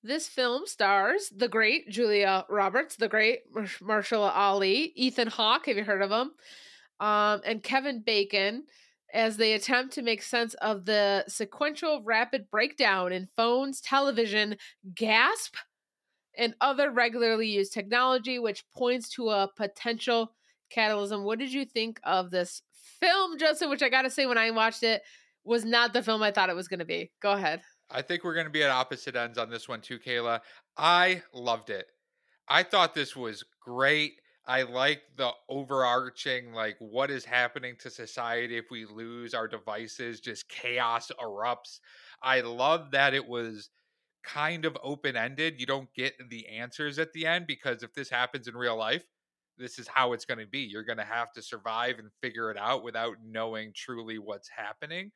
This 0.03 0.29
film 0.29 0.67
stars 0.67 1.33
the 1.37 1.49
great 1.49 1.89
Julia 1.89 2.45
Roberts, 2.49 2.97
the 2.97 3.09
great 3.09 3.41
Mar- 3.53 3.65
Mahershala 3.65 4.33
Ali, 4.35 4.93
Ethan 4.95 5.29
Hawke, 5.29 5.67
have 5.67 5.77
you 5.77 5.85
heard 5.85 6.03
of 6.03 6.11
him? 6.11 6.33
Um, 7.01 7.41
and 7.45 7.63
Kevin 7.63 8.03
Bacon 8.05 8.65
as 9.13 9.37
they 9.37 9.55
attempt 9.55 9.95
to 9.95 10.03
make 10.03 10.23
sense 10.23 10.55
of 10.55 10.85
the 10.85 11.25
sequential 11.29 12.03
rapid 12.03 12.51
breakdown 12.51 13.13
in 13.13 13.29
phones, 13.37 13.81
television, 13.81 14.57
gasp, 14.95 15.55
and 16.37 16.55
other 16.61 16.91
regularly 16.91 17.49
used 17.49 17.73
technology, 17.73 18.39
which 18.39 18.65
points 18.75 19.09
to 19.09 19.31
a 19.31 19.51
potential 19.57 20.33
catalysm. 20.75 21.25
What 21.25 21.39
did 21.39 21.53
you 21.53 21.65
think 21.65 21.99
of 22.05 22.31
this 22.31 22.63
film, 23.01 23.39
Justin? 23.39 23.71
Which 23.71 23.83
I 23.83 23.89
got 23.89 24.03
to 24.03 24.11
say, 24.11 24.27
when 24.27 24.39
I 24.39 24.51
watched 24.51 24.83
it, 24.83 25.03
was 25.45 25.65
not 25.65 25.93
the 25.93 26.03
film 26.03 26.23
I 26.23 26.31
thought 26.31 26.51
it 26.51 26.57
was 26.57 26.69
to 26.81 26.85
be. 26.85 27.11
Go 27.21 27.33
ahead. 27.33 27.63
I 27.91 28.03
think 28.03 28.23
we're 28.23 28.35
to 28.47 28.53
be 28.53 28.63
at 28.63 28.71
opposite 28.71 29.17
ends 29.17 29.39
on 29.39 29.49
this 29.49 29.69
one 29.69 29.81
too, 29.81 29.99
Kayla. 29.99 30.41
I 30.77 31.23
loved 31.33 31.71
it. 31.71 31.87
I 32.47 32.63
thought 32.63 32.95
this 32.95 33.17
was 33.17 33.45
great. 33.61 34.21
I 34.49 34.63
like 34.63 35.03
the 35.17 35.33
overarching, 35.49 36.53
like, 36.55 36.77
what 36.81 37.11
is 37.11 37.25
happening 37.27 37.77
to 37.81 37.91
society 37.91 38.57
if 38.57 38.71
we 38.71 38.87
lose 38.87 39.35
our 39.35 39.47
devices? 39.47 40.21
Just 40.21 40.49
chaos 40.49 41.13
erupts. 41.21 41.81
I 42.23 42.41
love 42.41 42.93
that 42.93 43.15
it 43.15 43.29
was 43.29 43.71
kind 44.25 44.65
of 44.65 44.77
open 44.83 45.17
ended. 45.17 45.61
You 45.61 45.67
don't 45.67 45.93
get 45.95 46.15
the 46.31 46.49
answers 46.49 46.99
at 46.99 47.13
the 47.13 47.27
end 47.27 47.47
because 47.47 47.83
if 47.83 47.95
this 47.95 48.11
happens 48.11 48.49
in 48.49 48.57
real 48.57 48.77
life, 48.77 49.05
this 49.59 49.79
is 49.79 49.89
how 49.89 50.13
it's 50.15 50.27
going 50.27 50.39
to 50.39 50.47
be. 50.47 50.61
You're 50.61 50.85
going 50.85 50.99
to 50.99 51.05
have 51.05 51.33
to 51.33 51.43
survive 51.43 51.99
and 51.99 52.11
figure 52.23 52.51
it 52.51 52.57
out 52.59 52.83
without 52.85 53.17
knowing 53.25 53.73
truly 53.75 54.19
what's 54.19 54.49
happening. 54.49 55.13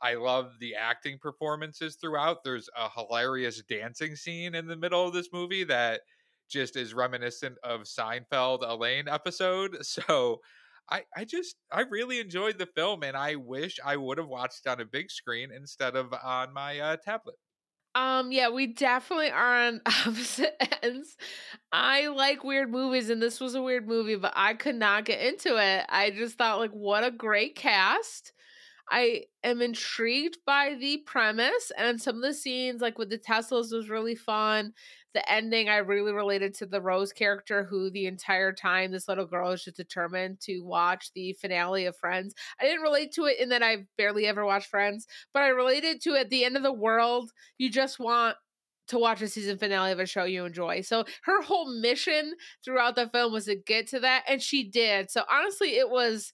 I 0.00 0.14
love 0.14 0.58
the 0.60 0.76
acting 0.76 1.18
performances 1.18 1.96
throughout. 1.96 2.44
There's 2.44 2.68
a 2.76 2.88
hilarious 2.90 3.62
dancing 3.62 4.16
scene 4.16 4.54
in 4.54 4.66
the 4.66 4.76
middle 4.76 5.06
of 5.06 5.12
this 5.12 5.32
movie 5.32 5.64
that 5.64 6.02
just 6.48 6.76
is 6.76 6.94
reminiscent 6.94 7.58
of 7.62 7.82
Seinfeld 7.82 8.62
Elaine 8.68 9.08
episode. 9.08 9.78
So 9.84 10.40
I, 10.90 11.04
I 11.16 11.24
just 11.24 11.56
I 11.70 11.82
really 11.82 12.18
enjoyed 12.20 12.58
the 12.58 12.66
film 12.66 13.02
and 13.02 13.16
I 13.16 13.36
wish 13.36 13.78
I 13.84 13.96
would 13.96 14.18
have 14.18 14.28
watched 14.28 14.66
on 14.66 14.80
a 14.80 14.84
big 14.86 15.10
screen 15.10 15.50
instead 15.52 15.96
of 15.96 16.12
on 16.14 16.52
my 16.52 16.78
uh, 16.80 16.96
tablet. 16.96 17.36
Um, 17.94 18.30
yeah, 18.30 18.48
we 18.50 18.68
definitely 18.68 19.30
are 19.30 19.54
on 19.54 19.80
opposite 19.86 20.56
ends. 20.84 21.16
I 21.72 22.08
like 22.08 22.44
weird 22.44 22.70
movies, 22.70 23.10
and 23.10 23.20
this 23.20 23.40
was 23.40 23.54
a 23.54 23.62
weird 23.62 23.88
movie, 23.88 24.16
but 24.16 24.32
I 24.36 24.54
could 24.54 24.76
not 24.76 25.04
get 25.04 25.20
into 25.20 25.56
it. 25.56 25.86
I 25.88 26.10
just 26.10 26.38
thought, 26.38 26.58
like, 26.58 26.70
what 26.70 27.02
a 27.04 27.10
great 27.10 27.56
cast. 27.56 28.32
I 28.90 29.24
am 29.44 29.60
intrigued 29.62 30.38
by 30.46 30.76
the 30.78 30.98
premise 30.98 31.72
and 31.76 32.00
some 32.00 32.16
of 32.16 32.22
the 32.22 32.34
scenes, 32.34 32.80
like 32.80 32.98
with 32.98 33.10
the 33.10 33.18
Teslas, 33.18 33.72
was 33.72 33.90
really 33.90 34.14
fun. 34.14 34.72
The 35.14 35.30
ending, 35.30 35.68
I 35.68 35.78
really 35.78 36.12
related 36.12 36.54
to 36.54 36.66
the 36.66 36.80
Rose 36.80 37.12
character, 37.12 37.64
who 37.64 37.90
the 37.90 38.06
entire 38.06 38.52
time 38.52 38.92
this 38.92 39.08
little 39.08 39.26
girl 39.26 39.50
is 39.52 39.64
just 39.64 39.76
determined 39.76 40.40
to 40.42 40.60
watch 40.60 41.12
the 41.14 41.32
finale 41.34 41.86
of 41.86 41.96
Friends. 41.96 42.34
I 42.60 42.64
didn't 42.64 42.82
relate 42.82 43.12
to 43.12 43.24
it 43.24 43.38
in 43.40 43.48
that 43.48 43.62
I've 43.62 43.86
barely 43.96 44.26
ever 44.26 44.44
watched 44.44 44.68
Friends, 44.68 45.06
but 45.32 45.42
I 45.42 45.48
related 45.48 46.02
to 46.02 46.14
at 46.14 46.30
the 46.30 46.44
end 46.44 46.56
of 46.56 46.62
the 46.62 46.72
world, 46.72 47.30
you 47.56 47.70
just 47.70 47.98
want 47.98 48.36
to 48.88 48.98
watch 48.98 49.22
a 49.22 49.28
season 49.28 49.58
finale 49.58 49.92
of 49.92 50.00
a 50.00 50.06
show 50.06 50.24
you 50.24 50.44
enjoy. 50.44 50.80
So 50.80 51.04
her 51.22 51.42
whole 51.42 51.80
mission 51.80 52.34
throughout 52.64 52.96
the 52.96 53.08
film 53.08 53.32
was 53.32 53.46
to 53.46 53.54
get 53.54 53.86
to 53.88 54.00
that, 54.00 54.24
and 54.28 54.42
she 54.42 54.64
did. 54.64 55.10
So 55.10 55.24
honestly, 55.30 55.76
it 55.76 55.90
was 55.90 56.32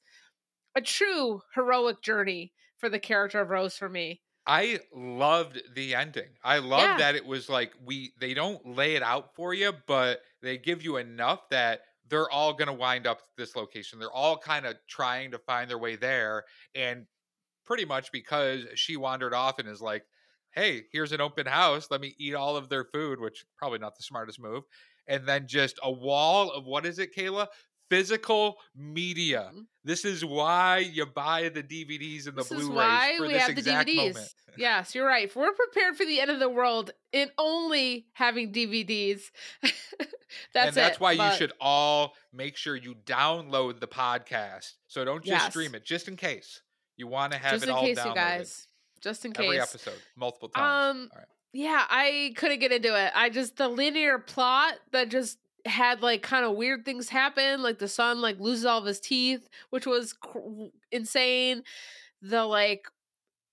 a 0.74 0.80
true 0.82 1.42
heroic 1.54 2.02
journey 2.02 2.52
for 2.76 2.88
the 2.88 2.98
character 3.00 3.40
of 3.40 3.50
Rose 3.50 3.76
for 3.76 3.88
me. 3.88 4.22
I 4.46 4.80
loved 4.92 5.74
the 5.74 5.94
ending. 5.94 6.36
I 6.42 6.58
love 6.58 6.82
Yeah. 6.82 6.98
that 6.98 7.14
it 7.14 7.24
was 7.24 7.48
like 7.48 7.72
we 7.80 8.12
they 8.18 8.34
don't 8.34 8.64
lay 8.66 8.94
it 8.94 9.02
out 9.02 9.34
for 9.34 9.54
you, 9.54 9.72
but 9.86 10.22
they 10.42 10.58
give 10.58 10.82
you 10.82 10.98
enough 10.98 11.48
that 11.48 11.82
they're 12.06 12.28
all 12.30 12.52
going 12.52 12.66
to 12.68 12.74
wind 12.74 13.06
up 13.06 13.22
this 13.38 13.56
location. 13.56 13.98
They're 13.98 14.12
all 14.12 14.36
kind 14.36 14.66
of 14.66 14.76
trying 14.86 15.30
to 15.30 15.38
find 15.38 15.70
their 15.70 15.78
way 15.78 15.96
there 15.96 16.44
and 16.74 17.06
pretty 17.64 17.84
much 17.86 18.12
because 18.12 18.66
she 18.76 18.96
wandered 18.96 19.34
off 19.34 19.58
and 19.58 19.68
is 19.68 19.82
like, 19.82 20.06
"Hey, 20.52 20.86
here's 20.92 21.12
an 21.12 21.20
open 21.22 21.46
house. 21.46 21.90
Let 21.90 22.00
me 22.02 22.14
eat 22.18 22.34
all 22.34 22.56
of 22.56 22.68
their 22.68 22.84
food," 22.84 23.20
which 23.20 23.46
probably 23.58 23.78
not 23.80 23.96
the 23.96 24.02
smartest 24.04 24.40
move. 24.40 24.64
And 25.06 25.26
then 25.28 25.48
just 25.48 25.78
a 25.82 25.90
wall 25.92 26.52
of 26.52 26.64
what 26.66 26.86
is 26.86 26.98
it, 26.98 27.14
Kayla? 27.14 27.48
Physical 27.90 28.58
media. 28.74 29.50
Mhm. 29.54 29.66
This 29.84 30.04
is 30.04 30.24
why 30.24 30.78
you 30.78 31.04
buy 31.06 31.48
the 31.50 31.62
DVDs 31.62 32.26
and 32.26 32.36
the 32.36 32.42
This 32.42 32.52
is 32.52 32.58
Blu-rays 32.68 32.74
why 32.76 33.14
for 33.18 33.26
we 33.26 33.32
this 33.34 33.42
have 33.42 33.54
the 33.56 33.62
DVDs. 33.62 33.96
moment. 34.14 34.34
Yes, 34.56 34.94
you're 34.94 35.04
right. 35.06 35.24
If 35.24 35.34
we're 35.34 35.50
prepared 35.52 35.96
for 35.96 36.04
the 36.06 36.20
end 36.20 36.30
of 36.30 36.38
the 36.38 36.48
world 36.48 36.92
in 37.12 37.28
only 37.38 38.06
having 38.12 38.52
DVDs, 38.52 39.32
that's 39.62 39.74
and 40.54 40.74
that's 40.76 40.96
it. 40.96 41.00
why 41.00 41.16
But 41.16 41.32
you 41.32 41.38
should 41.38 41.52
all 41.60 42.14
make 42.32 42.56
sure 42.56 42.76
you 42.76 42.94
download 43.04 43.80
the 43.80 43.88
podcast. 43.88 44.74
So 44.86 45.04
don't 45.04 45.24
just 45.24 45.42
Yes. 45.42 45.50
stream 45.50 45.74
it, 45.74 45.84
just 45.84 46.06
in 46.06 46.16
case 46.16 46.62
you 46.96 47.08
want 47.08 47.32
to 47.32 47.38
have 47.38 47.52
just 47.54 47.64
it 47.64 47.68
in 47.68 47.74
all 47.74 47.82
case, 47.82 47.98
downloaded. 47.98 48.08
you 48.10 48.14
guys. 48.14 48.68
Just 49.00 49.24
in 49.24 49.32
case. 49.32 49.44
Every 49.44 49.60
episode, 49.60 50.00
multiple 50.16 50.48
times. 50.50 50.96
Um, 50.96 51.10
right. 51.16 51.26
Yeah, 51.52 51.84
I 51.88 52.32
couldn't 52.36 52.60
get 52.60 52.70
into 52.72 52.94
it. 52.96 53.12
I 53.14 53.30
just 53.30 53.56
the 53.56 53.68
linear 53.68 54.18
plot 54.20 54.74
that 54.92 55.08
just 55.08 55.38
had 55.66 56.02
like 56.02 56.22
kind 56.22 56.44
of 56.44 56.56
weird 56.56 56.84
things 56.84 57.08
happen, 57.08 57.62
like 57.62 57.78
the 57.78 57.88
son 57.88 58.20
like 58.20 58.38
loses 58.40 58.64
all 58.66 58.78
of 58.78 58.86
his 58.86 59.00
teeth, 59.00 59.48
which 59.70 59.86
was 59.86 60.12
cr- 60.12 60.38
insane. 60.92 61.62
The 62.22 62.44
like 62.44 62.86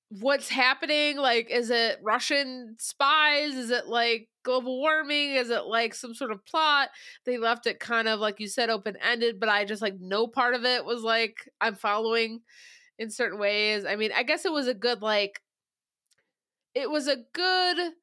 what's 0.09 0.49
happening? 0.49 1.17
Like 1.17 1.49
is 1.49 1.69
it 1.69 1.99
russian 2.03 2.75
spies? 2.79 3.55
Is 3.55 3.71
it 3.71 3.87
like 3.87 4.29
global 4.43 4.79
warming? 4.79 5.31
Is 5.35 5.49
it 5.49 5.65
like 5.65 5.93
some 5.95 6.13
sort 6.13 6.31
of 6.31 6.45
plot? 6.45 6.89
They 7.25 7.37
left 7.37 7.67
it 7.67 7.79
kind 7.79 8.07
of 8.07 8.19
like 8.19 8.39
you 8.39 8.47
said 8.47 8.69
open 8.69 8.97
ended 9.01 9.39
but 9.39 9.49
i 9.49 9.65
just 9.65 9.81
like 9.81 9.95
no 9.99 10.27
part 10.27 10.55
of 10.55 10.65
it 10.65 10.85
was 10.85 11.03
like 11.03 11.49
i'm 11.61 11.75
following 11.75 12.41
in 12.99 13.09
certain 13.11 13.39
ways. 13.39 13.85
I 13.85 13.95
mean 13.97 14.11
i 14.15 14.23
guess 14.23 14.45
it 14.45 14.53
was 14.53 14.67
a 14.67 14.73
good 14.73 15.01
like 15.01 15.41
it 16.73 16.89
was 16.89 17.07
a 17.07 17.17
good 17.33 17.93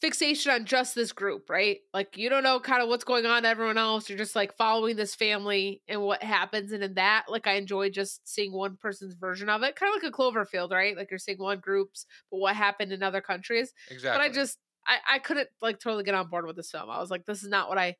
fixation 0.00 0.52
on 0.52 0.64
just 0.66 0.94
this 0.94 1.12
group, 1.12 1.48
right? 1.48 1.78
Like 1.92 2.16
you 2.16 2.28
don't 2.28 2.42
know 2.42 2.60
kind 2.60 2.82
of 2.82 2.88
what's 2.88 3.04
going 3.04 3.26
on 3.26 3.42
to 3.44 3.48
everyone 3.48 3.78
else. 3.78 4.08
You're 4.08 4.18
just 4.18 4.36
like 4.36 4.56
following 4.56 4.96
this 4.96 5.14
family 5.14 5.82
and 5.88 6.02
what 6.02 6.22
happens. 6.22 6.72
And 6.72 6.82
in 6.84 6.94
that, 6.94 7.24
like 7.28 7.46
I 7.46 7.54
enjoy 7.54 7.90
just 7.90 8.26
seeing 8.28 8.52
one 8.52 8.76
person's 8.76 9.14
version 9.14 9.48
of 9.48 9.62
it. 9.62 9.76
Kind 9.76 9.94
of 9.96 10.02
like 10.02 10.12
a 10.12 10.14
Cloverfield, 10.16 10.70
right? 10.72 10.96
Like 10.96 11.10
you're 11.10 11.18
seeing 11.18 11.38
one 11.38 11.60
group's, 11.60 12.06
but 12.30 12.38
what 12.38 12.56
happened 12.56 12.92
in 12.92 13.02
other 13.02 13.20
countries. 13.20 13.72
Exactly. 13.90 14.18
But 14.18 14.30
I 14.30 14.32
just 14.34 14.58
I, 14.86 14.98
I 15.14 15.18
couldn't 15.18 15.48
like 15.62 15.78
totally 15.80 16.04
get 16.04 16.14
on 16.14 16.28
board 16.28 16.46
with 16.46 16.56
this 16.56 16.70
film. 16.70 16.90
I 16.90 16.98
was 17.00 17.10
like, 17.10 17.24
this 17.24 17.42
is 17.42 17.48
not 17.48 17.68
what 17.68 17.78
I 17.78 17.96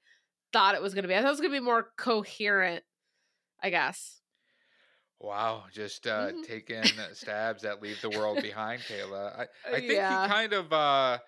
thought 0.52 0.74
it 0.74 0.82
was 0.82 0.94
gonna 0.94 1.08
be. 1.08 1.14
I 1.14 1.18
thought 1.20 1.28
it 1.28 1.30
was 1.30 1.40
gonna 1.40 1.52
be 1.52 1.60
more 1.60 1.92
coherent, 1.96 2.84
I 3.62 3.70
guess. 3.70 4.20
wow, 5.20 5.64
just 5.72 6.06
uh, 6.06 6.32
Mhm. 6.32 6.42
taking 6.42 7.02
stabs 7.12 7.62
that 7.62 7.80
leave 7.82 8.00
the 8.00 8.10
world 8.10 8.42
behind, 8.42 8.82
Kayla. 8.82 9.38
I, 9.40 9.48
I 9.72 9.80
think 9.80 9.92
yeah. 9.92 10.22
you 10.22 10.28
kind 10.28 10.52
of 10.52 10.72
uh, 10.72 11.18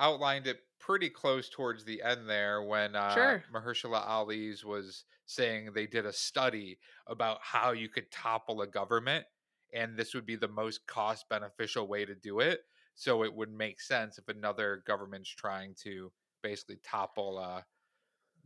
outlined 0.00 0.46
it 0.46 0.60
pretty 0.80 1.10
close 1.10 1.48
towards 1.48 1.84
the 1.84 2.02
end 2.02 2.28
there 2.28 2.62
when 2.62 2.96
uh, 2.96 3.14
Sure. 3.14 3.44
Mahershala 3.54 4.04
Ali's 4.06 4.64
was 4.64 5.04
saying 5.26 5.70
they 5.72 5.86
did 5.86 6.06
a 6.06 6.12
study 6.12 6.78
about 7.06 7.38
how 7.42 7.70
you 7.72 7.88
could 7.88 8.10
topple 8.10 8.62
a 8.62 8.66
government, 8.66 9.24
and 9.72 9.96
this 9.96 10.14
would 10.14 10.26
be 10.26 10.36
the 10.36 10.48
most 10.48 10.86
cost 10.86 11.28
beneficial 11.28 11.86
way 11.86 12.04
to 12.04 12.14
do 12.14 12.40
it. 12.40 12.60
So 12.94 13.22
it 13.22 13.32
would 13.32 13.52
make 13.52 13.80
sense 13.80 14.18
if 14.18 14.28
another 14.28 14.82
government's 14.86 15.30
trying 15.30 15.74
to 15.84 16.10
basically 16.42 16.80
topple 16.82 17.38
uh, 17.38 17.62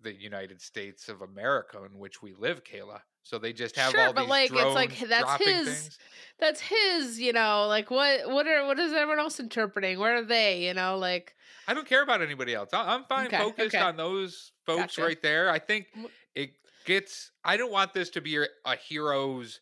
the 0.02 0.14
United 0.14 0.60
States 0.60 1.08
of 1.08 1.22
America 1.22 1.82
in 1.90 1.98
which 1.98 2.20
we 2.20 2.34
live, 2.34 2.62
Kayla. 2.64 3.00
So 3.24 3.38
they 3.38 3.52
just 3.52 3.74
have 3.76 3.90
Sure, 3.90 4.00
all 4.00 4.12
but, 4.12 4.22
these 4.22 4.30
like, 4.30 4.52
it's 4.52 4.74
like, 4.74 4.98
that's 5.08 5.44
his- 5.44 5.66
things. 5.66 5.98
That's 6.40 6.60
his, 6.60 7.20
you 7.20 7.32
know, 7.32 7.66
like 7.68 7.90
what 7.92 8.28
what 8.28 8.46
are 8.48 8.66
what 8.66 8.78
is 8.78 8.92
everyone 8.92 9.20
else 9.20 9.38
interpreting? 9.38 10.00
Where 10.00 10.16
are 10.16 10.24
they? 10.24 10.66
You 10.66 10.74
know, 10.74 10.98
like 10.98 11.34
I 11.68 11.74
don't 11.74 11.86
care 11.86 12.02
about 12.02 12.22
anybody 12.22 12.54
else. 12.54 12.70
I'm 12.72 13.04
fine 13.04 13.26
Okay, 13.28 13.38
focused 13.38 13.74
okay. 13.76 13.78
on 13.84 13.96
those 13.96 14.50
folks 14.66 14.96
Gotcha. 14.96 15.02
right 15.04 15.22
there. 15.22 15.48
I 15.48 15.60
think 15.60 15.86
it 16.34 16.54
gets. 16.86 17.30
I 17.44 17.56
don't 17.56 17.70
want 17.70 17.94
this 17.94 18.10
to 18.10 18.20
be 18.20 18.36
a, 18.38 18.46
a 18.64 18.74
hero's 18.76 19.60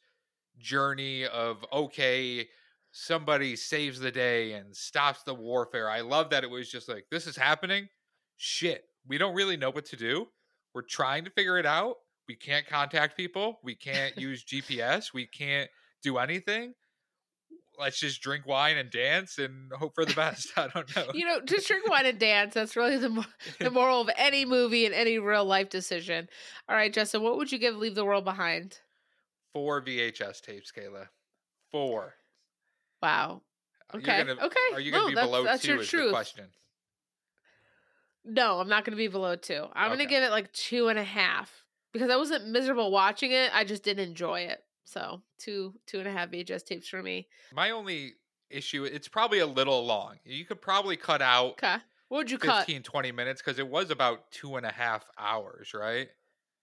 journey 0.59 1.27
of 1.27 1.63
okay, 1.73 2.49
somebody 2.91 3.55
saves 3.55 4.01
the 4.01 4.11
day 4.11 4.53
and 4.55 4.75
stops 4.75 5.23
the 5.25 5.35
warfare. 5.35 5.91
I 5.91 6.01
love 6.01 6.31
that 6.31 6.43
it 6.43 6.51
was 6.51 6.71
just 6.71 6.89
like 6.89 7.05
this 7.11 7.27
is 7.27 7.37
happening. 7.37 7.87
Shit, 8.39 8.87
we 9.07 9.19
don't 9.19 9.35
really 9.35 9.59
know 9.59 9.71
what 9.71 9.85
to 9.87 9.97
do. 9.97 10.27
We're 10.75 10.83
trying 10.83 11.25
to 11.25 11.31
figure 11.31 11.59
it 11.59 11.67
out. 11.67 11.97
We 12.29 12.37
can't 12.37 12.66
contact 12.66 13.16
people. 13.16 13.59
We 13.62 13.75
can't 13.75 14.16
use 14.18 14.45
GPS. 14.45 15.12
We 15.12 15.27
can't 15.27 15.70
do 16.03 16.18
anything. 16.18 16.75
Let's 17.79 17.99
just 17.99 18.20
drink 18.20 18.47
wine 18.47 18.77
and 18.77 18.91
dance 18.91 19.39
and 19.39 19.73
hope 19.73 19.95
for 19.95 20.05
the 20.05 20.14
best. 20.14 20.49
I 20.57 20.68
don't 20.68 20.95
know. 20.95 21.07
you 21.14 21.25
know, 21.25 21.41
just 21.41 21.66
drink 21.66 21.89
wine 21.89 22.07
and 22.07 22.18
dance. 22.18 22.55
That's 22.55 22.77
really 22.77 22.99
the 22.99 23.25
the 23.61 23.70
moral 23.70 24.01
of 24.03 24.11
any 24.16 24.45
movie 24.45 24.85
and 24.87 24.95
any 24.95 25.18
real 25.18 25.45
life 25.45 25.70
decision. 25.70 26.29
All 26.68 26.77
right, 26.77 26.93
Justin, 26.93 27.23
what 27.23 27.37
would 27.39 27.51
you 27.51 27.59
give 27.59 27.75
Leave 27.77 27.95
the 27.95 28.05
World 28.05 28.25
Behind? 28.25 28.79
Four 29.55 29.83
VHS 29.83 30.41
tapes, 30.43 30.70
Kayla. 30.70 31.09
Four. 31.70 32.14
Wow. 33.03 33.43
Uh, 33.93 33.97
Okay. 33.99 34.25
Gonna, 34.25 34.41
okay. 34.41 34.61
Are 34.73 34.81
you 34.81 34.91
going 34.91 35.11
to 35.11 35.14
No, 35.14 35.23
be 35.23 35.27
below 35.27 35.45
that's 35.45 35.62
two? 35.62 35.73
your 35.73 35.81
Is 35.83 35.89
truth. 35.89 36.07
the 36.07 36.11
question. 36.12 36.47
No, 38.25 38.59
I'm 38.61 38.68
not 38.68 38.85
going 38.87 38.93
to 38.93 38.97
be 38.97 39.09
below 39.09 39.37
two. 39.37 39.66
I'm 39.75 39.89
going 39.89 39.99
to 39.99 40.07
give 40.07 40.23
it 40.23 40.31
like 40.31 40.51
two 40.53 40.89
and 40.89 40.99
a 40.99 41.03
half 41.05 41.62
because 41.93 42.11
I 42.11 42.16
wasn't 42.16 42.49
miserable 42.49 42.90
watching 42.90 43.32
it. 43.32 43.51
I 43.55 43.64
just 43.64 43.82
didn't 43.82 44.09
enjoy 44.09 44.40
it. 44.40 44.61
So 44.84 45.22
two, 45.38 45.74
two 45.86 45.99
and 45.99 46.09
a 46.09 46.12
half 46.12 46.30
VHS 46.30 46.64
tapes 46.64 46.88
for 46.88 47.03
me. 47.03 47.28
My 47.55 47.70
only 47.70 48.14
issue, 48.51 48.84
it's 48.84 49.09
probably 49.09 49.38
a 49.38 49.47
little 49.47 49.84
long. 49.84 50.16
You 50.24 50.45
could 50.45 50.61
probably 50.61 50.97
cut 50.97 51.22
out 51.22 51.53
Okay. 51.53 51.76
What 52.09 52.18
would 52.18 52.30
you 52.30 52.36
cut? 52.38 52.66
15, 52.66 52.82
20 52.82 53.12
minutes 53.12 53.40
because 53.40 53.59
it 53.59 53.66
was 53.66 53.90
about 53.90 54.30
two 54.30 54.57
and 54.57 54.66
a 54.66 54.72
half 54.72 55.07
hours, 55.18 55.72
right? 55.72 56.09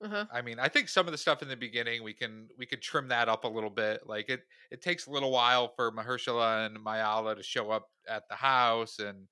Uh-huh. 0.03 0.25
I 0.31 0.41
mean, 0.41 0.59
I 0.59 0.69
think 0.69 0.87
some 0.89 1.07
of 1.07 1.11
the 1.11 1.17
stuff 1.17 1.41
in 1.41 1.47
the 1.47 1.57
beginning 1.57 2.03
we 2.03 2.13
can 2.13 2.47
we 2.57 2.65
could 2.65 2.81
trim 2.81 3.07
that 3.09 3.27
up 3.27 3.43
a 3.43 3.47
little 3.47 3.71
bit. 3.71 4.01
Like 4.05 4.29
it 4.29 4.41
it 4.71 4.81
takes 4.81 5.07
a 5.07 5.11
little 5.11 5.31
while 5.31 5.73
for 5.75 5.91
Mahershala 5.91 6.67
and 6.67 6.77
Myha'la 6.77 7.35
to 7.35 7.43
show 7.43 7.71
up 7.71 7.89
at 8.07 8.29
the 8.29 8.35
house 8.35 8.99
and 8.99 9.27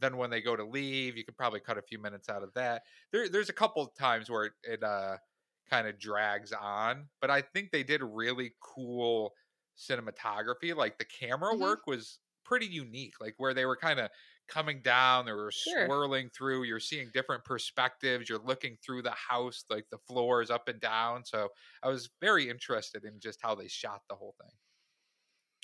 then 0.00 0.16
when 0.16 0.30
they 0.30 0.40
go 0.42 0.56
to 0.56 0.64
leave, 0.64 1.16
you 1.16 1.24
could 1.24 1.36
probably 1.36 1.60
cut 1.60 1.78
a 1.78 1.82
few 1.82 1.98
minutes 1.98 2.28
out 2.28 2.42
of 2.42 2.52
that. 2.54 2.82
There 3.12 3.28
there's 3.28 3.48
a 3.50 3.52
couple 3.54 3.82
of 3.82 3.94
times 3.94 4.30
where 4.30 4.44
it, 4.46 4.52
it 4.64 4.82
uh 4.82 5.18
kind 5.68 5.86
of 5.86 5.98
drags 5.98 6.52
on, 6.52 7.08
but 7.20 7.30
I 7.30 7.40
think 7.42 7.70
they 7.70 7.82
did 7.84 8.02
really 8.02 8.54
cool 8.60 9.34
cinematography. 9.76 10.74
Like 10.74 10.98
the 10.98 11.04
camera 11.04 11.56
Mhm. 11.56 11.56
work 11.56 11.86
was 11.86 12.20
pretty 12.44 12.66
unique. 12.66 13.14
Like 13.20 13.34
where 13.38 13.54
they 13.54 13.64
were 13.64 13.76
kind 13.76 14.00
of 14.00 14.10
coming 14.48 14.82
down, 14.82 15.24
they 15.24 15.32
were 15.32 15.52
Sure. 15.54 15.90
swirling 15.90 16.30
through. 16.30 16.64
You're 16.64 16.80
seeing 16.80 17.10
different 17.12 17.44
perspectives. 17.44 18.28
You're 18.28 18.38
looking 18.38 18.76
through 18.84 19.02
the 19.02 19.12
house, 19.12 19.64
like 19.70 19.86
the 19.90 19.98
floors 19.98 20.50
up 20.50 20.68
and 20.68 20.80
down. 20.80 21.24
So 21.24 21.48
I 21.82 21.88
was 21.88 22.10
very 22.20 22.48
interested 22.50 23.04
in 23.04 23.20
just 23.20 23.40
how 23.40 23.54
they 23.54 23.68
shot 23.68 24.02
the 24.08 24.16
whole 24.16 24.34
thing. 24.40 24.50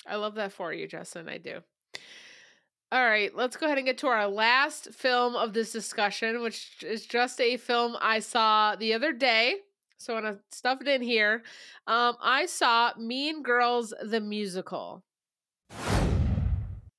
I 0.05 0.15
love 0.15 0.35
that 0.35 0.51
for 0.53 0.73
you, 0.73 0.87
Justin. 0.87 1.29
I 1.29 1.37
do. 1.37 1.63
All 2.91 3.05
right, 3.05 3.35
let's 3.35 3.55
go 3.55 3.67
ahead 3.67 3.77
and 3.77 3.85
get 3.85 3.99
to 3.99 4.07
our 4.07 4.27
last 4.27 4.91
film 4.91 5.35
of 5.35 5.53
this 5.53 5.71
discussion, 5.71 6.41
which 6.41 6.77
is 6.81 7.05
just 7.05 7.39
a 7.39 7.55
film 7.57 7.95
I 8.01 8.17
saw 8.17 8.75
the 8.75 8.95
other 8.95 9.13
day. 9.13 9.57
So 9.99 10.15
I 10.15 10.21
want 10.21 10.37
to 10.37 10.57
stuff 10.57 10.81
it 10.81 10.87
in 10.87 11.03
here. 11.03 11.43
Um, 11.85 12.15
I 12.19 12.47
saw 12.47 12.93
Mean 12.97 13.43
Girls 13.43 13.93
the 14.01 14.19
musical. 14.19 15.03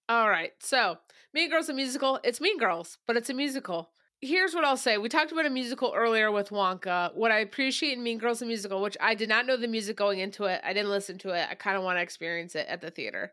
All 0.08 0.28
right, 0.28 0.52
so 0.60 0.98
Mean 1.34 1.50
Girls 1.50 1.66
the 1.66 1.74
musical. 1.74 2.20
It's 2.22 2.40
Mean 2.40 2.58
Girls, 2.58 2.98
but 3.08 3.16
it's 3.16 3.30
a 3.30 3.34
musical. 3.34 3.90
Here's 4.20 4.54
what 4.54 4.64
I'll 4.64 4.76
say. 4.76 4.96
We 4.96 5.08
talked 5.08 5.32
about 5.32 5.46
a 5.46 5.50
musical 5.50 5.92
earlier 5.96 6.30
with 6.30 6.50
Wonka. 6.50 7.16
What 7.16 7.32
I 7.32 7.40
appreciate 7.40 7.98
in 7.98 8.04
Mean 8.04 8.18
Girls 8.18 8.38
the 8.38 8.46
musical, 8.46 8.80
which 8.80 8.96
I 9.00 9.16
did 9.16 9.28
not 9.28 9.44
know 9.44 9.56
the 9.56 9.66
music 9.66 9.96
going 9.96 10.20
into 10.20 10.44
it. 10.44 10.60
I 10.62 10.72
didn't 10.72 10.90
listen 10.90 11.18
to 11.18 11.30
it. 11.30 11.48
I 11.50 11.56
kind 11.56 11.76
of 11.76 11.82
want 11.82 11.98
to 11.98 12.02
experience 12.02 12.54
it 12.54 12.66
at 12.68 12.80
the 12.80 12.92
theater. 12.92 13.32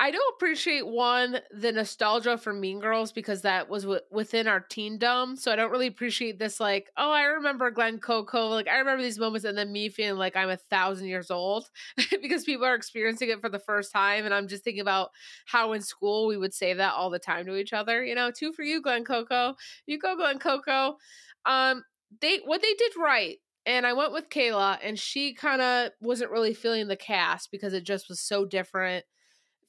I 0.00 0.12
do 0.12 0.20
appreciate 0.36 0.86
one 0.86 1.40
the 1.50 1.72
nostalgia 1.72 2.38
for 2.38 2.52
Mean 2.52 2.78
Girls 2.78 3.10
because 3.10 3.42
that 3.42 3.68
was 3.68 3.82
w- 3.82 4.00
within 4.12 4.46
our 4.46 4.60
teendom. 4.60 5.36
So 5.36 5.50
I 5.50 5.56
don't 5.56 5.72
really 5.72 5.88
appreciate 5.88 6.38
this 6.38 6.60
like, 6.60 6.88
oh, 6.96 7.10
I 7.10 7.24
remember 7.24 7.68
Glen 7.72 7.98
Coco. 7.98 8.46
Like 8.46 8.68
I 8.68 8.78
remember 8.78 9.02
these 9.02 9.18
moments, 9.18 9.44
and 9.44 9.58
then 9.58 9.72
me 9.72 9.88
feeling 9.88 10.16
like 10.16 10.36
I'm 10.36 10.50
a 10.50 10.56
thousand 10.56 11.08
years 11.08 11.32
old 11.32 11.68
because 12.22 12.44
people 12.44 12.64
are 12.64 12.76
experiencing 12.76 13.28
it 13.30 13.40
for 13.40 13.48
the 13.48 13.58
first 13.58 13.90
time, 13.90 14.24
and 14.24 14.32
I'm 14.32 14.46
just 14.46 14.62
thinking 14.62 14.80
about 14.82 15.10
how 15.46 15.72
in 15.72 15.82
school 15.82 16.28
we 16.28 16.36
would 16.36 16.54
say 16.54 16.74
that 16.74 16.92
all 16.94 17.10
the 17.10 17.18
time 17.18 17.44
to 17.46 17.56
each 17.56 17.72
other. 17.72 18.04
You 18.04 18.14
know, 18.14 18.30
two 18.30 18.52
for 18.52 18.62
you, 18.62 18.80
Glen 18.80 19.04
Coco. 19.04 19.56
You 19.86 19.98
go, 19.98 20.14
Glen 20.16 20.38
Coco. 20.38 20.96
Um, 21.44 21.82
they 22.20 22.38
what 22.44 22.62
they 22.62 22.74
did 22.74 22.92
right 22.96 23.38
and 23.66 23.86
I 23.86 23.92
went 23.92 24.12
with 24.12 24.30
Kayla, 24.30 24.78
and 24.82 24.98
she 24.98 25.34
kind 25.34 25.60
of 25.60 25.90
wasn't 26.00 26.30
really 26.30 26.54
feeling 26.54 26.86
the 26.88 26.96
cast 26.96 27.50
because 27.50 27.74
it 27.74 27.84
just 27.84 28.08
was 28.08 28.20
so 28.20 28.46
different 28.46 29.04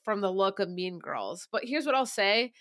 from 0.09 0.21
the 0.21 0.31
look 0.31 0.57
of 0.59 0.67
Mean 0.71 0.97
Girls. 0.97 1.47
But 1.51 1.65
here's 1.65 1.85
what 1.85 1.93
I'll 1.93 2.03
say 2.03 2.51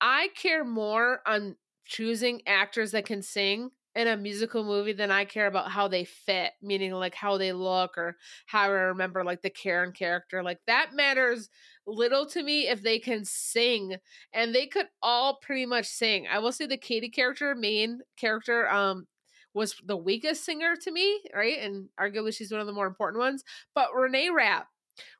I 0.00 0.28
care 0.34 0.64
more 0.64 1.20
on 1.26 1.56
choosing 1.84 2.40
actors 2.46 2.92
that 2.92 3.04
can 3.04 3.20
sing 3.20 3.68
in 3.94 4.08
a 4.08 4.16
musical 4.16 4.64
movie 4.64 4.94
than 4.94 5.10
I 5.10 5.26
care 5.26 5.46
about 5.46 5.70
how 5.70 5.86
they 5.86 6.04
fit, 6.06 6.52
meaning 6.62 6.92
like 6.92 7.14
how 7.14 7.36
they 7.36 7.52
look 7.52 7.98
or 7.98 8.16
how 8.46 8.62
I 8.62 8.68
remember 8.68 9.22
like 9.22 9.42
the 9.42 9.50
Karen 9.50 9.92
character. 9.92 10.42
Like 10.42 10.60
that 10.66 10.94
matters 10.94 11.50
little 11.86 12.24
to 12.28 12.42
me 12.42 12.68
if 12.68 12.82
they 12.82 12.98
can 12.98 13.26
sing 13.26 13.96
and 14.32 14.54
they 14.54 14.66
could 14.66 14.86
all 15.02 15.36
pretty 15.42 15.66
much 15.66 15.84
sing. 15.84 16.26
I 16.26 16.38
will 16.38 16.52
say 16.52 16.64
the 16.64 16.78
Cady 16.78 17.10
character, 17.10 17.54
main 17.54 18.00
character, 18.16 18.66
um, 18.70 19.06
was 19.52 19.76
the 19.84 19.96
weakest 19.98 20.42
singer 20.42 20.74
to 20.74 20.90
me, 20.90 21.20
right? 21.34 21.58
And 21.60 21.90
arguably 22.00 22.34
she's 22.34 22.50
one 22.50 22.62
of 22.62 22.66
the 22.66 22.72
more 22.72 22.86
important 22.86 23.20
ones. 23.20 23.44
But 23.74 23.94
Renee 23.94 24.30
Rapp, 24.30 24.68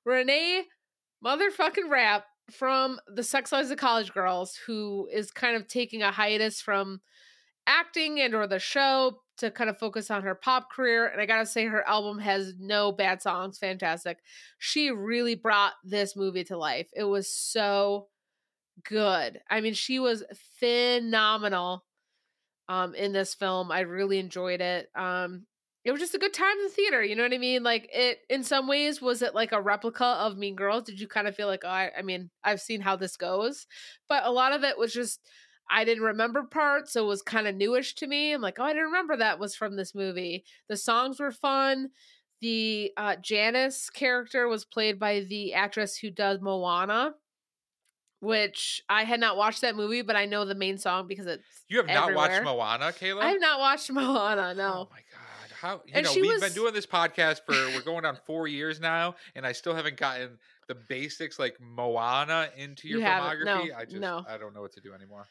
Renee 0.06 0.64
motherfucking 1.24 1.88
Rapp 1.90 2.24
from 2.50 2.98
the 3.08 3.22
Sex 3.22 3.52
Lives 3.52 3.70
of 3.70 3.78
College 3.78 4.12
Girls, 4.12 4.58
who 4.66 5.08
is 5.12 5.30
kind 5.30 5.56
of 5.56 5.66
taking 5.66 6.02
a 6.02 6.12
hiatus 6.12 6.60
from 6.60 7.00
acting 7.66 8.20
and 8.20 8.34
or 8.34 8.46
the 8.46 8.58
show 8.58 9.20
to 9.38 9.50
kind 9.50 9.70
of 9.70 9.78
focus 9.78 10.10
on 10.10 10.22
her 10.22 10.34
pop 10.34 10.70
career. 10.70 11.06
And 11.06 11.20
I 11.20 11.26
gotta 11.26 11.46
say, 11.46 11.64
her 11.64 11.86
album 11.88 12.18
has 12.18 12.54
no 12.58 12.92
bad 12.92 13.22
songs. 13.22 13.58
Fantastic. 13.58 14.18
She 14.58 14.90
really 14.90 15.34
brought 15.34 15.72
this 15.82 16.14
movie 16.14 16.44
to 16.44 16.58
life. 16.58 16.88
It 16.94 17.04
was 17.04 17.28
so 17.28 18.08
good. 18.84 19.40
I 19.50 19.60
mean, 19.60 19.74
she 19.74 19.98
was 19.98 20.22
phenomenal 20.60 21.84
um 22.68 22.94
in 22.94 23.12
this 23.12 23.34
film. 23.34 23.70
I 23.70 23.80
really 23.80 24.18
enjoyed 24.18 24.60
it. 24.60 24.88
Um 24.94 25.46
it 25.84 25.92
was 25.92 26.00
just 26.00 26.14
a 26.14 26.18
good 26.18 26.32
time 26.32 26.56
in 26.58 26.64
the 26.64 26.70
theater, 26.70 27.02
you 27.02 27.14
know 27.14 27.22
what 27.22 27.34
I 27.34 27.38
mean? 27.38 27.62
Like 27.62 27.88
it 27.92 28.20
in 28.30 28.42
some 28.42 28.66
ways 28.66 29.02
was 29.02 29.22
it 29.22 29.34
like 29.34 29.52
a 29.52 29.60
replica 29.60 30.04
of 30.04 30.38
Mean 30.38 30.56
Girls? 30.56 30.84
Did 30.84 30.98
you 31.00 31.06
kind 31.06 31.28
of 31.28 31.36
feel 31.36 31.46
like, 31.46 31.62
oh, 31.64 31.68
I, 31.68 31.90
I 31.98 32.02
mean, 32.02 32.30
I've 32.42 32.60
seen 32.60 32.80
how 32.80 32.96
this 32.96 33.16
goes, 33.16 33.66
but 34.08 34.24
a 34.24 34.30
lot 34.30 34.52
of 34.52 34.64
it 34.64 34.78
was 34.78 34.92
just 34.92 35.20
I 35.70 35.84
didn't 35.84 36.04
remember 36.04 36.42
parts, 36.44 36.92
so 36.92 37.04
it 37.04 37.08
was 37.08 37.22
kind 37.22 37.46
of 37.46 37.54
newish 37.54 37.94
to 37.96 38.06
me. 38.06 38.32
I'm 38.32 38.42
like, 38.42 38.58
oh, 38.58 38.64
I 38.64 38.68
didn't 38.72 38.84
remember 38.86 39.16
that 39.16 39.38
was 39.38 39.54
from 39.56 39.76
this 39.76 39.94
movie. 39.94 40.44
The 40.68 40.76
songs 40.76 41.18
were 41.20 41.32
fun. 41.32 41.90
The 42.40 42.92
uh, 42.96 43.16
Janis 43.16 43.88
character 43.88 44.46
was 44.48 44.64
played 44.66 44.98
by 44.98 45.20
the 45.20 45.54
actress 45.54 45.96
who 45.96 46.10
does 46.10 46.40
Moana, 46.42 47.14
which 48.20 48.82
I 48.88 49.04
had 49.04 49.20
not 49.20 49.36
watched 49.36 49.60
that 49.62 49.76
movie, 49.76 50.02
but 50.02 50.16
I 50.16 50.26
know 50.26 50.44
the 50.44 50.54
main 50.54 50.78
song 50.78 51.06
because 51.06 51.26
it's 51.26 51.44
You 51.68 51.78
have 51.78 51.86
not 51.86 52.14
watched. 52.14 52.42
Moana, 52.42 52.86
Kayla? 52.86 53.20
I 53.20 53.28
have 53.28 53.40
not 53.40 53.60
watched 53.60 53.90
Moana. 53.92 54.50
Oh 54.50 54.58
No, 54.58 54.88
my 54.90 54.98
god! 54.98 55.03
How 55.64 55.80
you 55.86 55.92
And 55.94 56.04
know 56.04 56.12
we've 56.14 56.26
was- 56.32 56.42
been 56.42 56.52
doing 56.52 56.74
this 56.74 56.84
podcast 56.86 57.40
for 57.46 57.52
we're 57.54 57.80
going 57.84 58.04
on 58.04 58.18
four 58.26 58.46
years 58.46 58.80
now, 58.80 59.14
and 59.34 59.46
I 59.46 59.52
still 59.52 59.74
haven't 59.74 59.96
gotten 59.96 60.38
the 60.68 60.74
basics 60.74 61.38
like 61.38 61.56
Moana 61.58 62.50
into 62.56 62.86
your 62.86 62.98
You 62.98 63.04
haven't. 63.06 63.44
No, 63.46 63.56
filmography. 63.60 63.74
I 63.76 63.84
just 63.84 63.96
no. 63.96 64.24
I 64.28 64.36
don't 64.36 64.54
know 64.54 64.60
what 64.60 64.72
to 64.72 64.80
do 64.82 64.92
anymore. 64.92 65.26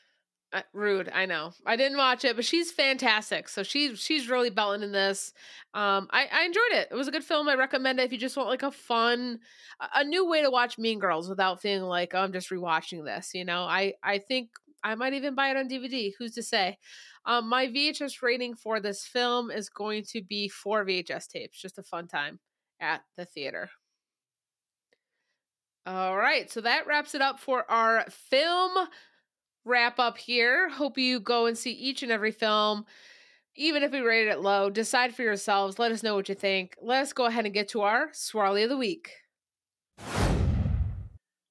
Uh, 0.52 0.62
rude 0.72 1.10
i 1.16 1.26
know 1.26 1.52
i 1.66 1.76
didn't 1.76 1.98
watch 1.98 2.24
it 2.24 2.36
but 2.36 2.46
she's 2.46 2.72
fantastic 2.72 3.50
so 3.50 3.64
she's 3.64 4.00
she's 4.00 4.30
really 4.30 4.52
belting 4.52 4.84
in 4.84 4.92
this 4.92 5.34
um 5.74 6.08
i 6.12 6.28
i 6.32 6.44
enjoyed 6.44 6.74
it 6.74 6.88
it 6.92 6.94
was 6.94 7.08
a 7.08 7.12
good 7.12 7.24
film 7.24 7.50
i 7.50 7.56
recommend 7.56 8.00
it 8.00 8.04
if 8.04 8.12
you 8.12 8.20
just 8.20 8.38
want 8.38 8.48
like 8.48 8.62
a 8.62 8.70
fun 8.70 9.40
a- 9.80 10.02
a 10.02 10.04
new 10.04 10.30
way 10.30 10.44
to 10.44 10.52
watch 10.52 10.78
mean 10.78 11.00
girls 11.00 11.28
without 11.28 11.60
feeling 11.60 11.82
like 11.82 12.12
oh, 12.14 12.20
i'm 12.20 12.32
just 12.32 12.52
rewatching 12.52 13.04
this 13.04 13.34
you 13.34 13.44
know 13.44 13.64
i 13.64 13.94
i 14.04 14.20
think 14.20 14.50
i 14.84 14.96
might 14.96 15.14
even 15.14 15.36
buy 15.36 15.50
it 15.50 15.58
on 15.58 15.70
dvd 15.70 16.12
who's 16.18 16.34
to 16.34 16.44
say 16.44 16.78
um 17.26 17.48
my 17.48 17.68
vhs 17.68 18.22
rating 18.22 18.56
for 18.56 18.80
this 18.80 19.06
film 19.06 19.52
is 19.52 19.70
going 19.70 20.04
to 20.04 20.22
be 20.22 20.48
four 20.48 20.86
vhs 20.86 21.28
tapes 21.28 21.62
just 21.62 21.78
a 21.78 21.84
fun 21.84 22.08
time 22.08 22.40
at 22.80 23.02
the 23.18 23.26
theater 23.26 23.70
all 25.86 26.16
right 26.16 26.52
so 26.52 26.62
that 26.62 26.88
wraps 26.88 27.14
it 27.14 27.22
up 27.22 27.40
for 27.40 27.70
our 27.70 28.06
film 28.10 28.88
wrap 29.66 30.00
up 30.00 30.18
here. 30.18 30.70
Hope 30.70 30.98
you 30.98 31.20
go 31.20 31.46
and 31.46 31.58
see 31.58 31.72
each 31.72 32.04
and 32.04 32.12
every 32.12 32.32
film, 32.32 32.86
even 33.56 33.84
if 33.84 33.92
we 33.92 34.02
rated 34.02 34.34
it 34.34 34.40
low. 34.40 34.70
Decide 34.70 35.16
for 35.16 35.24
yourselves. 35.24 35.80
Let 35.80 35.92
us 35.92 36.04
know 36.04 36.16
what 36.16 36.30
you 36.30 36.36
think. 36.36 36.76
Let 36.82 37.04
us 37.04 37.14
go 37.14 37.26
ahead 37.26 37.46
and 37.46 37.54
get 37.54 37.70
to 37.70 37.82
our 37.82 38.10
Swarley 38.12 38.64
of 38.64 38.70
the 38.70 38.78
Week. 38.78 39.12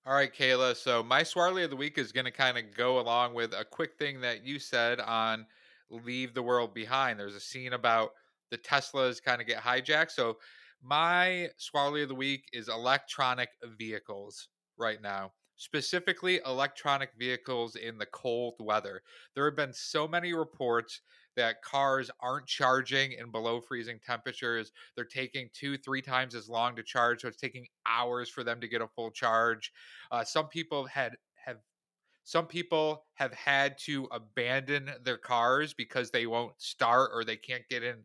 All 0.05 0.15
right, 0.15 0.35
Kayla. 0.35 0.75
So 0.75 1.05
my 1.05 1.23
Swarley 1.23 1.63
of 1.63 1.71
the 1.71 1.77
week 1.77 1.97
is 1.97 2.11
going 2.11 2.25
to 2.25 2.33
kind 2.33 2.59
of 2.59 2.77
go 2.77 2.99
along 2.99 3.35
with 3.35 3.53
a 3.53 3.65
quick 3.65 3.97
thing 3.97 4.21
that 4.23 4.45
you 4.45 4.59
said 4.59 4.99
on 4.99 5.47
Leave 5.91 6.35
the 6.35 6.43
World 6.43 6.75
Behind. 6.75 7.21
There's 7.21 7.37
a 7.37 7.41
scene 7.41 7.73
about 7.73 8.11
the 8.51 8.59
Teslas 8.59 9.23
kind 9.23 9.41
of 9.41 9.47
get 9.47 9.63
hijacked. 9.63 10.11
So 10.11 10.39
my 10.83 11.51
Swarley 11.57 12.03
of 12.03 12.09
the 12.09 12.17
week 12.17 12.49
is 12.53 12.69
electronic 12.69 13.51
vehicles 13.79 14.49
right 14.77 15.01
now. 15.01 15.31
Specifically, 15.55 16.41
electronic 16.45 17.11
vehicles 17.17 17.77
in 17.77 17.97
the 17.97 18.07
cold 18.07 18.55
weather. 18.59 19.03
There 19.37 19.45
have 19.45 19.55
been 19.55 19.73
so 19.73 20.09
many 20.09 20.33
reports 20.33 21.01
that 21.37 21.63
cars 21.63 22.11
aren't 22.21 22.47
charging 22.47 23.13
in 23.13 23.31
below 23.31 23.61
freezing 23.61 23.99
temperatures. 24.05 24.73
They're 24.95 25.05
taking 25.05 25.49
two, 25.53 25.77
three 25.79 26.03
times 26.03 26.35
as 26.35 26.49
long 26.49 26.77
to 26.77 26.83
charge. 26.83 27.23
So 27.23 27.29
it's 27.29 27.37
taking 27.37 27.67
hours 27.87 28.29
for 28.29 28.45
them 28.45 28.61
to 28.61 28.69
get 28.69 28.83
a 28.83 28.89
full 28.89 29.11
charge. 29.11 29.73
Uh, 30.11 30.25
some 30.25 30.49
people 30.49 30.87
had 30.87 31.17
have 31.45 31.59
some 32.25 32.47
people 32.47 33.05
have 33.15 33.35
had 33.35 33.77
to 33.79 34.09
abandon 34.13 34.91
their 35.05 35.19
cars 35.19 35.75
because 35.75 36.11
they 36.11 36.27
won't 36.27 36.61
start 36.61 37.11
or 37.13 37.25
they 37.25 37.37
can't 37.37 37.69
get 37.69 37.83
in 37.83 37.97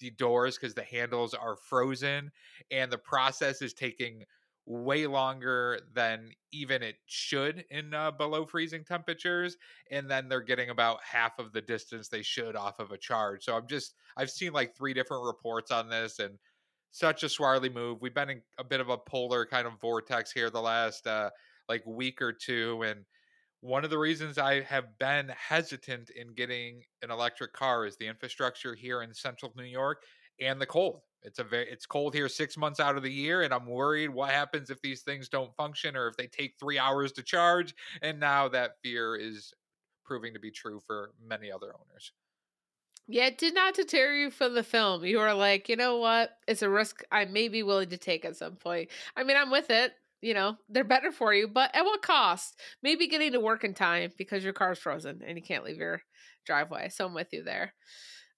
the 0.00 0.10
doors 0.10 0.56
because 0.56 0.74
the 0.74 0.82
handles 0.82 1.34
are 1.34 1.56
frozen 1.56 2.30
and 2.70 2.90
the 2.90 2.98
process 2.98 3.62
is 3.62 3.72
taking 3.72 4.24
way 4.66 5.06
longer 5.06 5.78
than 5.92 6.30
even 6.52 6.82
it 6.82 6.96
should 7.06 7.64
in 7.70 7.92
uh, 7.92 8.10
below 8.10 8.46
freezing 8.46 8.82
temperatures 8.82 9.56
and 9.90 10.10
then 10.10 10.28
they're 10.28 10.40
getting 10.40 10.70
about 10.70 10.98
half 11.02 11.38
of 11.38 11.52
the 11.52 11.60
distance 11.60 12.08
they 12.08 12.22
should 12.22 12.56
off 12.56 12.78
of 12.78 12.90
a 12.90 12.98
charge. 12.98 13.44
So 13.44 13.56
i'm 13.56 13.66
just 13.66 13.94
i've 14.16 14.30
seen 14.30 14.52
like 14.52 14.74
three 14.74 14.94
different 14.94 15.24
reports 15.24 15.70
on 15.70 15.88
this 15.88 16.18
and 16.18 16.38
such 16.92 17.24
a 17.24 17.28
swarley 17.28 17.68
move. 17.68 18.00
We've 18.00 18.14
been 18.14 18.30
in 18.30 18.42
a 18.58 18.64
bit 18.64 18.80
of 18.80 18.88
a 18.88 18.96
polar 18.96 19.44
kind 19.44 19.66
of 19.66 19.80
vortex 19.80 20.32
here 20.32 20.48
the 20.48 20.62
last 20.62 21.06
uh 21.06 21.30
like 21.68 21.84
week 21.86 22.22
or 22.22 22.32
two 22.32 22.82
and 22.84 23.04
one 23.60 23.82
of 23.82 23.88
the 23.88 23.98
reasons 23.98 24.36
I 24.36 24.60
have 24.60 24.98
been 24.98 25.30
hesitant 25.30 26.10
in 26.10 26.34
getting 26.34 26.82
an 27.02 27.10
electric 27.10 27.54
car 27.54 27.86
is 27.86 27.96
the 27.96 28.06
infrastructure 28.06 28.74
here 28.74 29.02
in 29.02 29.14
central 29.14 29.52
New 29.56 29.64
York 29.64 30.02
and 30.40 30.60
the 30.60 30.66
cold. 30.66 31.02
It's 31.22 31.38
a 31.38 31.44
very 31.44 31.70
it's 31.70 31.86
cold 31.86 32.14
here 32.14 32.28
6 32.28 32.56
months 32.56 32.80
out 32.80 32.96
of 32.96 33.02
the 33.02 33.12
year 33.12 33.42
and 33.42 33.54
I'm 33.54 33.66
worried 33.66 34.10
what 34.10 34.30
happens 34.30 34.68
if 34.68 34.80
these 34.82 35.02
things 35.02 35.28
don't 35.28 35.54
function 35.56 35.96
or 35.96 36.06
if 36.06 36.16
they 36.16 36.26
take 36.26 36.56
3 36.60 36.78
hours 36.78 37.12
to 37.12 37.22
charge 37.22 37.74
and 38.02 38.20
now 38.20 38.48
that 38.48 38.76
fear 38.82 39.16
is 39.16 39.54
proving 40.04 40.34
to 40.34 40.40
be 40.40 40.50
true 40.50 40.80
for 40.86 41.12
many 41.18 41.50
other 41.50 41.74
owners. 41.74 42.12
Yeah, 43.06 43.26
it 43.26 43.38
did 43.38 43.54
not 43.54 43.74
deter 43.74 44.14
you 44.14 44.30
from 44.30 44.54
the 44.54 44.62
film. 44.62 45.04
You 45.04 45.18
were 45.18 45.34
like, 45.34 45.68
you 45.68 45.76
know 45.76 45.98
what? 45.98 46.38
It's 46.48 46.62
a 46.62 46.70
risk 46.70 47.02
I 47.12 47.26
may 47.26 47.48
be 47.48 47.62
willing 47.62 47.90
to 47.90 47.98
take 47.98 48.24
at 48.24 48.36
some 48.36 48.56
point. 48.56 48.90
I 49.14 49.24
mean, 49.24 49.36
I'm 49.36 49.50
with 49.50 49.70
it 49.70 49.94
you 50.24 50.32
know, 50.32 50.56
they're 50.70 50.84
better 50.84 51.12
for 51.12 51.34
you, 51.34 51.46
but 51.46 51.70
at 51.76 51.84
what 51.84 52.00
cost? 52.00 52.58
Maybe 52.82 53.08
getting 53.08 53.32
to 53.32 53.40
work 53.40 53.62
in 53.62 53.74
time 53.74 54.10
because 54.16 54.42
your 54.42 54.54
car's 54.54 54.78
frozen 54.78 55.20
and 55.22 55.36
you 55.36 55.44
can't 55.44 55.64
leave 55.64 55.76
your 55.76 56.00
driveway. 56.46 56.88
So 56.88 57.04
I'm 57.04 57.12
with 57.12 57.34
you 57.34 57.42
there. 57.42 57.74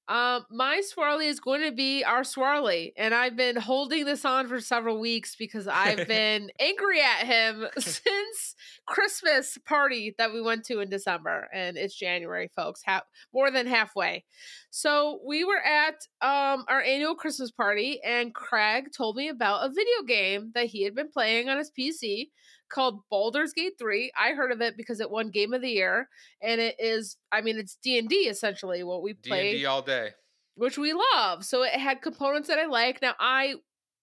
Um, 0.08 0.46
my 0.50 0.82
swirly 0.82 1.26
is 1.26 1.40
going 1.40 1.62
to 1.62 1.72
be 1.72 2.04
our 2.04 2.22
swirly, 2.22 2.92
and 2.96 3.12
I've 3.12 3.34
been 3.34 3.56
holding 3.56 4.04
this 4.04 4.24
on 4.24 4.46
for 4.46 4.60
several 4.60 5.00
weeks 5.00 5.34
because 5.34 5.66
I've 5.66 6.06
been 6.08 6.50
angry 6.60 7.00
at 7.00 7.26
him 7.26 7.66
since 7.78 8.54
Christmas 8.86 9.58
party 9.66 10.14
that 10.18 10.32
we 10.32 10.40
went 10.40 10.64
to 10.66 10.78
in 10.78 10.90
December, 10.90 11.48
and 11.52 11.76
it's 11.76 11.94
January, 11.94 12.50
folks, 12.54 12.82
ha- 12.86 13.02
more 13.34 13.50
than 13.50 13.66
halfway. 13.66 14.24
So 14.70 15.20
we 15.26 15.44
were 15.44 15.60
at 15.60 16.06
um 16.22 16.64
our 16.68 16.82
annual 16.82 17.16
Christmas 17.16 17.50
party, 17.50 18.00
and 18.04 18.32
Craig 18.32 18.92
told 18.96 19.16
me 19.16 19.28
about 19.28 19.64
a 19.64 19.70
video 19.70 20.02
game 20.06 20.52
that 20.54 20.66
he 20.66 20.84
had 20.84 20.94
been 20.94 21.10
playing 21.10 21.48
on 21.48 21.58
his 21.58 21.72
PC 21.76 22.30
called 22.68 23.00
Baldur's 23.10 23.52
Gate 23.52 23.74
3. 23.78 24.12
I 24.18 24.32
heard 24.32 24.52
of 24.52 24.60
it 24.60 24.76
because 24.76 25.00
it 25.00 25.10
won 25.10 25.30
Game 25.30 25.52
of 25.52 25.62
the 25.62 25.70
Year 25.70 26.08
and 26.42 26.60
it 26.60 26.76
is 26.78 27.16
I 27.32 27.40
mean 27.40 27.58
it's 27.58 27.78
D&D 27.82 28.14
essentially 28.14 28.82
what 28.82 29.02
we 29.02 29.14
play. 29.14 29.52
D&D 29.52 29.66
all 29.66 29.82
day. 29.82 30.10
Which 30.56 30.78
we 30.78 30.94
love. 31.14 31.44
So 31.44 31.62
it 31.62 31.72
had 31.72 32.02
components 32.02 32.48
that 32.48 32.58
I 32.58 32.66
like. 32.66 33.02
Now 33.02 33.14
I 33.18 33.54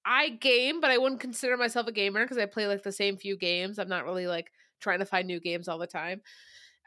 I 0.05 0.30
game, 0.30 0.82
but 0.82 0.91
I 0.91 0.97
wouldn't 0.97 1.22
consider 1.22 1.57
myself 1.57 1.88
a 1.88 1.91
gamer 1.91 2.24
because 2.24 2.38
I 2.38 2.45
play 2.45 2.68
like 2.68 2.84
the 2.84 2.91
same 2.91 3.18
few 3.18 3.38
games. 3.38 3.80
I'm 3.80 3.89
not 3.89 4.05
really 4.05 4.28
like 4.28 4.51
trying 4.82 4.99
to 4.99 5.05
find 5.05 5.28
new 5.28 5.39
games 5.39 5.68
all 5.68 5.78
the 5.78 5.88
time. 5.88 6.22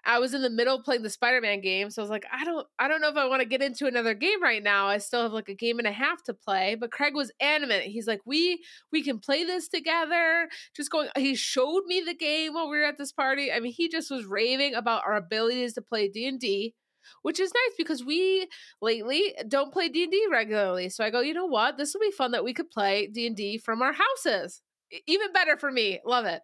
I 0.07 0.21
was 0.21 0.35
in 0.35 0.43
the 0.43 0.51
middle 0.51 0.81
playing 0.83 1.03
the 1.03 1.11
Spider-Man 1.11 1.61
game, 1.61 1.91
so 1.91 2.01
I 2.01 2.05
was 2.05 2.11
like, 2.11 2.25
I 2.33 2.45
don't 2.45 2.67
I 2.79 2.87
don't 2.87 3.01
know 3.01 3.09
if 3.09 3.17
I 3.17 3.27
want 3.27 3.43
to 3.43 3.49
get 3.49 3.61
into 3.61 3.87
another 3.87 4.15
game 4.15 4.41
right 4.41 4.63
now. 4.63 4.87
I 4.87 4.99
still 4.99 5.23
have 5.23 5.33
like 5.33 5.49
a 5.49 5.55
game 5.55 5.79
and 5.79 5.87
a 5.87 5.93
half 5.93 6.23
to 6.25 6.35
play. 6.35 6.77
But 6.77 6.93
Craig 6.93 7.15
was 7.15 7.33
adamant. 7.41 7.85
He's 7.85 8.07
like, 8.07 8.21
we 8.25 8.63
we 8.93 9.03
can 9.03 9.19
play 9.19 9.45
this 9.45 9.69
together. 9.69 10.49
Just 10.75 10.91
going 10.91 11.09
he 11.17 11.35
showed 11.35 11.85
me 11.87 12.01
the 12.01 12.15
game 12.15 12.55
while 12.55 12.71
we 12.71 12.79
were 12.79 12.85
at 12.85 12.99
this 12.99 13.13
party. 13.13 13.51
I 13.53 13.59
mean, 13.59 13.73
he 13.73 13.89
just 13.89 14.11
was 14.11 14.25
raving 14.25 14.75
about 14.75 15.03
our 15.05 15.17
abilities 15.17 15.75
to 15.75 15.83
play 15.83 16.09
D&D 16.09 16.75
which 17.23 17.39
is 17.39 17.53
nice 17.55 17.77
because 17.79 18.05
we 18.05 18.49
lately 18.83 19.33
don't 19.47 19.73
play 19.73 19.89
D&D 19.89 20.27
regularly. 20.29 20.89
So 20.89 21.05
I 21.05 21.11
go, 21.11 21.21
you 21.21 21.35
know 21.35 21.47
what? 21.47 21.79
This 21.79 21.95
will 21.95 22.01
be 22.01 22.11
fun 22.11 22.33
that 22.33 22.43
we 22.43 22.53
could 22.53 22.69
play 22.69 23.07
D&D 23.07 23.59
from 23.59 23.81
our 23.81 23.93
houses. 23.93 24.61
Even 25.07 25.33
better 25.33 25.57
for 25.57 25.71
me. 25.71 26.01
Love 26.05 26.27
it 26.27 26.43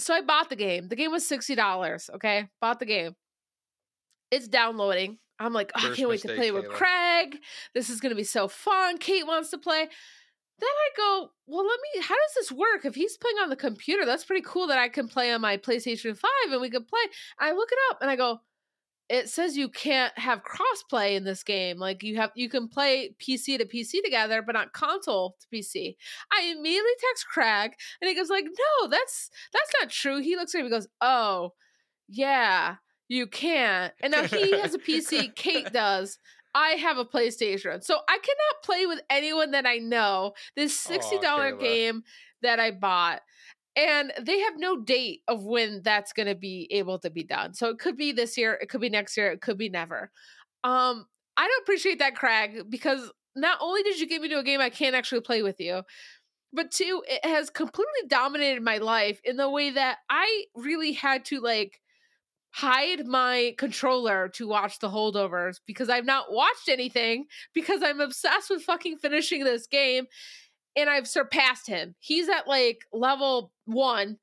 so 0.00 0.14
I 0.14 0.20
bought 0.20 0.48
the 0.48 0.56
game. 0.56 0.88
The 0.88 0.96
game 0.96 1.10
was 1.10 1.28
$60. 1.28 2.10
Okay. 2.14 2.48
Bought 2.60 2.78
the 2.78 2.86
game. 2.86 3.14
It's 4.30 4.48
downloading. 4.48 5.18
I'm 5.38 5.52
like, 5.52 5.72
oh, 5.74 5.90
I 5.92 5.96
can't 5.96 6.08
wait 6.08 6.20
to 6.22 6.34
play 6.34 6.50
with 6.50 6.68
Craig. 6.68 7.38
This 7.74 7.88
is 7.88 8.00
going 8.00 8.10
to 8.10 8.16
be 8.16 8.24
so 8.24 8.46
fun. 8.46 8.98
Kate 8.98 9.26
wants 9.26 9.50
to 9.50 9.58
play. 9.58 9.80
Then 9.80 10.68
I 10.68 10.88
go, 10.96 11.30
well, 11.46 11.66
let 11.66 11.80
me, 11.80 12.02
how 12.02 12.14
does 12.14 12.34
this 12.36 12.52
work? 12.52 12.84
If 12.84 12.94
he's 12.94 13.16
playing 13.16 13.38
on 13.38 13.48
the 13.48 13.56
computer, 13.56 14.04
that's 14.04 14.24
pretty 14.24 14.44
cool 14.46 14.66
that 14.66 14.78
I 14.78 14.90
can 14.90 15.08
play 15.08 15.32
on 15.32 15.40
my 15.40 15.56
PlayStation 15.56 16.14
5 16.14 16.30
and 16.50 16.60
we 16.60 16.68
can 16.68 16.84
play. 16.84 17.00
I 17.38 17.52
look 17.52 17.70
it 17.72 17.78
up 17.90 17.98
and 18.02 18.10
I 18.10 18.16
go, 18.16 18.40
it 19.10 19.28
says 19.28 19.56
you 19.56 19.68
can't 19.68 20.16
have 20.16 20.42
crossplay 20.44 21.16
in 21.16 21.24
this 21.24 21.42
game. 21.42 21.78
Like 21.78 22.04
you 22.04 22.16
have 22.16 22.30
you 22.36 22.48
can 22.48 22.68
play 22.68 23.10
PC 23.20 23.58
to 23.58 23.64
PC 23.64 24.02
together, 24.04 24.40
but 24.40 24.54
not 24.54 24.72
console 24.72 25.36
to 25.40 25.46
PC. 25.54 25.96
I 26.32 26.42
immediately 26.44 26.92
text 27.08 27.26
Craig 27.26 27.72
and 28.00 28.08
he 28.08 28.14
goes 28.14 28.30
like, 28.30 28.44
"No, 28.44 28.88
that's 28.88 29.30
that's 29.52 29.72
not 29.80 29.90
true." 29.90 30.22
He 30.22 30.36
looks 30.36 30.54
at 30.54 30.58
me 30.58 30.66
and 30.66 30.70
goes, 30.70 30.86
"Oh, 31.00 31.54
yeah, 32.08 32.76
you 33.08 33.26
can't." 33.26 33.92
And 34.00 34.12
now 34.12 34.22
he 34.22 34.56
has 34.60 34.74
a 34.74 34.78
PC, 34.78 35.34
Kate 35.34 35.72
does. 35.72 36.20
I 36.54 36.70
have 36.70 36.96
a 36.96 37.04
PlayStation. 37.04 37.82
So 37.82 37.98
I 38.08 38.18
cannot 38.18 38.62
play 38.64 38.86
with 38.86 39.00
anyone 39.10 39.52
that 39.52 39.66
I 39.66 39.78
know. 39.78 40.34
This 40.56 40.84
$60 40.84 41.20
oh, 41.22 41.56
game 41.58 42.02
that 42.42 42.58
I 42.58 42.72
bought 42.72 43.22
and 43.88 44.12
they 44.20 44.38
have 44.40 44.54
no 44.56 44.80
date 44.80 45.20
of 45.28 45.44
when 45.44 45.82
that's 45.82 46.12
going 46.12 46.28
to 46.28 46.34
be 46.34 46.68
able 46.70 46.98
to 46.98 47.10
be 47.10 47.24
done. 47.24 47.54
So 47.54 47.68
it 47.68 47.78
could 47.78 47.96
be 47.96 48.12
this 48.12 48.36
year, 48.36 48.58
it 48.60 48.68
could 48.68 48.80
be 48.80 48.90
next 48.90 49.16
year, 49.16 49.30
it 49.32 49.40
could 49.40 49.58
be 49.58 49.68
never. 49.68 50.10
Um, 50.64 51.06
I 51.36 51.46
don't 51.46 51.62
appreciate 51.62 51.98
that, 52.00 52.16
Craig, 52.16 52.64
because 52.68 53.10
not 53.34 53.58
only 53.60 53.82
did 53.82 53.98
you 53.98 54.06
get 54.06 54.20
me 54.20 54.28
to 54.28 54.38
a 54.38 54.44
game 54.44 54.60
I 54.60 54.70
can't 54.70 54.94
actually 54.94 55.22
play 55.22 55.42
with 55.42 55.60
you, 55.60 55.82
but 56.52 56.70
two, 56.70 57.02
it 57.08 57.24
has 57.24 57.48
completely 57.48 58.08
dominated 58.08 58.62
my 58.62 58.78
life 58.78 59.20
in 59.24 59.36
the 59.36 59.48
way 59.48 59.70
that 59.70 59.98
I 60.10 60.44
really 60.54 60.92
had 60.92 61.24
to 61.26 61.40
like 61.40 61.80
hide 62.52 63.06
my 63.06 63.54
controller 63.58 64.28
to 64.28 64.48
watch 64.48 64.80
the 64.80 64.88
holdovers 64.88 65.60
because 65.66 65.88
I've 65.88 66.04
not 66.04 66.32
watched 66.32 66.68
anything 66.68 67.26
because 67.54 67.82
I'm 67.82 68.00
obsessed 68.00 68.50
with 68.50 68.62
fucking 68.62 68.98
finishing 68.98 69.44
this 69.44 69.68
game 69.68 70.06
and 70.76 70.88
I've 70.88 71.08
surpassed 71.08 71.66
him. 71.66 71.94
He's 71.98 72.28
at 72.28 72.46
like 72.46 72.84
level 72.92 73.52
one 73.64 74.18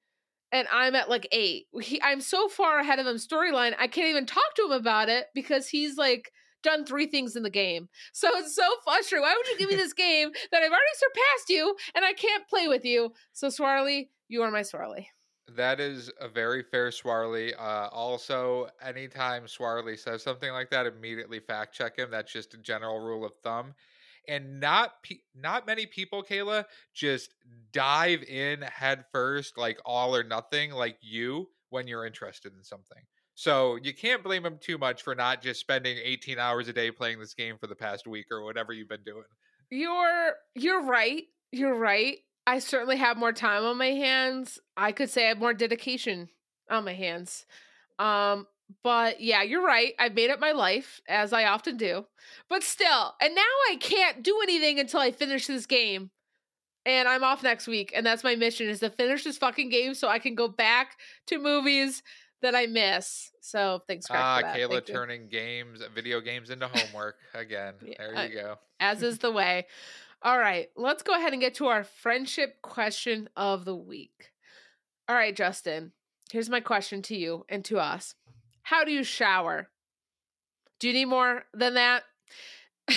and 0.51 0.67
I'm 0.71 0.95
at 0.95 1.09
like 1.09 1.27
eight. 1.31 1.67
He, 1.81 2.01
I'm 2.01 2.21
so 2.21 2.47
far 2.47 2.79
ahead 2.79 2.99
of 2.99 3.07
him 3.07 3.17
storyline, 3.17 3.73
I 3.77 3.87
can't 3.87 4.09
even 4.09 4.25
talk 4.25 4.55
to 4.55 4.65
him 4.65 4.71
about 4.71 5.09
it 5.09 5.27
because 5.33 5.67
he's 5.67 5.97
like 5.97 6.31
done 6.63 6.85
three 6.85 7.07
things 7.07 7.35
in 7.35 7.43
the 7.43 7.49
game. 7.49 7.89
So 8.13 8.29
it's 8.35 8.55
so 8.55 8.67
frustrating. 8.83 9.23
Why 9.23 9.35
would 9.35 9.47
you 9.47 9.57
give 9.57 9.69
me 9.69 9.75
this 9.75 9.93
game 9.93 10.29
that 10.51 10.63
I've 10.63 10.71
already 10.71 10.85
surpassed 10.95 11.49
you 11.49 11.75
and 11.93 12.03
I 12.03 12.13
can't 12.13 12.47
play 12.47 12.67
with 12.67 12.83
you? 12.83 13.13
So 13.33 13.49
Swarley, 13.49 14.09
you 14.27 14.41
are 14.41 14.51
my 14.51 14.63
Swarley. 14.63 15.09
That 15.55 15.79
is 15.79 16.11
a 16.19 16.27
very 16.27 16.63
fair 16.63 16.91
Swarley. 16.91 17.53
Uh, 17.53 17.87
also, 17.87 18.67
anytime 18.81 19.47
Swarley 19.47 19.95
says 19.95 20.23
something 20.23 20.51
like 20.51 20.69
that, 20.71 20.87
immediately 20.87 21.39
fact 21.39 21.73
check 21.73 21.97
him. 21.97 22.11
That's 22.11 22.33
just 22.33 22.53
a 22.53 22.57
general 22.57 22.99
rule 22.99 23.23
of 23.23 23.33
thumb 23.43 23.73
and 24.27 24.59
not 24.59 25.01
pe- 25.03 25.19
not 25.35 25.65
many 25.65 25.85
people 25.85 26.23
kayla 26.23 26.65
just 26.93 27.33
dive 27.71 28.23
in 28.23 28.61
head 28.61 29.05
first 29.11 29.57
like 29.57 29.79
all 29.85 30.15
or 30.15 30.23
nothing 30.23 30.71
like 30.71 30.97
you 31.01 31.49
when 31.69 31.87
you're 31.87 32.05
interested 32.05 32.53
in 32.53 32.63
something. 32.63 33.03
So 33.35 33.75
you 33.75 33.93
can't 33.93 34.23
blame 34.23 34.45
him 34.45 34.57
too 34.59 34.77
much 34.77 35.03
for 35.03 35.13
not 35.13 35.41
just 35.41 35.59
spending 35.59 35.97
18 36.03 36.39
hours 36.39 36.67
a 36.67 36.73
day 36.73 36.89
playing 36.89 37.19
this 37.19 37.35
game 37.35 37.57
for 37.59 37.67
the 37.67 37.75
past 37.75 38.07
week 38.07 38.25
or 38.31 38.43
whatever 38.43 38.73
you've 38.73 38.89
been 38.89 39.03
doing. 39.05 39.25
You're 39.69 40.33
you're 40.55 40.83
right 40.83 41.23
you're 41.51 41.75
right. 41.75 42.17
I 42.45 42.59
certainly 42.59 42.97
have 42.97 43.17
more 43.17 43.33
time 43.33 43.63
on 43.63 43.77
my 43.77 43.91
hands. 43.91 44.59
I 44.75 44.91
could 44.91 45.09
say 45.09 45.25
i 45.25 45.29
have 45.29 45.39
more 45.39 45.53
dedication 45.53 46.29
on 46.69 46.85
my 46.85 46.93
hands. 46.93 47.45
Um 47.99 48.47
but 48.83 49.21
yeah, 49.21 49.43
you're 49.43 49.65
right. 49.65 49.93
I've 49.99 50.13
made 50.13 50.29
up 50.29 50.39
my 50.39 50.51
life, 50.51 51.01
as 51.07 51.33
I 51.33 51.45
often 51.45 51.77
do. 51.77 52.05
But 52.49 52.63
still, 52.63 53.15
and 53.21 53.33
now 53.35 53.41
I 53.69 53.77
can't 53.79 54.23
do 54.23 54.39
anything 54.43 54.79
until 54.79 54.99
I 54.99 55.11
finish 55.11 55.47
this 55.47 55.65
game. 55.65 56.11
And 56.85 57.07
I'm 57.07 57.23
off 57.23 57.43
next 57.43 57.67
week. 57.67 57.91
And 57.93 58.05
that's 58.05 58.23
my 58.23 58.35
mission 58.35 58.69
is 58.69 58.79
to 58.79 58.89
finish 58.89 59.23
this 59.25 59.37
fucking 59.37 59.69
game 59.69 59.93
so 59.93 60.07
I 60.07 60.19
can 60.19 60.35
go 60.35 60.47
back 60.47 60.97
to 61.27 61.37
movies 61.37 62.01
that 62.41 62.55
I 62.55 62.65
miss. 62.67 63.31
So 63.41 63.81
thanks, 63.87 64.05
Ah, 64.09 64.41
Kayla 64.43 64.69
Thank 64.73 64.85
turning 64.85 65.21
you. 65.23 65.27
games, 65.27 65.81
video 65.93 66.21
games 66.21 66.49
into 66.49 66.67
homework 66.67 67.17
again. 67.33 67.73
yeah, 67.85 67.95
there 67.97 68.27
you 68.27 68.33
go. 68.35 68.55
As 68.79 69.03
is 69.03 69.17
the 69.19 69.31
way. 69.31 69.65
All 70.21 70.37
right, 70.39 70.69
let's 70.75 71.03
go 71.03 71.13
ahead 71.13 71.33
and 71.33 71.41
get 71.41 71.55
to 71.55 71.67
our 71.67 71.83
friendship 71.83 72.61
question 72.61 73.27
of 73.35 73.65
the 73.65 73.75
week. 73.75 74.31
All 75.09 75.15
right, 75.15 75.35
Justin, 75.35 75.91
here's 76.31 76.49
my 76.49 76.59
question 76.59 77.01
to 77.03 77.15
you 77.17 77.45
and 77.49 77.63
to 77.65 77.79
us. 77.79 78.15
How 78.67 78.83
do 78.83 78.91
you 78.91 79.05
shower? 79.05 79.69
Do 80.79 80.87
you 80.87 80.93
need 80.93 81.05
more 81.05 81.45
than 81.53 81.75
that? 81.75 82.03
uh, 82.89 82.93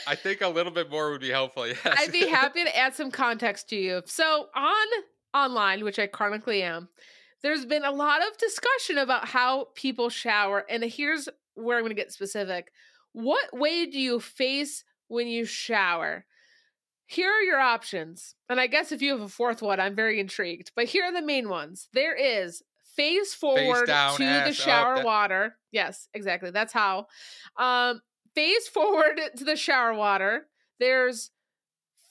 I 0.06 0.14
think 0.16 0.40
a 0.40 0.48
little 0.48 0.72
bit 0.72 0.90
more 0.90 1.12
would 1.12 1.20
be 1.20 1.30
helpful. 1.30 1.66
Yes. 1.68 1.78
I'd 1.84 2.10
be 2.10 2.28
happy 2.28 2.64
to 2.64 2.76
add 2.76 2.94
some 2.94 3.10
context 3.24 3.68
to 3.68 3.76
you. 3.76 4.02
So 4.06 4.48
on 4.56 4.86
online, 5.32 5.84
which 5.84 6.00
I 6.00 6.08
chronically 6.08 6.64
am, 6.64 6.88
there's 7.42 7.64
been 7.64 7.84
a 7.84 7.92
lot 7.92 8.26
of 8.26 8.36
discussion 8.38 8.98
about 8.98 9.28
how 9.28 9.68
people 9.76 10.08
shower, 10.08 10.64
and 10.68 10.82
here's 10.82 11.28
where 11.54 11.76
I'm 11.76 11.84
going 11.84 11.94
to 11.94 12.02
get 12.02 12.12
specific. 12.12 12.72
What 13.12 13.56
way 13.56 13.86
do 13.86 14.00
you 14.00 14.18
face 14.18 14.82
when 15.06 15.28
you 15.28 15.44
shower. 15.44 16.24
Here 17.06 17.30
are 17.30 17.42
your 17.42 17.60
options. 17.60 18.34
And 18.48 18.60
I 18.60 18.66
guess 18.66 18.90
if 18.90 19.00
you 19.00 19.12
have 19.12 19.20
a 19.20 19.28
fourth 19.28 19.62
one, 19.62 19.78
I'm 19.78 19.94
very 19.94 20.18
intrigued. 20.18 20.72
But 20.74 20.86
here 20.86 21.04
are 21.04 21.12
the 21.12 21.22
main 21.22 21.48
ones. 21.48 21.88
There 21.92 22.16
is 22.16 22.64
face 22.96 23.34
forward 23.34 23.86
down, 23.86 24.16
to 24.16 24.24
the 24.24 24.48
up, 24.48 24.54
shower 24.54 25.04
water. 25.04 25.56
Yes, 25.72 26.08
exactly. 26.14 26.50
That's 26.50 26.72
how. 26.72 27.06
Um, 27.56 28.00
face 28.34 28.68
forward 28.72 29.20
to 29.36 29.44
the 29.44 29.56
shower 29.56 29.94
water. 29.94 30.46
There's 30.80 31.30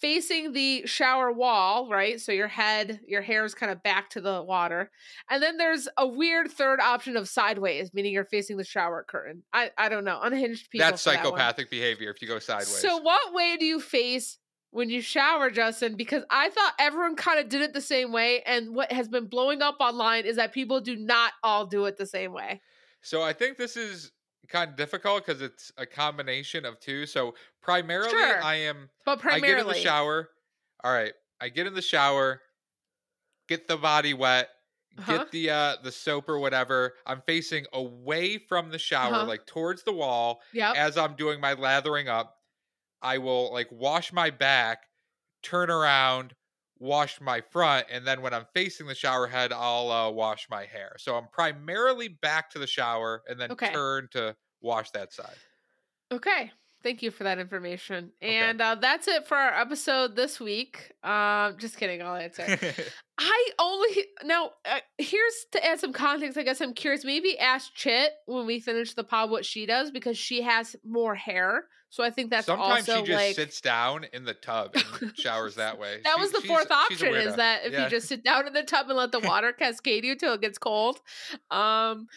facing 0.01 0.51
the 0.51 0.85
shower 0.85 1.31
wall, 1.31 1.89
right? 1.89 2.19
So 2.19 2.31
your 2.31 2.47
head, 2.47 2.99
your 3.07 3.21
hair 3.21 3.45
is 3.45 3.55
kind 3.55 3.71
of 3.71 3.81
back 3.81 4.09
to 4.11 4.21
the 4.21 4.43
water. 4.43 4.91
And 5.29 5.41
then 5.41 5.57
there's 5.57 5.87
a 5.97 6.05
weird 6.05 6.51
third 6.51 6.79
option 6.79 7.17
of 7.17 7.29
sideways, 7.29 7.93
meaning 7.93 8.13
you're 8.13 8.25
facing 8.25 8.57
the 8.57 8.63
shower 8.63 9.05
curtain. 9.07 9.43
I, 9.53 9.71
I 9.77 9.89
don't 9.89 10.03
know. 10.03 10.19
Unhinged 10.21 10.69
people. 10.69 10.85
That's 10.85 11.03
for 11.03 11.11
that 11.11 11.23
psychopathic 11.23 11.69
behavior 11.69 12.09
if 12.09 12.21
you 12.21 12.27
go 12.27 12.39
sideways. 12.39 12.67
So 12.67 12.97
what 12.97 13.33
way 13.33 13.57
do 13.57 13.65
you 13.65 13.79
face 13.79 14.37
when 14.75 14.89
you 14.89 15.01
shower, 15.01 15.49
Justin? 15.49 15.95
Because 15.95 16.23
I 16.29 16.49
thought 16.49 16.73
everyone 16.79 17.15
kind 17.15 17.39
of 17.39 17.49
did 17.49 17.61
it 17.61 17.73
the 17.73 17.81
same 17.81 18.11
way, 18.11 18.41
and 18.43 18.75
what 18.75 18.91
has 18.91 19.07
been 19.07 19.25
blowing 19.27 19.61
up 19.61 19.77
online 19.79 20.25
is 20.25 20.35
that 20.35 20.53
people 20.53 20.81
do 20.81 20.95
not 20.95 21.33
all 21.43 21.65
do 21.65 21.85
it 21.85 21.97
the 21.97 22.05
same 22.05 22.33
way. 22.33 22.61
So 23.01 23.21
I 23.21 23.33
think 23.33 23.57
this 23.57 23.77
is 23.77 24.11
kind 24.47 24.69
of 24.69 24.75
difficult 24.75 25.25
because 25.25 25.41
it's 25.41 25.71
a 25.77 25.85
combination 25.85 26.65
of 26.65 26.79
two. 26.79 27.05
So 27.05 27.35
primarily, 27.61 28.09
Sure. 28.11 28.43
I 28.43 28.55
am 28.55 28.89
But 29.05 29.19
primarily, 29.19 29.47
I 29.51 29.55
get 29.55 29.61
in 29.61 29.67
the 29.67 29.79
shower. 29.79 30.29
All 30.83 30.91
right, 30.93 31.13
I 31.41 31.49
get 31.49 31.65
in 31.67 31.73
the 31.73 31.81
shower, 31.81 32.41
get 33.47 33.67
the 33.67 33.77
body 33.77 34.13
wet, 34.13 34.49
Uh-huh. 34.97 35.17
get 35.19 35.31
the 35.31 35.49
uh 35.49 35.75
the 35.83 35.91
soap 35.91 36.29
or 36.29 36.37
whatever. 36.39 36.93
I'm 37.05 37.21
facing 37.25 37.65
away 37.73 38.37
from 38.37 38.69
the 38.69 38.77
shower, 38.79 39.13
Uh-huh. 39.13 39.25
like 39.25 39.45
towards 39.45 39.83
the 39.83 39.93
wall. 39.93 40.41
Yep. 40.53 40.75
As 40.75 40.97
I'm 40.97 41.15
doing 41.15 41.39
my 41.39 41.53
lathering 41.53 42.07
up, 42.07 42.34
I 43.05 43.19
will 43.19 43.51
like 43.53 43.69
wash 43.71 44.13
my 44.13 44.29
back, 44.31 44.87
turn 45.43 45.69
around, 45.71 46.35
wash 46.79 47.21
my 47.21 47.41
front, 47.41 47.87
and 47.89 48.05
then 48.07 48.21
when 48.21 48.33
I'm 48.33 48.47
facing 48.53 48.87
the 48.87 48.95
shower 48.95 49.27
head, 49.27 49.53
I'll 49.53 49.91
uh, 49.91 50.11
wash 50.11 50.49
my 50.49 50.65
hair. 50.65 50.95
So 50.99 51.15
I'm 51.17 51.29
primarily 51.29 52.09
back 52.09 52.49
to 52.51 52.59
the 52.59 52.67
shower 52.67 53.23
and 53.27 53.39
then 53.39 53.51
Okay. 53.51 53.75
turn 53.75 54.09
to 54.11 54.37
wash 54.61 54.91
that 54.91 55.13
side. 55.13 55.39
Okay. 56.11 56.51
Thank 56.85 57.01
you 57.01 57.09
for 57.09 57.23
that 57.23 57.39
information. 57.39 58.11
Okay. 58.23 58.35
And 58.35 58.61
uh, 58.61 58.75
that's 58.75 59.07
it 59.07 59.27
for 59.27 59.35
our 59.35 59.59
episode 59.59 60.15
this 60.15 60.39
week. 60.39 60.91
Um, 61.03 61.55
just 61.57 61.77
kidding. 61.77 62.03
I'll 62.03 62.15
answer. 62.15 62.45
I 63.17 63.49
only 63.57 64.05
now 64.23 64.51
uh, 64.69 64.77
here's 64.99 65.33
to 65.53 65.65
add 65.65 65.79
some 65.79 65.93
context. 65.93 66.37
I 66.37 66.43
guess 66.43 66.61
I'm 66.61 66.75
curious. 66.75 67.03
Maybe 67.03 67.39
ask 67.39 67.73
Chit 67.73 68.11
when 68.27 68.45
we 68.45 68.59
finish 68.59 68.93
the 68.93 69.03
pod 69.03 69.31
what 69.31 69.45
she 69.45 69.65
does 69.65 69.89
because 69.89 70.15
she 70.15 70.43
has 70.43 70.75
more 70.85 71.15
hair. 71.15 71.65
So 71.89 72.03
I 72.03 72.11
think 72.11 72.29
that's 72.29 72.45
Sometimes 72.45 72.87
also 72.87 73.01
she 73.01 73.07
just 73.07 73.23
like 73.25 73.35
sits 73.35 73.61
down 73.61 74.05
in 74.13 74.23
the 74.23 74.35
tub 74.35 74.75
and 75.01 75.11
showers 75.17 75.55
that 75.55 75.79
way. 75.79 76.01
that 76.03 76.13
She- 76.17 76.21
was 76.21 76.31
the 76.33 76.41
fourth 76.41 76.69
option 76.69 77.15
is 77.15 77.35
that 77.37 77.65
if 77.65 77.73
Yeah. 77.73 77.85
you 77.85 77.89
just 77.89 78.07
sit 78.09 78.23
down 78.23 78.45
in 78.45 78.53
the 78.53 78.61
tub 78.63 78.89
and 78.89 78.97
let 78.97 79.11
the 79.11 79.19
water 79.27 79.53
cascade 79.53 80.05
you 80.05 80.15
till 80.15 80.33
it 80.33 80.41
gets 80.41 80.59
cold. 80.59 80.99
Um 81.49 82.07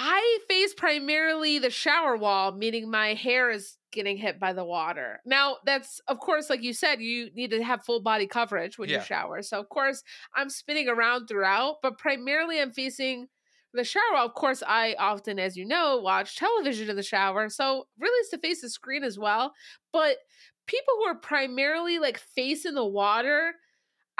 I 0.00 0.38
face 0.48 0.74
primarily 0.74 1.58
the 1.58 1.70
shower 1.70 2.16
wall, 2.16 2.52
meaning 2.52 2.88
my 2.88 3.14
hair 3.14 3.50
is 3.50 3.76
getting 3.90 4.16
hit 4.16 4.38
by 4.38 4.52
the 4.52 4.64
water. 4.64 5.20
Now, 5.26 5.56
that's 5.66 6.00
of 6.06 6.20
course, 6.20 6.48
like 6.48 6.62
you 6.62 6.72
said, 6.72 7.00
you 7.00 7.30
need 7.34 7.50
to 7.50 7.62
have 7.64 7.84
full 7.84 8.00
body 8.00 8.26
coverage 8.28 8.78
when 8.78 8.88
Yeah. 8.88 8.98
you 8.98 9.04
shower. 9.04 9.42
So, 9.42 9.58
of 9.58 9.68
course, 9.70 10.04
I'm 10.36 10.50
spinning 10.50 10.88
around 10.88 11.26
throughout, 11.26 11.78
but 11.82 11.98
primarily 11.98 12.60
I'm 12.60 12.70
facing 12.70 13.28
the 13.74 13.82
shower. 13.84 14.12
wall. 14.12 14.26
Of 14.26 14.34
course, 14.34 14.62
I 14.66 14.94
often, 15.00 15.38
as 15.40 15.56
you 15.56 15.64
know, 15.64 15.96
watch 15.98 16.36
television 16.36 16.88
in 16.88 16.96
the 16.96 17.02
shower. 17.02 17.48
So, 17.48 17.88
really, 17.98 18.16
it's 18.20 18.30
to 18.30 18.38
face 18.38 18.60
the 18.62 18.70
screen 18.70 19.02
as 19.02 19.18
well. 19.18 19.52
But 19.92 20.18
people 20.66 20.94
who 20.98 21.04
are 21.06 21.14
primarily 21.16 21.98
like 21.98 22.18
facing 22.18 22.74
the 22.74 22.86
water, 22.86 23.54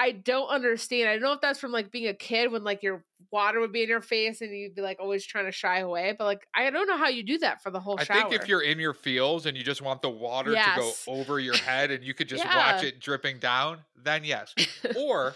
I 0.00 0.12
don't 0.12 0.46
understand. 0.48 1.08
I 1.08 1.14
don't 1.14 1.22
know 1.22 1.32
if 1.32 1.40
that's 1.40 1.58
from 1.58 1.72
like 1.72 1.90
being 1.90 2.06
a 2.06 2.14
kid 2.14 2.52
when 2.52 2.62
like 2.62 2.84
your 2.84 3.04
water 3.32 3.58
would 3.58 3.72
be 3.72 3.82
in 3.82 3.88
your 3.88 4.00
face 4.00 4.40
and 4.40 4.56
you'd 4.56 4.76
be 4.76 4.80
like 4.80 4.98
always 5.00 5.26
trying 5.26 5.46
to 5.46 5.52
shy 5.52 5.80
away. 5.80 6.14
But 6.16 6.24
like 6.24 6.46
I 6.54 6.70
don't 6.70 6.86
know 6.86 6.96
how 6.96 7.08
you 7.08 7.24
do 7.24 7.36
that 7.38 7.62
for 7.62 7.70
the 7.72 7.80
whole 7.80 7.98
I 7.98 8.04
shower. 8.04 8.16
think 8.30 8.32
if 8.40 8.48
you're 8.48 8.62
in 8.62 8.78
your 8.78 8.94
feels 8.94 9.46
and 9.46 9.56
you 9.56 9.64
just 9.64 9.82
want 9.82 10.00
the 10.02 10.08
water 10.08 10.52
Yes. 10.52 10.76
to 10.76 10.80
go 10.80 10.92
over 11.20 11.40
your 11.40 11.56
head 11.56 11.90
and 11.90 12.04
you 12.04 12.14
could 12.14 12.28
just 12.34 12.44
Yeah. 12.44 12.74
watch 12.74 12.84
it 12.84 13.00
dripping 13.00 13.40
down, 13.40 13.78
then 13.96 14.22
yes. 14.22 14.54
or, 14.96 15.34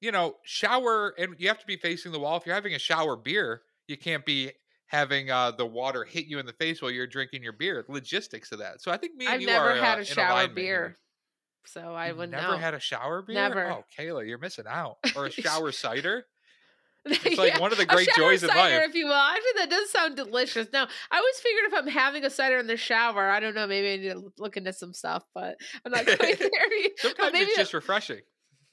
you 0.00 0.12
know, 0.12 0.36
shower 0.44 1.14
and 1.18 1.34
you 1.38 1.48
have 1.48 1.58
to 1.58 1.66
be 1.66 1.76
facing 1.76 2.12
the 2.12 2.20
wall. 2.20 2.36
If 2.36 2.46
you're 2.46 2.54
having 2.54 2.74
a 2.74 2.78
shower 2.78 3.16
beer, 3.16 3.62
you 3.88 3.96
can't 3.96 4.24
be 4.24 4.52
having 4.86 5.30
uh, 5.30 5.50
the 5.50 5.66
water 5.66 6.04
hit 6.04 6.26
you 6.26 6.38
in 6.38 6.46
the 6.46 6.52
face 6.52 6.80
while 6.82 6.90
you're 6.90 7.06
drinking 7.06 7.42
your 7.42 7.52
beer. 7.54 7.84
Logistics 7.88 8.52
of 8.52 8.58
that. 8.60 8.80
So 8.80 8.92
I 8.92 8.96
think 8.96 9.16
me 9.16 9.24
and 9.24 9.34
I've 9.34 9.40
you 9.40 9.46
never 9.48 9.70
are 9.72 9.76
had 9.76 9.98
uh, 9.98 10.02
a 10.02 10.04
shower 10.04 10.46
beer. 10.48 10.64
here. 10.64 10.96
So 11.66 11.94
I 11.94 12.12
wouldn't 12.12 12.32
never 12.32 12.52
know. 12.52 12.56
had 12.58 12.74
a 12.74 12.80
shower 12.80 13.22
beer? 13.22 13.34
Never. 13.36 13.70
Oh, 13.70 13.84
Kayla, 13.98 14.26
you're 14.26 14.38
missing 14.38 14.64
out. 14.68 14.96
Or 15.16 15.26
a 15.26 15.30
shower 15.30 15.72
cider? 15.72 16.26
It's 17.04 17.36
like 17.36 17.58
one 17.60 17.72
of 17.72 17.78
the 17.78 17.86
great 17.86 18.08
joys 18.16 18.44
of 18.44 18.50
life. 18.50 18.80
if 18.88 18.94
you 18.94 19.06
will. 19.06 19.12
Actually, 19.14 19.52
that 19.56 19.70
does 19.70 19.90
sound 19.90 20.14
delicious. 20.16 20.68
Now, 20.72 20.86
I 21.10 21.16
always 21.16 21.40
figured 21.40 21.64
if 21.72 21.74
I'm 21.74 21.88
having 21.88 22.24
a 22.24 22.30
cider 22.30 22.58
in 22.58 22.68
the 22.68 22.76
shower, 22.76 23.28
I 23.28 23.40
don't 23.40 23.54
know, 23.56 23.66
maybe 23.66 23.92
I 23.92 23.96
need 23.96 24.12
to 24.22 24.32
look 24.38 24.56
into 24.56 24.72
some 24.72 24.92
stuff, 24.92 25.24
but 25.34 25.56
I'm 25.84 25.90
not 25.90 26.04
quite 26.04 26.18
there. 26.38 26.50
Sometimes 26.98 27.32
maybe 27.32 27.46
it's 27.46 27.56
just 27.56 27.74
refreshing. 27.74 28.20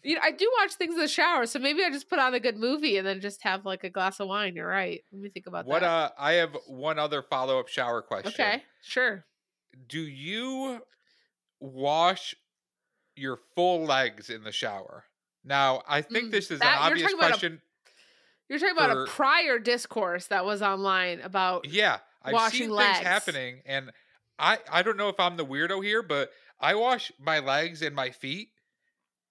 you 0.04 0.14
know, 0.16 0.22
I 0.24 0.30
do 0.32 0.48
watch 0.62 0.74
things 0.74 0.94
in 0.94 1.00
the 1.02 1.08
shower, 1.08 1.48
so 1.48 1.58
maybe 1.58 1.84
I 1.84 1.90
just 1.90 2.08
put 2.08 2.20
on 2.20 2.36
a 2.36 2.40
good 2.40 2.56
movie 2.58 2.98
and 2.98 3.08
then 3.08 3.20
just 3.20 3.42
have 3.42 3.66
like 3.66 3.84
a 3.84 3.90
glass 3.90 4.20
of 4.20 4.28
wine. 4.28 4.56
You're 4.56 4.68
right. 4.68 5.02
Let 5.12 5.22
me 5.24 5.30
think 5.30 5.48
about 5.48 5.66
What 5.66 5.82
that. 5.82 5.88
uh 5.90 6.10
I 6.20 6.34
have 6.34 6.56
one 6.68 7.00
other 7.00 7.24
follow-up 7.24 7.68
shower 7.68 8.04
question. 8.04 8.32
okay, 8.34 8.64
sure. 8.84 9.26
do 9.88 10.00
you 10.02 10.82
wash 11.60 12.36
your 13.20 13.38
full 13.56 13.84
legs 13.86 14.30
in 14.30 14.44
the 14.44 14.52
shower? 14.52 15.06
Now, 15.44 15.84
I 15.88 16.02
think 16.02 16.26
Mm, 16.26 16.32
this 16.32 16.52
is 16.52 16.60
that- 16.60 16.78
an 16.78 16.92
obvious 16.92 17.12
talking 17.12 17.26
a- 17.26 17.28
question. 17.30 17.62
You're 18.48 18.60
talking 18.60 18.76
about 18.78 18.98
a 18.98 19.06
prior 19.06 19.60
discourse 19.60 20.26
that 20.28 20.44
was 20.44 20.62
online 20.64 21.22
about 21.22 21.66
yeah, 21.66 22.00
I've 22.24 22.34
washing 22.34 22.60
seen 22.62 22.70
legs. 22.72 22.98
things 22.98 23.08
happening, 23.08 23.62
and 23.66 23.92
I 24.40 24.60
I 24.72 24.82
don't 24.82 24.98
know 24.98 25.10
if 25.10 25.20
I'm 25.20 25.38
the 25.38 25.46
weirdo 25.46 25.84
here, 25.84 26.02
but 26.02 26.32
I 26.60 26.74
wash 26.76 27.12
my 27.20 27.40
legs 27.40 27.82
and 27.84 27.96
my 27.96 28.10
feet 28.10 28.50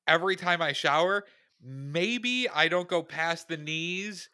every 0.06 0.36
time 0.36 0.62
I 0.62 0.72
shower. 0.72 1.26
Maybe 1.60 2.48
I 2.48 2.68
don't 2.68 2.88
go 2.88 3.02
past 3.02 3.48
the 3.48 3.56
knees 3.56 4.28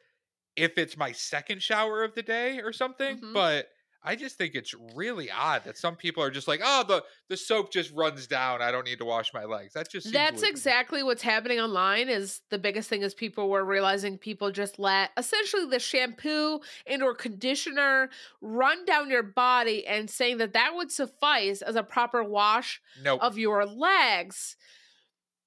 if 0.57 0.77
it's 0.77 0.97
my 0.97 1.13
second 1.13 1.63
shower 1.63 2.05
of 2.05 2.15
the 2.15 2.23
day 2.23 2.61
or 2.61 2.73
something, 2.73 3.19
Mhm. 3.21 3.33
but 3.33 3.71
I 4.05 4.17
just 4.17 4.37
think 4.37 4.55
it's 4.55 4.75
really 4.75 5.31
odd 5.31 5.65
that 5.65 5.79
some 5.79 5.97
people 5.97 6.23
are 6.23 6.31
just 6.31 6.49
like, 6.49 6.61
"Oh, 6.63 6.85
the 6.87 7.05
the 7.29 7.37
soap 7.37 7.73
just 7.73 7.91
runs 7.93 8.27
down. 8.27 8.63
I 8.63 8.71
don't 8.71 8.85
need 8.87 8.99
to 8.99 9.05
wash 9.05 9.33
my 9.35 9.45
legs." 9.45 9.73
That 9.75 9.91
just 9.91 10.13
That's 10.13 10.21
weird 10.31 10.51
exactly 10.51 11.03
what's 11.03 11.23
happening 11.23 11.59
online 11.61 12.11
is 12.11 12.43
the 12.51 12.59
biggest 12.59 12.91
thing 12.91 13.01
is 13.01 13.15
people 13.15 13.49
were 13.49 13.65
realizing 13.65 14.19
people 14.19 14.51
just 14.51 14.79
let 14.79 15.11
essentially 15.17 15.65
the 15.65 15.79
shampoo 15.79 16.61
and 16.87 17.03
or 17.03 17.15
conditioner 17.15 18.11
run 18.43 18.85
down 18.85 19.09
your 19.09 19.23
body 19.23 19.87
and 19.87 20.11
saying 20.11 20.37
that 20.39 20.53
that 20.53 20.75
would 20.75 20.93
suffice 20.93 21.63
as 21.63 21.75
a 21.75 21.83
proper 21.83 22.23
wash 22.23 22.83
Nope. 22.95 23.21
of 23.23 23.39
your 23.39 23.65
legs. 23.65 24.57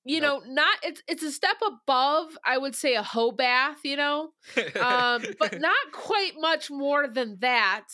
You 0.05 0.21
Nope. 0.21 0.43
know, 0.45 0.53
not 0.53 0.77
it's 0.83 1.03
it's 1.07 1.23
a 1.23 1.31
step 1.31 1.57
above 1.65 2.37
I 2.45 2.57
would 2.57 2.75
say 2.75 2.95
a 2.95 3.03
hoe 3.03 3.31
bath, 3.33 3.79
you 3.83 3.97
know. 3.97 4.31
Um 4.79 5.35
but 5.37 5.55
not 5.55 5.91
quite 5.91 6.33
much 6.37 6.71
more 6.71 7.07
than 7.07 7.37
that. 7.41 7.87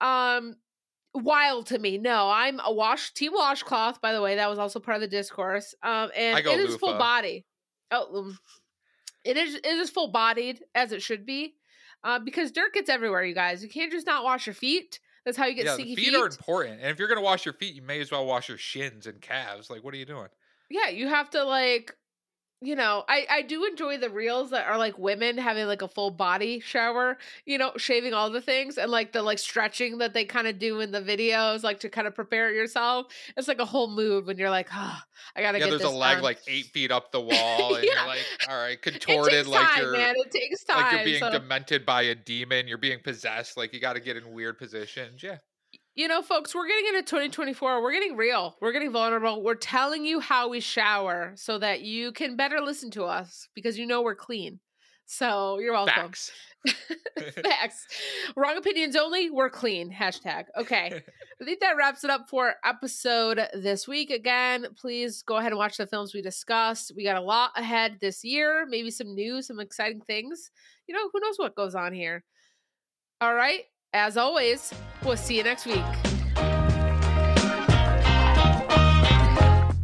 Um 0.00 0.56
wild 1.14 1.66
to 1.66 1.78
me. 1.78 1.98
No, 1.98 2.30
I'm 2.30 2.60
a 2.64 2.72
wash 2.72 3.12
team 3.12 3.32
washcloth, 3.34 4.00
by 4.00 4.12
the 4.12 4.22
way. 4.22 4.36
That 4.36 4.48
was 4.48 4.58
also 4.58 4.80
part 4.80 4.96
of 4.96 5.00
the 5.00 5.08
discourse. 5.08 5.74
Um 5.82 6.10
and 6.16 6.38
it 6.38 6.60
is 6.60 6.76
full 6.76 6.98
body. 6.98 7.46
Oh 7.90 8.32
it 9.24 9.36
is 9.36 9.54
it 9.54 9.66
is 9.66 9.90
full 9.90 10.12
bodied 10.12 10.60
as 10.74 10.92
it 10.92 11.02
should 11.02 11.26
be. 11.26 11.54
Uh, 12.02 12.18
because 12.18 12.50
dirt 12.50 12.72
gets 12.72 12.88
everywhere, 12.88 13.22
you 13.22 13.34
guys. 13.34 13.62
You 13.62 13.68
can't 13.68 13.92
just 13.92 14.06
not 14.06 14.24
wash 14.24 14.46
your 14.46 14.54
feet. 14.54 15.00
That's 15.26 15.36
how 15.36 15.44
you 15.44 15.54
get 15.54 15.66
yeah, 15.66 15.74
sticky 15.74 15.96
the 15.96 16.04
feet, 16.04 16.14
are 16.16 16.26
important, 16.26 16.80
and 16.80 16.90
if 16.90 16.98
you're 16.98 17.08
gonna 17.08 17.20
wash 17.20 17.44
your 17.44 17.52
feet, 17.52 17.74
you 17.74 17.82
may 17.82 18.00
as 18.00 18.10
well 18.10 18.24
wash 18.24 18.48
your 18.48 18.56
shins 18.56 19.06
and 19.06 19.20
calves. 19.20 19.68
Like, 19.68 19.84
what 19.84 19.92
are 19.92 19.98
you 19.98 20.06
doing? 20.06 20.28
yeah 20.70 20.88
you 20.88 21.08
have 21.08 21.28
to 21.28 21.44
like 21.44 21.94
you 22.62 22.76
know 22.76 23.04
i 23.08 23.26
i 23.30 23.42
do 23.42 23.64
enjoy 23.64 23.96
the 23.96 24.10
reels 24.10 24.50
that 24.50 24.66
are 24.66 24.76
like 24.76 24.98
women 24.98 25.38
having 25.38 25.66
like 25.66 25.80
a 25.80 25.88
full 25.88 26.10
body 26.10 26.60
shower 26.60 27.16
you 27.46 27.56
know 27.56 27.72
shaving 27.78 28.12
all 28.12 28.28
the 28.30 28.40
things 28.42 28.76
and 28.76 28.90
like 28.90 29.12
the 29.12 29.22
like 29.22 29.38
stretching 29.38 29.96
that 29.98 30.12
they 30.12 30.24
kind 30.26 30.46
of 30.46 30.58
do 30.58 30.80
in 30.80 30.90
the 30.90 31.00
videos 31.00 31.62
like 31.62 31.80
to 31.80 31.88
kind 31.88 32.06
of 32.06 32.14
prepare 32.14 32.52
yourself 32.52 33.06
it's 33.36 33.48
like 33.48 33.60
a 33.60 33.64
whole 33.64 33.88
mood 33.90 34.26
when 34.26 34.36
you're 34.36 34.50
like 34.50 34.68
oh 34.74 34.98
i 35.36 35.40
gotta 35.40 35.58
Yeah, 35.58 35.64
get 35.64 35.70
there's 35.70 35.82
this 35.82 35.90
a 35.90 35.94
leg 35.94 36.16
done." 36.16 36.22
like 36.22 36.38
eight 36.48 36.66
feet 36.74 36.90
up 36.90 37.12
the 37.12 37.20
wall, 37.20 37.74
and 37.76 37.84
Yeah. 37.84 37.94
you're 37.94 38.06
like, 38.06 38.26
all 38.48 38.56
right, 38.56 38.80
contorted, 38.80 39.32
takes 39.32 39.48
like 39.48 39.76
you're 39.78 39.92
man 39.92 40.14
it 40.18 40.30
takes 40.30 40.64
time 40.64 40.82
like 40.82 40.92
you're 40.92 41.04
being 41.04 41.18
so- 41.20 41.30
demented 41.30 41.86
by 41.86 42.02
a 42.02 42.14
demon. 42.14 42.66
You're 42.68 42.78
being 42.78 43.00
possessed. 43.02 43.56
Like 43.56 43.72
you 43.72 43.80
got 43.80 43.94
to 43.94 44.00
get 44.00 44.16
in 44.16 44.32
weird 44.32 44.58
positions. 44.58 45.22
Yeah, 45.22 45.38
you 45.94 46.08
know, 46.08 46.22
folks, 46.22 46.54
we're 46.54 46.68
getting 46.68 46.86
into 46.88 47.02
2024. 47.02 47.82
We're 47.82 47.92
getting 47.92 48.16
real. 48.16 48.56
We're 48.60 48.72
getting 48.72 48.92
vulnerable. 48.92 49.42
We're 49.42 49.54
telling 49.54 50.04
you 50.04 50.20
how 50.20 50.48
we 50.48 50.60
shower 50.60 51.32
so 51.36 51.58
that 51.58 51.82
you 51.82 52.12
can 52.12 52.36
better 52.36 52.60
listen 52.60 52.90
to 52.92 53.04
us 53.04 53.48
because 53.54 53.78
you 53.78 53.86
know 53.86 54.02
we're 54.02 54.14
clean. 54.14 54.60
So 55.06 55.58
you're 55.58 55.72
welcome. 55.72 56.12
Facts. 56.12 56.30
Facts. 57.42 57.88
Wrong 58.36 58.56
opinions 58.56 58.94
only. 58.94 59.28
We're 59.28 59.50
clean. 59.50 59.92
Hashtag. 59.92 60.44
Okay. 60.56 61.02
I 61.40 61.44
think 61.44 61.58
that 61.60 61.76
wraps 61.76 62.04
it 62.04 62.10
up 62.10 62.28
for 62.28 62.54
episode 62.64 63.40
this 63.54 63.88
week. 63.88 64.10
Again, 64.10 64.66
please 64.76 65.22
go 65.22 65.38
ahead 65.38 65.50
and 65.50 65.58
watch 65.58 65.78
the 65.78 65.86
films 65.86 66.14
we 66.14 66.22
discussed. 66.22 66.92
We 66.96 67.02
got 67.02 67.16
a 67.16 67.22
lot 67.22 67.50
ahead 67.56 67.98
this 68.00 68.22
year. 68.22 68.66
Maybe 68.68 68.90
some 68.90 69.14
news, 69.14 69.48
some 69.48 69.58
exciting 69.58 70.02
things. 70.02 70.50
You 70.86 70.94
know, 70.94 71.10
who 71.12 71.20
knows 71.20 71.38
what 71.38 71.56
goes 71.56 71.74
on 71.74 71.92
here. 71.92 72.22
All 73.20 73.34
right. 73.34 73.64
As 73.92 74.16
always, 74.16 74.72
we'll 75.04 75.16
see 75.16 75.36
you 75.36 75.42
next 75.42 75.66
week. 75.66 75.82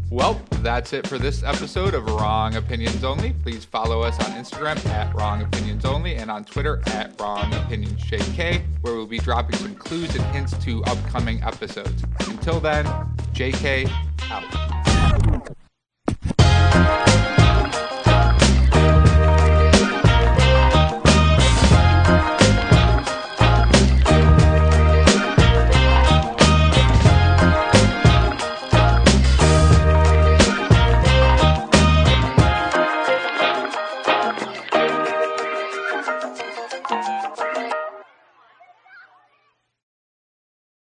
Well, 0.08 0.40
that's 0.62 0.92
it 0.92 1.08
for 1.08 1.18
this 1.18 1.42
episode 1.42 1.92
of 1.92 2.06
Wrong 2.06 2.54
Opinions 2.54 3.02
Only. 3.02 3.32
Please 3.32 3.64
follow 3.64 4.02
us 4.02 4.14
on 4.24 4.30
Instagram 4.40 4.84
at 4.86 5.12
Wrong 5.14 5.42
Opinions 5.42 5.84
Only 5.84 6.14
and 6.14 6.30
on 6.30 6.44
Twitter 6.44 6.80
at 6.86 7.20
Wrong 7.20 7.52
Opinions 7.52 8.00
JK, 8.04 8.62
where 8.82 8.94
we'll 8.94 9.06
be 9.06 9.18
dropping 9.18 9.56
some 9.56 9.74
clues 9.74 10.14
and 10.14 10.24
hints 10.26 10.56
to 10.64 10.84
upcoming 10.84 11.42
episodes. 11.42 12.04
Until 12.20 12.60
then, 12.60 12.84
JK 13.34 13.90
out. 14.30 14.75